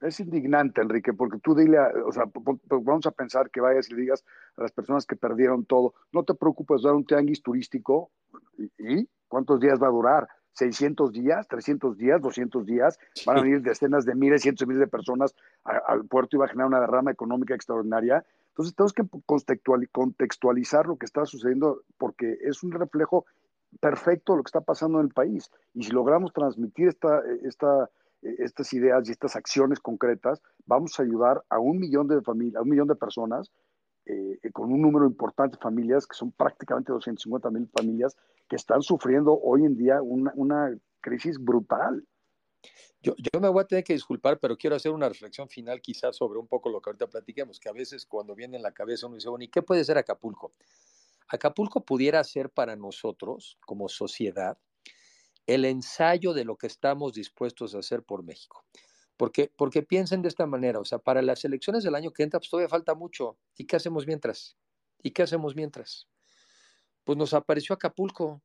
Es 0.00 0.18
indignante, 0.18 0.80
Enrique, 0.80 1.12
porque 1.12 1.38
tú 1.38 1.54
dile, 1.54 1.78
o 2.04 2.10
sea, 2.10 2.24
vamos 2.24 3.06
a 3.06 3.12
pensar 3.12 3.50
que 3.50 3.60
vayas 3.60 3.88
y 3.88 3.94
digas 3.94 4.24
a 4.56 4.62
las 4.62 4.72
personas 4.72 5.06
que 5.06 5.14
perdieron 5.14 5.64
todo, 5.64 5.94
no 6.10 6.24
te 6.24 6.34
preocupes, 6.34 6.82
dar 6.82 6.94
un 6.94 7.06
tianguis 7.06 7.40
turístico, 7.40 8.10
¿y, 8.78 9.08
cuántos 9.28 9.60
días 9.60 9.80
va 9.80 9.86
a 9.86 9.90
durar? 9.90 10.28
¿600 10.54 11.12
días? 11.12 11.48
¿300 11.48 11.96
días? 11.96 12.20
¿200 12.20 12.64
días? 12.64 12.98
Van 13.26 13.38
a 13.38 13.42
venir 13.42 13.62
decenas 13.62 14.04
de 14.04 14.14
miles, 14.14 14.42
cientos 14.42 14.66
de 14.66 14.66
miles 14.66 14.80
de 14.80 14.88
personas 14.88 15.34
al 15.64 16.04
puerto 16.06 16.36
y 16.36 16.38
va 16.38 16.46
a 16.46 16.48
generar 16.48 16.68
una 16.68 16.80
derrama 16.80 17.10
económica 17.10 17.54
extraordinaria. 17.54 18.24
Entonces 18.48 18.74
tenemos 18.74 18.92
que 18.92 19.04
contextualizar 19.92 20.86
lo 20.86 20.96
que 20.96 21.06
está 21.06 21.24
sucediendo 21.24 21.82
porque 21.96 22.38
es 22.42 22.62
un 22.62 22.72
reflejo 22.72 23.24
perfecto 23.80 24.32
de 24.32 24.38
lo 24.38 24.42
que 24.42 24.48
está 24.48 24.60
pasando 24.60 25.00
en 25.00 25.06
el 25.06 25.12
país. 25.12 25.50
Y 25.74 25.84
si 25.84 25.92
logramos 25.92 26.32
transmitir 26.32 26.88
esta, 26.88 27.22
esta 27.42 27.88
estas 28.22 28.72
ideas 28.72 29.08
y 29.08 29.12
estas 29.12 29.36
acciones 29.36 29.80
concretas, 29.80 30.40
vamos 30.66 30.98
a 30.98 31.02
ayudar 31.02 31.42
a 31.48 31.58
un 31.58 31.78
millón 31.78 32.06
de 32.08 32.22
familias, 32.22 32.60
a 32.60 32.62
un 32.62 32.70
millón 32.70 32.88
de 32.88 32.94
personas, 32.94 33.50
eh, 34.06 34.38
con 34.52 34.72
un 34.72 34.82
número 34.82 35.06
importante 35.06 35.56
de 35.56 35.62
familias, 35.62 36.06
que 36.06 36.14
son 36.14 36.32
prácticamente 36.32 36.92
250 36.92 37.50
mil 37.50 37.68
familias, 37.68 38.16
que 38.48 38.56
están 38.56 38.82
sufriendo 38.82 39.38
hoy 39.40 39.64
en 39.64 39.76
día 39.76 40.02
una, 40.02 40.32
una 40.34 40.76
crisis 41.00 41.38
brutal. 41.38 42.06
Yo, 43.00 43.14
yo, 43.16 43.40
me 43.40 43.48
voy 43.48 43.62
a 43.62 43.66
tener 43.66 43.84
que 43.84 43.92
disculpar, 43.92 44.38
pero 44.38 44.56
quiero 44.56 44.76
hacer 44.76 44.92
una 44.92 45.08
reflexión 45.08 45.48
final 45.48 45.80
quizás 45.80 46.16
sobre 46.16 46.38
un 46.38 46.46
poco 46.46 46.68
lo 46.68 46.80
que 46.80 46.90
ahorita 46.90 47.08
platiquemos, 47.08 47.58
que 47.58 47.68
a 47.68 47.72
veces 47.72 48.06
cuando 48.06 48.34
viene 48.34 48.56
en 48.56 48.62
la 48.62 48.72
cabeza 48.72 49.06
uno 49.06 49.16
dice, 49.16 49.28
bueno, 49.28 49.44
¿y 49.44 49.48
qué 49.48 49.62
puede 49.62 49.84
ser 49.84 49.98
Acapulco? 49.98 50.52
Acapulco 51.28 51.84
pudiera 51.84 52.22
ser 52.24 52.50
para 52.50 52.76
nosotros 52.76 53.58
como 53.66 53.88
sociedad 53.88 54.58
el 55.46 55.64
ensayo 55.64 56.32
de 56.34 56.44
lo 56.44 56.56
que 56.56 56.66
estamos 56.66 57.14
dispuestos 57.14 57.74
a 57.74 57.78
hacer 57.78 58.02
por 58.02 58.22
México. 58.22 58.64
Porque, 59.22 59.52
porque 59.56 59.84
piensen 59.84 60.20
de 60.20 60.26
esta 60.26 60.46
manera, 60.46 60.80
o 60.80 60.84
sea, 60.84 60.98
para 60.98 61.22
las 61.22 61.44
elecciones 61.44 61.84
del 61.84 61.94
año 61.94 62.12
que 62.12 62.24
entra, 62.24 62.40
pues 62.40 62.50
todavía 62.50 62.68
falta 62.68 62.96
mucho. 62.96 63.38
¿Y 63.56 63.66
qué 63.66 63.76
hacemos 63.76 64.04
mientras? 64.04 64.56
¿Y 65.00 65.12
qué 65.12 65.22
hacemos 65.22 65.54
mientras? 65.54 66.08
Pues 67.04 67.16
nos 67.16 67.32
apareció 67.32 67.76
Acapulco. 67.76 68.42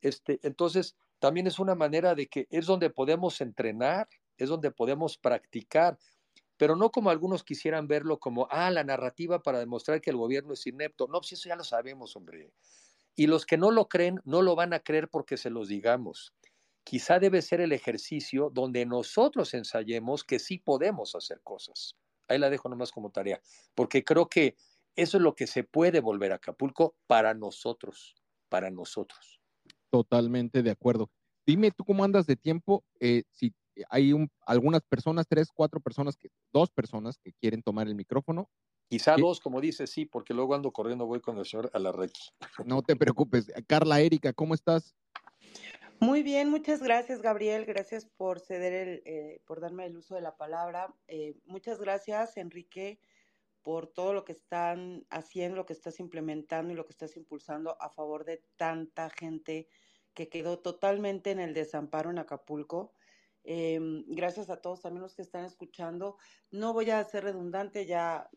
Este, 0.00 0.40
entonces, 0.42 0.96
también 1.18 1.46
es 1.46 1.58
una 1.58 1.74
manera 1.74 2.14
de 2.14 2.28
que 2.28 2.46
es 2.48 2.64
donde 2.64 2.88
podemos 2.88 3.42
entrenar, 3.42 4.08
es 4.38 4.48
donde 4.48 4.70
podemos 4.70 5.18
practicar, 5.18 5.98
pero 6.56 6.76
no 6.76 6.90
como 6.90 7.10
algunos 7.10 7.44
quisieran 7.44 7.86
verlo 7.86 8.18
como, 8.18 8.48
ah, 8.50 8.70
la 8.70 8.84
narrativa 8.84 9.42
para 9.42 9.58
demostrar 9.58 10.00
que 10.00 10.08
el 10.08 10.16
gobierno 10.16 10.54
es 10.54 10.66
inepto. 10.66 11.08
No, 11.08 11.20
pues 11.20 11.32
eso 11.32 11.50
ya 11.50 11.56
lo 11.56 11.64
sabemos, 11.64 12.16
hombre. 12.16 12.54
Y 13.16 13.26
los 13.26 13.44
que 13.44 13.58
no 13.58 13.70
lo 13.70 13.90
creen, 13.90 14.22
no 14.24 14.40
lo 14.40 14.56
van 14.56 14.72
a 14.72 14.80
creer 14.80 15.10
porque 15.10 15.36
se 15.36 15.50
los 15.50 15.68
digamos. 15.68 16.32
Quizá 16.86 17.18
debe 17.18 17.42
ser 17.42 17.60
el 17.60 17.72
ejercicio 17.72 18.48
donde 18.54 18.86
nosotros 18.86 19.52
ensayemos 19.54 20.22
que 20.22 20.38
sí 20.38 20.58
podemos 20.58 21.16
hacer 21.16 21.40
cosas. 21.42 21.96
Ahí 22.28 22.38
la 22.38 22.48
dejo 22.48 22.68
nomás 22.68 22.92
como 22.92 23.10
tarea, 23.10 23.40
porque 23.74 24.04
creo 24.04 24.28
que 24.28 24.54
eso 24.94 25.16
es 25.16 25.22
lo 25.22 25.34
que 25.34 25.48
se 25.48 25.64
puede 25.64 26.00
volver 26.00 26.30
a 26.30 26.36
Acapulco 26.36 26.94
para 27.08 27.34
nosotros, 27.34 28.14
para 28.48 28.70
nosotros. 28.70 29.40
Totalmente 29.90 30.62
de 30.62 30.70
acuerdo. 30.70 31.10
Dime 31.44 31.72
tú 31.72 31.84
cómo 31.84 32.04
andas 32.04 32.26
de 32.26 32.36
tiempo, 32.36 32.84
eh, 33.00 33.24
si 33.32 33.52
hay 33.90 34.14
algunas 34.46 34.82
personas, 34.82 35.26
tres, 35.28 35.50
cuatro 35.52 35.80
personas, 35.80 36.16
que, 36.16 36.28
dos 36.52 36.70
personas 36.70 37.18
que 37.18 37.32
quieren 37.32 37.62
tomar 37.62 37.88
el 37.88 37.96
micrófono. 37.96 38.48
Quizá 38.88 39.16
dos, 39.16 39.40
como 39.40 39.60
dices, 39.60 39.90
sí, 39.90 40.06
porque 40.06 40.32
luego 40.32 40.54
ando 40.54 40.70
corriendo, 40.70 41.06
voy 41.06 41.20
con 41.20 41.36
el 41.38 41.44
señor 41.44 41.68
Alarrequi. 41.74 42.30
No 42.64 42.82
te 42.82 42.94
preocupes. 42.94 43.52
Carla 43.66 44.00
Erika, 44.00 44.32
¿cómo 44.32 44.54
estás? 44.54 44.94
Muy 46.00 46.22
bien, 46.22 46.50
muchas 46.50 46.82
gracias, 46.82 47.22
Gabriel. 47.22 47.64
Gracias 47.64 48.04
por 48.04 48.40
ceder 48.40 49.02
eh, 49.06 49.40
por 49.46 49.60
darme 49.60 49.86
el 49.86 49.96
uso 49.96 50.14
de 50.14 50.20
la 50.20 50.36
palabra. 50.36 50.94
Eh, 51.08 51.34
muchas 51.46 51.78
gracias, 51.80 52.36
Enrique, 52.36 53.00
por 53.62 53.86
todo 53.86 54.12
lo 54.12 54.24
que 54.24 54.32
están 54.32 55.06
haciendo, 55.08 55.56
lo 55.56 55.64
que 55.64 55.72
estás 55.72 55.98
implementando 55.98 56.72
y 56.72 56.76
lo 56.76 56.84
que 56.84 56.92
estás 56.92 57.16
impulsando 57.16 57.80
a 57.80 57.88
favor 57.88 58.24
de 58.26 58.42
tanta 58.56 59.08
gente 59.08 59.68
que 60.12 60.28
quedó 60.28 60.58
totalmente 60.58 61.30
en 61.30 61.40
el 61.40 61.54
desamparo 61.54 62.10
en 62.10 62.18
Acapulco. 62.18 62.92
Em, 63.44 64.04
gracias 64.08 64.50
a 64.50 64.60
todos 64.60 64.82
también 64.82 65.02
los 65.02 65.14
que 65.14 65.22
están 65.22 65.44
escuchando. 65.44 66.18
No 66.50 66.74
voy 66.74 66.90
a 66.90 67.02
ser 67.04 67.24
redundante, 67.24 67.86
ya 67.86 68.28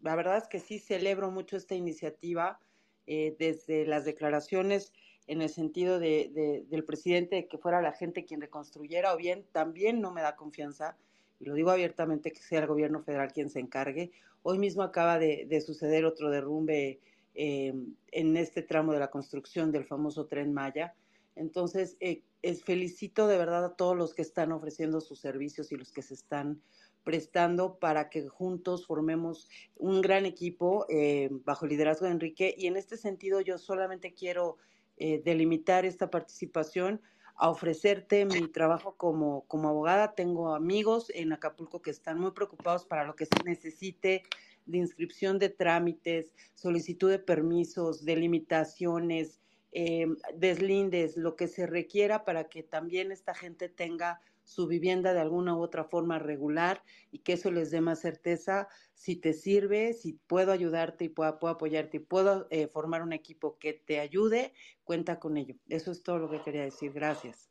la 0.00 0.16
verdad 0.16 0.38
es 0.38 0.48
que 0.48 0.60
sí 0.60 0.78
celebro 0.78 1.30
mucho 1.30 1.56
esta 1.56 1.74
iniciativa 1.74 2.60
eh, 3.06 3.36
desde 3.38 3.84
las 3.84 4.06
declaraciones 4.06 4.92
en 5.26 5.42
el 5.42 5.48
sentido 5.48 5.98
de, 5.98 6.64
del 6.68 6.84
presidente 6.84 7.36
de 7.36 7.48
que 7.48 7.58
fuera 7.58 7.80
la 7.80 7.92
gente 7.92 8.24
quien 8.24 8.40
reconstruyera, 8.40 9.14
o 9.14 9.16
bien 9.16 9.44
también 9.52 10.00
no 10.00 10.12
me 10.12 10.22
da 10.22 10.36
confianza, 10.36 10.96
y 11.40 11.46
lo 11.46 11.54
digo 11.54 11.70
abiertamente, 11.70 12.30
que 12.30 12.40
sea 12.40 12.60
el 12.60 12.66
gobierno 12.66 13.02
federal 13.02 13.32
quien 13.32 13.50
se 13.50 13.60
encargue. 13.60 14.12
Hoy 14.42 14.58
mismo 14.58 14.82
acaba 14.82 15.18
de, 15.18 15.60
suceder 15.60 16.04
otro 16.04 16.30
derrumbe 16.30 17.00
eh, 17.34 17.74
en 18.12 18.36
este 18.36 18.62
tramo 18.62 18.92
de 18.92 19.00
la 19.00 19.10
construcción 19.10 19.72
del 19.72 19.84
famoso 19.84 20.26
tren 20.26 20.52
Maya. 20.52 20.94
Entonces, 21.36 21.96
eh, 22.00 22.22
felicito 22.64 23.26
de 23.26 23.38
verdad 23.38 23.64
a 23.64 23.74
todos 23.74 23.96
los 23.96 24.14
que 24.14 24.22
están 24.22 24.52
ofreciendo 24.52 25.00
sus 25.00 25.18
servicios 25.18 25.72
y 25.72 25.76
los 25.76 25.92
que 25.92 26.02
se 26.02 26.14
están 26.14 26.60
prestando 27.02 27.78
para 27.78 28.08
que 28.08 28.26
juntos 28.28 28.86
formemos 28.86 29.48
un 29.76 30.00
gran 30.00 30.24
equipo 30.24 30.86
eh, 30.88 31.28
bajo 31.44 31.66
el 31.66 31.72
liderazgo 31.72 32.06
de 32.06 32.12
Enrique. 32.12 32.54
Y 32.56 32.66
en 32.66 32.76
este 32.76 32.96
sentido, 32.96 33.40
yo 33.40 33.58
solamente 33.58 34.14
quiero 34.14 34.56
eh, 34.96 35.22
delimitar 35.24 35.84
esta 35.84 36.10
participación 36.10 37.00
a 37.36 37.50
ofrecerte 37.50 38.24
mi 38.26 38.46
trabajo 38.48 38.96
como, 38.96 39.44
como 39.46 39.68
abogada. 39.68 40.14
Tengo 40.14 40.54
amigos 40.54 41.10
en 41.14 41.32
Acapulco 41.32 41.82
que 41.82 41.90
están 41.90 42.18
muy 42.18 42.30
preocupados 42.30 42.84
para 42.84 43.04
lo 43.04 43.16
que 43.16 43.26
se 43.26 43.42
necesite 43.44 44.22
de 44.66 44.78
inscripción 44.78 45.38
de 45.38 45.50
trámites, 45.50 46.32
solicitud 46.54 47.10
de 47.10 47.18
permisos, 47.18 48.04
delimitaciones, 48.04 49.40
eh, 49.72 50.06
deslindes, 50.36 51.16
lo 51.16 51.34
que 51.34 51.48
se 51.48 51.66
requiera 51.66 52.24
para 52.24 52.44
que 52.44 52.62
también 52.62 53.10
esta 53.10 53.34
gente 53.34 53.68
tenga 53.68 54.20
su 54.44 54.66
vivienda 54.66 55.12
de 55.12 55.20
alguna 55.20 55.56
u 55.56 55.60
otra 55.60 55.84
forma 55.84 56.18
regular 56.18 56.82
y 57.10 57.20
que 57.20 57.32
eso 57.32 57.50
les 57.50 57.70
dé 57.70 57.80
más 57.80 58.00
certeza 58.00 58.68
si 58.94 59.16
te 59.16 59.32
sirve, 59.32 59.92
si 59.94 60.14
puedo 60.26 60.52
ayudarte 60.52 61.06
y 61.06 61.08
puedo, 61.08 61.30
apoyarte 61.48 61.96
y 61.96 62.00
puedo 62.00 62.46
eh, 62.50 62.68
formar 62.68 63.02
un 63.02 63.12
equipo 63.12 63.58
que 63.58 63.72
te 63.72 64.00
ayude, 64.00 64.52
cuenta 64.84 65.18
con 65.18 65.36
ello. 65.36 65.56
Eso 65.68 65.90
es 65.90 66.02
todo 66.02 66.18
lo 66.18 66.30
que 66.30 66.42
quería 66.42 66.62
decir. 66.62 66.92
Gracias. 66.92 67.50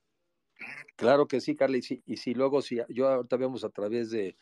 Claro 0.95 1.27
que 1.27 1.41
sí, 1.41 1.55
Carla, 1.55 1.77
y 1.77 1.81
si, 1.81 2.03
y 2.05 2.17
si 2.17 2.33
luego, 2.33 2.61
si 2.61 2.79
yo 2.89 3.07
ahorita 3.07 3.35
vemos 3.37 3.63
a 3.63 3.69
través 3.69 4.11
de, 4.11 4.37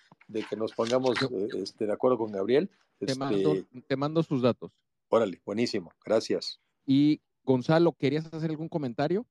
que 0.50 0.56
nos 0.56 0.74
pongamos 0.74 1.22
eh, 1.24 1.48
este, 1.56 1.86
de 1.86 1.94
acuerdo 1.94 2.18
con 2.18 2.32
Gabriel. 2.32 2.70
Te, 3.00 3.16
mando, 3.16 3.54
este 3.54 3.82
te 3.82 3.96
mando 3.96 4.22
sus 4.22 4.42
datos. 4.42 4.72
Órale, 5.10 5.42
buenísimo, 5.46 5.92
gracias. 6.06 6.60
Y 6.86 7.22
Gonzalo, 7.44 7.94
¿querías 7.94 8.32
hacer 8.32 8.52
algún 8.52 8.70
comentario? 8.70 9.26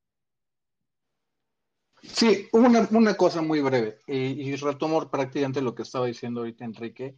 Sí, 2.02 2.48
una, 2.52 2.88
una 2.92 3.14
cosa 3.14 3.42
muy 3.42 3.60
breve, 3.60 3.98
y, 4.06 4.54
retomo 4.56 5.10
prácticamente 5.10 5.60
lo 5.60 5.74
que 5.74 5.82
estaba 5.82 6.06
diciendo 6.06 6.40
ahorita 6.40 6.64
Enrique. 6.64 7.16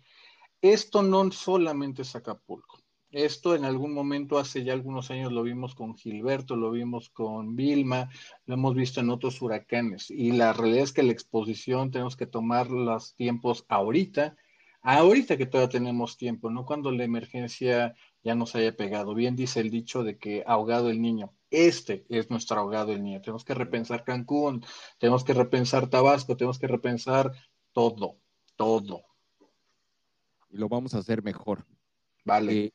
Esto 0.60 1.02
no 1.02 1.30
solamente 1.30 2.02
es 2.02 2.14
Acapulco. 2.16 2.78
Esto 3.10 3.54
en 3.54 3.64
algún 3.64 3.92
momento, 3.92 4.38
hace 4.38 4.64
ya 4.64 4.72
algunos 4.72 5.10
años, 5.10 5.32
lo 5.32 5.42
vimos 5.42 5.74
con 5.74 5.94
Gilberto, 5.94 6.56
lo 6.56 6.70
vimos 6.70 7.10
con 7.10 7.56
Vilma, 7.56 8.08
lo 8.46 8.54
hemos 8.54 8.74
visto 8.74 9.00
en 9.00 9.10
otros 9.10 9.42
huracanes. 9.42 10.10
Y 10.10 10.32
la 10.32 10.52
realidad 10.52 10.84
es 10.84 10.92
que 10.92 11.02
la 11.02 11.12
exposición 11.12 11.90
tenemos 11.90 12.16
que 12.16 12.26
tomar 12.26 12.70
los 12.70 13.14
tiempos 13.14 13.66
ahorita, 13.68 14.36
ahorita 14.80 15.36
que 15.36 15.46
todavía 15.46 15.68
tenemos 15.68 16.16
tiempo, 16.16 16.50
no 16.50 16.64
cuando 16.64 16.90
la 16.90 17.04
emergencia 17.04 17.94
ya 18.22 18.34
nos 18.34 18.54
haya 18.54 18.76
pegado. 18.76 19.14
Bien 19.14 19.36
dice 19.36 19.60
el 19.60 19.70
dicho 19.70 20.02
de 20.04 20.16
que 20.18 20.42
ahogado 20.46 20.88
el 20.90 21.02
niño. 21.02 21.34
Este 21.52 22.06
es 22.08 22.30
nuestro 22.30 22.58
ahogado 22.58 22.92
el 22.92 23.02
niño. 23.02 23.20
Tenemos 23.20 23.44
que 23.44 23.54
repensar 23.54 24.04
Cancún, 24.04 24.64
tenemos 24.98 25.22
que 25.22 25.34
repensar 25.34 25.88
Tabasco, 25.88 26.36
tenemos 26.36 26.58
que 26.58 26.66
repensar 26.66 27.32
todo, 27.72 28.16
todo. 28.56 29.04
Y 30.50 30.56
lo 30.56 30.68
vamos 30.68 30.94
a 30.94 30.98
hacer 30.98 31.22
mejor. 31.22 31.66
Vale. 32.24 32.52
Eh, 32.52 32.72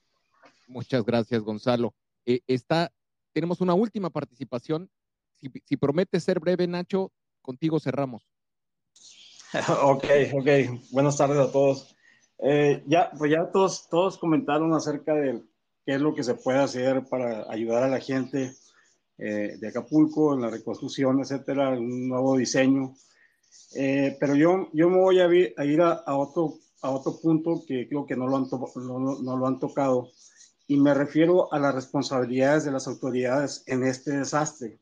muchas 0.68 1.04
gracias, 1.04 1.42
Gonzalo. 1.42 1.96
Eh, 2.26 2.42
está, 2.46 2.94
tenemos 3.34 3.62
una 3.62 3.74
última 3.74 4.12
participación. 4.12 4.90
Si, 5.40 5.52
si 5.66 5.76
promete 5.76 6.20
ser 6.20 6.40
breve, 6.40 6.68
Nacho, 6.68 7.12
contigo 7.42 7.80
cerramos. 7.80 8.30
ok, 9.84 10.06
ok. 10.34 10.48
Buenas 10.92 11.18
tardes 11.18 11.38
a 11.38 11.52
todos. 11.52 11.96
Eh, 12.40 12.84
ya, 12.86 13.10
pues 13.18 13.32
ya 13.32 13.50
todos, 13.52 13.88
todos 13.90 14.18
comentaron 14.18 14.74
acerca 14.74 15.16
de 15.16 15.44
qué 15.86 15.96
es 15.96 16.02
lo 16.02 16.14
que 16.14 16.24
se 16.24 16.36
puede 16.36 16.60
hacer 16.60 17.06
para 17.10 17.52
ayudar 17.52 17.84
a 17.84 17.88
la 17.88 18.00
gente 18.00 18.54
eh, 19.18 19.58
de 19.60 19.68
Acapulco 19.68 20.34
en 20.34 20.42
la 20.42 20.50
reconstrucción, 20.50 21.20
etcétera, 21.20 21.72
un 21.72 22.08
nuevo 22.08 22.38
diseño. 22.38 22.96
Eh, 23.76 24.16
pero 24.20 24.36
yo, 24.36 24.70
yo 24.74 24.90
me 24.90 24.98
voy 24.98 25.20
a, 25.20 25.28
ir 25.66 25.82
a, 25.82 26.16
otro, 26.16 26.60
a 26.82 26.92
otro 26.92 27.20
punto 27.20 27.64
que 27.68 27.88
creo 27.88 28.06
que 28.06 28.16
no 28.16 28.28
lo, 28.28 28.38
han 28.38 28.48
no, 28.76 29.20
no 29.22 29.38
lo 29.38 29.48
han 29.48 29.60
tocado 29.60 30.10
y 30.68 30.78
me 30.78 30.94
refiero 30.94 31.52
a 31.54 31.60
las 31.60 31.74
responsabilidades 31.74 32.66
de 32.66 32.72
las 32.72 32.88
autoridades 32.88 33.64
en 33.68 33.84
este 33.86 34.12
desastre. 34.12 34.80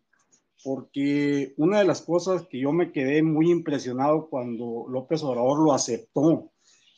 Porque 0.64 1.54
una 1.58 1.80
de 1.80 1.86
las 1.86 2.02
cosas 2.02 2.48
que 2.50 2.60
yo 2.60 2.72
me 2.72 2.92
quedé 2.92 3.22
muy 3.22 3.52
impresionado 3.52 4.28
cuando 4.28 4.86
López 4.90 5.22
Obrador 5.24 5.60
lo 5.60 5.74
aceptó 5.74 6.52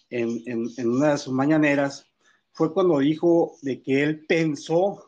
en, 0.10 0.42
en, 0.46 0.90
una 0.90 1.12
de 1.12 1.18
sus 1.18 1.34
mañaneras 1.34 2.06
fue 2.54 2.74
cuando 2.74 3.00
dijo 3.00 3.58
de 3.62 3.84
que 3.84 4.04
él 4.04 4.26
pensó 4.26 5.07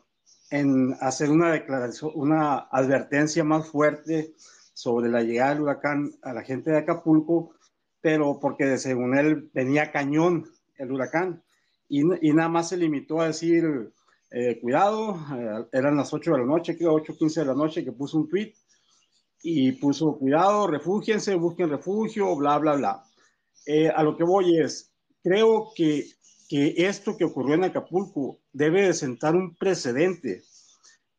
en 0.50 0.96
hacer 1.00 1.30
una 1.30 1.52
declaración, 1.52 2.12
una 2.14 2.58
advertencia 2.58 3.44
más 3.44 3.68
fuerte 3.68 4.34
sobre 4.74 5.08
la 5.08 5.22
llegada 5.22 5.50
del 5.50 5.62
huracán 5.62 6.12
a 6.22 6.32
la 6.32 6.42
gente 6.42 6.70
de 6.70 6.78
Acapulco, 6.78 7.54
pero 8.00 8.38
porque 8.40 8.78
según 8.78 9.16
él 9.16 9.50
venía 9.52 9.92
cañón 9.92 10.50
el 10.76 10.92
huracán 10.92 11.42
y, 11.88 12.00
y 12.26 12.32
nada 12.32 12.48
más 12.48 12.68
se 12.70 12.76
limitó 12.76 13.20
a 13.20 13.26
decir, 13.26 13.92
eh, 14.30 14.60
cuidado, 14.60 15.18
eh, 15.36 15.66
eran 15.72 15.96
las 15.96 16.12
8 16.14 16.32
de 16.32 16.38
la 16.38 16.44
noche, 16.44 16.76
creo 16.76 16.94
8.15 16.94 17.34
de 17.40 17.44
la 17.46 17.54
noche 17.54 17.84
que 17.84 17.90
puso 17.90 18.18
un 18.18 18.28
tweet 18.28 18.54
y 19.42 19.72
puso, 19.72 20.16
cuidado, 20.16 20.68
refúgiense, 20.68 21.34
busquen 21.34 21.68
refugio, 21.68 22.36
bla, 22.36 22.58
bla, 22.58 22.76
bla. 22.76 23.04
Eh, 23.66 23.88
a 23.88 24.02
lo 24.04 24.16
que 24.16 24.22
voy 24.22 24.58
es, 24.60 24.92
creo 25.22 25.72
que, 25.74 26.04
que 26.50 26.74
esto 26.88 27.16
que 27.16 27.24
ocurrió 27.24 27.54
en 27.54 27.62
Acapulco 27.62 28.40
debe 28.52 28.82
de 28.82 28.92
sentar 28.92 29.36
un 29.36 29.54
precedente 29.54 30.42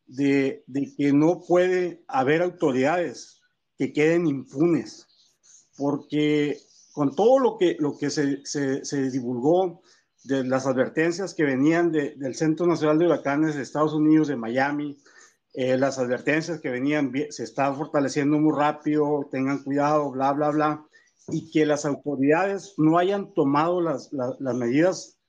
de, 0.05 0.65
de, 0.67 0.93
que 0.97 1.13
no 1.13 1.41
puede 1.47 2.03
haber 2.09 2.41
autoridades 2.41 3.39
que 3.77 3.93
queden 3.93 4.27
impunes, 4.27 5.07
porque 5.77 6.57
con 6.91 7.15
todo 7.15 7.39
lo 7.39 7.57
que, 7.57 7.77
lo 7.79 7.97
que 7.97 8.09
se, 8.09 8.45
se, 8.45 8.83
se 8.83 9.09
divulgó 9.09 9.81
de 10.25 10.43
las 10.43 10.67
advertencias 10.67 11.33
que 11.33 11.45
venían 11.45 11.93
de, 11.93 12.13
del 12.17 12.35
Centro 12.35 12.67
Nacional 12.67 12.99
de 12.99 13.05
Huracanes 13.05 13.55
de 13.55 13.61
Estados 13.61 13.93
Unidos, 13.93 14.27
de 14.27 14.35
Miami, 14.35 14.97
eh, 15.53 15.77
las 15.77 15.97
advertencias 15.97 16.59
que 16.59 16.69
venían, 16.69 17.13
se 17.29 17.45
está 17.45 17.73
fortaleciendo 17.73 18.37
muy 18.37 18.53
rápido, 18.53 19.29
tengan 19.31 19.63
cuidado, 19.63 20.11
bla, 20.11 20.33
bla, 20.33 20.49
bla 20.49 20.85
y 21.27 21.51
que 21.51 21.65
las 21.65 21.85
autoridades 21.85 22.73
no 22.77 22.97
hayan 22.97 23.33
tomado 23.33 23.81
las, 23.81 24.11
las, 24.11 24.55
medidas 24.55 25.19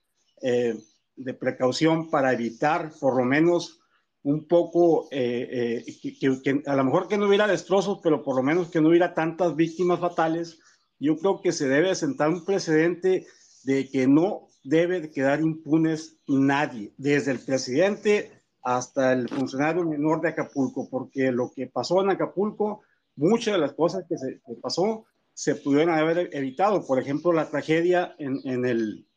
eh, 0.43 0.77
de 1.15 1.33
precaución 1.33 2.09
para 2.09 2.33
evitar 2.33 2.91
por 2.99 3.17
lo 3.17 3.23
menos 3.23 3.79
un 4.23 4.47
poco, 4.47 5.07
eh, 5.11 5.83
eh, 5.85 6.19
que, 6.19 6.61
a 6.65 6.75
lo 6.75 6.83
mejor 6.83 7.07
que 7.07 7.17
no 7.17 7.27
hubiera 7.27 7.47
destrozos, 7.47 7.99
pero 8.01 8.23
por 8.23 8.35
lo 8.35 8.43
menos 8.43 8.69
que 8.69 8.81
no 8.81 8.89
hubiera 8.89 9.13
tantas 9.13 9.55
víctimas 9.55 9.99
fatales, 9.99 10.59
yo 10.99 11.17
creo 11.17 11.41
que 11.41 11.51
se 11.51 11.67
debe 11.67 11.93
sentar 11.95 12.29
un 12.29 12.45
precedente 12.45 13.25
de 13.63 13.89
que 13.89 14.07
no 14.07 14.47
debe 14.63 15.11
quedar 15.11 15.41
impunes 15.41 16.17
nadie, 16.27 16.93
desde 16.97 17.31
el 17.31 17.39
presidente 17.39 18.31
hasta 18.61 19.11
el 19.11 19.27
funcionario 19.27 19.83
menor 19.83 20.21
de 20.21 20.29
Acapulco, 20.29 20.89
porque 20.89 21.31
lo 21.31 21.51
que 21.53 21.67
pasó 21.67 22.01
en 22.01 22.09
Acapulco 22.09 22.81
muchas 23.15 23.53
de 23.53 23.59
las 23.59 23.73
cosas 23.73 24.05
que 24.07 24.17
se 24.17 24.39
pasó 24.61 25.05
se 25.33 25.55
pudieron 25.55 25.93
haber 25.93 26.29
evitado. 26.31 26.85
Por 26.85 26.99
ejemplo, 26.99 27.33
la 27.33 27.49
tragedia 27.49 28.15
en, 28.17 28.39
en 28.45 28.65
el, 28.65 29.07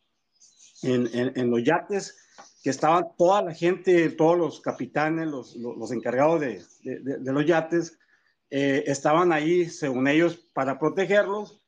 en, 0.82 1.08
en, 1.12 1.50
los 1.50 1.62
yates, 1.62 2.16
que 2.62 2.70
estaban 2.70 3.06
toda 3.16 3.42
la 3.42 3.54
gente, 3.54 4.10
todos 4.10 4.36
los 4.36 4.60
capitanes, 4.60 5.28
los, 5.28 5.56
los, 5.56 5.92
encargados 5.92 6.40
de, 6.40 6.62
de, 6.82 7.18
de, 7.18 7.32
los 7.32 7.46
yates, 7.46 7.98
eh, 8.50 8.84
estaban 8.86 9.32
ahí, 9.32 9.68
según 9.68 10.08
ellos, 10.08 10.36
para 10.52 10.78
protegerlos. 10.78 11.60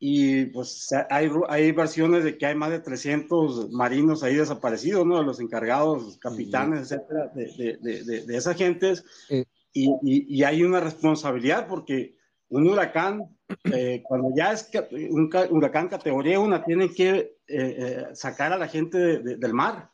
Y 0.00 0.46
pues 0.46 0.88
hay, 1.10 1.28
hay 1.48 1.72
versiones 1.72 2.22
de 2.22 2.38
que 2.38 2.46
hay 2.46 2.54
más 2.54 2.70
de 2.70 2.78
300 2.78 3.72
marinos 3.72 4.22
ahí 4.22 4.36
desaparecidos, 4.36 5.04
¿no? 5.04 5.20
Los 5.24 5.40
encargados, 5.40 6.18
capitanes, 6.18 6.92
etcétera, 6.92 7.32
de, 7.34 7.78
de, 7.80 8.22
de, 8.24 8.36
esas 8.36 8.56
gentes. 8.56 9.04
Eh. 9.28 9.44
Y, 9.72 9.88
y, 10.02 10.38
y, 10.38 10.44
hay 10.44 10.62
una 10.62 10.80
responsabilidad 10.80 11.66
porque 11.66 12.16
un 12.48 12.68
huracán, 12.68 13.36
eh, 13.64 14.02
cuando 14.04 14.30
ya 14.36 14.52
es 14.52 14.70
un 15.10 15.30
huracán 15.50 15.88
categoría 15.88 16.38
1, 16.38 16.62
tienen 16.62 16.94
que 16.94 17.37
eh, 17.48 17.76
eh, 17.78 18.06
sacar 18.14 18.52
a 18.52 18.58
la 18.58 18.68
gente 18.68 18.98
del 19.18 19.54
mar. 19.54 19.90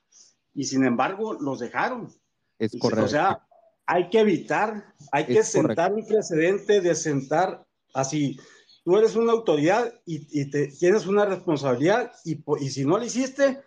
Y 0.53 0.65
sin 0.65 0.85
embargo, 0.85 1.35
los 1.35 1.59
dejaron. 1.61 2.13
Es 2.59 2.77
correcto. 2.79 3.05
O 3.05 3.09
sea, 3.09 3.47
hay 3.87 4.09
que 4.09 4.21
evitar, 4.21 4.95
hay 5.13 5.27
que 5.27 5.43
sentar 5.43 5.93
un 5.93 6.07
precedente 6.07 6.81
de 6.81 6.95
sentar 6.95 7.67
así. 7.93 8.39
Tú 8.85 8.97
eres 8.97 9.17
una 9.17 9.33
autoridad 9.33 9.93
y, 10.05 10.51
te, 10.51 10.69
tienes 10.69 11.07
una 11.07 11.25
responsabilidad 11.25 12.13
y, 12.25 12.43
y, 12.61 12.71
si 12.71 12.85
no 12.85 12.99
lo 12.99 13.05
hiciste, 13.05 13.63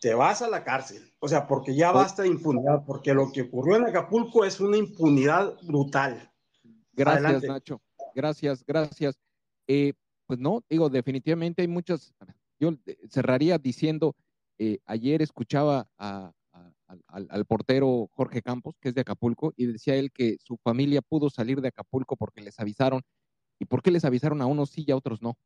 te 0.00 0.14
vas 0.14 0.42
a 0.42 0.48
la 0.48 0.64
cárcel. 0.64 1.12
O 1.20 1.28
sea, 1.28 1.46
porque 1.46 1.74
ya 1.74 1.92
basta 1.92 2.22
de 2.22 2.28
impunidad, 2.28 2.84
porque 2.84 3.14
lo 3.14 3.30
que 3.32 3.42
ocurrió 3.42 3.76
en 3.76 3.86
Acapulco 3.86 4.44
es 4.44 4.60
una 4.60 4.76
impunidad 4.76 5.54
brutal. 5.62 6.30
Gracias, 6.92 7.42
Nacho. 7.44 7.80
Gracias, 8.14 8.64
gracias. 8.66 9.18
Eh, 9.68 9.92
pues 10.26 10.38
no, 10.38 10.64
digo, 10.68 10.88
definitivamente 10.88 11.62
hay 11.62 11.68
muchas. 11.68 12.12
Yo 12.58 12.72
cerraría 13.10 13.58
diciendo, 13.58 14.16
eh, 14.58 14.78
ayer 14.86 15.22
escuchaba 15.22 15.88
a, 15.98 16.32
al, 17.08 17.26
al, 17.28 17.44
portero 17.44 18.08
Jorge 18.12 18.42
Campos, 18.42 18.76
que 18.80 18.88
es 18.88 18.94
de 18.94 19.02
Acapulco, 19.02 19.52
y 19.56 19.66
decía 19.66 19.96
él 19.96 20.10
que 20.10 20.38
su 20.40 20.56
familia 20.56 21.02
pudo 21.02 21.28
salir 21.30 21.60
de 21.60 21.68
Acapulco 21.68 22.16
porque 22.16 22.40
les 22.40 22.58
avisaron. 22.58 23.02
¿Y 23.58 23.66
por 23.66 23.82
qué 23.82 23.90
les 23.90 24.04
avisaron 24.04 24.42
a 24.42 24.46
unos 24.46 24.70
sí 24.70 24.84
y 24.86 24.90
a 24.90 24.96
otros 24.96 25.22
no? 25.22 25.36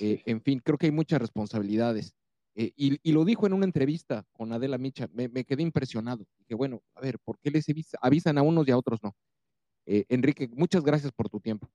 Eh, 0.00 0.22
en 0.26 0.42
fin, 0.42 0.60
creo 0.62 0.78
que 0.78 0.86
hay 0.86 0.92
muchas 0.92 1.20
responsabilidades. 1.20 2.14
y, 2.54 2.98
y, 3.02 3.12
lo 3.12 3.24
dijo 3.24 3.46
en 3.46 3.52
una 3.52 3.64
entrevista 3.64 4.26
con 4.32 4.52
Adela 4.52 4.78
Micha, 4.78 5.08
me, 5.12 5.28
me 5.28 5.44
quedé 5.44 5.62
impresionado. 5.62 6.26
Dije, 6.38 6.54
bueno, 6.54 6.82
a 6.94 7.00
ver, 7.00 7.18
¿por 7.20 7.38
qué 7.38 7.50
les 7.50 7.66
avisan 8.00 8.36
a 8.36 8.42
unos 8.42 8.66
y 8.66 8.72
a 8.72 8.76
otros 8.76 9.00
no? 9.02 9.14
Enrique, 9.86 10.48
muchas 10.52 10.82
gracias 10.82 11.12
por 11.12 11.30
tu 11.30 11.40
tiempo. 11.40 11.70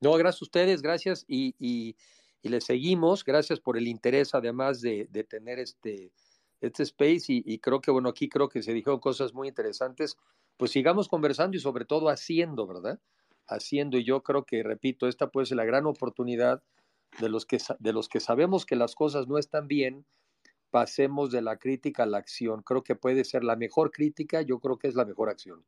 No, 0.00 0.12
gracias 0.14 0.42
a 0.42 0.44
ustedes, 0.44 0.82
gracias 0.82 1.24
y, 1.26 1.54
y, 1.58 1.96
y 2.42 2.48
les 2.48 2.64
seguimos, 2.64 3.24
gracias 3.24 3.60
por 3.60 3.76
el 3.76 3.88
interés 3.88 4.34
además 4.34 4.80
de, 4.80 5.08
de 5.10 5.24
tener 5.24 5.58
este, 5.58 6.12
este 6.60 6.82
space 6.84 7.32
y, 7.32 7.42
y, 7.44 7.58
creo 7.58 7.80
que, 7.80 7.90
bueno, 7.90 8.08
aquí 8.08 8.28
creo 8.28 8.48
que 8.48 8.62
se 8.62 8.72
dijeron 8.72 9.00
cosas 9.00 9.34
muy 9.34 9.48
interesantes, 9.48 10.16
pues 10.56 10.70
sigamos 10.70 11.08
conversando 11.08 11.56
y 11.56 11.60
sobre 11.60 11.84
todo 11.84 12.08
haciendo, 12.08 12.66
¿verdad? 12.66 13.00
Haciendo 13.46 13.98
y 13.98 14.04
yo 14.04 14.22
creo 14.22 14.44
que, 14.44 14.62
repito, 14.62 15.08
esta 15.08 15.30
puede 15.30 15.46
ser 15.46 15.56
la 15.56 15.64
gran 15.64 15.86
oportunidad 15.86 16.62
de 17.20 17.28
los 17.28 17.46
que, 17.46 17.58
de 17.78 17.92
los 17.92 18.08
que 18.08 18.20
sabemos 18.20 18.66
que 18.66 18.76
las 18.76 18.94
cosas 18.94 19.28
no 19.28 19.38
están 19.38 19.68
bien, 19.68 20.06
pasemos 20.70 21.30
de 21.30 21.42
la 21.42 21.56
crítica 21.56 22.02
a 22.02 22.06
la 22.06 22.18
acción. 22.18 22.62
Creo 22.62 22.82
que 22.82 22.96
puede 22.96 23.24
ser 23.24 23.44
la 23.44 23.56
mejor 23.56 23.90
crítica, 23.90 24.42
yo 24.42 24.58
creo 24.58 24.78
que 24.78 24.88
es 24.88 24.94
la 24.94 25.04
mejor 25.04 25.28
acción. 25.30 25.64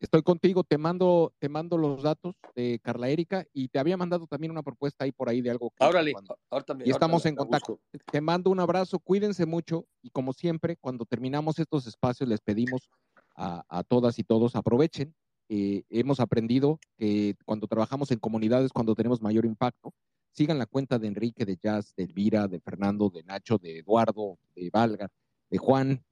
Estoy 0.00 0.22
contigo, 0.22 0.62
te 0.62 0.78
mando, 0.78 1.32
te 1.40 1.48
mando 1.48 1.76
los 1.76 2.02
datos 2.02 2.36
de 2.54 2.78
Carla 2.82 3.08
Erika 3.08 3.44
y 3.52 3.68
te 3.68 3.80
había 3.80 3.96
mandado 3.96 4.28
también 4.28 4.52
una 4.52 4.62
propuesta 4.62 5.04
ahí 5.04 5.10
por 5.12 5.28
ahí 5.28 5.40
de 5.40 5.50
algo. 5.50 5.70
Que 5.70 5.84
ahora, 5.84 6.02
ahora 6.50 6.64
también. 6.64 6.88
Y 6.88 6.92
estamos 6.92 7.26
en 7.26 7.34
contacto. 7.34 7.80
Te 8.10 8.20
mando 8.20 8.50
un 8.50 8.60
abrazo, 8.60 9.00
cuídense 9.00 9.44
mucho 9.44 9.86
y 10.00 10.10
como 10.10 10.32
siempre, 10.32 10.76
cuando 10.76 11.04
terminamos 11.04 11.58
estos 11.58 11.86
espacios 11.86 12.28
les 12.28 12.40
pedimos 12.40 12.90
a, 13.34 13.64
a 13.68 13.82
todas 13.82 14.18
y 14.18 14.24
todos 14.24 14.54
aprovechen. 14.54 15.14
Eh, 15.48 15.82
hemos 15.88 16.20
aprendido 16.20 16.78
que 16.96 17.34
cuando 17.44 17.66
trabajamos 17.66 18.10
en 18.10 18.18
comunidades, 18.18 18.72
cuando 18.72 18.94
tenemos 18.94 19.22
mayor 19.22 19.46
impacto, 19.46 19.94
sigan 20.30 20.58
la 20.58 20.66
cuenta 20.66 20.98
de 20.98 21.08
Enrique, 21.08 21.44
de 21.44 21.56
Jazz, 21.56 21.94
de 21.96 22.04
Elvira, 22.04 22.46
de 22.46 22.60
Fernando, 22.60 23.10
de 23.10 23.24
Nacho, 23.24 23.58
de 23.58 23.78
Eduardo, 23.78 24.38
de 24.54 24.70
Valga, 24.70 25.08
de 25.50 25.58
Juan, 25.58 26.04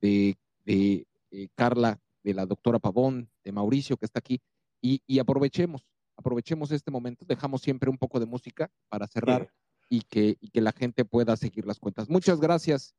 de, 0.00 0.36
de 0.64 1.06
eh, 1.30 1.48
Carla, 1.54 2.00
de 2.22 2.34
la 2.34 2.46
doctora 2.46 2.78
Pavón, 2.78 3.29
de 3.44 3.52
Mauricio 3.52 3.96
que 3.96 4.06
está 4.06 4.18
aquí, 4.18 4.40
y, 4.82 5.02
y, 5.06 5.18
aprovechemos, 5.18 5.86
aprovechemos 6.16 6.70
este 6.70 6.90
momento, 6.90 7.24
dejamos 7.26 7.60
siempre 7.62 7.90
un 7.90 7.98
poco 7.98 8.18
de 8.18 8.26
música 8.26 8.70
para 8.88 9.06
cerrar 9.06 9.52
y, 9.90 10.02
que, 10.02 10.38
y 10.40 10.48
que 10.48 10.60
la 10.60 10.72
gente 10.72 11.04
pueda 11.04 11.36
seguir 11.36 11.66
las 11.66 11.78
cuentas. 11.78 12.08
Muchas 12.08 12.40
gracias 12.40 12.94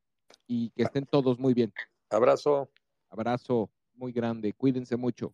y 0.47 0.69
que 0.71 0.83
estén 0.83 1.05
todos 1.05 1.39
muy 1.39 1.53
bien. 1.53 1.73
Abrazo. 2.09 2.69
Abrazo 3.09 3.71
muy 3.93 4.11
grande, 4.11 4.53
cuídense 4.53 4.95
mucho. 4.95 5.33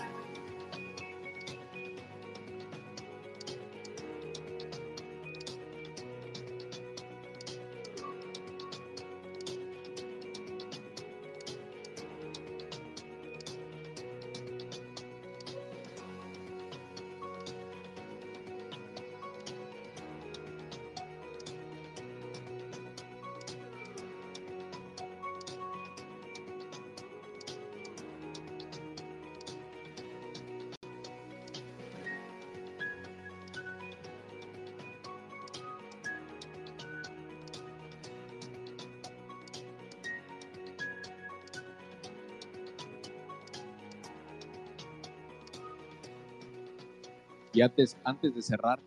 Antes, 47.61 47.95
de 48.33 48.41
cerrar, 48.41 48.79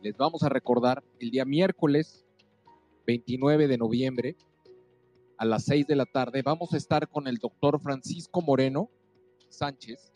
les 0.00 0.16
vamos 0.16 0.42
a 0.42 0.48
recordar 0.48 1.02
el 1.18 1.30
día 1.30 1.44
miércoles 1.44 2.24
29 3.06 3.66
de 3.66 3.78
noviembre 3.78 4.36
a 5.38 5.44
las 5.44 5.64
6 5.64 5.88
de 5.88 5.96
la 5.96 6.06
tarde 6.06 6.42
vamos 6.42 6.72
a 6.72 6.76
estar 6.76 7.08
con 7.08 7.26
el 7.26 7.38
doctor 7.38 7.80
Francisco 7.80 8.42
Moreno 8.42 8.90
Sánchez, 9.48 10.12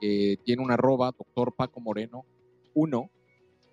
que 0.00 0.40
tiene 0.44 0.60
una 0.60 0.74
arroba, 0.74 1.12
doctor 1.16 1.54
Paco 1.54 1.78
Moreno 1.80 2.26
1, 2.74 3.10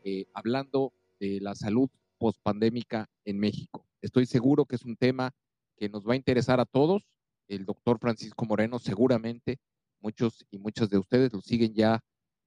eh, 0.04 0.26
hablando 0.36 0.94
de 1.20 1.40
la 1.42 1.56
salud 1.56 1.90
pospandémica 2.20 3.10
en 3.26 3.40
México. 3.40 3.88
Estoy 4.04 4.28
seguro 4.28 4.66
que 4.66 4.76
es 4.76 4.86
un 4.86 4.96
tema 4.96 5.34
que 5.78 5.90
nos 5.90 6.08
va 6.08 6.14
a 6.14 6.18
interesar 6.18 6.60
a 6.60 6.66
todos. 6.66 7.02
El 7.48 7.66
doctor 7.66 7.98
Francisco 7.98 8.46
Moreno 8.46 8.78
seguramente, 8.78 9.58
muchos 10.00 10.46
y 10.52 10.60
muchas 10.60 10.92
de 10.92 11.00
ustedes 11.00 11.34
lo 11.34 11.42
siguen 11.42 11.74
ya 11.74 12.04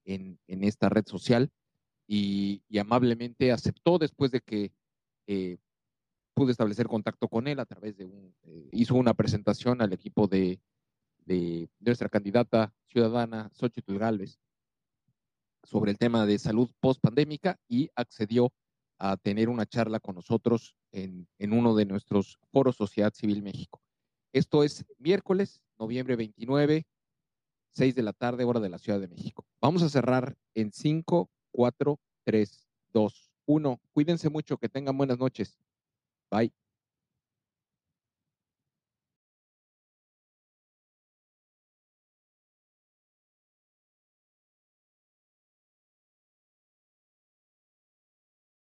en, 0.07 0.39
esta 0.49 0.89
red 0.89 1.05
social 1.07 1.51
y, 2.07 2.63
amablemente 2.79 3.53
aceptó 3.53 3.99
después 3.99 4.31
de 4.31 4.41
que 4.41 4.73
eh, 5.27 5.59
pude 6.35 6.53
establecer 6.53 6.87
contacto 6.87 7.29
con 7.29 7.49
él 7.49 7.59
a 7.61 7.67
través 7.67 7.97
de 7.97 8.05
un, 8.05 8.35
eh, 8.45 8.69
hizo 8.73 8.95
una 8.95 9.15
presentación 9.15 9.83
al 9.83 9.93
equipo 9.93 10.27
de, 10.27 10.61
de, 11.25 11.69
nuestra 11.81 12.09
candidata 12.09 12.73
ciudadana 12.87 13.51
Xochitl 13.53 13.99
Galvez 13.99 14.39
sobre 15.63 15.91
el 15.91 15.99
tema 15.99 16.27
de 16.27 16.39
salud 16.39 16.71
post-pandémica 16.81 17.59
y 17.69 17.91
accedió 17.97 18.53
a 18.99 19.17
tener 19.17 19.49
una 19.49 19.67
charla 19.67 19.99
con 20.01 20.15
nosotros 20.15 20.77
en, 20.93 21.27
en 21.39 21.53
uno 21.53 21.75
de 21.75 21.85
nuestros 21.85 22.39
foros 22.53 22.77
Sociedad 22.77 23.13
Civil 23.13 23.43
México. 23.43 23.83
Esto 24.33 24.63
es 24.63 24.85
miércoles, 24.99 25.61
noviembre 25.79 26.17
29, 26.17 26.87
6 27.73 27.95
de 27.95 28.03
la 28.03 28.13
tarde, 28.13 28.45
hora 28.45 28.61
de 28.61 28.69
la 28.69 28.79
Ciudad 28.79 29.01
de 29.01 29.09
México. 29.09 29.47
Vamos 29.67 29.83
a 29.83 29.89
cerrar 29.89 30.37
en 30.55 30.71
5, 30.71 31.29
4, 31.51 31.99
3, 32.23 32.69
2, 32.93 33.33
1. 33.47 33.81
Cuídense 33.93 34.31
mucho, 34.31 34.59
que 34.59 34.69
tengan 34.69 34.97
buenas 34.97 35.19
noches. 35.19 35.59
Bye. 36.31 36.53